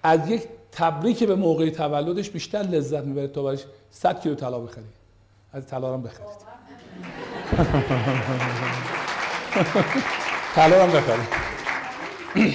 از 0.04 0.30
یک 0.30 0.44
تبریک 0.72 1.24
به 1.24 1.36
موقع 1.36 1.70
تولدش 1.70 2.30
بیشتر 2.30 2.60
لذت 2.60 3.04
می‌بره 3.04 3.28
تا 3.28 3.44
برش 3.44 3.66
100 3.92 4.22
کیلو 4.22 4.36
طلا 4.36 4.60
بخری. 4.60 4.84
از 5.54 5.68
طلا 5.68 5.94
هم 5.94 6.04
بخرید 6.04 6.28
طلا 10.56 10.84
هم 10.84 10.92
بخرید 10.92 11.28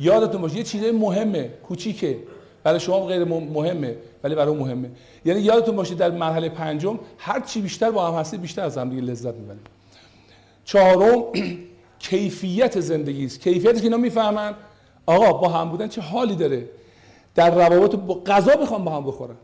یادتون 0.00 0.40
باشه 0.40 0.56
یه 0.56 0.62
چیزای 0.62 0.92
مهمه 0.92 1.48
کوچیکه. 1.48 2.18
برای 2.62 2.80
شما 2.80 3.06
غیر 3.06 3.24
مهمه 3.24 3.96
ولی 4.24 4.34
برای 4.34 4.54
مهمه. 4.54 4.90
یعنی 5.24 5.40
یادتون 5.40 5.76
باشه 5.76 5.94
در 5.94 6.10
مرحله 6.10 6.48
پنجم 6.48 6.98
هر 7.18 7.40
چی 7.40 7.60
بیشتر 7.60 7.90
با 7.90 8.08
هم 8.08 8.14
هستی 8.14 8.36
بیشتر 8.36 8.62
از 8.62 8.78
هم 8.78 8.90
دیگه 8.90 9.02
لذت 9.02 9.34
می‌برید. 9.34 9.66
چهارم 10.64 11.22
کیفیت 11.98 12.80
زندگی 12.80 13.24
است. 13.24 13.40
کیفیتی 13.40 13.78
که 13.78 13.84
اینا 13.84 13.96
می‌فهمن. 13.96 14.54
آقا 15.06 15.32
با 15.32 15.48
هم 15.48 15.68
بودن 15.68 15.88
چه 15.88 16.00
حالی 16.00 16.36
داره؟ 16.36 16.68
در 17.34 17.68
روابط 17.68 17.94
با 17.94 18.14
غذا 18.14 18.56
بخوام 18.56 18.84
با 18.84 18.96
هم 18.96 19.04
بخورن 19.04 19.36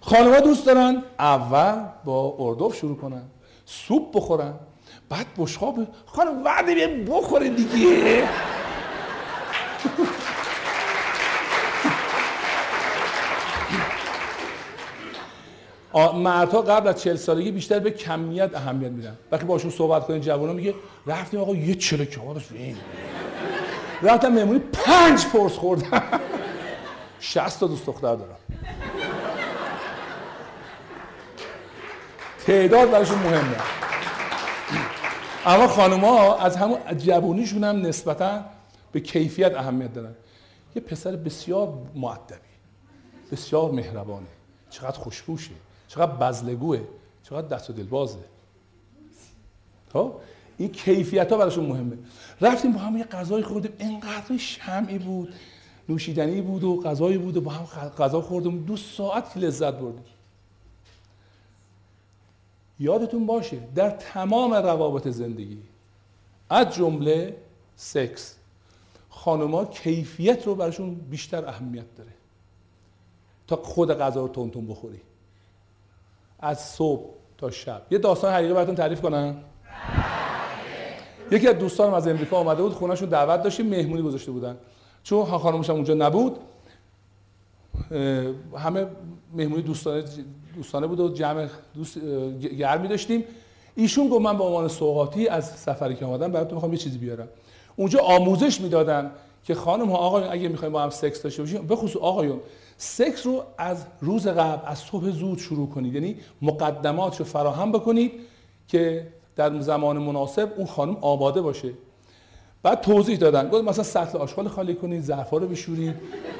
خانمها 0.00 0.40
دوست 0.40 0.66
دارن؟ 0.66 1.02
اول 1.18 1.84
با 2.04 2.36
اردوف 2.38 2.76
شروع 2.76 2.96
کنن. 2.96 3.22
سوپ 3.64 4.16
بخورن. 4.16 4.54
بعد 5.08 5.26
بشقاب. 5.38 5.86
خانم 6.06 6.44
وعده 6.44 6.86
بخوره 6.86 7.48
دیگه. 7.48 8.28
مردها 15.94 16.62
قبل 16.62 16.88
از 16.88 17.02
40 17.02 17.16
سالگی 17.16 17.50
بیشتر 17.50 17.78
به 17.78 17.90
کمیت 17.90 18.54
اهمیت 18.54 18.90
میدن. 18.90 19.16
وقتی 19.32 19.44
باشون 19.44 19.70
صحبت 19.70 20.06
کنین 20.06 20.20
جوونا 20.20 20.52
میگه 20.52 20.74
رفتیم 21.06 21.40
آقا 21.40 21.54
یه 21.54 21.74
چلو 21.74 22.04
کباب 22.04 22.38
این. 22.54 22.76
رفتم 24.02 24.28
مهمونی 24.28 24.58
پنج 24.58 25.26
پرس 25.26 25.52
خوردم. 25.52 26.02
60 27.20 27.60
تا 27.60 27.66
دوست 27.66 27.86
دختر 27.86 28.14
دارم. 28.16 28.36
تعداد 32.46 32.90
براشون 32.90 33.18
مهمه. 33.18 33.56
اما 35.46 35.68
خانوما 35.68 36.36
از 36.36 36.56
همون 36.56 36.78
جوونیشون 36.96 37.64
هم 37.64 37.76
نسبتا 37.76 38.44
به 38.92 39.00
کیفیت 39.00 39.54
اهمیت 39.54 39.94
دارن. 39.94 40.14
یه 40.76 40.82
پسر 40.82 41.16
بسیار 41.16 41.72
معدبی 41.94 42.38
بسیار 43.32 43.70
مهربانه. 43.70 44.26
چقدر 44.70 44.98
خوشبوشه 44.98 45.50
چقدر 45.94 46.12
بزلگوه 46.12 46.80
چقدر 47.22 47.48
دست 47.48 47.70
و 47.70 47.72
دل 47.72 47.82
بازه. 47.82 48.18
خب؟ 49.92 50.12
این 50.58 50.68
کیفیت 50.68 51.32
ها 51.32 51.38
براشون 51.38 51.66
مهمه. 51.66 51.98
رفتیم 52.40 52.72
با 52.72 52.78
هم 52.78 52.96
یه 52.96 53.04
غذای 53.04 53.42
خوردیم. 53.42 53.72
انقدر 53.78 54.36
شمعی 54.36 54.98
بود 54.98 55.34
نوشیدنی 55.88 56.40
بود 56.40 56.64
و 56.64 56.80
غذایی 56.80 57.18
بود 57.18 57.36
و 57.36 57.40
با 57.40 57.50
هم 57.50 57.88
غذا 57.88 58.20
خوردیم. 58.20 58.64
دو 58.64 58.76
ساعت 58.76 59.36
لذت 59.36 59.74
بردیم. 59.74 60.04
یادتون 62.80 63.26
باشه 63.26 63.58
در 63.74 63.90
تمام 63.90 64.54
روابط 64.54 65.08
زندگی 65.08 65.58
از 66.50 66.74
جمله 66.74 67.36
سکس 67.76 68.36
خانوما 69.10 69.64
کیفیت 69.64 70.46
رو 70.46 70.54
براشون 70.54 70.94
بیشتر 70.94 71.48
اهمیت 71.48 71.94
داره. 71.96 72.12
تا 73.46 73.56
خود 73.56 73.92
غذا 73.92 74.20
رو 74.20 74.28
تون 74.28 74.50
تون 74.50 74.66
بخوری. 74.66 75.00
از 76.40 76.60
صبح 76.60 77.10
تا 77.38 77.50
شب. 77.50 77.82
یه 77.90 77.98
داستان 77.98 78.32
حقیقی 78.32 78.52
براتون 78.52 78.74
تعریف 78.74 79.00
کنم. 79.00 79.36
یکی 81.30 81.48
از 81.48 81.58
دوستانم 81.58 81.94
از 81.94 82.08
امریکا 82.08 82.36
آمده 82.36 82.62
بود 82.62 82.72
خونهشون 82.72 83.08
دعوت 83.08 83.42
داشتیم 83.42 83.66
مهمونی 83.66 84.02
گذاشته 84.02 84.32
بودن. 84.32 84.56
چون 85.02 85.24
خانمش 85.24 85.70
اونجا 85.70 85.94
نبود. 85.94 86.36
همه 88.56 88.86
مهمونی 89.34 89.62
دوستانه 89.62 90.04
دوستانه 90.56 90.86
بود 90.86 91.00
و 91.00 91.08
جمع 91.08 91.46
دوست 91.74 91.98
گرمی 92.58 92.88
داشتیم. 92.88 93.24
ایشون 93.74 94.08
گفت 94.08 94.20
من 94.20 94.38
به 94.38 94.44
عنوان 94.44 94.68
سوغاتی 94.68 95.28
از 95.28 95.50
سفری 95.50 95.94
که 95.94 96.04
آمدم 96.04 96.32
براتون 96.32 96.54
می‌خوام 96.54 96.72
یه 96.72 96.78
چیزی 96.78 96.98
بیارم. 96.98 97.28
اونجا 97.76 98.00
آموزش 98.00 98.60
می‌دادن 98.60 99.10
که 99.44 99.54
خانم 99.54 99.90
ها 99.90 99.96
آقایون 99.96 100.32
اگه 100.32 100.48
می‌خوایم 100.48 100.72
با 100.72 100.82
هم 100.82 100.90
سکس 100.90 101.22
داشته 101.22 101.42
باشیم 101.42 101.66
به 101.66 101.76
خصوص 101.76 101.96
آقایون 101.96 102.40
سکس 102.76 103.26
رو 103.26 103.42
از 103.58 103.84
روز 104.00 104.26
قبل 104.26 104.68
از 104.70 104.78
صبح 104.78 105.10
زود 105.10 105.38
شروع 105.38 105.68
کنید. 105.68 105.94
یعنی 105.94 106.16
مقدمات 106.42 107.18
رو 107.18 107.24
فراهم 107.24 107.72
بکنید 107.72 108.12
که 108.68 109.06
در 109.36 109.60
زمان 109.60 109.98
مناسب 109.98 110.52
اون 110.56 110.66
خانم 110.66 110.96
آماده 111.00 111.40
باشه. 111.40 111.70
بعد 112.62 112.80
توضیح 112.80 113.18
دادن. 113.18 113.48
گفت 113.48 113.64
مثلا 113.64 113.84
سطل 113.84 114.18
آشغال 114.18 114.48
خالی 114.48 114.74
کنید 114.74 115.02
ظرفا 115.02 115.36
رو 115.36 115.46
بشورید. 115.46 115.94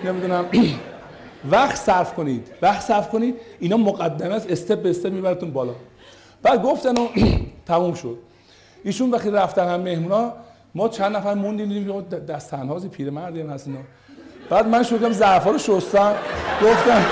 نمی‌دونم. 0.04 0.44
وقت 1.50 1.76
صرف 1.76 2.14
کنید. 2.14 2.48
وقت 2.62 2.80
صرف 2.80 3.08
کنید. 3.08 3.34
اینا 3.60 3.76
مقدمه 3.76 4.34
است. 4.34 4.50
استپ 4.50 4.82
به 4.82 4.90
استپ 4.90 5.12
میبرتون 5.12 5.50
بالا. 5.50 5.74
بعد 6.42 6.62
گفتن 6.62 6.98
و 6.98 7.08
تموم 7.66 7.94
شد. 7.94 8.18
ایشون 8.84 9.10
وقتی 9.10 9.30
رفتن 9.30 9.68
هم 9.68 9.80
مهمونا 9.80 10.32
ما 10.74 10.88
چند 10.88 11.16
نفر 11.16 11.34
موندیم 11.34 11.68
دیدیم 11.68 12.00
دست 12.00 12.50
تنهازی 12.50 12.88
پیرمردی 12.88 13.40
هم 13.40 13.50
هست 13.50 13.66
اینا. 13.68 13.80
بعد 14.50 14.66
من 14.66 14.82
کردم 14.82 15.12
ظرفا 15.12 15.50
رو 15.50 15.58
شستم 15.58 16.14
گفتم 16.62 17.04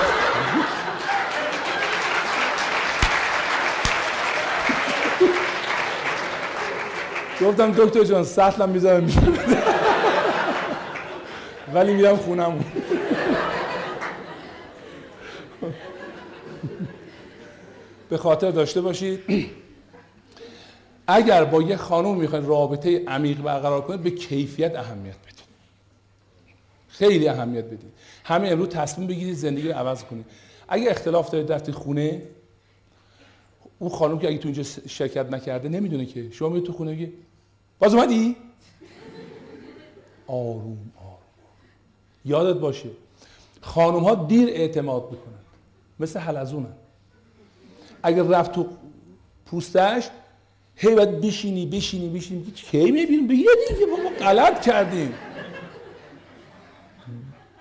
گفتم 7.41 7.71
دکتر 7.71 8.03
جان 8.03 8.23
سطلم 8.23 8.69
می‌ذارم 8.69 9.07
ولی 11.73 11.93
میرم 11.93 12.17
خونم 12.17 12.65
به 18.09 18.17
خاطر 18.17 18.51
داشته 18.51 18.81
باشید. 18.81 19.49
اگر 21.07 21.43
با 21.43 21.61
یه 21.61 21.77
خانوم 21.77 22.17
می‌خواین 22.17 22.45
رابطه 22.45 23.05
عمیق 23.07 23.41
برقرار 23.41 23.81
کنید 23.81 24.03
به 24.03 24.11
کیفیت 24.11 24.75
اهمیت 24.75 25.15
بدید. 25.23 25.32
خیلی 26.93 27.27
اهمیت 27.27 27.65
بدید. 27.65 27.93
همه 28.23 28.47
امروز 28.47 28.69
تصمیم 28.69 29.07
بگیرید 29.07 29.35
زندگی 29.35 29.67
رو 29.67 29.73
عوض 29.73 30.03
کنید. 30.03 30.25
اگه 30.67 30.91
اختلاف 30.91 31.29
دارید 31.29 31.47
در 31.47 31.71
خونه 31.71 32.21
اون 33.79 33.89
خانم 33.89 34.19
که 34.19 34.27
اگه 34.27 34.37
تو 34.37 34.47
اینجا 34.47 34.63
شرکت 34.87 35.29
نکرده 35.29 35.69
نمی‌دونه 35.69 36.05
که. 36.05 36.31
شما 36.31 36.49
میاد 36.49 36.63
تو 36.63 36.73
خونه 36.73 36.91
میگه 36.91 37.11
باز 37.79 37.93
اومدی؟ 37.93 38.35
آروم 40.27 40.91
آروم. 40.97 41.17
یادت 42.25 42.59
باشه 42.59 42.89
خانم 43.61 43.99
ها 43.99 44.15
دیر 44.15 44.49
اعتماد 44.49 45.11
می‌کنن 45.11 45.33
مثل 45.99 46.19
حلزونن 46.19 46.73
اگر 48.03 48.23
رفت 48.23 48.51
تو 48.51 48.67
پوستش 49.45 50.09
هی 50.75 50.95
باید 50.95 51.21
بشینی 51.21 51.65
بشینی 51.65 52.09
بشینی. 52.09 52.43
کی 52.51 52.91
می‌بینیم 52.91 53.27
بگی 53.27 53.45
دیگه 53.69 53.85
ما 53.85 54.25
غلط 54.25 54.61
کردیم. 54.61 55.13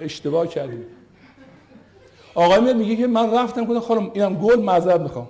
اشتباه 0.02 0.46
کردیم. 0.46 0.84
آقای 2.34 2.60
میاد 2.60 2.76
میگه 2.76 2.96
که 2.96 3.06
من 3.06 3.34
رفتم 3.34 3.64
گفتم 3.64 3.80
خانم 3.80 4.10
اینم 4.14 4.34
گل 4.34 4.60
معذرت 4.60 5.00
می‌خوام. 5.00 5.28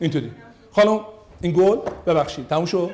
اینطوری. 0.00 0.32
خانم 0.72 1.00
این 1.40 1.52
گل؟ 1.52 1.78
ببخشید. 2.06 2.48
تموم 2.48 2.64
شد؟ 2.64 2.90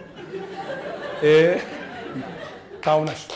تموم 2.82 3.04
نشد. 3.04 3.32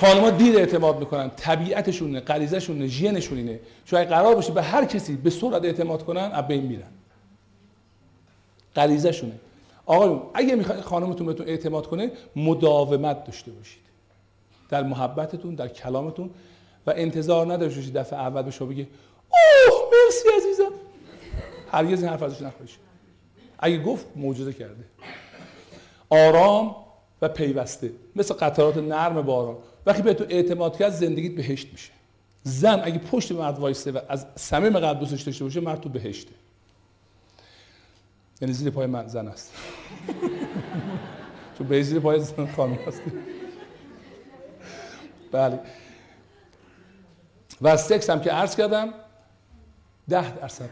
خانم‌ها 0.00 0.30
دیر 0.30 0.56
اعتماد 0.56 0.98
می‌کنن. 0.98 1.30
طبیعتشونه 1.36 2.20
غریزه‌شونه 2.20 2.86
ژنشون 2.86 3.38
اینه. 3.38 3.60
چون 3.84 4.00
اگه 4.00 4.08
قرار 4.08 4.34
باشه 4.34 4.52
به 4.52 4.62
هر 4.62 4.84
کسی 4.84 5.16
به 5.16 5.30
سرعت 5.30 5.64
اعتماد 5.64 6.04
کنن 6.04 6.30
از 6.32 6.48
بین 6.48 6.62
میرن. 6.62 6.90
غریزه‌شونه 8.76 9.32
آقایون 9.90 10.22
اگه 10.34 10.54
می‌خواید 10.54 10.80
خانمتون 10.80 11.26
بهتون 11.26 11.48
اعتماد 11.48 11.86
کنه 11.86 12.12
مداومت 12.36 13.24
داشته 13.24 13.50
باشید. 13.50 13.82
در 14.68 14.82
محبتتون 14.82 15.54
در 15.54 15.68
کلامتون. 15.68 16.30
و 16.86 16.92
انتظار 16.96 17.52
نداشته 17.52 17.80
باشید 17.80 17.94
دفعه 17.94 18.18
اول 18.18 18.42
به 18.42 18.50
شما 18.50 18.68
بگه 18.68 18.88
اوه 19.30 19.90
مرسی 19.92 20.28
عزیزم. 20.36 20.72
هرگز 21.70 22.02
این 22.02 22.12
حرف 22.12 22.22
ازش 22.22 22.42
نخواهید 22.42 22.70
اگه 23.58 23.82
گفت 23.82 24.06
معجزه 24.16 24.52
کرده. 24.52 24.84
آرام 26.10 26.76
و 27.22 27.28
پیوسته. 27.28 27.90
مثل 28.16 28.34
قطرات 28.34 28.76
نرم 28.76 29.22
باران. 29.22 29.56
وقتی 29.86 30.02
به 30.02 30.14
تو 30.14 30.24
اعتماد 30.28 30.76
کرد 30.76 30.92
زندگیت 30.92 31.34
بهشت 31.34 31.68
میشه. 31.72 31.90
زن 32.42 32.80
اگه 32.84 32.98
پشت 32.98 33.32
مرد 33.32 33.58
وایسته 33.58 33.92
و 33.92 33.98
از 34.08 34.26
صمیم 34.36 34.78
قلب 34.78 35.00
دوستش 35.00 35.22
داشته 35.22 35.44
باشه 35.44 35.60
مرد 35.60 35.80
تو 35.80 35.88
بهشته. 35.88 36.32
یعنی 38.40 38.54
زیر 38.54 38.70
پای 38.70 38.86
من 38.86 39.08
زن 39.08 39.28
است. 39.28 39.52
چون 41.58 41.66
به 41.66 41.82
زیر 41.82 42.00
پای 42.00 42.20
خانم 42.56 42.74
هست 42.74 43.02
بله. 45.32 45.60
و 47.62 47.76
سکس 47.76 48.10
هم 48.10 48.20
که 48.20 48.30
عرض 48.30 48.56
کردم 48.56 48.94
ده 50.08 50.36
درصد. 50.36 50.70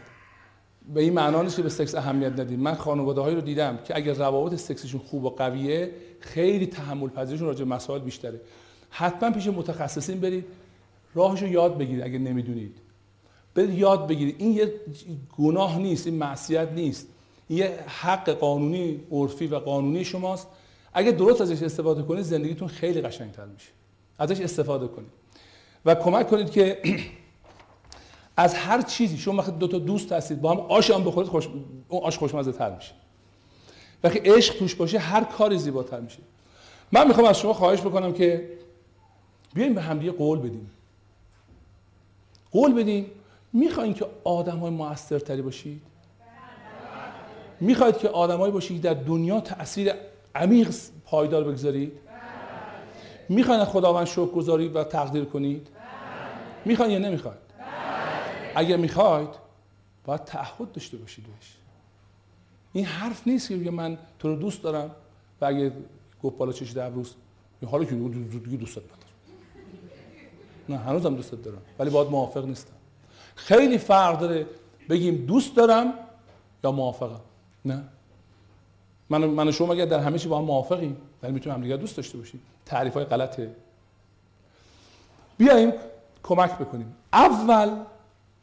به 0.93 1.01
این 1.01 1.13
معنا 1.13 1.41
نیست 1.41 1.55
که 1.55 1.61
به 1.61 1.69
سکس 1.69 1.95
اهمیت 1.95 2.39
ندیم. 2.39 2.59
من 2.59 2.75
خانواده 2.75 3.21
هایی 3.21 3.35
رو 3.35 3.41
دیدم 3.41 3.79
که 3.83 3.95
اگر 3.95 4.13
روابط 4.13 4.55
سکسشون 4.55 5.01
خوب 5.01 5.23
و 5.23 5.29
قویه 5.29 5.91
خیلی 6.19 6.67
تحمل 6.67 7.09
پذیرشون 7.09 7.47
راجع 7.47 7.65
مسائل 7.65 8.01
بیشتره. 8.01 8.41
حتما 8.89 9.31
پیش 9.31 9.47
متخصصین 9.47 10.19
برید 10.19 10.45
راهشو 11.15 11.47
یاد 11.47 11.77
بگیرید 11.77 12.03
اگر 12.03 12.17
نمی‌دونید. 12.17 12.77
برید 13.55 13.73
یاد 13.73 14.07
بگیرید. 14.07 14.35
این 14.37 14.51
یه 14.51 14.73
گناه 15.37 15.79
نیست 15.79 16.07
این 16.07 16.15
معصیت 16.15 16.71
نیست. 16.71 17.07
یه 17.49 17.79
حق 17.87 18.29
قانونی 18.29 18.99
عرفی 19.11 19.47
و 19.47 19.59
قانونی 19.59 20.05
شماست. 20.05 20.47
اگه 20.93 21.11
درست 21.11 21.41
ازش 21.41 21.63
استفاده 21.63 22.03
کنید 22.03 22.23
زندگیتون 22.23 22.67
خیلی 22.67 23.01
قشنگتر 23.01 23.45
میشه. 23.45 23.69
ازش 24.19 24.41
استفاده 24.41 24.87
کنید. 24.87 25.09
و 25.85 25.95
کمک 25.95 26.29
کنید 26.29 26.51
که 26.51 26.81
از 28.37 28.53
هر 28.53 28.81
چیزی 28.81 29.17
شما 29.17 29.37
وقتی 29.37 29.51
دو 29.51 29.67
تا 29.67 29.79
دوست 29.79 30.11
هستید 30.11 30.41
با 30.41 30.51
هم 30.51 30.59
آش 30.59 30.91
هم 30.91 31.03
بخورید 31.03 31.29
خوش 31.29 31.47
اون 31.89 32.03
آش 32.03 32.17
خوشمزه 32.17 32.51
تر 32.51 32.75
میشه. 32.75 32.91
وقتی 34.03 34.19
عشق 34.19 34.57
توش 34.57 34.75
باشه 34.75 34.99
هر 34.99 35.23
کاری 35.23 35.57
زیباتر 35.57 35.99
میشه. 35.99 36.19
من 36.91 37.07
می‌خوام 37.07 37.27
از 37.27 37.39
شما 37.39 37.53
خواهش 37.53 37.81
بکنم 37.81 38.13
که 38.13 38.49
بیایم 39.53 39.73
به 39.73 39.81
همدیگه 39.81 40.11
قول 40.11 40.39
بدیم. 40.39 40.71
قول 42.51 42.73
بدیم. 42.73 43.11
می‌خواین 43.53 43.93
که 43.93 44.05
آدم 44.23 44.57
های 44.57 44.71
موثرتری 44.71 45.41
باشید؟ 45.41 45.81
می‌خواید 47.61 47.97
که 47.97 48.09
آدمایی 48.09 48.51
باشید 48.51 48.81
که 48.81 48.93
در 48.93 48.93
دنیا 48.93 49.41
تاثیر 49.41 49.93
عمیق 50.35 50.75
پایدار 51.05 51.43
بگذارید؟ 51.43 51.99
می‌خواین 53.29 53.65
خداوند 53.65 54.07
شکر 54.07 54.25
گذاری 54.25 54.67
و 54.67 54.83
تقدیر 54.83 55.25
کنید؟ 55.25 55.67
می‌خواین 56.65 56.91
یا 56.91 56.99
نمی‌خواید 56.99 57.39
اگر 58.55 58.77
می‌خواید 58.77 59.29
باید 60.05 60.23
تعهد 60.23 60.71
داشته 60.71 60.97
باشید 60.97 61.25
بهش. 61.25 61.53
این 62.73 62.85
حرف 62.85 63.27
نیست 63.27 63.47
که 63.47 63.71
من 63.71 63.97
تو 64.19 64.27
رو 64.27 64.35
دوست 64.35 64.63
دارم 64.63 64.91
و 65.41 65.45
اگه 65.45 65.71
گفت 66.23 66.37
بالا 66.37 66.51
چشی 66.51 66.73
در 66.73 66.89
روز 66.89 67.13
حالا 67.65 67.85
که 67.85 67.95
دیگه 67.95 68.57
دوست 68.57 68.77
ندارم 68.77 68.93
نه 70.69 70.77
هنوزم 70.77 71.15
دوست 71.15 71.31
دارم 71.31 71.61
ولی 71.79 71.89
باید 71.89 72.07
موافق 72.07 72.45
نیستم. 72.45 72.73
خیلی 73.35 73.77
فرق 73.77 74.19
داره 74.19 74.45
بگیم 74.89 75.25
دوست 75.25 75.55
دارم 75.55 75.93
یا 76.63 76.71
موافقم. 76.71 77.19
نه. 77.65 77.83
من 79.09 79.25
من 79.25 79.51
شما 79.51 79.73
اگر 79.73 79.85
در 79.85 79.99
همه 79.99 80.19
چی 80.19 80.27
با 80.27 80.37
هم 80.37 80.43
موافقیم؟ 80.43 80.97
ولی 81.23 81.31
می‌تونیم 81.31 81.55
همدیگه 81.55 81.77
دوست 81.77 81.97
داشته 81.97 82.17
باشیم. 82.17 82.41
تعریف 82.65 82.93
های 82.93 83.05
غلطه. 83.05 83.55
بیایم 85.37 85.73
کمک 86.23 86.57
بکنیم. 86.57 86.95
اول 87.13 87.83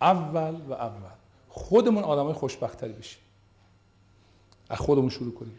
اول 0.01 0.55
و 0.69 0.73
اول 0.73 1.11
خودمون 1.49 2.05
آدمای 2.05 2.33
خوشبختری 2.33 2.93
بشیم. 2.93 3.21
از 4.69 4.79
خودمون 4.79 5.09
شروع 5.09 5.35
کنیم. 5.35 5.59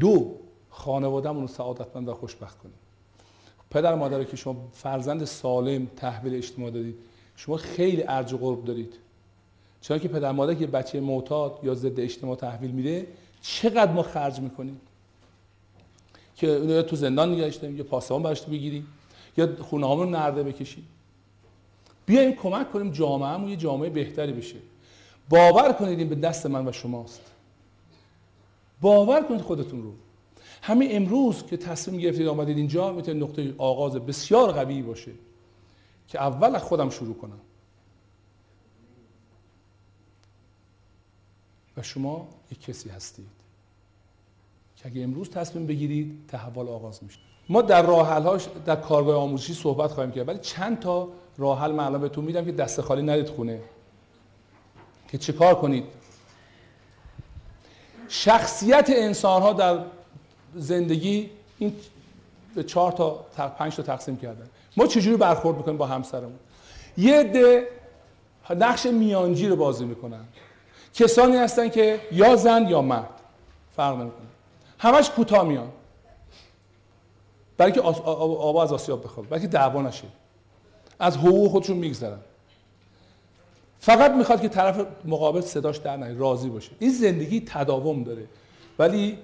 دو 0.00 0.36
خانوادهمون 0.70 1.42
رو 1.42 1.48
سعادتمند 1.48 2.08
و 2.08 2.14
خوشبخت 2.14 2.58
کنیم. 2.58 2.74
پدر 3.70 3.94
مادر 3.94 4.24
که 4.24 4.36
شما 4.36 4.68
فرزند 4.72 5.24
سالم 5.24 5.86
تحویل 5.86 6.34
اجتماع 6.34 6.70
دادید 6.70 6.98
شما 7.36 7.56
خیلی 7.56 8.04
ارج 8.08 8.32
و 8.32 8.38
قرب 8.38 8.64
دارید. 8.64 8.94
چون 9.84 9.98
که 9.98 10.08
پدر 10.08 10.32
مادر 10.32 10.54
که 10.54 10.66
بچه 10.66 11.00
معتاد 11.00 11.58
یا 11.62 11.74
ضد 11.74 12.00
اجتماع 12.00 12.36
تحویل 12.36 12.70
میده 12.70 13.06
چقدر 13.42 13.92
ما 13.92 14.02
خرج 14.02 14.40
می‌کنیم؟ 14.40 14.80
که 16.36 16.48
اونو 16.48 16.82
تو 16.82 16.96
زندان 16.96 17.36
داریم 17.36 17.76
یا 17.76 17.84
پاسبان 17.84 18.22
براش 18.22 18.42
بگیریم 18.42 18.86
یا 19.36 19.48
خونه 19.60 19.86
رو 19.86 20.04
نرده 20.04 20.42
بکشیم. 20.42 20.86
بیایم 22.06 22.32
کمک 22.32 22.72
کنیم 22.72 22.92
جامعهمون 22.92 23.48
یه 23.48 23.56
جامعه 23.56 23.90
بهتری 23.90 24.32
بشه. 24.32 24.56
باور 25.28 25.72
کنید 25.72 25.98
این 25.98 26.08
به 26.08 26.14
دست 26.14 26.46
من 26.46 26.68
و 26.68 26.72
شماست. 26.72 27.22
باور 28.80 29.22
کنید 29.22 29.40
خودتون 29.40 29.82
رو. 29.82 29.92
همین 30.62 30.96
امروز 30.96 31.46
که 31.46 31.56
تصمیم 31.56 32.00
گرفتید 32.00 32.26
آمدید 32.26 32.56
اینجا 32.56 32.92
می‌تونه 32.92 33.20
نقطه 33.20 33.54
آغاز 33.58 33.96
بسیار 33.96 34.52
قوی 34.52 34.82
باشه 34.82 35.12
که 36.08 36.22
اول 36.22 36.54
از 36.54 36.62
خودم 36.62 36.90
شروع 36.90 37.14
کنم. 37.14 37.40
و 41.76 41.82
شما 41.82 42.28
یک 42.52 42.60
کسی 42.60 42.88
هستید. 42.88 43.26
که 44.76 44.86
اگه 44.86 45.02
امروز 45.02 45.30
تصمیم 45.30 45.66
بگیرید 45.66 46.20
تحول 46.28 46.68
آغاز 46.68 47.04
میشه. 47.04 47.18
ما 47.48 47.62
در 47.62 47.82
راه 47.82 48.40
در 48.66 48.76
کارگاه 48.76 49.16
آموزشی 49.16 49.54
صحبت 49.54 49.90
خواهیم 49.92 50.12
کرد 50.12 50.28
ولی 50.28 50.38
چند 50.38 50.80
تا 50.80 51.08
راه 51.38 51.60
حل 51.60 51.72
من 51.72 52.00
بهتون 52.00 52.24
میدم 52.24 52.44
که 52.44 52.52
دست 52.52 52.80
خالی 52.80 53.02
ندید 53.02 53.28
خونه. 53.28 53.60
که 55.08 55.18
چه 55.18 55.32
کار 55.32 55.54
کنید؟ 55.54 55.84
شخصیت 58.08 58.90
انسان 58.96 59.42
ها 59.42 59.52
در 59.52 59.84
زندگی 60.54 61.30
این 61.58 61.76
به 62.54 62.64
چهار 62.64 62.92
تا 62.92 63.10
پنج 63.58 63.76
تا 63.76 63.82
تقسیم 63.82 64.16
کردن. 64.16 64.46
ما 64.76 64.86
چجوری 64.86 65.16
برخورد 65.16 65.56
می‌کنیم 65.56 65.76
با 65.76 65.86
همسرمون؟ 65.86 66.38
یه 66.96 67.20
عده 67.20 67.68
نقش 68.50 68.86
میانجی 68.86 69.48
رو 69.48 69.56
بازی 69.56 69.84
می‌کنن. 69.84 70.24
کسانی 70.94 71.36
هستن 71.36 71.68
که 71.68 72.00
یا 72.12 72.36
زن 72.36 72.68
یا 72.68 72.82
مرد. 72.82 73.20
فرق 73.76 73.94
نمی‌کنه. 73.96 74.26
همش 74.78 75.10
کوتاه 75.10 75.44
میان. 75.44 75.72
برای 77.56 77.72
که 77.72 77.80
آبا 77.80 78.62
از 78.62 78.72
آسیاب 78.72 79.04
بخواد 79.04 79.28
برای 79.28 79.42
که 79.42 79.48
دعوا 79.48 79.82
نشه. 79.82 80.06
از 80.98 81.16
حقوق 81.16 81.50
خودشون 81.50 81.76
میگذرن. 81.76 82.18
فقط 83.80 84.10
می‌خواد 84.10 84.40
که 84.42 84.48
طرف 84.48 84.86
مقابل 85.04 85.40
صداش 85.40 85.76
در 85.76 85.96
نیاد 85.96 86.18
راضی 86.18 86.48
باشه. 86.48 86.70
این 86.78 86.90
زندگی 86.90 87.40
تداوم 87.40 88.02
داره. 88.02 88.26
ولی 88.78 89.18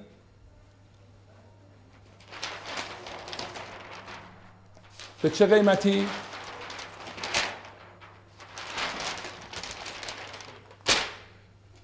به 5.23 5.31
چه 5.31 5.47
قیمتی؟ 5.47 6.07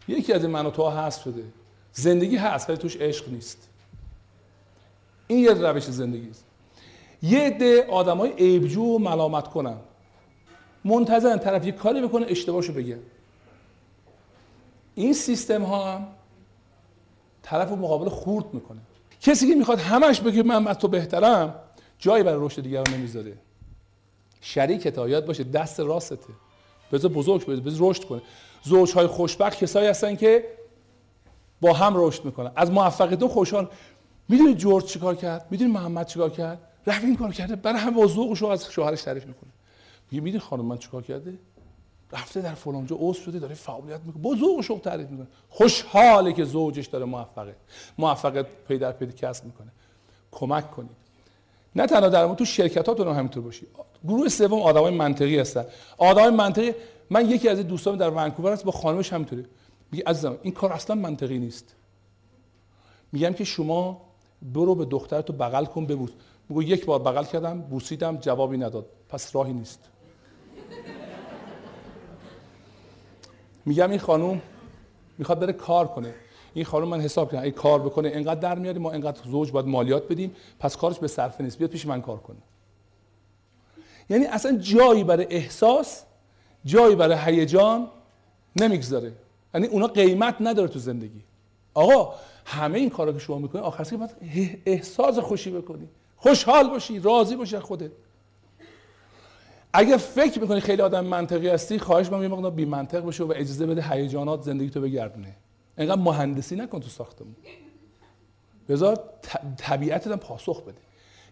یکی 0.08 0.32
از 0.32 0.42
این 0.42 0.52
من 0.52 0.66
و 0.66 0.70
تو 0.70 0.88
هست 0.88 1.22
شده. 1.22 1.44
زندگی 1.92 2.36
هست 2.36 2.70
ولی 2.70 2.78
توش 2.78 2.96
عشق 2.96 3.28
نیست. 3.28 3.68
این 5.26 5.38
یه 5.38 5.52
روش 5.52 5.82
زندگی 5.82 6.30
است. 6.30 6.44
یه 7.22 7.40
عده 7.40 7.86
آدمای 7.86 8.32
عیبجو 8.32 8.82
و 8.82 8.98
ملامت 8.98 9.48
کنن. 9.48 9.76
منتظرن 10.84 11.38
طرف 11.38 11.66
یه 11.66 11.72
کاری 11.72 12.02
بکنه 12.02 12.26
اشتباهشو 12.28 12.72
بگه. 12.72 12.98
این 14.94 15.12
سیستم 15.12 15.62
ها 15.62 15.92
هم 15.92 16.06
طرف 17.42 17.72
مقابل 17.72 18.08
خورد 18.08 18.54
می‌کنه. 18.54 18.80
کسی 19.20 19.48
که 19.48 19.54
می‌خواد 19.54 19.78
همش 19.78 20.20
بگه 20.20 20.42
من 20.42 20.68
از 20.68 20.78
تو 20.78 20.88
بهترم 20.88 21.54
جایی 21.98 22.24
برای 22.24 22.46
رشد 22.46 22.62
دیگران 22.62 22.94
نمی‌ذاره. 22.94 23.32
شریکت 24.40 24.98
یاد 24.98 25.26
باشه 25.26 25.44
دست 25.44 25.80
راسته 25.80 26.18
بذار 26.92 27.10
بزرگ 27.10 27.46
بذار 27.46 27.90
رشد 27.90 28.04
کنه. 28.04 28.22
زوجهای 28.66 29.06
خوشبخت 29.06 29.58
کسایی 29.58 29.88
هستن 29.88 30.16
که 30.16 30.44
با 31.60 31.72
هم 31.72 31.92
رشد 31.96 32.24
می‌کنن. 32.24 32.50
از 32.56 32.70
موفقیت 32.70 33.26
خوشحال. 33.26 33.68
می‌دونی 34.28 34.54
جورج 34.54 34.84
چیکار 34.84 35.14
کرد؟ 35.14 35.46
می‌دونی 35.50 35.72
محمد 35.72 36.06
چیکار 36.06 36.30
کرد؟ 36.30 36.58
رفت 36.86 37.04
این 37.04 37.16
کار 37.16 37.32
کرده 37.32 37.56
برای 37.56 37.78
هم 37.78 37.94
با 37.94 38.06
ذوقش 38.06 38.42
از 38.42 38.70
شوهرش 38.70 39.02
تعریف 39.02 39.26
می‌کنه. 39.26 39.50
میگه 40.10 40.24
می‌دونی 40.24 40.40
خانم 40.40 40.64
من 40.64 40.78
چیکار 40.78 41.02
کرده؟ 41.02 41.34
رفته 42.12 42.40
در 42.40 42.54
فلان 42.54 42.86
جا 42.86 42.96
عضو 43.00 43.20
شده 43.20 43.38
داره 43.38 43.54
فعالیت 43.54 44.00
می‌کنه. 44.04 44.22
با 44.22 44.36
ذوق 44.36 44.80
تعریف 44.84 45.08
می‌کنه. 45.10 45.26
خوشحاله 45.50 46.32
که 46.32 46.44
زوجش 46.44 46.86
داره 46.86 47.04
موفقه. 47.04 47.56
موفقیت 47.98 48.46
پی 48.68 48.78
در 48.78 48.92
پی 48.92 49.06
کسب 49.06 49.44
می‌کنه. 49.44 49.68
کمک 50.32 50.70
کنید. 50.70 50.96
نه 51.76 51.86
تنها 51.86 52.08
در 52.08 52.34
تو 52.34 52.44
شرکتاتون 52.44 53.08
هم 53.08 53.14
همینطور 53.14 53.42
باشی. 53.42 53.66
گروه 54.04 54.28
سوم 54.28 54.60
آدمای 54.60 54.94
منطقی 54.94 55.38
هستن. 55.38 55.64
آدمای 55.98 56.30
منطقی 56.30 56.74
من 57.10 57.30
یکی 57.30 57.48
از 57.48 57.58
دوستان 57.58 57.96
در 57.96 58.10
ونکوور 58.10 58.52
هست 58.52 58.64
با 58.64 58.72
خانمش 58.72 59.12
همینطوره. 59.12 59.44
میگه 59.92 60.04
عزیزم 60.06 60.38
این 60.42 60.52
کار 60.52 60.72
اصلا 60.72 60.96
منطقی 60.96 61.38
نیست. 61.38 61.74
میگم 63.12 63.32
که 63.32 63.44
شما 63.44 64.02
برو 64.42 64.74
به 64.74 64.84
دخترتو 64.84 65.32
بغل 65.32 65.64
کن 65.64 65.86
ببوس. 65.86 66.10
میگه 66.48 66.70
یک 66.70 66.84
بار 66.84 66.98
بغل 66.98 67.24
کردم 67.24 67.60
بوسیدم 67.60 68.16
جوابی 68.16 68.56
نداد. 68.56 68.86
پس 69.08 69.36
راهی 69.36 69.52
نیست. 69.52 69.88
میگم 73.66 73.90
این 73.90 73.98
خانوم 73.98 74.42
می‌خواد 75.18 75.40
بره 75.40 75.52
کار 75.52 75.88
کنه. 75.88 76.14
این 76.54 76.64
خانم 76.64 76.88
من 76.88 77.00
حساب 77.00 77.30
کردم 77.30 77.42
این 77.42 77.52
کار 77.52 77.82
بکنه 77.82 78.10
انقدر 78.14 78.40
در 78.40 78.58
میاره 78.58 78.78
ما 78.78 78.90
انقدر 78.90 79.30
زوج 79.30 79.52
باید 79.52 79.66
مالیات 79.66 80.08
بدیم 80.08 80.36
پس 80.58 80.76
کارش 80.76 80.98
به 80.98 81.08
صرفه 81.08 81.44
نیست. 81.44 81.58
بیاد 81.58 81.70
پیش 81.70 81.86
من 81.86 82.02
کار 82.02 82.18
کنه. 82.18 82.38
یعنی 84.10 84.26
اصلا 84.26 84.58
جایی 84.58 85.04
برای 85.04 85.26
احساس 85.30 86.04
جایی 86.66 86.96
برای 86.96 87.18
هیجان 87.18 87.88
نمی‌گذاره. 88.56 89.12
یعنی 89.54 89.66
اونا 89.66 89.86
قیمت 89.86 90.36
نداره 90.40 90.68
تو 90.68 90.78
زندگی. 90.78 91.20
آقا 91.74 92.14
همه 92.44 92.78
این 92.78 92.90
کارا 92.90 93.12
که 93.12 93.18
شما 93.18 93.38
می‌کنی 93.38 93.62
آخر 93.62 93.84
سر 93.84 93.96
باید 93.96 94.10
احساس 94.66 95.18
خوشی 95.18 95.50
بکنی. 95.50 95.88
خوشحال 96.16 96.70
باشی 96.70 97.00
راضی 97.00 97.36
باشی 97.36 97.56
از 97.56 97.62
خودت. 97.62 97.90
اگه 99.72 99.96
فکر 99.96 100.40
می‌کنی 100.40 100.60
خیلی 100.60 100.82
آدم 100.82 101.04
منطقی 101.04 101.48
هستی 101.48 101.78
خواهش 101.78 102.06
می‌کنم 102.06 102.44
یه 102.44 102.50
بی 102.50 102.64
منطق 102.64 103.06
بشه 103.06 103.24
و 103.24 103.32
اجازه 103.36 103.66
بده 103.66 103.82
هیجانات 103.90 104.42
زندگی 104.42 104.70
تو 104.70 104.80
بگردونه. 104.80 105.36
اینقدر 105.78 106.00
مهندسی 106.00 106.56
نکن 106.56 106.80
تو 106.80 106.88
ساختمون. 106.88 107.36
بذار 108.68 109.00
طبیعتت 109.56 110.06
هم 110.06 110.16
پاسخ 110.16 110.62
بده. 110.62 110.78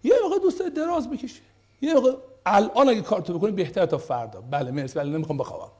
یه 0.05 0.15
موقع 0.23 0.39
دوست 0.39 0.63
دراز 0.63 1.11
بکشی. 1.11 1.41
یه 1.83 1.95
موقع 1.95 2.13
الان 2.47 2.89
اگه 2.89 3.01
کارتو 3.01 3.39
بکنی 3.39 3.51
بهتر 3.51 3.87
تا 3.87 3.99
فردا. 3.99 4.41
بله 4.41 4.71
مرسی. 4.71 4.99
ولی 4.99 5.11
نمی‌خوام 5.11 5.39
بخوابم. 5.39 5.73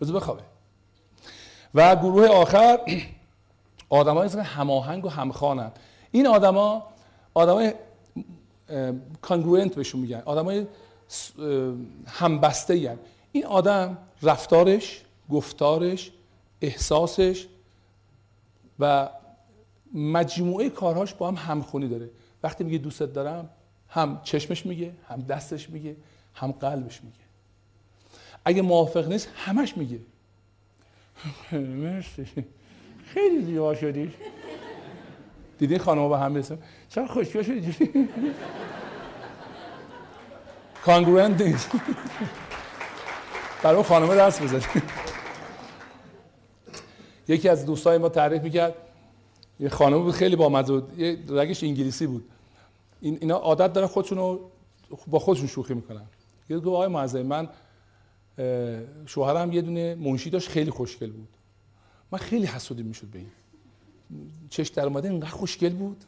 بذار 0.00 0.16
بخوابه. 0.16 0.42
و 1.74 1.96
گروه 1.96 2.26
آخر 2.26 2.78
آدمایی 3.88 4.30
که 4.30 4.42
هماهنگ 4.42 5.04
و 5.04 5.08
همخوانن. 5.08 5.72
این 6.10 6.26
آدما 6.26 6.86
آدمای 7.34 7.74
کانگروئنت 9.22 9.74
بهشون 9.74 10.00
میگن. 10.00 10.22
آدمای 10.24 10.66
همبسته 12.06 12.74
ای 12.74 12.90
این 13.32 13.46
آدم 13.46 13.98
رفتارش 14.22 15.02
گفتارش 15.30 16.10
احساسش 16.60 17.46
و 18.78 19.08
مجموعه 19.94 20.70
کارهاش 20.70 21.14
با 21.14 21.28
هم 21.28 21.34
همخونی 21.34 21.88
داره. 21.88 22.10
وقتی 22.42 22.64
میگه 22.64 22.78
دوستت 22.78 23.12
دارم 23.12 23.48
هم 23.92 24.20
چشمش 24.24 24.66
میگه 24.66 24.92
هم 25.08 25.20
دستش 25.20 25.70
میگه 25.70 25.96
هم 26.34 26.52
قلبش 26.52 27.00
میگه. 27.04 27.16
اگه 28.44 28.62
موافق 28.62 29.08
نیست 29.08 29.28
همش 29.36 29.76
میگه. 29.76 29.98
مرسی. 31.52 32.26
خیلی 33.06 33.42
زیبا 33.44 33.74
شدی. 33.74 34.12
دیدین 35.58 35.78
خانم 35.78 36.08
با 36.08 36.18
هم 36.18 36.34
رسم 36.34 36.58
چرا 36.88 37.06
خوشگل 37.06 37.42
شدی؟ 37.42 38.06
کانگروئنت 40.84 41.40
نیست 41.40 41.70
برای 43.62 43.76
اون 43.76 43.84
خانمه 43.84 44.14
درس 44.14 44.42
بزنید 44.42 44.82
یکی 47.28 47.48
از 47.48 47.66
دوستای 47.66 47.98
ما 47.98 48.08
تعریف 48.08 48.42
می‌کرد. 48.42 48.74
یه 49.60 49.68
خانم 49.68 50.02
بود 50.02 50.14
خیلی 50.14 50.36
بامزه 50.36 50.72
بود. 50.72 50.98
یه 50.98 51.18
رگش 51.28 51.64
انگلیسی 51.64 52.06
بود. 52.06 52.24
این 53.02 53.18
اینا 53.20 53.36
عادت 53.36 53.72
دارن 53.72 53.86
خودشون 53.86 54.18
رو 54.18 54.50
با 55.06 55.18
خودشون 55.18 55.46
شوخی 55.46 55.74
می‌کنن. 55.74 56.02
یه 56.50 56.58
گفت 56.58 56.66
آقای 56.66 56.88
معظم 56.88 57.22
من 57.22 57.48
شوهرم 59.06 59.52
یه 59.52 59.62
دونه 59.62 59.94
منشی 59.94 60.30
داشت 60.30 60.48
خیلی 60.48 60.70
خوشگل 60.70 61.10
بود. 61.10 61.28
من 62.12 62.18
خیلی 62.18 62.46
حسودی 62.46 62.82
می‌شد 62.82 63.06
به 63.06 63.18
این. 63.18 63.30
چش 64.50 64.68
در 64.68 64.86
اومده 64.86 65.10
اینقدر 65.10 65.30
خوشگل 65.30 65.72
بود. 65.72 66.04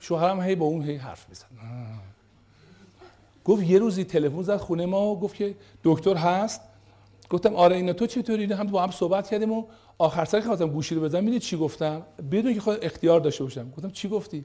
شوهرم 0.00 0.40
هی 0.40 0.54
با 0.54 0.66
اون 0.66 0.82
هی 0.82 0.96
حرف 0.96 1.28
می‌زد. 1.28 1.46
گفت 3.44 3.62
یه 3.62 3.78
روزی 3.78 4.04
تلفن 4.04 4.42
زد 4.42 4.56
خونه 4.56 4.86
ما 4.86 5.06
و 5.06 5.20
گفت 5.20 5.34
که 5.34 5.54
دکتر 5.84 6.14
هست. 6.14 6.60
گفتم 7.30 7.54
آره 7.54 7.76
اینا 7.76 7.92
تو 7.92 8.06
چطوری 8.06 8.42
اینا 8.42 8.56
هم 8.56 8.66
با 8.66 8.82
هم 8.82 8.90
صحبت 8.90 9.30
کردیم 9.30 9.52
و 9.52 9.64
آخر 9.98 10.24
سر 10.24 10.40
که 10.40 10.46
خواستم 10.46 10.68
گوشی 10.68 10.94
رو 10.94 11.00
بزنم 11.00 11.24
می‌دونی 11.24 11.40
چی 11.40 11.56
گفتم؟ 11.56 12.02
بدون 12.30 12.54
که 12.54 12.60
خود 12.60 12.78
اختیار 12.84 13.20
داشته 13.20 13.44
باشم. 13.44 13.70
گفتم 13.70 13.90
چی 13.90 14.08
گفتی؟ 14.08 14.44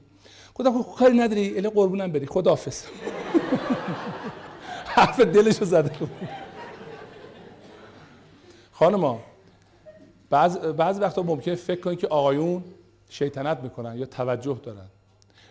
خب 0.54 0.94
کاری 0.98 1.18
نداری 1.18 1.56
الی 1.56 1.68
قربونم 1.68 2.12
بری. 2.12 2.26
خداحافظ. 2.26 2.84
حرف 4.94 5.20
دلشو 5.20 5.64
زده. 5.64 5.98
بود. 5.98 6.10
خانما 8.72 9.20
بعض 10.30 10.58
بعض 10.58 10.98
وقتا 11.00 11.22
ممکنه 11.22 11.54
فکر 11.54 11.80
کنید 11.80 11.98
که 11.98 12.06
آقایون 12.06 12.64
شیطنت 13.08 13.58
می‌کنن 13.58 13.98
یا 13.98 14.06
توجه 14.06 14.60
دارن. 14.62 14.86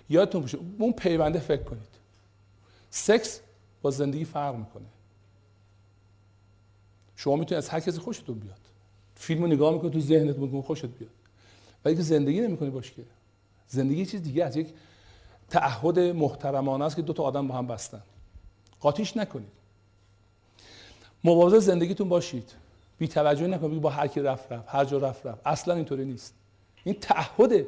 یادتون 0.10 0.42
باشه 0.42 0.58
اون 0.80 0.94
پیونده 0.94 1.40
فکر 1.40 1.64
کنید. 1.64 1.88
سکس 2.90 3.40
با 3.82 3.92
زندگی 3.92 4.26
فرق 4.26 4.56
می‌کنه. 4.56 4.86
شما 7.16 7.36
می‌تونید 7.36 7.64
از 7.64 7.70
هر 7.70 7.80
کسی 7.80 8.00
خوشتون 8.00 8.40
بیاد. 8.40 8.60
فیلمو 9.16 9.48
نگاه 9.48 9.74
می‌کنی 9.74 9.92
تو 9.92 10.00
ذهنت 10.00 10.38
می‌کنی 10.38 10.62
خوشت 10.62 10.86
بیاد. 10.86 11.12
ولی 11.86 11.96
که 11.96 12.02
زندگی 12.02 12.42
نمی‌کنی 12.42 12.70
باش 12.70 12.92
که. 12.92 13.04
زندگی 13.68 14.06
چیز 14.06 14.24
دیگه 14.24 14.46
از 14.46 14.58
یک 14.58 14.74
تعهد 15.52 16.00
محترمانه 16.00 16.86
است 16.86 16.96
که 16.96 17.02
دو 17.02 17.14
تا 17.14 17.24
آدم 17.24 17.48
با 17.48 17.56
هم 17.56 17.68
بستن. 17.68 18.02
قاطیش 18.80 19.18
نکنید. 19.18 19.52
مواظب 21.24 21.60
زندگیتون 21.60 22.10
باشید. 22.10 22.52
بی 22.98 23.08
توجه 23.08 23.48
نکنید. 23.48 23.82
با 23.82 23.90
هر 23.90 24.08
کی 24.08 24.20
رفت 24.20 24.52
رفت. 24.52 24.66
هر 24.68 24.86
جا 24.86 24.98
رفت 24.98 25.26
رفت. 25.26 25.42
اصلا 25.46 25.74
اینطوری 25.74 26.06
نیست. 26.06 26.34
این 26.84 26.96
تعهده. 27.02 27.68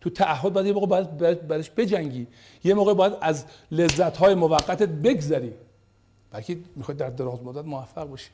تو 0.00 0.10
تعهد 0.10 0.52
باید 0.52 0.66
یه 0.66 0.72
موقع 0.72 0.86
باید 0.86 1.48
برش 1.48 1.70
بجنگی. 1.76 2.26
یه 2.64 2.74
موقع 2.74 2.94
باید 2.94 3.12
از 3.20 3.44
لذت 3.70 4.16
های 4.16 4.34
موقتت 4.34 4.88
بگذری. 4.88 5.52
بلکه 6.30 6.58
می‌خواد 6.76 6.96
در 6.96 7.10
دراز 7.10 7.42
مدت 7.42 7.64
موفق 7.64 8.04
باشی. 8.04 8.30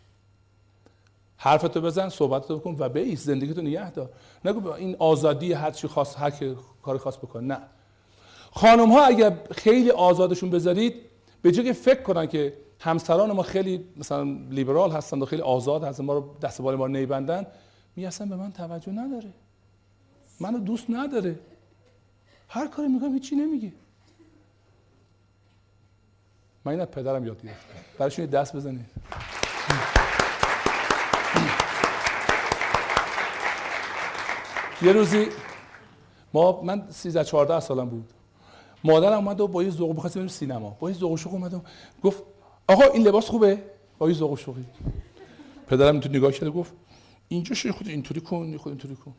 حرفتو 1.36 1.80
بزن 1.80 2.08
صحبتتو 2.08 2.58
بکن 2.58 2.76
و 2.78 2.88
بیس. 2.88 3.24
زندگیتو 3.24 3.60
نگه 3.60 3.90
دار. 3.90 4.10
نگو 4.44 4.70
این 4.70 4.96
آزادی 4.98 5.52
هر 5.52 5.70
چی 5.70 5.88
خواست 5.88 6.18
هر 6.18 6.30
کی 6.30 6.56
کار 6.82 6.98
خاص 6.98 7.16
بکن 7.16 7.44
نه. 7.44 7.58
خانم 8.54 8.92
ها 8.92 9.04
اگر 9.04 9.38
خیلی 9.50 9.90
آزادشون 9.90 10.50
بذارید 10.50 10.94
به 11.42 11.52
جای 11.52 11.72
فکر 11.72 12.02
کنن 12.02 12.26
که 12.26 12.56
همسران 12.80 13.32
ما 13.32 13.42
خیلی 13.42 13.84
مثلا 13.96 14.22
لیبرال 14.50 14.90
هستن 14.90 15.22
و 15.22 15.24
خیلی 15.24 15.42
آزاد 15.42 15.84
هستن 15.84 16.04
ما 16.04 16.14
رو 16.14 16.36
دست 16.42 16.62
بال 16.62 16.76
ما 16.76 16.88
نیبندن 16.88 17.46
می 17.96 18.06
اصلا 18.06 18.26
به 18.26 18.36
من 18.36 18.52
توجه 18.52 18.92
نداره. 18.92 19.32
منو 20.40 20.58
دوست 20.58 20.86
نداره. 20.88 21.38
هر 22.48 22.66
کاری 22.66 22.88
می‌کنم 22.88 23.12
هیچی 23.12 23.36
نمیگه. 23.36 23.72
من 26.64 26.72
این 26.72 26.80
از 26.80 26.88
پدرم 26.88 27.26
یاد 27.26 27.42
گرفتم. 27.42 27.58
برایشون 27.98 28.26
دست 28.26 28.56
بزنید. 28.56 28.86
یه 34.82 34.92
روزی 34.92 35.26
ما 36.32 36.62
من 36.62 36.90
13 36.90 37.24
14 37.24 37.60
سالم 37.60 37.88
بود. 37.88 38.12
مادرم 38.84 39.12
اومد 39.12 39.40
و 39.40 39.48
با 39.48 39.62
یه 39.62 39.70
ذوق 39.70 39.94
می‌خواست 39.94 40.14
بریم 40.14 40.28
سینما. 40.28 40.76
با 40.80 40.90
یه 40.90 40.96
ذوق 40.96 41.16
شوق 41.18 41.32
اومد 41.32 41.54
و 41.54 41.60
گفت 42.02 42.22
آقا 42.68 42.84
این 42.84 43.06
لباس 43.06 43.26
خوبه؟ 43.28 43.62
با 43.98 44.08
یه 44.08 44.14
ذوق 44.14 44.38
شوقی. 44.38 44.64
پدرم 45.66 46.00
تو 46.00 46.08
نگاه 46.08 46.32
کرد 46.32 46.48
گفت 46.48 46.72
اینجا 47.28 47.54
شوی 47.54 47.72
خود 47.72 47.88
اینطوری 47.88 48.20
کن 48.20 48.56
خود 48.56 48.72
اینطوری 48.72 48.96
کن. 48.96 49.14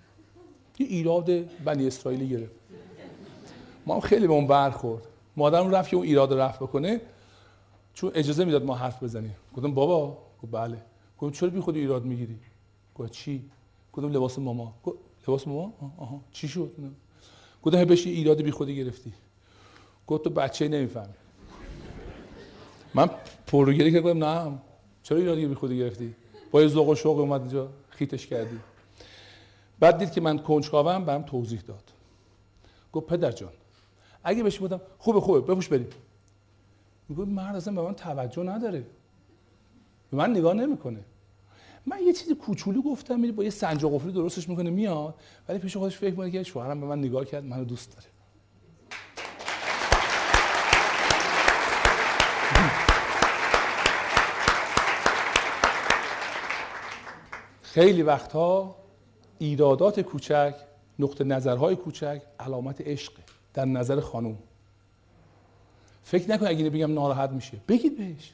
یه 0.79 0.87
ایراد 0.87 1.45
بنی 1.63 1.87
اسرائیلی 1.87 2.29
گرفت. 2.29 2.55
ما 3.85 3.93
هم 3.93 3.99
خیلی 3.99 4.27
به 4.27 4.33
اون 4.33 4.47
برخورد. 4.47 5.03
مادرم 5.37 5.71
رفت 5.71 5.89
که 5.89 5.95
اون 5.95 6.05
ایراد 6.05 6.33
رفت 6.33 6.59
بکنه 6.59 7.01
چون 7.93 8.11
اجازه 8.15 8.45
می‌داد 8.45 8.63
ما 8.63 8.75
حرف 8.75 9.03
بزنیم. 9.03 9.35
گفتم 9.55 9.73
بابا 9.73 10.17
گفت 10.43 10.51
بله. 10.51 10.81
گفتم 11.17 11.39
چرا 11.39 11.49
بی 11.49 11.59
خود 11.59 11.75
ایراد 11.75 12.05
می‌گیری؟ 12.05 12.39
گفت 12.95 13.11
چی؟ 13.11 13.49
گفتم 13.93 14.11
لباس 14.11 14.39
ماما. 14.39 14.73
گفت 14.83 14.97
لباس 15.27 15.47
ماما؟ 15.47 15.73
آه، 15.81 15.93
آها 15.97 16.21
چی 16.31 16.47
شد؟ 16.47 16.71
گفتم 17.63 17.85
بهش 17.85 18.07
ایراد 18.07 18.41
بی 18.41 18.51
خودی 18.51 18.75
گرفتی. 18.75 19.13
گفت 20.07 20.23
تو 20.23 20.29
بچه 20.29 20.67
نمی‌فهمی. 20.67 21.13
من 22.93 23.09
پروگری 23.47 23.91
که 23.91 24.01
گفتم 24.01 24.23
نه. 24.23 24.57
چرا 25.03 25.17
ایراد 25.17 25.37
بی 25.37 25.55
خودی 25.55 25.77
گرفتی؟ 25.77 26.15
با 26.51 26.61
یه 26.61 26.67
ذوق 26.67 26.89
و 26.89 26.95
شوق 26.95 27.19
اومد 27.19 27.41
اینجا 27.41 27.69
خیتش 27.89 28.27
کردی. 28.27 28.59
بعد 29.79 29.97
دید 29.97 30.11
که 30.11 30.21
من 30.21 30.39
کنجکاوم 30.39 31.05
بهم 31.05 31.23
توضیح 31.23 31.61
داد. 31.61 31.83
گفت 32.93 33.07
پدر 33.07 33.31
جان 33.31 33.51
اگه 34.23 34.43
بهش 34.43 34.59
بودم 34.59 34.81
خوبه 34.97 35.21
خوبه 35.21 35.39
بپوش 35.41 35.67
بریم. 35.67 35.87
میگه 37.09 37.23
مرد 37.23 37.55
اصلا 37.55 37.73
به 37.73 37.81
من 37.81 37.93
توجه 37.93 38.43
نداره. 38.43 38.85
به 40.11 40.17
من 40.17 40.31
نگاه 40.31 40.53
نمی‌کنه. 40.53 40.99
من 41.85 41.99
یه 42.03 42.13
چیزی 42.13 42.35
کوچولو 42.35 42.81
گفتم 42.81 43.19
میره 43.19 43.33
با 43.33 43.43
یه 43.43 43.49
سنجاق 43.49 43.95
قفلی 43.95 44.11
درستش 44.11 44.49
می‌کنه 44.49 44.69
میاد. 44.69 45.15
ولی 45.49 45.59
پیش 45.59 45.77
خودش 45.77 45.97
فکر 45.97 46.11
می‌کنه 46.11 46.31
که 46.31 46.43
شوهرم 46.43 46.79
به 46.79 46.85
من 46.85 46.99
نگاه 46.99 47.25
کرد 47.25 47.43
منو 47.43 47.65
دوست 47.65 47.95
داره. 47.95 48.07
خیلی 57.73 58.01
وقتها 58.01 58.75
ایرادات 59.39 59.99
کوچک 59.99 60.55
نقطه 60.99 61.23
نظرهای 61.23 61.75
کوچک 61.75 62.21
علامت 62.39 62.81
عشق 62.81 63.13
در 63.53 63.65
نظر 63.65 63.99
خانم. 63.99 64.37
فکر 66.03 66.29
نکن 66.31 66.47
اگه 66.47 66.69
بگم 66.69 66.93
ناراحت 66.93 67.29
میشه. 67.29 67.57
بگید 67.67 67.97
بهش. 67.97 68.33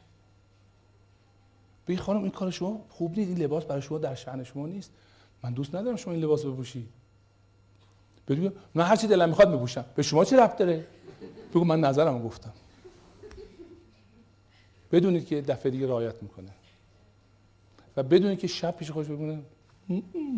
بگی 1.87 1.97
خانم 1.97 2.21
این 2.21 2.31
کار 2.31 2.51
شما 2.51 2.85
خوب 2.89 3.17
نیست. 3.17 3.29
این 3.29 3.37
لباس 3.37 3.65
برای 3.65 3.81
شما 3.81 3.97
در 3.97 4.15
شأن 4.15 4.43
شما 4.43 4.67
نیست. 4.67 4.91
من 5.43 5.53
دوست 5.53 5.75
ندارم 5.75 5.95
شما 5.95 6.13
این 6.13 6.23
لباس 6.23 6.45
بپوشی. 6.45 6.87
بگو 8.27 8.49
من 8.75 8.83
هر 8.83 8.95
چی 8.95 9.07
دلم 9.07 9.29
می‌خواد 9.29 9.49
میپوشم 9.49 9.85
به 9.95 10.03
شما 10.03 10.25
چه 10.25 10.37
ربط 10.37 10.57
داره؟ 10.57 10.85
بگو 11.49 11.63
من 11.63 11.79
نظرم 11.79 12.23
گفتم. 12.23 12.53
بدونید 14.91 15.25
که 15.25 15.41
دفعه 15.41 15.71
دیگه 15.71 15.87
رعایت 15.87 16.23
می‌کنه. 16.23 16.49
و 17.99 18.03
بدونید 18.03 18.39
که 18.39 18.47
شب 18.47 18.77
پیش 18.77 18.91
خودش 18.91 19.07
بگونه 19.07 19.39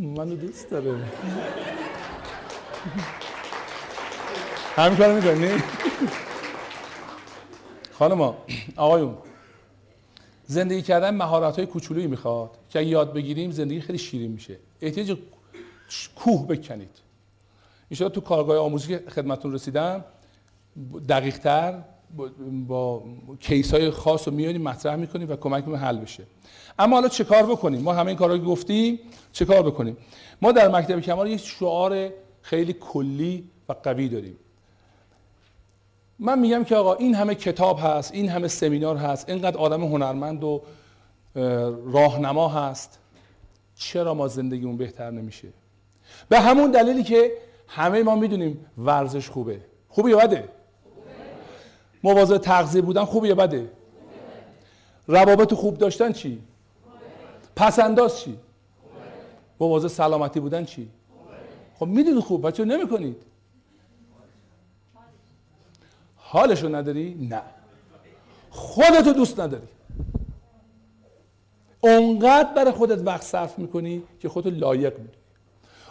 منو 0.02 0.36
دوست 0.36 0.70
داره. 0.70 0.96
همین 4.76 4.98
کارو 4.98 5.16
می‌کنی؟ 5.16 5.64
خانم 7.92 8.34
آقایون 8.76 9.18
زندگی 10.46 10.82
کردن 10.82 11.16
مهارت 11.16 11.56
های 11.56 11.66
کوچولویی 11.66 12.08
می‌خواد 12.08 12.58
که 12.70 12.82
یاد 12.82 13.14
بگیریم 13.14 13.52
زندگی 13.52 13.82
خیلی 13.82 13.98
شیرین 13.98 14.32
میشه. 14.32 14.58
احتیاج 14.82 15.18
کوه 16.16 16.48
بکنید. 16.48 16.98
این 17.90 18.10
تو 18.10 18.22
کارگاه 18.22 18.58
آموزی 18.58 18.88
که 18.88 19.04
خدمتون 19.10 19.54
رسیدم 19.54 20.06
دقیق 21.10 21.38
تر 21.38 21.84
با 22.68 23.04
کیس 23.40 23.74
های 23.74 23.92
خاص 23.92 24.28
رو 24.28 24.34
میانیم 24.34 24.62
مطرح 24.62 24.96
می‌کنیم 24.96 25.30
و 25.30 25.36
کمک 25.36 25.64
حل 25.68 25.98
بشه. 25.98 26.24
اما 26.80 26.96
حالا 26.96 27.08
چه 27.08 27.24
کار 27.24 27.44
بکنیم؟ 27.44 27.82
ما 27.82 27.94
همه 27.94 28.08
این 28.08 28.18
کارا 28.18 28.38
گفتیم 28.38 29.00
چه 29.32 29.46
کار 29.46 29.62
بکنیم؟ 29.62 29.98
ما 30.42 30.52
در 30.52 30.68
مکتب 30.68 31.00
کمال 31.00 31.32
یک 31.32 31.40
شعار 31.40 32.10
خیلی 32.42 32.74
کلی 32.74 33.50
و 33.70 33.74
قوی 33.74 34.10
داریم. 34.10 34.38
من 36.20 36.40
میگم 36.40 36.64
که 36.64 36.76
آقا 36.76 36.94
این 36.94 37.16
همه 37.16 37.36
کتاب 37.36 37.80
هست 37.84 38.14
این 38.14 38.30
همه 38.30 38.48
سمینار 38.48 38.98
هست 38.98 39.30
اینقدر 39.30 39.58
آدم 39.58 39.84
هنرمند 39.84 40.44
و 40.44 40.62
راهنما 41.86 42.48
هست. 42.48 43.00
چرا 43.76 44.14
ما 44.14 44.28
زندگیمون 44.28 44.78
بهتر 44.78 45.12
نمیشه؟ 45.12 45.48
به 46.30 46.40
همون 46.40 46.72
دلیلی 46.72 47.04
که 47.04 47.32
همه 47.68 48.04
ما 48.04 48.16
می‌دونیم 48.16 48.66
ورزش 48.78 49.30
خوبه. 49.30 49.62
خوبه 49.90 50.10
یا 50.10 50.18
بده؟ 50.18 50.50
مواظب 52.04 52.38
تغذیه 52.38 52.82
بودن 52.82 53.06
خوبه 53.06 53.28
یا 53.28 53.36
بده؟ 53.36 53.72
روابط 55.08 55.54
خوب 55.54 55.78
داشتن 55.78 56.12
چی؟ 56.12 56.42
پسنداز 57.56 58.20
چی؟ 58.20 58.38
مواظب 59.60 59.88
سلامتی 59.88 60.40
بودن 60.40 60.66
چی؟ 60.66 60.90
خب 61.76 61.86
می‌دونید 61.86 62.20
خوب 62.20 62.48
بچه 62.48 62.66
نمی‌کنید. 62.66 63.18
حالشو 66.16 66.76
نداری؟ 66.76 67.28
نه. 67.30 67.42
خودتو 68.50 69.14
دوست 69.14 69.40
نداری. 69.40 69.68
اونقدر 71.82 72.54
برای 72.54 72.72
خودت 72.72 73.08
وقت 73.08 73.24
صرف 73.24 73.60
می‌کنی 73.60 74.04
که 74.20 74.30
خودتو 74.30 74.50
لایق 74.50 74.94
می‌دونی 74.94 75.18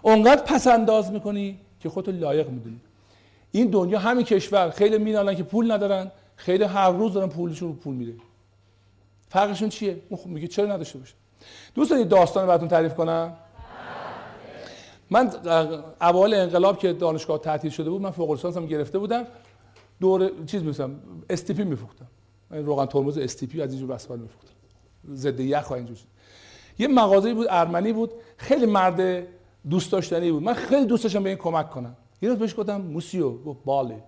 اونقدر 0.02 0.42
پسنداز 0.42 1.10
می‌کنی 1.12 1.58
که 1.80 1.88
خودتو 1.88 2.12
لایق 2.12 2.48
می‌دونی. 2.48 2.80
این 3.52 3.70
دنیا 3.70 3.98
همین 3.98 4.24
کشور 4.24 4.70
خیلی 4.70 4.98
مینالن 4.98 5.34
که 5.34 5.42
پول 5.42 5.72
ندارن 5.72 6.10
خیلی 6.36 6.64
هر 6.64 6.90
روز 6.90 7.12
دارن 7.12 7.28
پولشون 7.28 7.68
رو 7.68 7.74
پول 7.74 7.94
میره 7.94 8.14
فرقشون 9.28 9.68
چیه؟ 9.68 10.02
اون 10.08 10.20
میگه 10.24 10.46
چرا 10.46 10.66
نداشته 10.66 10.98
باشه. 10.98 11.14
دوست 11.74 11.90
دارید 11.90 12.08
داستان 12.08 12.46
براتون 12.46 12.68
تعریف 12.68 12.94
کنم؟ 12.94 13.36
من 15.10 15.30
اول 16.00 16.34
انقلاب 16.34 16.78
که 16.78 16.92
دانشگاه 16.92 17.38
تعطیل 17.38 17.70
شده 17.70 17.90
بود 17.90 18.02
من 18.02 18.10
فوق 18.10 18.30
لیسانس 18.30 18.56
هم 18.56 18.66
گرفته 18.66 18.98
بودم. 18.98 19.26
دور 20.00 20.30
چیز 20.46 20.62
میسم 20.62 21.00
STP 21.30 21.64
میفروختم. 21.64 22.06
روغن 22.50 22.86
ترمز 22.86 23.18
STP 23.18 23.62
از 23.62 23.72
اینجور 23.72 23.94
وسایل 23.94 24.20
میفروختم. 24.20 24.54
ضد 25.14 25.40
یخ 25.40 25.70
و 25.70 25.74
اینجور 25.74 25.96
یه 26.78 26.88
مغازه 26.88 27.34
بود 27.34 27.46
ارمنی 27.50 27.92
بود. 27.92 28.10
خیلی 28.36 28.66
مرد 28.66 29.26
دوست 29.70 29.92
داشتنی 29.92 30.32
بود. 30.32 30.42
من 30.42 30.54
خیلی 30.54 30.86
دوست 30.86 31.16
به 31.16 31.28
این 31.28 31.38
کمک 31.38 31.70
کنم. 31.70 31.96
یه 32.22 32.28
روز 32.28 32.38
بهش 32.38 32.54
گفتم 32.56 32.80
موسیو 32.80 33.32
گفت 33.32 33.64
باله. 33.64 34.02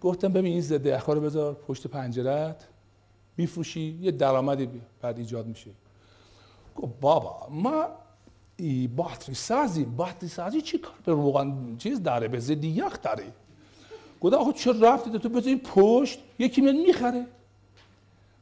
گفتم 0.00 0.32
ببین 0.32 0.62
این 0.62 0.86
یخ 0.86 1.08
رو 1.08 1.20
بذار 1.20 1.54
پشت 1.54 1.86
پنجرت 1.86 2.68
میفروشی 3.36 3.98
یه 4.00 4.10
درآمدی 4.10 4.68
بعد 5.00 5.18
ایجاد 5.18 5.46
میشه. 5.46 5.70
گفت 6.76 6.92
بابا 7.00 7.48
ما 7.50 7.86
ای 8.56 8.86
باتری 8.86 9.34
سازی 9.34 9.84
باتری 9.84 10.28
سازی 10.28 10.60
چی 10.60 10.78
کار؟ 10.78 10.94
به 11.04 11.12
روغن 11.12 11.76
چیز 11.78 12.02
داره 12.02 12.28
به 12.28 12.40
ضد 12.40 12.64
یخ 12.64 13.02
داره. 13.02 13.32
گفت 14.20 14.34
آخه 14.34 14.52
چه 14.52 14.72
رفتی؟ 14.80 15.18
تو 15.18 15.28
بذاری 15.28 15.56
پشت 15.56 16.18
یکی 16.38 16.60
میاد 16.60 16.74
می‌خره. 16.74 17.26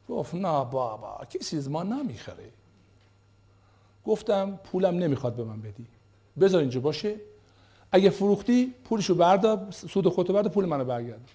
گفت 0.09 0.35
نه 0.35 0.65
بابا 0.65 1.21
کسی 1.29 1.57
از 1.57 1.69
ما 1.69 1.83
نمی‌خره. 1.83 2.49
گفتم 4.05 4.59
پولم 4.63 4.97
نمی‌خواد 4.97 5.35
به 5.35 5.43
من 5.43 5.61
بدی. 5.61 5.85
بذار 6.39 6.61
اینجا 6.61 6.79
باشه. 6.79 7.15
اگه 7.93 8.09
فروختی 8.09 8.73
پولشو 8.83 9.15
بردار 9.15 9.71
سود 9.71 10.07
خودتو 10.07 10.33
بردار 10.33 10.51
پول 10.51 10.65
منو 10.65 10.85
برگرد 10.85 11.29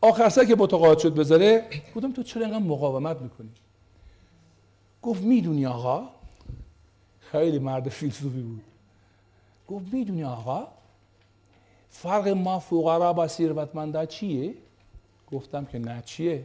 آخر 0.00 0.28
سر 0.28 0.44
که 0.44 0.56
متقاعد 0.56 0.98
شد 0.98 1.14
بذاره 1.14 1.64
گفتم 1.96 2.12
تو 2.12 2.22
چرا 2.22 2.42
اینقدر 2.42 2.64
مقاومت 2.64 3.20
می‌کنی؟ 3.20 3.50
گفت 5.02 5.22
می‌دونی 5.22 5.66
آقا 5.66 6.08
خیلی 7.20 7.58
مرد 7.58 7.88
فیلسوفی 7.88 8.40
بود. 8.40 8.62
گفت 9.68 9.84
می‌دونی 9.92 10.24
آقا 10.24 10.66
فرق 11.90 12.28
ما 12.28 12.58
فقرا 12.58 13.12
با 13.12 13.28
ثروتمندا 13.28 14.06
چیه؟ 14.06 14.54
گفتم 15.32 15.64
که 15.64 15.78
نه 15.78 16.02
چیه؟ 16.02 16.44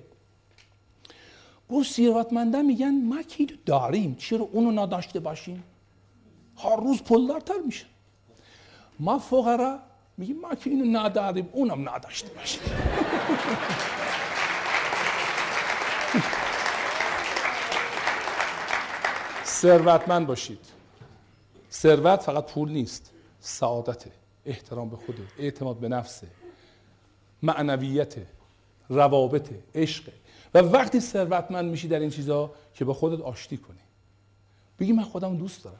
گفت 1.69 1.91
ثروتمندا 1.91 2.61
میگن 2.61 3.01
ما 3.03 3.21
کی 3.21 3.59
داریم؟ 3.65 4.15
چرا 4.15 4.49
اونو 4.51 4.81
نداشته 4.81 5.19
باشیم؟ 5.19 5.63
هر 6.57 6.75
روز 6.75 7.01
پولدارتر 7.01 7.59
میشه 7.65 7.85
ما 8.99 9.19
فقرا 9.19 9.79
میگیم 10.17 10.39
ما 10.39 10.55
که 10.55 10.69
اینو 10.69 10.99
نداریم 10.99 11.49
اونم 11.51 11.89
نداشته 11.89 12.29
باشیم 12.29 12.61
ثروتمند 19.63 20.27
باشید. 20.27 20.59
ثروت 21.71 22.21
فقط 22.21 22.45
پول 22.45 22.71
نیست 22.71 23.11
سعادته 23.39 24.11
احترام 24.45 24.89
به 24.89 24.95
خوده 24.95 25.23
اعتماد 25.39 25.77
به 25.77 25.87
نفسه 25.87 26.27
معنویت 27.43 28.15
روابط 28.89 29.49
عشق. 29.75 30.09
و 30.53 30.59
وقتی 30.59 30.99
ثروتمند 30.99 31.71
میشی 31.71 31.87
در 31.87 31.99
این 31.99 32.09
چیزها 32.09 32.53
که 32.73 32.85
با 32.85 32.93
خودت 32.93 33.21
آشتی 33.21 33.57
کنی. 33.57 33.79
بگی 34.79 34.93
من 34.93 35.03
خودم 35.03 35.37
دوست 35.37 35.63
دارم. 35.63 35.79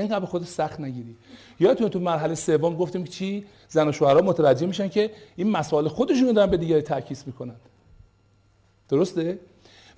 اینقدر 0.00 0.20
به 0.20 0.26
خود 0.26 0.44
سخت 0.44 0.80
نگیری. 0.80 1.16
یادتون 1.60 1.88
تو 1.88 2.00
مرحله 2.00 2.34
سوم 2.34 2.76
گفتیم 2.76 3.04
که 3.04 3.10
چی؟ 3.10 3.46
زن 3.68 3.88
و 3.88 3.92
شوهرها 3.92 4.20
متوجه 4.20 4.66
میشن 4.66 4.88
که 4.88 5.10
این 5.36 5.50
مسائل 5.50 5.88
خودشون 5.88 6.32
دارن 6.32 6.50
به 6.50 6.56
دیگری 6.56 6.82
تعکیس 6.82 7.26
می‌کنن. 7.26 7.54
درسته؟ 8.88 9.38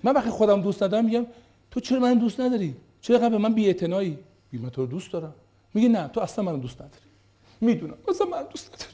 من 0.03 0.13
وقتی 0.15 0.31
خودم 0.31 0.63
دوست 0.63 0.83
ندارم 0.83 1.05
میگم 1.05 1.27
تو 1.71 1.81
چرا 1.81 2.01
من 2.01 2.19
دوست 2.19 2.41
نداری؟ 2.41 2.77
چرا 3.01 3.31
به 3.31 3.39
من 3.39 3.55
بی‌اعتنایی؟ 3.55 4.19
بی 4.51 4.59
من 4.59 4.71
تو 4.71 4.81
رو 4.83 4.87
دوست 4.87 5.13
دارم. 5.13 5.35
میگه 5.75 5.89
نه 5.89 6.09
تو 6.09 6.21
اصلا 6.21 6.45
منو 6.45 6.59
دوست 6.59 6.77
نداری. 6.77 7.03
می‌دونم. 7.61 7.95
اصلا 8.09 8.27
من 8.27 8.43
دوست 8.51 8.69
نداری. 8.75 8.93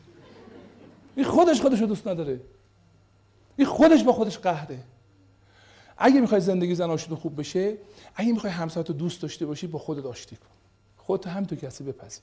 این 1.16 1.26
خودش 1.26 1.60
خودش 1.60 1.80
رو 1.80 1.86
دوست 1.86 2.08
نداره. 2.08 2.40
این 3.56 3.66
خودش 3.66 4.02
با 4.02 4.12
خودش 4.12 4.38
قهره. 4.38 4.78
اگه 5.98 6.20
می‌خوای 6.20 6.40
زندگی 6.40 6.74
زن 6.74 6.90
آشتی 6.90 7.14
خوب 7.14 7.40
بشه 7.40 7.76
اگه 8.14 8.32
می‌خوای 8.32 8.52
همسرت 8.52 8.88
رو 8.88 8.94
دوست 8.94 9.22
داشته 9.22 9.46
باشی 9.46 9.66
با 9.66 9.78
خودت 9.78 10.06
آشتی 10.06 10.36
کن. 10.36 10.46
خودت 11.06 11.26
هم 11.26 11.44
تو 11.44 11.56
کسی 11.56 11.84
بپذیر. 11.84 12.22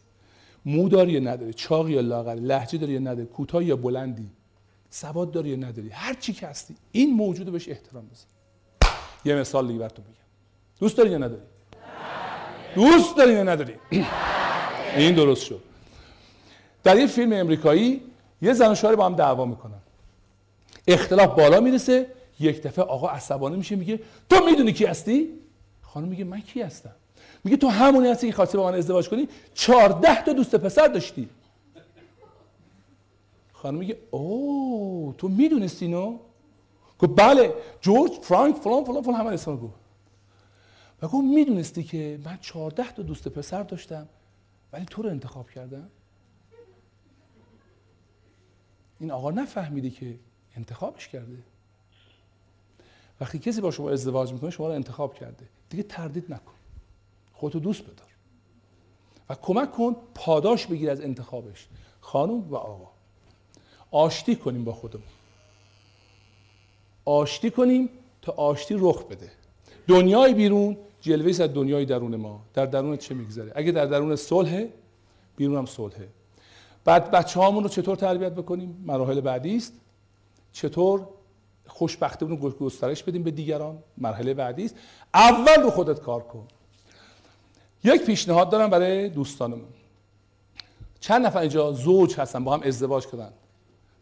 مو 0.65 0.89
داری 0.89 1.11
یا 1.11 1.19
نداری؟ 1.19 1.53
چاق 1.53 1.89
یا 1.89 2.01
لاغر؟ 2.01 2.35
لهجه 2.35 2.77
داری 2.77 2.93
یا 2.93 2.99
نداری؟ 2.99 3.25
کوتاه 3.25 3.63
یا 3.63 3.75
بلندی؟ 3.75 4.29
سواد 4.89 5.31
داری 5.31 5.49
یا 5.49 5.55
نداری؟ 5.55 5.89
هر 5.89 6.13
چی 6.13 6.33
که 6.33 6.47
هستی 6.47 6.75
این 6.91 7.13
موجود 7.13 7.51
بهش 7.51 7.69
احترام 7.69 8.05
بذار. 8.07 8.25
یه 9.25 9.35
مثال 9.35 9.67
دیگه 9.67 9.79
براتون 9.79 10.05
بگم. 10.05 10.15
دوست 10.79 10.97
داری 10.97 11.09
یا 11.09 11.17
نداری؟ 11.17 11.41
دوست 12.75 13.17
داری 13.17 13.33
یا 13.33 13.43
نداری؟ 13.43 13.73
این 14.97 15.15
درست 15.15 15.45
شد. 15.45 15.61
در 16.83 16.97
یه 16.97 17.07
فیلم 17.07 17.33
امریکایی 17.33 18.01
یه 18.41 18.53
زن 18.53 18.71
و 18.71 18.75
شوهر 18.75 18.95
با 18.95 19.05
هم 19.05 19.15
دعوا 19.15 19.45
می‌کنن. 19.45 19.81
اختلاف 20.87 21.35
بالا 21.35 21.59
می‌رسه 21.59 22.07
یک 22.39 22.63
دفعه 22.63 22.85
آقا 22.85 23.07
عصبانی 23.09 23.57
میشه 23.57 23.75
میگه 23.75 23.99
تو 24.29 24.45
می‌دونی 24.45 24.73
کی 24.73 24.85
هستی؟ 24.85 25.29
خانم 25.81 26.07
میگه 26.07 26.23
من 26.23 26.41
کی 26.41 26.61
هستم؟ 26.61 26.95
میگه 27.43 27.57
تو 27.57 27.67
همونی 27.67 28.07
هستی 28.07 28.27
که 28.27 28.33
خواستی 28.33 28.57
با 28.57 28.71
من 28.71 28.77
ازدواج 28.77 29.09
کنی؟ 29.09 29.27
چهارده 29.53 30.23
تا 30.23 30.33
دوست 30.33 30.55
پسر 30.55 30.87
داشتی. 30.87 31.29
خانم 33.53 33.77
میگه 33.77 33.97
او 34.11 35.15
تو 35.17 35.27
می‌دونستی 35.27 35.85
اینو؟ 35.85 36.19
گفت 36.99 37.11
بله 37.15 37.53
جورج 37.81 38.11
فرانک 38.11 38.55
فلان 38.55 38.83
فلان 38.83 39.03
فلان 39.03 39.19
همه 39.19 39.29
اسم 39.29 39.57
گفت. 39.57 39.73
و 41.01 41.07
گفت 41.07 41.23
می‌دونستی 41.23 41.83
که 41.83 42.19
من 42.25 42.37
چهارده 42.41 42.91
تا 42.91 43.03
دوست 43.03 43.27
پسر 43.27 43.63
داشتم 43.63 44.07
ولی 44.73 44.85
تو 44.85 45.01
رو 45.01 45.09
انتخاب 45.09 45.49
کردم؟ 45.49 45.89
این 48.99 49.11
آقا 49.11 49.31
نفهمیده 49.31 49.89
که 49.89 50.19
انتخابش 50.57 51.07
کرده. 51.07 51.37
وقتی 53.21 53.39
کسی 53.39 53.61
با 53.61 53.71
شما 53.71 53.89
ازدواج 53.89 54.33
می‌کنه 54.33 54.49
شما 54.49 54.67
رو 54.67 54.73
انتخاب 54.73 55.13
کرده. 55.13 55.45
دیگه 55.69 55.83
تردید 55.83 56.33
نکن. 56.33 56.53
خودتو 57.41 57.59
دوست 57.59 57.83
بدار. 57.83 58.07
و 59.29 59.35
کمک 59.41 59.71
کن 59.71 59.95
پاداش 60.15 60.67
بگیر 60.67 60.89
از 60.89 61.01
انتخابش 61.01 61.67
خانم 62.01 62.39
و 62.49 62.55
آقا. 62.55 62.89
آشتی 63.91 64.35
کنیم 64.35 64.63
با 64.63 64.73
خودمون. 64.73 65.07
آشتی 67.05 67.51
کنیم 67.51 67.89
تا 68.21 68.31
آشتی 68.31 68.75
رخ 68.77 69.03
بده. 69.03 69.31
دنیای 69.87 70.33
بیرون 70.33 70.77
جلوه 71.01 71.29
از 71.29 71.53
دنیای 71.53 71.85
درون 71.85 72.15
ما. 72.15 72.41
در 72.53 72.65
درون 72.65 72.97
چه 72.97 73.15
میگذره؟ 73.15 73.51
اگه 73.55 73.71
در 73.71 73.85
درون 73.85 74.15
صلح 74.15 74.65
بیرون 75.35 75.57
هم 75.57 75.65
صلحه. 75.65 76.07
بعد 76.85 77.11
بچه 77.11 77.39
هامون 77.39 77.63
رو 77.63 77.69
چطور 77.69 77.95
تربیت 77.95 78.31
بکنیم؟ 78.31 78.83
مراحل 78.85 79.21
بعدی 79.21 79.57
است. 79.57 79.73
چطور 80.51 81.07
خوشبختیمون 81.67 82.41
رو 82.41 82.49
گسترش 82.49 83.03
بدیم 83.03 83.23
به 83.23 83.31
دیگران؟ 83.31 83.83
مرحله 83.97 84.33
بعدی 84.33 84.65
است. 84.65 84.75
اول 85.13 85.63
رو 85.63 85.69
خودت 85.69 85.99
کار 85.99 86.23
کن. 86.23 86.47
یک 87.83 88.05
پیشنهاد 88.05 88.49
دارم 88.49 88.69
برای 88.69 89.09
دوستانمون. 89.09 89.67
چند 90.99 91.25
نفر 91.25 91.39
اینجا 91.39 91.71
زوج 91.71 92.19
هستن 92.19 92.43
با 92.43 92.53
هم 92.53 92.61
ازدواج 92.63 93.07
کردن 93.07 93.31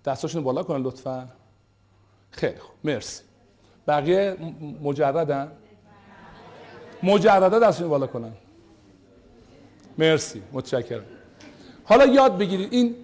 دستاشون 0.05 0.43
بالا 0.43 0.63
کنن 0.63 0.83
لطفا. 0.83 1.29
خیلی 2.31 2.59
خوب 2.59 2.75
مرسی. 2.83 3.23
بقیه 3.87 4.37
مجردن؟ 4.81 5.51
مجرده 7.03 7.59
دستشون 7.59 7.89
بالا 7.89 8.07
کنن. 8.07 8.31
مرسی 9.97 10.41
متشکرم. 10.51 11.05
حالا 11.83 12.05
یاد 12.05 12.37
بگیرید 12.37 12.73
این 12.73 12.95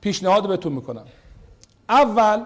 پیشنهاد 0.00 0.48
بهتون 0.48 0.72
می‌کنم. 0.72 1.04
اول 1.88 2.44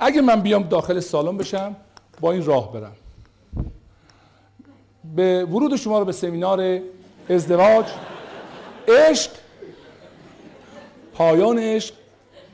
اگه 0.00 0.20
من 0.20 0.40
بیام 0.40 0.62
داخل 0.62 1.00
سالن 1.00 1.36
بشم 1.36 1.76
با 2.20 2.32
این 2.32 2.44
راه 2.44 2.72
برم. 2.72 2.96
به 5.16 5.44
ورود 5.44 5.76
شما 5.76 5.98
رو 5.98 6.04
به 6.04 6.12
سمینار 6.12 6.80
ازدواج 7.30 7.86
عشق 8.88 9.30
پایان 11.14 11.58
عشق 11.58 11.94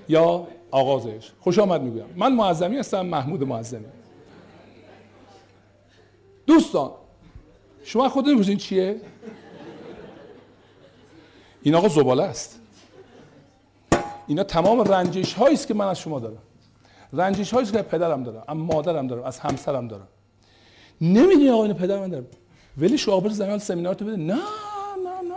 یا 0.08 0.46
آغاز 0.70 1.06
عشق. 1.06 1.32
خوش 1.40 1.58
آمد 1.58 1.82
می‌گویم. 1.82 2.06
من 2.16 2.32
معظمی 2.32 2.76
هستم 2.76 3.06
محمود 3.06 3.42
معظمی. 3.42 3.84
دوستان 6.46 6.90
شما 7.84 8.08
خود 8.08 8.28
این 8.28 8.56
چیه؟ 8.56 9.00
این 11.62 11.74
آقا 11.74 11.88
زباله 11.88 12.22
است. 12.22 12.60
اینا 14.26 14.44
تمام 14.44 14.80
رنجش 14.80 15.34
هایی 15.34 15.54
است 15.54 15.66
که 15.66 15.74
من 15.74 15.86
از 15.86 15.98
شما 15.98 16.20
دارم. 16.20 16.42
رنجش 17.12 17.52
هایی 17.52 17.66
که 17.66 17.82
پدرم 17.82 18.22
دارم 18.22 18.44
از 18.48 18.56
مادرم 18.56 19.06
دارم 19.06 19.22
از 19.22 19.38
همسرم 19.38 19.88
دارم. 19.88 20.08
نمی‌دونی 21.00 21.50
آقا 21.50 21.62
اینو 21.62 21.74
پدر 21.74 22.00
من 22.00 22.08
دارم 22.08 22.26
ولی 22.78 22.98
شعبر 22.98 23.28
زمان 23.28 23.58
سمینار 23.58 23.94
تو 23.94 24.04
بده. 24.04 24.16
نه 24.16 24.34
نه 24.34 24.38
نه. 25.28 25.34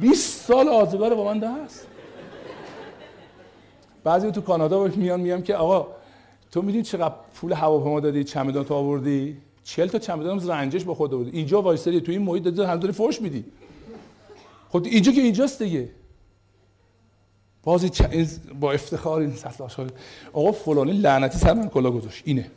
20 0.00 0.46
سال 0.46 0.68
آزگار 0.68 1.14
با 1.14 1.34
من 1.34 1.64
هست 1.64 1.86
بعضی 4.04 4.30
تو 4.30 4.40
کانادا 4.40 4.84
میان 4.84 5.20
میگم 5.20 5.42
که 5.42 5.54
آقا 5.54 5.88
تو 6.50 6.62
می‌دونی 6.62 6.84
چقدر 6.84 7.14
پول 7.34 7.52
هواپیما 7.52 8.00
دادی 8.00 8.24
چمدان 8.24 8.64
تو 8.64 8.74
آوردی؟ 8.74 9.36
40 9.64 9.88
تا 9.88 9.98
چمدان 9.98 10.48
رنجش 10.48 10.84
با 10.84 10.94
خود 10.94 11.14
آوردی. 11.14 11.30
اینجا 11.30 11.62
وایسادی 11.62 12.00
تو 12.00 12.12
این 12.12 12.22
محیط 12.22 12.42
دادی 12.42 12.62
هر 12.62 12.76
داری 12.76 12.92
فوش 12.92 13.20
میدی. 13.22 13.44
خود 14.68 14.86
اینجا 14.86 15.12
که 15.12 15.20
اینجاست 15.20 15.62
دیگه. 15.62 15.88
بازی 17.62 17.88
چ... 17.88 18.02
با 18.60 18.72
افتخار 18.72 19.20
این 19.20 19.32
سطل 19.32 19.64
آشار 19.64 19.90
آقا 20.32 20.52
فلانی 20.52 20.92
لعنتی 20.92 21.38
سر 21.38 21.52
من 21.52 21.68
کلا 21.68 21.90
گذاشت. 21.90 22.22
اینه. 22.26 22.50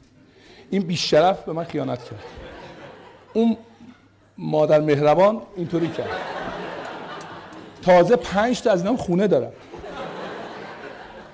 این 0.69 0.81
بیشرف 0.81 1.43
به 1.43 1.53
من 1.53 1.63
خیانت 1.63 2.03
کرد. 2.03 2.23
اون 3.33 3.57
مادر 4.37 4.81
مهربان 4.81 5.41
اینطوری 5.55 5.87
کرد. 5.87 6.09
تازه 7.81 8.15
پنج 8.15 8.61
تا 8.61 8.71
از 8.71 8.81
اینام 8.81 8.97
خونه 8.97 9.27
دارم 9.27 9.51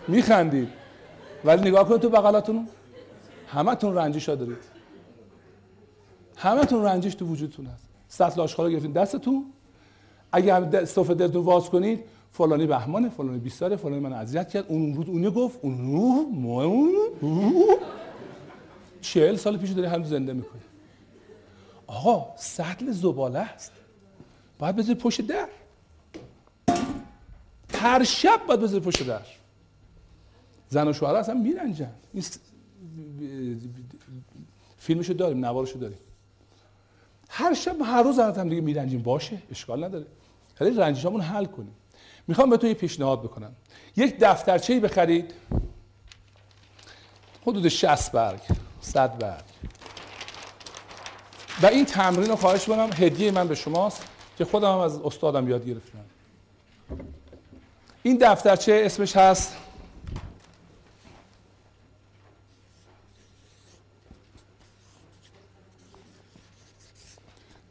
میخندید. 0.08 0.70
ولی 1.46 1.70
نگاه 1.70 1.88
کنید 1.88 2.02
تو 2.02 2.10
بغلاتون 2.10 2.68
همه 3.48 3.76
تون 3.76 3.96
رنجش 3.96 4.30
ها 4.30 4.36
دارید. 4.36 4.58
همه 6.38 6.66
تون 6.66 6.84
رنجش 6.84 7.16
تو 7.16 7.26
وجودتون 7.26 7.66
هست. 7.66 7.88
سطل 8.08 8.42
آشغال 8.42 8.66
رو 8.66 8.72
گرفتین 8.72 8.92
دستتون. 8.92 9.46
اگه 10.32 10.54
هم 10.54 10.86
صفحه 10.86 11.14
دلتون 11.14 11.44
واز 11.44 11.70
کنید 11.70 12.04
فلانی 12.32 12.66
بهمانه 12.66 13.10
فلانی 13.10 13.40
بیستاره 13.40 13.76
فلانی 13.76 14.00
من 14.00 14.14
اذیت 14.14 14.50
کرد. 14.50 14.66
اون 14.68 14.94
روز 14.94 15.10
اونی 15.10 15.32
گفت 15.32 15.60
اون 15.62 15.96
اون 16.42 16.96
چهل 19.02 19.36
سال 19.36 19.58
پیش 19.58 19.70
داری 19.70 19.88
هم 19.88 20.04
زنده 20.04 20.34
می‌کنه 20.34 20.62
آقا 21.90 22.36
سطل 22.38 22.92
زباله 22.92 23.40
است. 23.40 23.72
باید 24.60 24.76
بذاری 24.76 25.00
پشت 25.00 25.22
در. 25.22 25.48
هر 27.74 28.04
شب 28.04 28.42
باید 28.48 28.60
بذاری 28.60 28.84
پشت 28.84 29.08
در. 29.08 29.26
زن 30.70 30.88
و 30.88 30.94
شوهر 30.94 31.16
اصلا 31.16 31.36
میرنجن. 31.36 31.92
این. 32.14 32.24
فیلمشو 34.78 35.14
داریم 35.14 35.46
نوارشو 35.46 35.80
داریم. 35.80 35.98
هر 37.30 37.54
شب 37.54 37.76
هر 37.82 38.04
روز 38.04 38.20
هم 38.20 38.50
دیگه 38.50 38.62
میرنجیم. 38.62 39.02
باشه 39.02 39.42
اشکال 39.52 39.84
نداره. 39.84 40.06
ولی 40.62 40.78
رنجشامون 40.78 41.22
حل 41.22 41.46
کنیم. 41.46 41.76
می‌خوام 42.28 42.50
بهتون 42.50 42.70
یه 42.70 42.76
پیشنهاد 42.76 43.24
بکنم. 43.24 43.56
یک 43.96 44.18
دفترچه 44.20 44.80
بخرید. 44.80 45.34
حدود 47.42 47.68
60 47.68 48.12
برگ 48.12 48.40
100 48.82 49.18
برگ. 49.18 49.44
و 51.62 51.66
این 51.66 51.86
تمرین 51.86 52.30
رو 52.30 52.36
خواهش 52.36 52.66
کنم 52.66 52.90
هدیه 52.94 53.32
من 53.32 53.48
به 53.48 53.56
شماست 53.56 54.06
که 54.38 54.46
خودم 54.46 54.72
هم 54.72 54.78
از 54.78 54.98
استادم 54.98 55.50
یاد 55.50 55.66
گرفتم. 55.66 56.06
این 58.04 58.18
دفترچه 58.22 58.82
اسمش 58.86 59.18
هست 59.18 59.56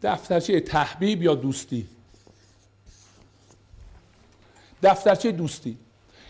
دفترچه 0.02 0.60
تحبیب 0.60 1.22
یا 1.22 1.34
دوستی. 1.34 1.88
دفترچه 4.82 5.32
دوستی. 5.32 5.78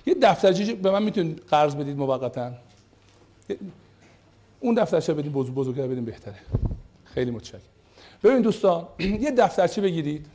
یه 0.07 0.15
دفترچه 0.15 0.75
به 0.75 0.91
من 0.91 1.03
می‌تونید 1.03 1.39
قرض 1.39 1.75
بدید 1.75 1.97
موقتا. 1.97 2.53
اون 4.61 4.75
دفترچه 4.75 5.15
بدین 5.15 5.33
بزرگ 5.33 5.55
بزرگتر 5.55 5.87
بدین 5.87 6.05
بهتره. 6.05 6.39
خیلی 7.19 7.31
متشکرم. 7.31 7.61
ببین 8.23 8.43
دوستان 8.43 8.89
یه 9.25 9.31
دفترچه 9.31 9.81
بگیرید. 9.81 10.27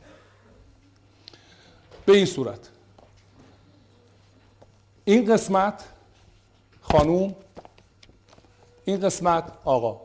به 2.06 2.12
این 2.12 2.26
صورت. 2.26 2.68
این 5.04 5.32
قسمت 5.32 5.84
خانوم 6.80 7.34
این 8.84 9.00
قسمت 9.00 9.52
آقا. 9.64 10.00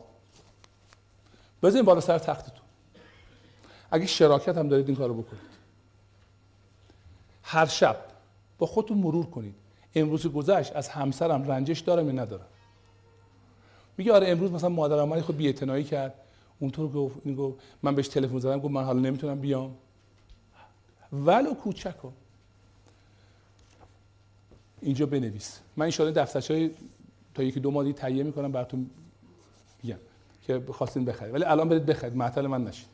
بذارین 1.62 1.84
بالا 1.84 2.00
سر 2.00 2.18
تختتون. 2.18 2.64
اگه 3.90 4.06
شراکت 4.06 4.58
هم 4.58 4.68
دارید 4.68 4.88
این 4.88 4.96
کارو 4.96 5.14
بکنید. 5.14 5.50
هر 7.42 7.66
شب 7.66 7.96
با 8.58 8.66
خودتون 8.66 8.98
مرور 8.98 9.26
کنید. 9.26 9.54
امروز 9.94 10.26
گذشت 10.26 10.76
از 10.76 10.88
همسرم 10.88 11.50
رنجش 11.50 11.78
دارم 11.80 12.06
یا 12.06 12.12
ندارم؟ 12.12 12.46
میگه 13.96 14.12
آره 14.12 14.28
امروز 14.28 14.52
مثلا 14.52 14.68
مادرم 14.68 15.08
من 15.08 15.20
خود 15.20 15.36
بی‌اعتنایی 15.36 15.84
کرد. 15.84 16.14
اونطور 16.60 16.88
گفت 16.92 17.16
این 17.24 17.34
گفت 17.34 17.58
من 17.82 17.94
بهش 17.94 18.08
تلفن 18.08 18.38
زدم 18.38 18.60
گفت 18.60 18.70
من 18.70 18.84
حالا 18.84 19.00
نمی‌تونم 19.00 19.40
بیام. 19.40 19.74
ولو 21.12 21.54
کوچکو. 21.54 22.10
اینجا 24.80 25.06
بنویس. 25.06 25.60
من 25.76 25.90
ان 25.98 26.12
دفترچه 26.12 26.70
تا 27.34 27.42
یکی 27.42 27.60
دو 27.60 27.70
ماه 27.70 27.92
تهیه 27.92 28.22
می‌کنم 28.22 28.52
براتون 28.52 28.90
میگم 29.82 29.98
که 30.42 30.62
خواستین 30.72 31.04
بخرید. 31.04 31.34
ولی 31.34 31.44
الان 31.44 31.68
برید 31.68 31.86
بخرید 31.86 32.16
معطل 32.16 32.46
من 32.46 32.64
نشید 32.64 32.86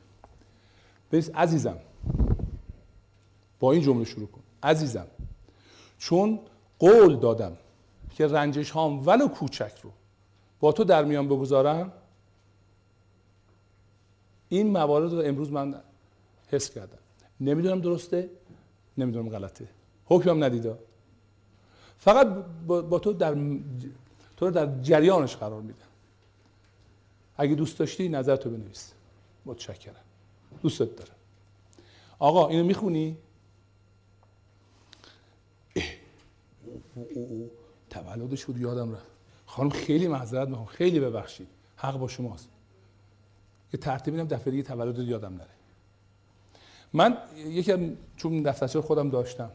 بریز 1.10 1.30
عزیزم. 1.30 1.78
با 3.60 3.72
این 3.72 3.82
جمله 3.82 4.04
شروع 4.04 4.26
کن. 4.26 4.40
عزیزم 4.62 5.06
چون 5.98 6.40
قول 6.78 7.16
دادم 7.16 7.56
که 8.16 8.26
رنجش 8.26 8.70
هام 8.70 9.06
ولو 9.06 9.28
کوچک 9.28 9.72
رو 9.82 9.90
با 10.60 10.72
تو 10.72 10.84
در 10.84 11.04
میان 11.04 11.28
بگذارم 11.28 11.92
این 14.48 14.70
موارد 14.70 15.12
رو 15.12 15.22
امروز 15.24 15.52
من 15.52 15.82
حس 16.48 16.70
کردم. 16.70 16.98
نمی‌دونم 17.40 17.80
درسته 17.80 18.30
نمی‌دونم 18.98 19.28
غلطه. 19.28 19.68
حکمم 20.06 20.44
ندیدا 20.44 20.78
فقط 21.98 22.26
با, 22.66 22.98
تو 22.98 23.12
در 23.12 23.34
تو 24.36 24.46
رو 24.46 24.50
در 24.50 24.80
جریانش 24.82 25.36
قرار 25.36 25.62
میدم. 25.62 25.86
اگه 27.36 27.54
دوست 27.54 27.78
داشتی 27.78 28.08
نظر 28.08 28.36
تو 28.36 28.50
بنویس. 28.50 28.92
متشکرم. 29.46 29.94
دوستت 30.62 30.96
دارم. 30.96 31.14
آقا 32.18 32.48
اینو 32.48 32.64
می‌خونی؟ 32.64 33.16
تولدش 37.90 38.44
بود 38.44 38.58
یادم 38.58 38.92
رفت. 38.92 39.06
خانم 39.46 39.70
خیلی 39.70 40.08
معذرت 40.08 40.48
می‌خوام. 40.48 40.66
خیلی 40.66 41.00
ببخشید. 41.00 41.48
حق 41.76 41.96
با 41.96 42.08
شماست. 42.08 42.48
یه 43.72 43.80
ترتیب 43.80 44.14
میدم 44.14 44.36
دفعه 44.36 44.50
دیگه 44.50 44.62
تولد 44.62 44.98
یادم 44.98 45.34
نره. 45.34 45.46
من 46.92 47.16
یکی 47.46 47.96
چون 48.16 48.42
دفترچه 48.42 48.80
خودم 48.80 49.10
داشتم 49.10 49.50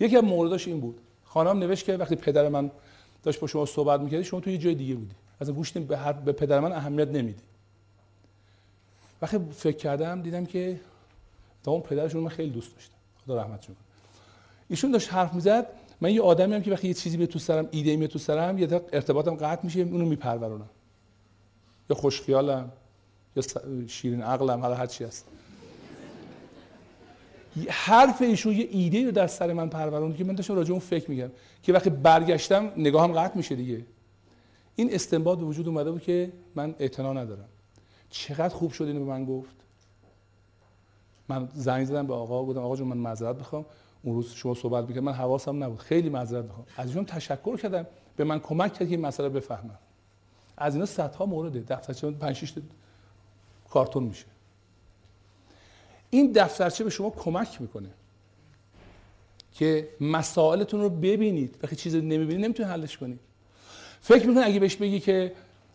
یکی 0.00 0.16
از 0.16 0.24
مورداش 0.24 0.68
این 0.68 0.80
بود. 0.80 1.00
خانم 1.24 1.58
نوشت 1.58 1.84
که 1.84 1.96
وقتی 1.96 2.16
پدر 2.16 2.48
من 2.48 2.70
داشت 3.22 3.40
با 3.40 3.46
شما 3.46 3.66
صحبت 3.66 4.00
می‌کردی 4.00 4.24
شما 4.24 4.40
تو 4.40 4.50
یه 4.50 4.58
جای 4.58 4.74
دیگه 4.74 4.94
بودی. 4.94 5.14
اصلا 5.40 5.54
گوش 5.54 5.72
به, 5.72 6.12
به 6.24 6.32
پدر 6.32 6.60
من 6.60 6.72
اهمیت 6.72 7.08
نمیدی. 7.08 7.42
وقتی 9.22 9.38
فکر 9.52 9.76
کردم 9.76 10.22
دیدم 10.22 10.46
که 10.46 10.80
تا 11.64 11.70
اون 11.72 11.80
پدرشون 11.80 12.22
من 12.22 12.28
خیلی 12.28 12.50
دوست 12.50 12.74
داشتم. 12.74 12.94
خدا 13.24 13.42
رحمتشون 13.42 13.74
کنه 13.74 13.84
ایشون 14.68 14.90
داشت 14.90 15.12
حرف 15.12 15.34
می‌زد. 15.34 15.66
من 16.00 16.10
یه 16.10 16.22
آدمی 16.22 16.54
هم 16.54 16.62
که 16.62 16.72
وقتی 16.72 16.88
یه 16.88 16.94
چیزی 16.94 17.16
به 17.16 17.26
تو 17.26 17.38
سرم 17.38 17.68
ایده 17.70 17.96
می 17.96 18.08
تو 18.08 18.18
سرم 18.18 18.58
یه 18.58 18.80
ارتباطم 18.92 19.34
قطع 19.34 19.64
میشه 19.64 19.80
اونو 19.80 20.06
میپرورونم. 20.06 20.68
یا 21.90 21.96
خوشخیالم. 21.96 22.72
یا 23.38 23.86
شیرین 23.86 24.22
عقلم 24.22 24.64
هر 24.64 24.86
چی 24.86 25.04
هست. 25.04 25.26
حرف 27.68 28.22
ایشون 28.22 28.52
یه 28.52 28.68
ایده 28.70 29.04
رو 29.04 29.10
در 29.10 29.26
سر 29.26 29.52
من 29.52 29.68
پروروند 29.68 30.16
که 30.16 30.24
من 30.24 30.34
داشتم 30.34 30.54
راجع 30.54 30.70
اون 30.70 30.80
فکر 30.80 31.10
میگم 31.10 31.30
که 31.62 31.72
وقتی 31.72 31.90
برگشتم 31.90 32.72
نگاهم 32.76 33.12
قطع 33.12 33.36
میشه 33.36 33.54
دیگه. 33.54 33.84
این 34.76 34.94
استنباط 34.94 35.38
به 35.38 35.44
وجود 35.44 35.68
اومده 35.68 35.90
بود 35.90 36.02
که 36.02 36.32
من 36.54 36.74
اعتنا 36.78 37.12
ندارم. 37.12 37.48
چقدر 38.10 38.54
خوب 38.54 38.72
شد 38.72 38.84
اینو 38.84 38.98
به 38.98 39.06
من 39.06 39.24
گفت. 39.24 39.56
من 41.28 41.48
زنگ 41.54 41.86
زدم 41.86 42.06
به 42.06 42.14
آقا 42.14 42.44
گفتم 42.44 42.60
آقا 42.60 42.76
جون 42.76 42.88
من 42.88 42.96
معذرت 42.96 43.36
بخوام 43.36 43.66
اون 44.02 44.14
روز 44.14 44.32
شما 44.32 44.54
صحبت 44.54 44.88
می‌کرد 44.88 45.02
من 45.02 45.12
حواسم 45.12 45.64
نبود. 45.64 45.78
خیلی 45.78 46.08
معذرت 46.08 46.44
می‌خوام. 46.44 46.66
از 46.76 46.86
ایشون 46.86 47.04
تشکر 47.04 47.56
کردم. 47.56 47.86
به 48.16 48.24
من 48.24 48.40
کمک 48.40 48.72
کرد 48.72 48.88
که 48.88 48.94
این 48.94 49.06
مسئله 49.06 49.28
بفهمم. 49.28 49.78
از 50.56 50.74
اینا 50.74 50.86
صدها 50.86 51.26
مورده 51.26 51.60
دفترچه 51.60 52.10
5 52.10 52.36
6 52.36 52.52
کارتون 53.70 54.02
میشه. 54.02 54.26
این 56.10 56.32
دفترچه 56.32 56.84
به 56.84 56.90
شما 56.90 57.10
کمک 57.10 57.60
می‌کنه 57.60 57.88
که 59.52 59.88
مسائلتون 60.00 60.80
رو 60.80 60.90
ببینید. 60.90 61.58
وقتی 61.62 61.76
چیزی 61.76 62.00
نمی‌بینید 62.00 62.44
نمی‌تونید 62.44 62.72
حلش 62.72 62.98
کنید. 62.98 63.20
فکر 64.00 64.26
می‌کنه 64.26 64.46
اگه 64.46 64.60
بهش 64.60 64.76
بگی 64.76 65.00
که 65.00 65.32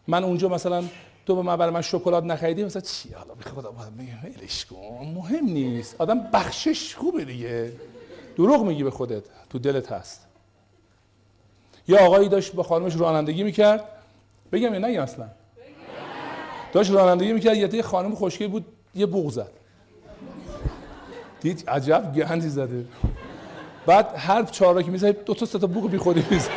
من 0.07 0.24
اونجا 0.24 0.49
مثلا 0.49 0.84
تو 1.26 1.36
به 1.36 1.41
من 1.41 1.56
برای 1.56 1.74
من 1.74 1.82
شکلات 1.82 2.24
نخریدی 2.24 2.64
مثلا 2.64 2.82
چی؟ 2.82 3.10
حالا 3.10 3.34
به 3.34 3.44
خدا 3.44 3.72
ولش 3.72 4.65
کن. 4.65 5.11
مهم 5.15 5.45
نیست. 5.45 6.02
آدم 6.02 6.20
بخشش 6.20 6.95
خوبه 6.95 7.26
دیگه. 7.26 7.74
دروغ 8.36 8.65
میگی 8.65 8.84
به 8.84 8.91
خودت. 8.91 9.24
تو 9.49 9.60
دلت 9.60 9.91
هست. 9.91 10.28
یا 11.88 12.06
آقایی 12.06 12.30
داشت 12.30 12.53
با 12.53 12.64
خانمش 12.64 12.95
رانندگی 12.95 13.44
می‌کرد. 13.44 13.90
بگم 14.52 14.74
یا 14.74 14.80
نگم 14.80 15.02
اصلا؟ 15.02 15.28
داشت 16.74 16.91
رانندگی 16.91 17.34
می‌کرد 17.34 17.74
یه 17.74 17.82
خانم 17.82 18.16
خوشگل 18.16 18.48
بود 18.48 18.66
یه 18.95 19.06
بوق 19.06 19.32
زد. 19.32 19.52
دید 21.41 21.70
عجب 21.70 22.14
گندی 22.16 22.50
زده. 22.50 22.86
بعد 23.86 24.14
هر 24.18 24.44
چهار 24.44 24.84
که 24.84 24.91
می‌زنه 24.91 25.12
دو 25.12 25.34
تا 25.34 25.45
سه 25.45 25.60
تا 25.60 25.68
بوق 25.68 25.90
بی 25.90 25.98
خودی 25.98 26.26
می‌زنه 26.30 26.56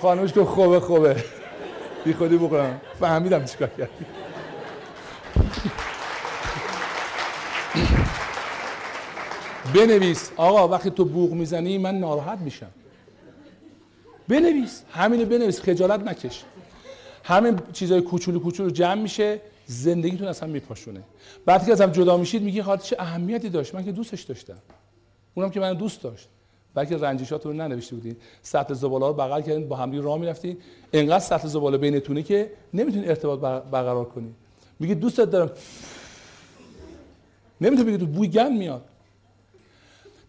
خانمش 0.00 0.32
که 0.32 0.44
خوبه 0.44 0.80
خوبه. 0.80 1.24
بی 2.04 2.14
خودی 2.14 2.50
فهمیدم 3.00 3.44
چیکار 3.44 3.68
کردی. 3.68 4.04
بنویس. 9.74 10.30
آقا 10.36 10.68
وقتی 10.68 10.90
تو 10.90 11.04
بوق 11.04 11.32
می‌زنی 11.32 11.78
من 11.78 11.94
ناراحت 11.94 12.38
میشم. 12.38 12.70
بنویس. 14.28 14.82
همینو 14.92 15.24
بنویس. 15.24 15.60
خجالت 15.60 16.00
نکش. 16.00 16.44
همین 17.24 17.58
چیزای 17.72 18.00
کوچولو 18.00 18.38
کوچولو 18.38 18.70
جمع 18.70 19.02
میشه 19.02 19.40
زندگیتون 19.66 20.28
اصلا 20.28 20.48
میپاشونه. 20.48 21.02
بعد 21.46 21.66
که 21.66 21.72
ازم 21.72 21.90
جدا 21.90 22.16
میشید 22.16 22.42
میگی 22.42 22.60
حالا 22.60 22.80
چه 22.80 22.96
اهمیتی 22.98 23.48
داشت؟ 23.48 23.74
من 23.74 23.84
که 23.84 23.92
دوستش 23.92 24.22
داشتم. 24.22 24.58
اونم 25.34 25.50
که 25.50 25.60
من 25.60 25.74
دوست 25.74 26.02
داشت. 26.02 26.28
بلکه 26.74 26.96
رنجشات 26.96 27.46
رو 27.46 27.52
ننوشته 27.52 27.94
بودین. 27.94 28.16
سطل 28.42 28.74
زباله 28.74 29.06
رو 29.06 29.12
بغل 29.12 29.40
کردین 29.40 29.68
با 29.68 29.76
همدیگه 29.76 30.02
راه 30.02 30.18
می‌رفتین. 30.18 30.56
انقدر 30.92 31.18
سطل 31.18 31.48
زباله 31.48 31.78
بینتونه 31.78 32.22
که 32.22 32.50
نمی‌تونین 32.74 33.08
ارتباط 33.08 33.40
بر- 33.40 33.60
برقرار 33.60 34.04
کنی 34.04 34.34
میگی 34.80 34.94
دوستت 34.94 35.30
دارم. 35.30 35.50
نمی‌تونی 37.60 37.88
بگی 37.88 37.98
تو 37.98 38.06
بوی 38.06 38.28
گند 38.28 38.58
میاد. 38.58 38.84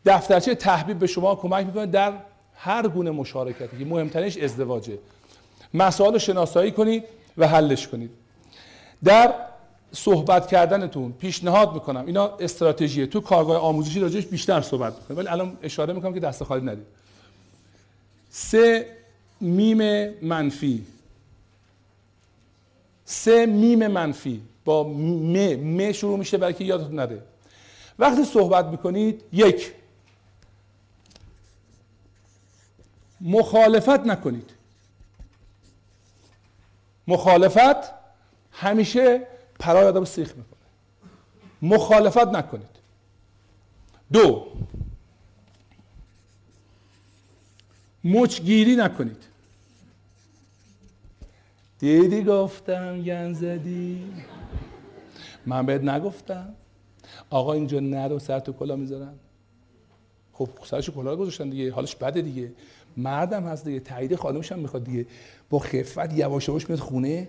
دفترچه 0.05 0.55
تحبیب 0.55 0.99
به 0.99 1.07
شما 1.07 1.35
کمک 1.35 1.65
می‌کنه 1.65 1.85
در 1.85 2.13
هر 2.55 2.87
گونه 2.87 3.11
مشارکتی 3.11 3.77
که 3.77 3.85
مهمترینش 3.85 4.37
ازدواجه. 4.37 4.97
مسائل 5.73 6.13
رو 6.13 6.19
شناسایی 6.19 6.71
کنید 6.71 7.03
و 7.37 7.47
حلش 7.47 7.87
کنید. 7.87 8.09
در 9.03 9.33
صحبت 9.91 10.47
کردنتون 10.47 11.11
پیشنهاد 11.11 11.73
می‌کنم. 11.73 12.05
اینا 12.05 12.27
استراتژیه. 12.27 13.05
تو 13.07 13.21
کارگاه 13.21 13.57
آموزشی 13.57 13.99
راجعش 13.99 14.25
بیشتر 14.25 14.61
صحبت 14.61 14.93
می‌کنم 14.95 15.17
ولی 15.17 15.27
الان 15.27 15.57
اشاره 15.63 15.93
می‌کنم 15.93 16.13
که 16.13 16.19
دست 16.19 16.43
خالی 16.43 16.65
ندید. 16.65 16.85
سه 18.29 18.97
میم 19.41 20.09
منفی. 20.21 20.85
سه 23.05 23.45
میم 23.45 23.87
منفی. 23.87 24.41
با 24.65 24.83
م 24.83 25.37
م 25.55 25.91
شروع 25.91 26.19
میشه 26.19 26.37
برای 26.37 26.53
که 26.53 26.63
یادتون 26.63 26.95
نره. 26.95 27.21
وقتی 27.99 28.23
صحبت 28.23 28.65
می‌کنید 28.65 29.21
یک 29.33 29.71
مخالفت 33.21 33.99
نکنید. 33.99 34.49
مخالفت 37.07 37.93
همیشه 38.51 39.27
پرای 39.59 39.85
آدم 39.85 40.05
سیخ 40.05 40.29
می‌کنه. 40.35 40.59
مخالفت 41.61 42.27
نکنید. 42.27 42.73
دو 44.13 44.47
مچگیری 48.03 48.75
نکنید. 48.75 49.23
دیدی 51.79 52.23
گفتم 52.23 53.01
گن 53.01 53.33
زدی؟ 53.33 54.13
من 55.45 55.65
بهت 55.65 55.81
نگفتم. 55.81 56.55
آقا 57.29 57.53
اینجا 57.53 57.79
نرو 57.79 58.19
سر 58.19 58.39
تو 58.39 58.53
کلا 58.53 58.75
می‌ذارن. 58.75 59.13
خب 60.33 60.49
سرش 60.65 60.89
کلا 60.89 61.15
گذاشتن 61.15 61.49
دیگه. 61.49 61.73
حالش 61.73 61.95
بده 61.95 62.21
دیگه. 62.21 62.51
مردم 62.97 63.43
هست 63.43 63.65
دیگه 63.65 63.79
تایید 63.79 64.15
خانمش 64.15 64.51
هم 64.51 64.59
می‌خواد 64.59 64.83
دیگه. 64.83 65.05
با 65.49 65.59
خفت 65.59 66.13
یواش 66.13 66.47
یواش 66.47 66.69
میاد 66.69 66.79
خونه. 66.79 67.27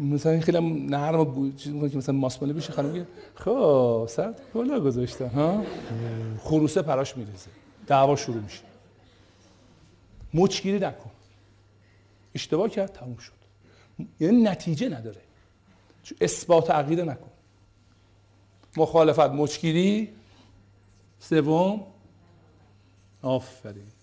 مثلا 0.00 0.40
خیلی 0.40 0.86
نرم 0.86 1.56
چیز 1.56 1.72
می‌کنه 1.72 1.90
که 1.90 1.98
مثلا 1.98 2.14
ماسماله 2.14 2.54
بشه 2.54 2.72
خانم 2.72 2.88
میگه 2.88 3.06
خب 3.34 4.06
سر 4.10 4.34
کلا 4.54 4.80
گذاشتن 4.80 5.28
ها؟ 5.28 5.64
خروسه 6.40 6.82
پراش 6.82 7.16
میریزه. 7.16 7.50
دعوا 7.86 8.16
شروع 8.16 8.42
میشه. 8.42 8.62
مچگیری 10.34 10.78
نکن. 10.78 11.10
اشتباه 12.34 12.68
کرد 12.68 12.92
تموم 12.92 13.16
شد. 13.16 13.32
یعنی 14.20 14.42
نتیجه 14.42 14.88
نداره. 14.88 15.20
اثبات 16.20 16.70
عقیده 16.70 17.04
نکن. 17.04 17.30
مخالفت 18.76 19.30
مچگیری. 19.30 20.08
سوم. 21.18 21.80
آفرین. 23.22 23.95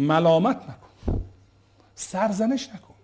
ملامت 0.00 0.56
نکن. 0.56 1.20
سرزنش 1.94 2.68
نکن. 2.68 2.94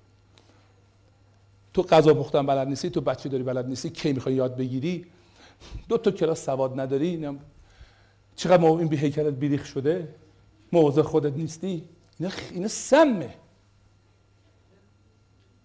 تو 1.74 1.82
غذا 1.82 2.14
پختن 2.14 2.46
بلد 2.46 2.68
نیستی 2.68 2.90
تو 2.90 3.00
بچه 3.00 3.28
داری 3.28 3.42
بلد 3.42 3.66
نیستی 3.66 3.90
کی 3.90 4.12
می‌خوای 4.12 4.34
یاد 4.34 4.56
بگیری؟ 4.56 5.06
دو 5.88 5.98
تا 5.98 6.10
کلاس 6.10 6.44
سواد 6.44 6.80
نداری 6.80 7.38
چقدر 8.36 8.62
ما 8.62 8.78
این 8.78 8.88
به 8.88 8.96
هیکلت 8.96 9.34
بیریخ 9.34 9.66
شده؟ 9.66 10.14
موضع 10.72 11.02
خودت 11.02 11.32
نیستی؟ 11.32 11.88
اینا. 12.18 12.32
اینا 12.50 12.68
سمه. 12.68 13.34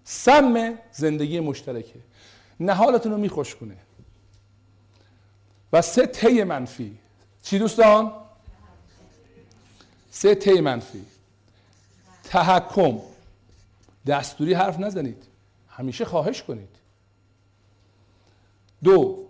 سم 0.03 0.77
زندگی 0.91 1.39
مشترکه. 1.39 1.99
نهالتون 2.59 3.11
رو 3.11 3.17
میخوش 3.17 3.55
کنه. 3.55 3.77
و 5.73 5.81
سه 5.81 6.07
تی 6.07 6.43
منفی. 6.43 6.97
چی 7.43 7.59
دوستان؟ 7.59 8.11
سه 10.11 10.35
تی 10.35 10.61
منفی. 10.61 11.05
تحکم. 12.31 12.99
دستوری 14.07 14.53
حرف 14.53 14.79
نزنید. 14.79 15.23
همیشه 15.69 16.05
خواهش 16.05 16.43
کنید. 16.43 16.69
دو 18.83 19.25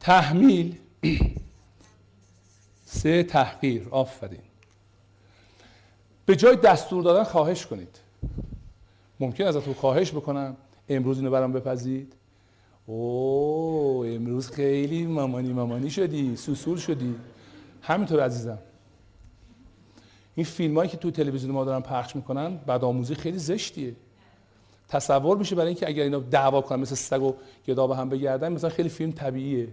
تحمیل. 0.00 0.78
سه 3.00 3.22
تحقیر. 3.22 3.88
آفرین. 3.90 4.40
به 6.26 6.36
جای 6.36 6.56
دستور 6.56 7.02
دادن 7.02 7.24
خواهش 7.24 7.66
کنید. 7.66 7.98
ممکن 9.20 9.44
ازتون 9.44 9.74
خواهش 9.74 10.10
بکنم. 10.12 10.56
امروز 10.88 11.18
اینو 11.18 11.30
برام 11.30 11.52
بپذید. 11.52 12.12
او 12.86 14.04
امروز 14.06 14.50
خیلی 14.50 15.06
مامانی 15.06 15.52
مامانی 15.52 15.90
شدی 15.90 16.36
سوسول 16.36 16.78
شدی. 16.78 17.14
همینطور 17.82 18.20
عزیزم. 18.20 18.58
این 20.34 20.46
فیلم 20.46 20.76
هایی 20.76 20.90
که 20.90 20.96
تو 20.96 21.10
تلویزیون 21.10 21.52
ما 21.52 21.64
دارن 21.64 21.80
پخش 21.80 22.16
می‌کنن 22.16 22.56
بعد 22.56 22.84
آموزی 22.84 23.14
خیلی 23.14 23.38
زشتیه. 23.38 23.96
تصور 24.88 25.36
میشه 25.36 25.56
برای 25.56 25.68
اینکه 25.68 25.88
اگر 25.88 26.02
اینا 26.02 26.18
دعوا 26.18 26.60
کنن 26.60 26.80
مثل 26.80 26.94
سگ 26.94 27.22
و 27.22 27.34
گدا 27.66 27.86
به 27.86 27.96
هم 27.96 28.08
بگردن 28.08 28.52
مثلا 28.52 28.70
خیلی 28.70 28.88
فیلم 28.88 29.12
طبیعیه. 29.12 29.68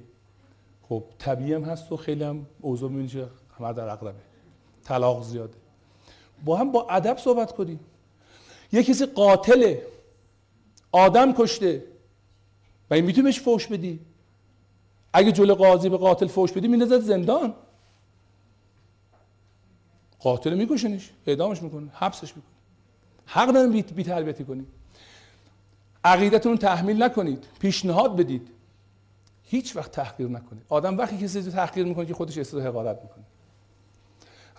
خب 0.89 1.03
طبیعی 1.19 1.53
هم 1.53 1.63
هست 1.63 1.91
و 1.91 1.97
خیلی 1.97 2.23
هم 2.23 2.45
اوضاع 2.61 3.05
که 3.05 3.27
همه 3.59 3.73
در 3.73 3.89
اقربه 3.89 4.19
طلاق 4.83 5.23
زیاده. 5.23 5.53
با 6.45 6.57
هم 6.57 6.71
با 6.71 6.87
ادب 6.89 7.17
صحبت 7.17 7.51
کنیم. 7.51 7.79
یه 8.71 8.83
کسی 8.83 9.05
قاتله 9.05 9.81
آدم 10.91 11.33
کشته. 11.33 11.83
و 12.89 12.93
این 12.93 13.05
می‌تونی 13.05 13.23
بهش 13.23 13.39
فوش 13.39 13.67
بدی. 13.67 13.99
اگه 15.13 15.31
جلو 15.31 15.55
قاضی 15.55 15.89
به 15.89 15.97
قاتل 15.97 16.27
فوش 16.27 16.51
بدی 16.51 16.67
میندازد 16.67 16.99
زندان. 16.99 17.53
قاتل 20.21 20.53
میکشنش 20.53 21.11
اعدامش 21.27 21.61
می‌کنه 21.61 21.91
حبسش 21.93 22.35
می‌کنه. 22.35 22.51
حق 23.25 23.49
نداریم 23.49 23.71
بی, 23.71 23.81
بی 23.81 24.03
تربیتی 24.03 24.43
کنید 24.43 24.67
عقیدتون 26.03 26.51
رو 26.51 26.57
تحمیل 26.57 27.03
نکنید 27.03 27.47
پیشنهاد 27.59 28.15
بدید. 28.15 28.47
هیچ 29.43 29.75
وقت 29.75 29.91
تحقیر 29.91 30.27
نکنید. 30.27 30.63
آدم 30.69 30.97
وقتی 30.97 31.17
کسی 31.17 31.41
رو 31.41 31.51
تحقیر 31.51 31.85
می‌کنه 31.85 32.05
که 32.05 32.13
خودش 32.13 32.37
اصلاح 32.37 32.67
حقارت 32.67 33.01
می‌کنه. 33.01 33.23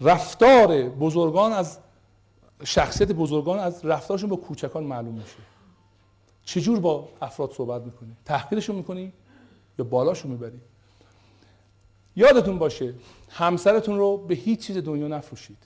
رفتار 0.01 0.89
بزرگان 0.89 1.52
از 1.52 1.78
شخصیت 2.64 3.12
بزرگان 3.12 3.59
از 3.59 3.84
رفتارشون 3.84 4.30
با 4.30 4.36
کوچکان 4.36 4.84
معلوم 4.84 5.14
میشه. 5.14 5.36
چجور 6.44 6.80
با 6.80 7.09
افراد 7.22 7.52
صحبت 7.52 7.82
می‌کنی؟ 7.82 8.16
تحقیرشون 8.24 8.76
می‌کنی 8.76 9.12
یا 9.78 9.84
بالاشون 9.84 10.30
می‌بری؟ 10.30 10.60
یادتون 12.16 12.59
باشه 12.59 12.94
همسرتون 13.30 13.98
رو 13.98 14.16
به 14.16 14.34
هیچ 14.34 14.66
چیز 14.66 14.76
دنیا 14.76 15.09
نفروشید. 15.09 15.59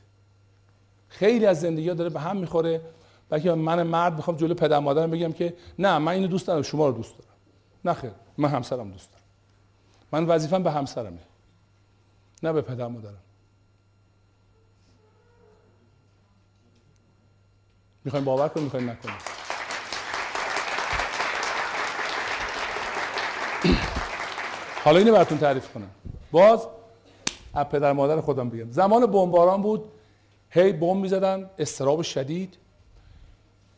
خیلی 1.09 1.47
از 1.47 1.61
زندگی 1.61 1.95
داره 1.95 2.11
به 2.11 2.21
هم 2.21 2.37
می‌خوره. 2.37 2.81
بلکه 3.29 3.53
من 3.53 3.83
مرد 3.83 4.17
می‌خوام 4.17 4.37
جلو 4.37 4.55
پدر 4.55 4.79
مادرم 4.79 5.11
بگم 5.11 5.33
که 5.33 5.57
نه 5.79 5.99
من 5.99 6.13
اینو 6.13 6.27
دوست 6.27 6.47
دارم 6.47 6.63
شما 6.63 6.87
رو 6.89 6.93
دوست 6.93 7.19
دارم. 7.19 7.31
نه 7.85 7.93
خیر 7.93 8.11
من 8.39 8.49
همسرم 8.49 8.91
دوست 8.91 9.11
دارم. 9.11 9.25
من 10.13 10.25
وظیفم 10.27 10.63
به 10.63 10.71
همسرمه 10.71 11.19
نه 12.43 12.53
به 12.53 12.63
پدر 12.63 12.87
مادرم. 12.87 13.23
می‌خوایم 18.05 18.25
باور 18.25 18.49
کنیم 18.49 18.65
می‌خوایم 18.65 18.91
نکنیم 18.91 19.15
حالا 24.85 24.99
اینو 24.99 25.13
براتون 25.13 25.39
تعریف 25.39 25.69
کنم. 25.73 25.91
باز 26.33 26.67
از 27.55 27.69
پدر 27.69 27.93
مادر 27.93 28.21
خودم 28.21 28.49
بگم. 28.49 28.71
زمان 28.71 29.07
بمباران 29.07 29.63
بود 29.63 29.85
هی 30.51 30.73
بمب 30.73 30.97
می‌زدن 30.97 31.51
استراب 31.59 32.03
شدید. 32.03 32.55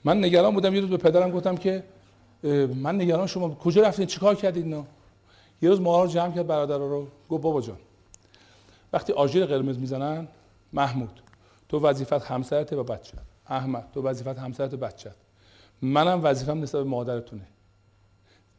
من 0.04 0.24
نگران 0.24 0.54
بودم 0.54 0.74
یه 0.74 0.80
روز 0.80 0.90
به 0.90 0.96
پدرم 0.96 1.30
گفتم 1.30 1.56
که 1.56 1.84
من 2.74 3.00
نگران 3.00 3.26
شما 3.26 3.54
کجا 3.54 3.82
رفتین؟ 3.82 4.06
چیکار 4.06 4.34
کردید 4.34 4.64
اینا 4.64 4.84
یه 5.62 5.70
روز 5.70 5.80
ما 5.80 6.02
رو 6.02 6.08
جمع 6.08 6.34
کرد 6.34 6.46
برادر 6.46 6.78
رو. 6.78 7.06
گفت 7.30 7.42
بابا 7.42 7.60
جان 7.60 7.76
وقتی 8.92 9.12
آژیر 9.12 9.46
قرمز 9.46 9.78
می‌زنن 9.78 10.28
محمود 10.72 11.20
تو 11.68 11.80
وظیفت 11.80 12.12
همسرت 12.12 12.72
و 12.72 12.84
بچه 12.84 13.12
احمد 13.46 13.84
تو 13.94 14.02
وظیفت 14.02 14.38
همسرت 14.38 14.74
و 14.74 14.76
بچه 14.76 15.10
منم 15.82 16.20
وظیفم 16.24 16.60
نسبت 16.62 16.82
به 16.82 16.88
مادرتونه. 16.88 17.42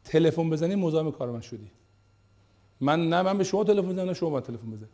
تلفن 0.04 0.50
بزنی 0.50 0.74
مزاحم 0.74 1.12
کار 1.12 1.30
من 1.30 1.40
شدی. 1.40 1.70
من 2.80 3.08
نه 3.08 3.22
من 3.22 3.38
به 3.38 3.44
شما 3.44 3.64
تلفن 3.64 3.88
بزنم 3.88 4.06
نه 4.06 4.14
شما 4.14 4.30
من 4.30 4.40
تلفن 4.40 4.70
بزنید. 4.70 4.88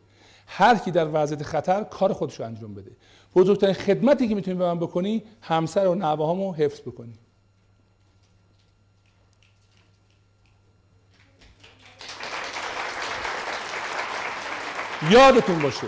هر 0.47 0.75
کی 0.77 0.91
در 0.91 1.07
وضعیت 1.13 1.43
خطر 1.43 1.83
کار 1.83 2.13
خودش 2.13 2.39
رو 2.39 2.45
انجام 2.45 2.73
بده. 2.73 2.91
بزرگترین 3.35 3.73
خدمتی 3.73 4.27
که 4.27 4.35
می‌تونی 4.35 4.57
به 4.57 4.65
من 4.65 4.79
بکنی 4.79 5.23
همسر 5.41 5.87
و 5.87 5.95
نوهامو 5.95 6.53
حفظ 6.53 6.81
بکنی. 6.81 7.13
یادتون 15.11 15.59
باشه. 15.59 15.87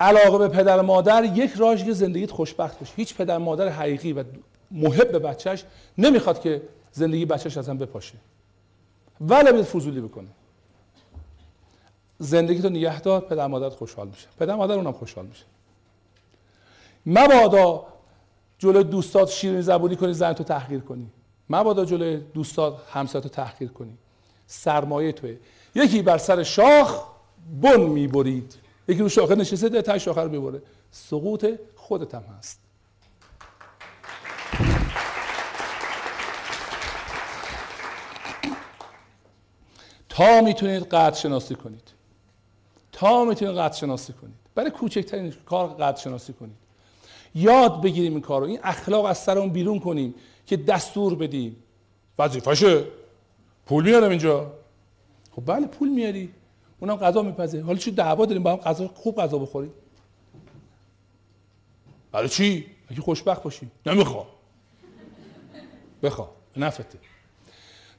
علاقه 0.00 0.38
به 0.38 0.48
پدر 0.48 0.80
مادر 0.80 1.24
یک 1.24 1.52
راهش 1.52 1.84
که 1.84 1.92
زندگیت 1.92 2.30
خوشبخت 2.30 2.78
باشه. 2.78 2.92
هیچ 2.96 3.14
پدر 3.14 3.38
مادر 3.38 3.68
حقیقی 3.68 4.12
و 4.12 4.24
محب 4.70 5.12
به 5.12 5.18
بچهش 5.18 5.64
نمی‌خواد 5.98 6.40
که 6.40 6.62
زندگی 6.92 7.24
بچهش 7.24 7.56
از 7.56 7.68
هم 7.68 7.78
بپاشه. 7.78 8.14
ولی 9.20 9.52
به 9.52 9.62
فضولی 9.62 10.00
بکنه. 10.00 10.28
زندگی 12.18 12.62
تو 12.62 12.68
نگه 12.68 13.00
دار 13.00 13.20
پدر 13.20 13.46
مادرت 13.46 13.74
خوشحال 13.74 14.08
میشه. 14.08 14.26
پدر 14.38 14.54
مادر 14.54 14.74
اونم 14.74 14.92
خوشحال 14.92 15.26
میشه. 15.26 15.44
مبادا 17.06 17.86
جلوی 18.58 18.84
دوستات 18.84 19.28
شیرین 19.28 19.60
زبونی 19.60 19.96
کنی 19.96 20.12
زن 20.12 20.32
تو 20.32 20.44
تحقیر 20.44 20.80
کنی. 20.80 21.10
مبادا 21.50 21.84
جلوی 21.84 22.16
دوستات 22.16 22.76
همسر 22.92 23.20
تو 23.20 23.28
تحقیر 23.28 23.68
کنی. 23.68 23.98
سرمایه 24.46 25.12
توه. 25.12 25.36
یکی 25.74 26.02
بر 26.02 26.18
سر 26.18 26.42
شاخ 26.42 27.04
بن 27.62 27.80
می‌برید. 27.80 28.54
یکی 28.88 29.00
رو 29.00 29.08
شاخه 29.08 29.34
نشسته 29.34 29.68
ده 29.68 29.82
تای 29.82 30.00
شاخه 30.00 30.20
رو 30.20 30.30
می‌بره. 30.30 30.62
سقوط 30.90 31.46
خودت 31.76 32.14
هم 32.14 32.22
هست. 32.38 32.60
تا 40.18 40.40
می‌تونید 40.40 40.82
قدر 40.82 41.16
شناسی 41.16 41.54
کنید. 41.54 41.92
تا 42.92 43.24
می‌تونید 43.24 43.54
قدر 43.54 43.74
شناسی 43.74 44.12
کنید. 44.12 44.34
برای 44.54 44.70
کوچکترین 44.70 45.34
کار 45.46 45.68
قدر 45.68 45.96
شناسی 45.96 46.32
کنید. 46.32 46.56
یاد 47.34 47.82
بگیریم 47.82 48.12
این 48.12 48.20
کار 48.20 48.40
رو 48.40 48.46
این 48.46 48.60
اخلاق 48.62 49.04
از 49.04 49.18
سرمون 49.18 49.50
بیرون 49.50 49.80
کنیم 49.80 50.14
که 50.46 50.56
دستور 50.56 51.14
بدیم. 51.14 51.56
وظیفشه 52.18 52.84
پول 53.66 53.84
میارم 53.84 54.10
اینجا. 54.10 54.52
خب 55.36 55.42
بله 55.46 55.66
پول 55.66 55.88
میاری. 55.88 56.34
اونم 56.80 56.96
غذا 56.96 57.22
میپزه. 57.22 57.62
حالا 57.62 57.78
چی 57.78 57.90
دعوا 57.90 58.26
داریم؟ 58.26 58.42
با 58.42 58.52
هم 58.52 58.56
غذا 58.56 58.88
خوب 58.88 59.16
غذا 59.16 59.38
بخوریم. 59.38 59.72
برای 62.12 62.28
چی؟ 62.28 62.66
اگه 62.88 63.00
خوشبخت 63.00 63.42
باشی؟ 63.42 63.70
نمیخوا 63.86 64.26
بخوا 66.02 66.30
نفته. 66.56 66.98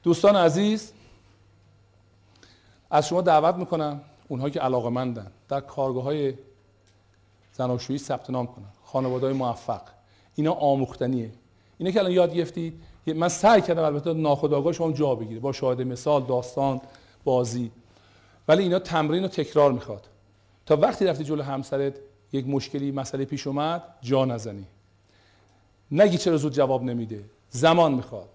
دوستان 0.02 0.36
عزیز 0.36 0.92
از 2.90 3.08
شما 3.08 3.20
دعوت 3.20 3.54
می‌کنم 3.54 4.00
اونها 4.28 4.50
که 4.50 4.60
علاقه 4.60 4.88
مندن. 4.88 5.30
در 5.48 5.60
کارگاه 5.60 6.04
های 6.04 6.34
زناشویی 7.52 7.98
ثبت 7.98 8.30
نام 8.30 8.46
کنن. 8.46 8.66
خانواده 8.84 9.26
های 9.26 9.34
موفق. 9.34 9.82
اینا 10.34 10.52
آموختنیه. 10.52 11.30
اینا 11.78 11.90
که 11.90 11.98
الان 11.98 12.12
یاد 12.12 12.34
گرفتید 12.34 12.80
من 13.06 13.28
سعی 13.28 13.60
کردم 13.62 13.82
البته 13.82 14.12
ناخودآگاه 14.12 14.72
شما 14.72 14.92
جا 14.92 15.14
بگیره. 15.14 15.40
با 15.40 15.52
شاهد 15.52 15.82
مثال 15.82 16.22
داستان 16.22 16.80
بازی. 17.24 17.70
ولی 18.48 18.62
اینا 18.62 18.78
تمرین 18.78 19.24
و 19.24 19.28
تکرار 19.28 19.72
می‌خواد. 19.72 20.08
تا 20.66 20.76
وقتی 20.76 21.04
رفتی 21.04 21.24
جلو 21.24 21.42
همسرت 21.42 21.94
یک 22.32 22.48
مشکلی 22.48 22.92
مسئله 22.92 23.24
پیش 23.24 23.46
اومد 23.46 23.82
جا 24.02 24.24
نزنی. 24.24 24.64
نگی 25.90 26.18
چرا 26.18 26.36
زود 26.36 26.52
جواب 26.52 26.82
نمیده. 26.82 27.24
زمان 27.50 27.94
می‌خواد. 27.94 28.28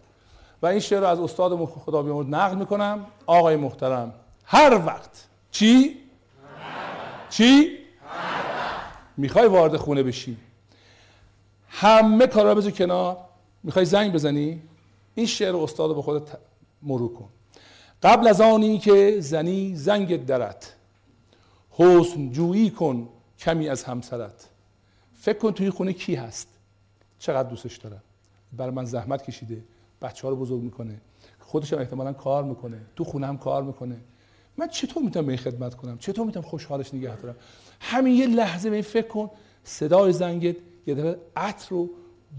و 0.62 0.66
این 0.68 0.80
شعر 0.80 1.00
رو 1.00 1.08
از 1.08 1.20
استاد 1.20 1.66
خدا 1.66 2.02
بیامرد 2.02 2.36
نقل 2.36 2.56
می‌کنم. 2.56 3.06
آقای 3.26 3.56
محترم 3.56 4.14
هر 4.46 4.86
وقت. 4.86 5.26
چی؟ 5.52 5.98
چی؟ 7.30 7.78
می‌خوای 9.18 9.48
وارد 9.48 9.78
خونه 9.78 10.04
بشی. 10.04 10.38
همه 11.70 12.28
کارا 12.28 12.56
بذار 12.56 12.72
کنار. 12.72 13.18
می‌خوای 13.64 13.86
زنگ 13.86 14.14
بزنی؟ 14.14 14.62
این 15.16 15.26
شعر 15.26 15.56
استاد 15.56 15.90
رو 15.90 15.96
به 15.96 16.02
خودت 16.02 16.38
مرور 16.82 17.14
کن. 17.14 17.30
قبل 18.04 18.28
از 18.28 18.42
آنی 18.42 18.78
که 18.78 19.16
زنی 19.20 19.76
زنگ 19.76 20.26
درت 20.26 20.74
حسن 21.70 22.32
جویی 22.32 22.70
کن 22.70 23.10
کمی 23.40 23.70
از 23.70 23.84
همسرت. 23.84 24.50
فکر 25.14 25.38
کن 25.38 25.52
توی 25.52 25.70
خونه 25.70 25.94
کی 25.94 26.16
هست. 26.16 26.48
چقدر 27.20 27.50
دوستش 27.50 27.78
دارم 27.78 28.02
برای 28.54 28.72
من 28.72 28.86
زحمت 28.86 29.24
کشیده. 29.24 29.64
بچه 30.02 30.22
ها 30.24 30.30
رو 30.30 30.36
بزرگ 30.36 30.62
می‌کنه. 30.62 31.02
خودش 31.40 31.74
هم 31.74 31.80
احتمالا 31.80 32.14
کار 32.14 32.44
می‌کنه. 32.44 32.82
تو 32.96 33.04
خونه 33.04 33.28
هم 33.28 33.38
کار 33.38 33.64
می‌کنه. 33.64 33.98
من 34.58 34.68
چطور 34.68 35.04
می‌تونم 35.04 35.26
به 35.26 35.32
این 35.32 35.42
خدمت 35.42 35.76
کنم؟ 35.76 35.98
چطور 35.98 36.26
می‌تونم 36.26 36.46
خوشحالش 36.46 36.94
نگه 36.94 37.16
دارم؟ 37.16 37.36
همین 37.80 38.16
یه 38.16 38.28
لحظه 38.28 38.70
به 38.70 38.76
این 38.76 38.84
فکر 38.84 39.08
کن 39.08 39.32
صدای 39.64 40.14
زنگت 40.14 40.56
یه 40.88 40.96
دفعه 40.96 41.18
عطر 41.36 41.76
و 41.76 41.90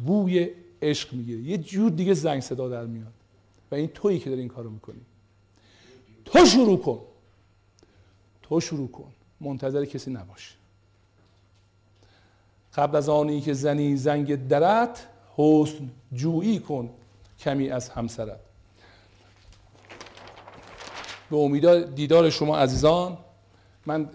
بوی 0.07 0.51
عشق 0.83 1.13
می‌گیره. 1.13 1.41
یه 1.41 1.59
جور 1.59 1.91
دیگه 1.91 2.15
زنگ 2.15 2.41
صدا 2.41 2.69
در 2.69 2.87
میاد. 2.87 3.13
و 3.71 3.75
این 3.75 3.89
تویی 3.89 4.19
که 4.19 4.31
داری 4.31 4.41
این 4.41 4.51
کارو 4.51 4.71
می‌کنی. 4.71 5.01
تو 6.25 6.47
شروع 6.47 6.79
کن. 6.79 7.01
تو 8.43 8.61
شروع 8.61 8.89
کن. 8.91 9.13
منتظر 9.41 9.85
کسی 9.85 10.11
نباش. 10.11 10.57
قبل 12.75 12.97
از 12.97 13.09
آنی 13.09 13.41
که 13.41 13.53
زنی 13.53 13.97
زنگ 13.97 14.49
درت 14.49 15.07
حسن 15.37 15.91
جویی 16.13 16.59
کن 16.59 16.91
کمی 17.39 17.71
از 17.71 17.89
همسرت. 17.89 18.41
به 21.31 21.37
امید 21.37 21.95
دیدار 21.95 22.31
شما 22.31 22.59
عزیزان 22.59 23.19
من 23.87 24.09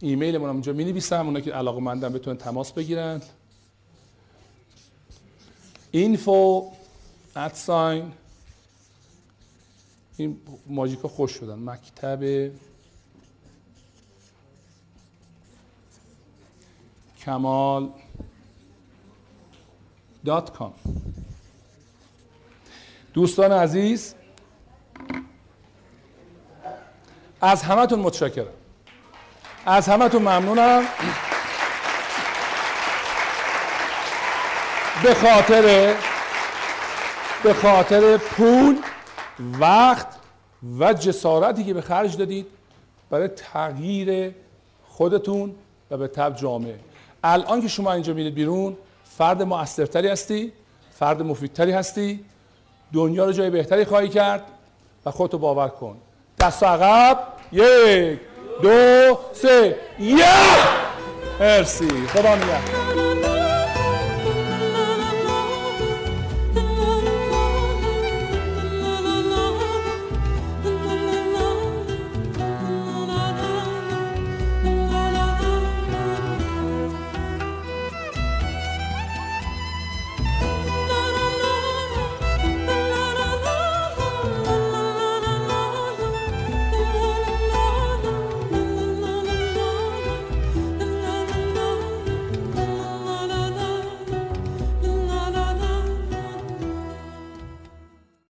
ایمیل 0.00 0.38
من 0.38 0.48
اونجا 0.48 0.72
می 0.72 0.84
نویسم 0.84 1.26
اونا 1.26 1.40
که 1.40 1.52
علاقه 1.52 1.80
مندم 1.80 2.12
بتونن 2.12 2.36
تماس 2.36 2.72
بگیرن. 2.72 3.22
Info 5.94 6.62
at 7.36 7.54
sign. 7.66 8.12
این 10.16 10.40
ماجیکا 10.66 11.08
خوش 11.08 11.32
شدن. 11.32 11.58
مکتب 11.58 12.50
کمال 17.18 17.90
دوستان 23.14 23.52
عزیز 23.52 24.14
از 27.46 27.62
همتون 27.62 27.98
متشکرم. 27.98 28.46
از 29.66 29.88
همتون 29.88 30.22
ممنونم. 30.22 30.82
به 35.02 35.14
خاطر 35.14 35.94
به 37.42 37.54
خاطر 37.54 38.16
پول 38.16 38.78
وقت 39.60 40.06
و 40.78 40.92
جسارتی 40.92 41.64
که 41.64 41.74
به 41.74 41.80
خرج 41.80 42.16
دادید 42.16 42.46
برای 43.10 43.28
تغییر 43.28 44.34
خودتون 44.88 45.54
و 45.90 45.96
به 45.96 46.08
تب 46.08 46.36
جامعه. 46.36 46.78
الان 47.24 47.62
که 47.62 47.68
شما 47.68 47.92
اینجا 47.92 48.12
میرید 48.12 48.34
بیرون 48.34 48.76
فرد 49.18 49.42
مؤثرتری 49.42 50.08
هستی 50.08 50.52
فرد 50.98 51.22
مفیدتری 51.22 51.72
هستی 51.72 52.24
دنیا 52.92 53.24
رو 53.24 53.32
جای 53.32 53.50
بهتری 53.50 53.84
خواهی 53.84 54.08
کرد 54.08 54.42
و 55.06 55.10
خودتو 55.10 55.38
باور 55.38 55.68
کن. 55.68 55.96
دست 56.40 56.62
عقب. 56.62 57.35
یک 57.52 58.18
دو 58.62 59.18
سه 59.32 59.76
یا 59.98 60.26
مرسی. 61.40 61.88
خدا 62.12 62.34
نگهدار. 62.34 62.85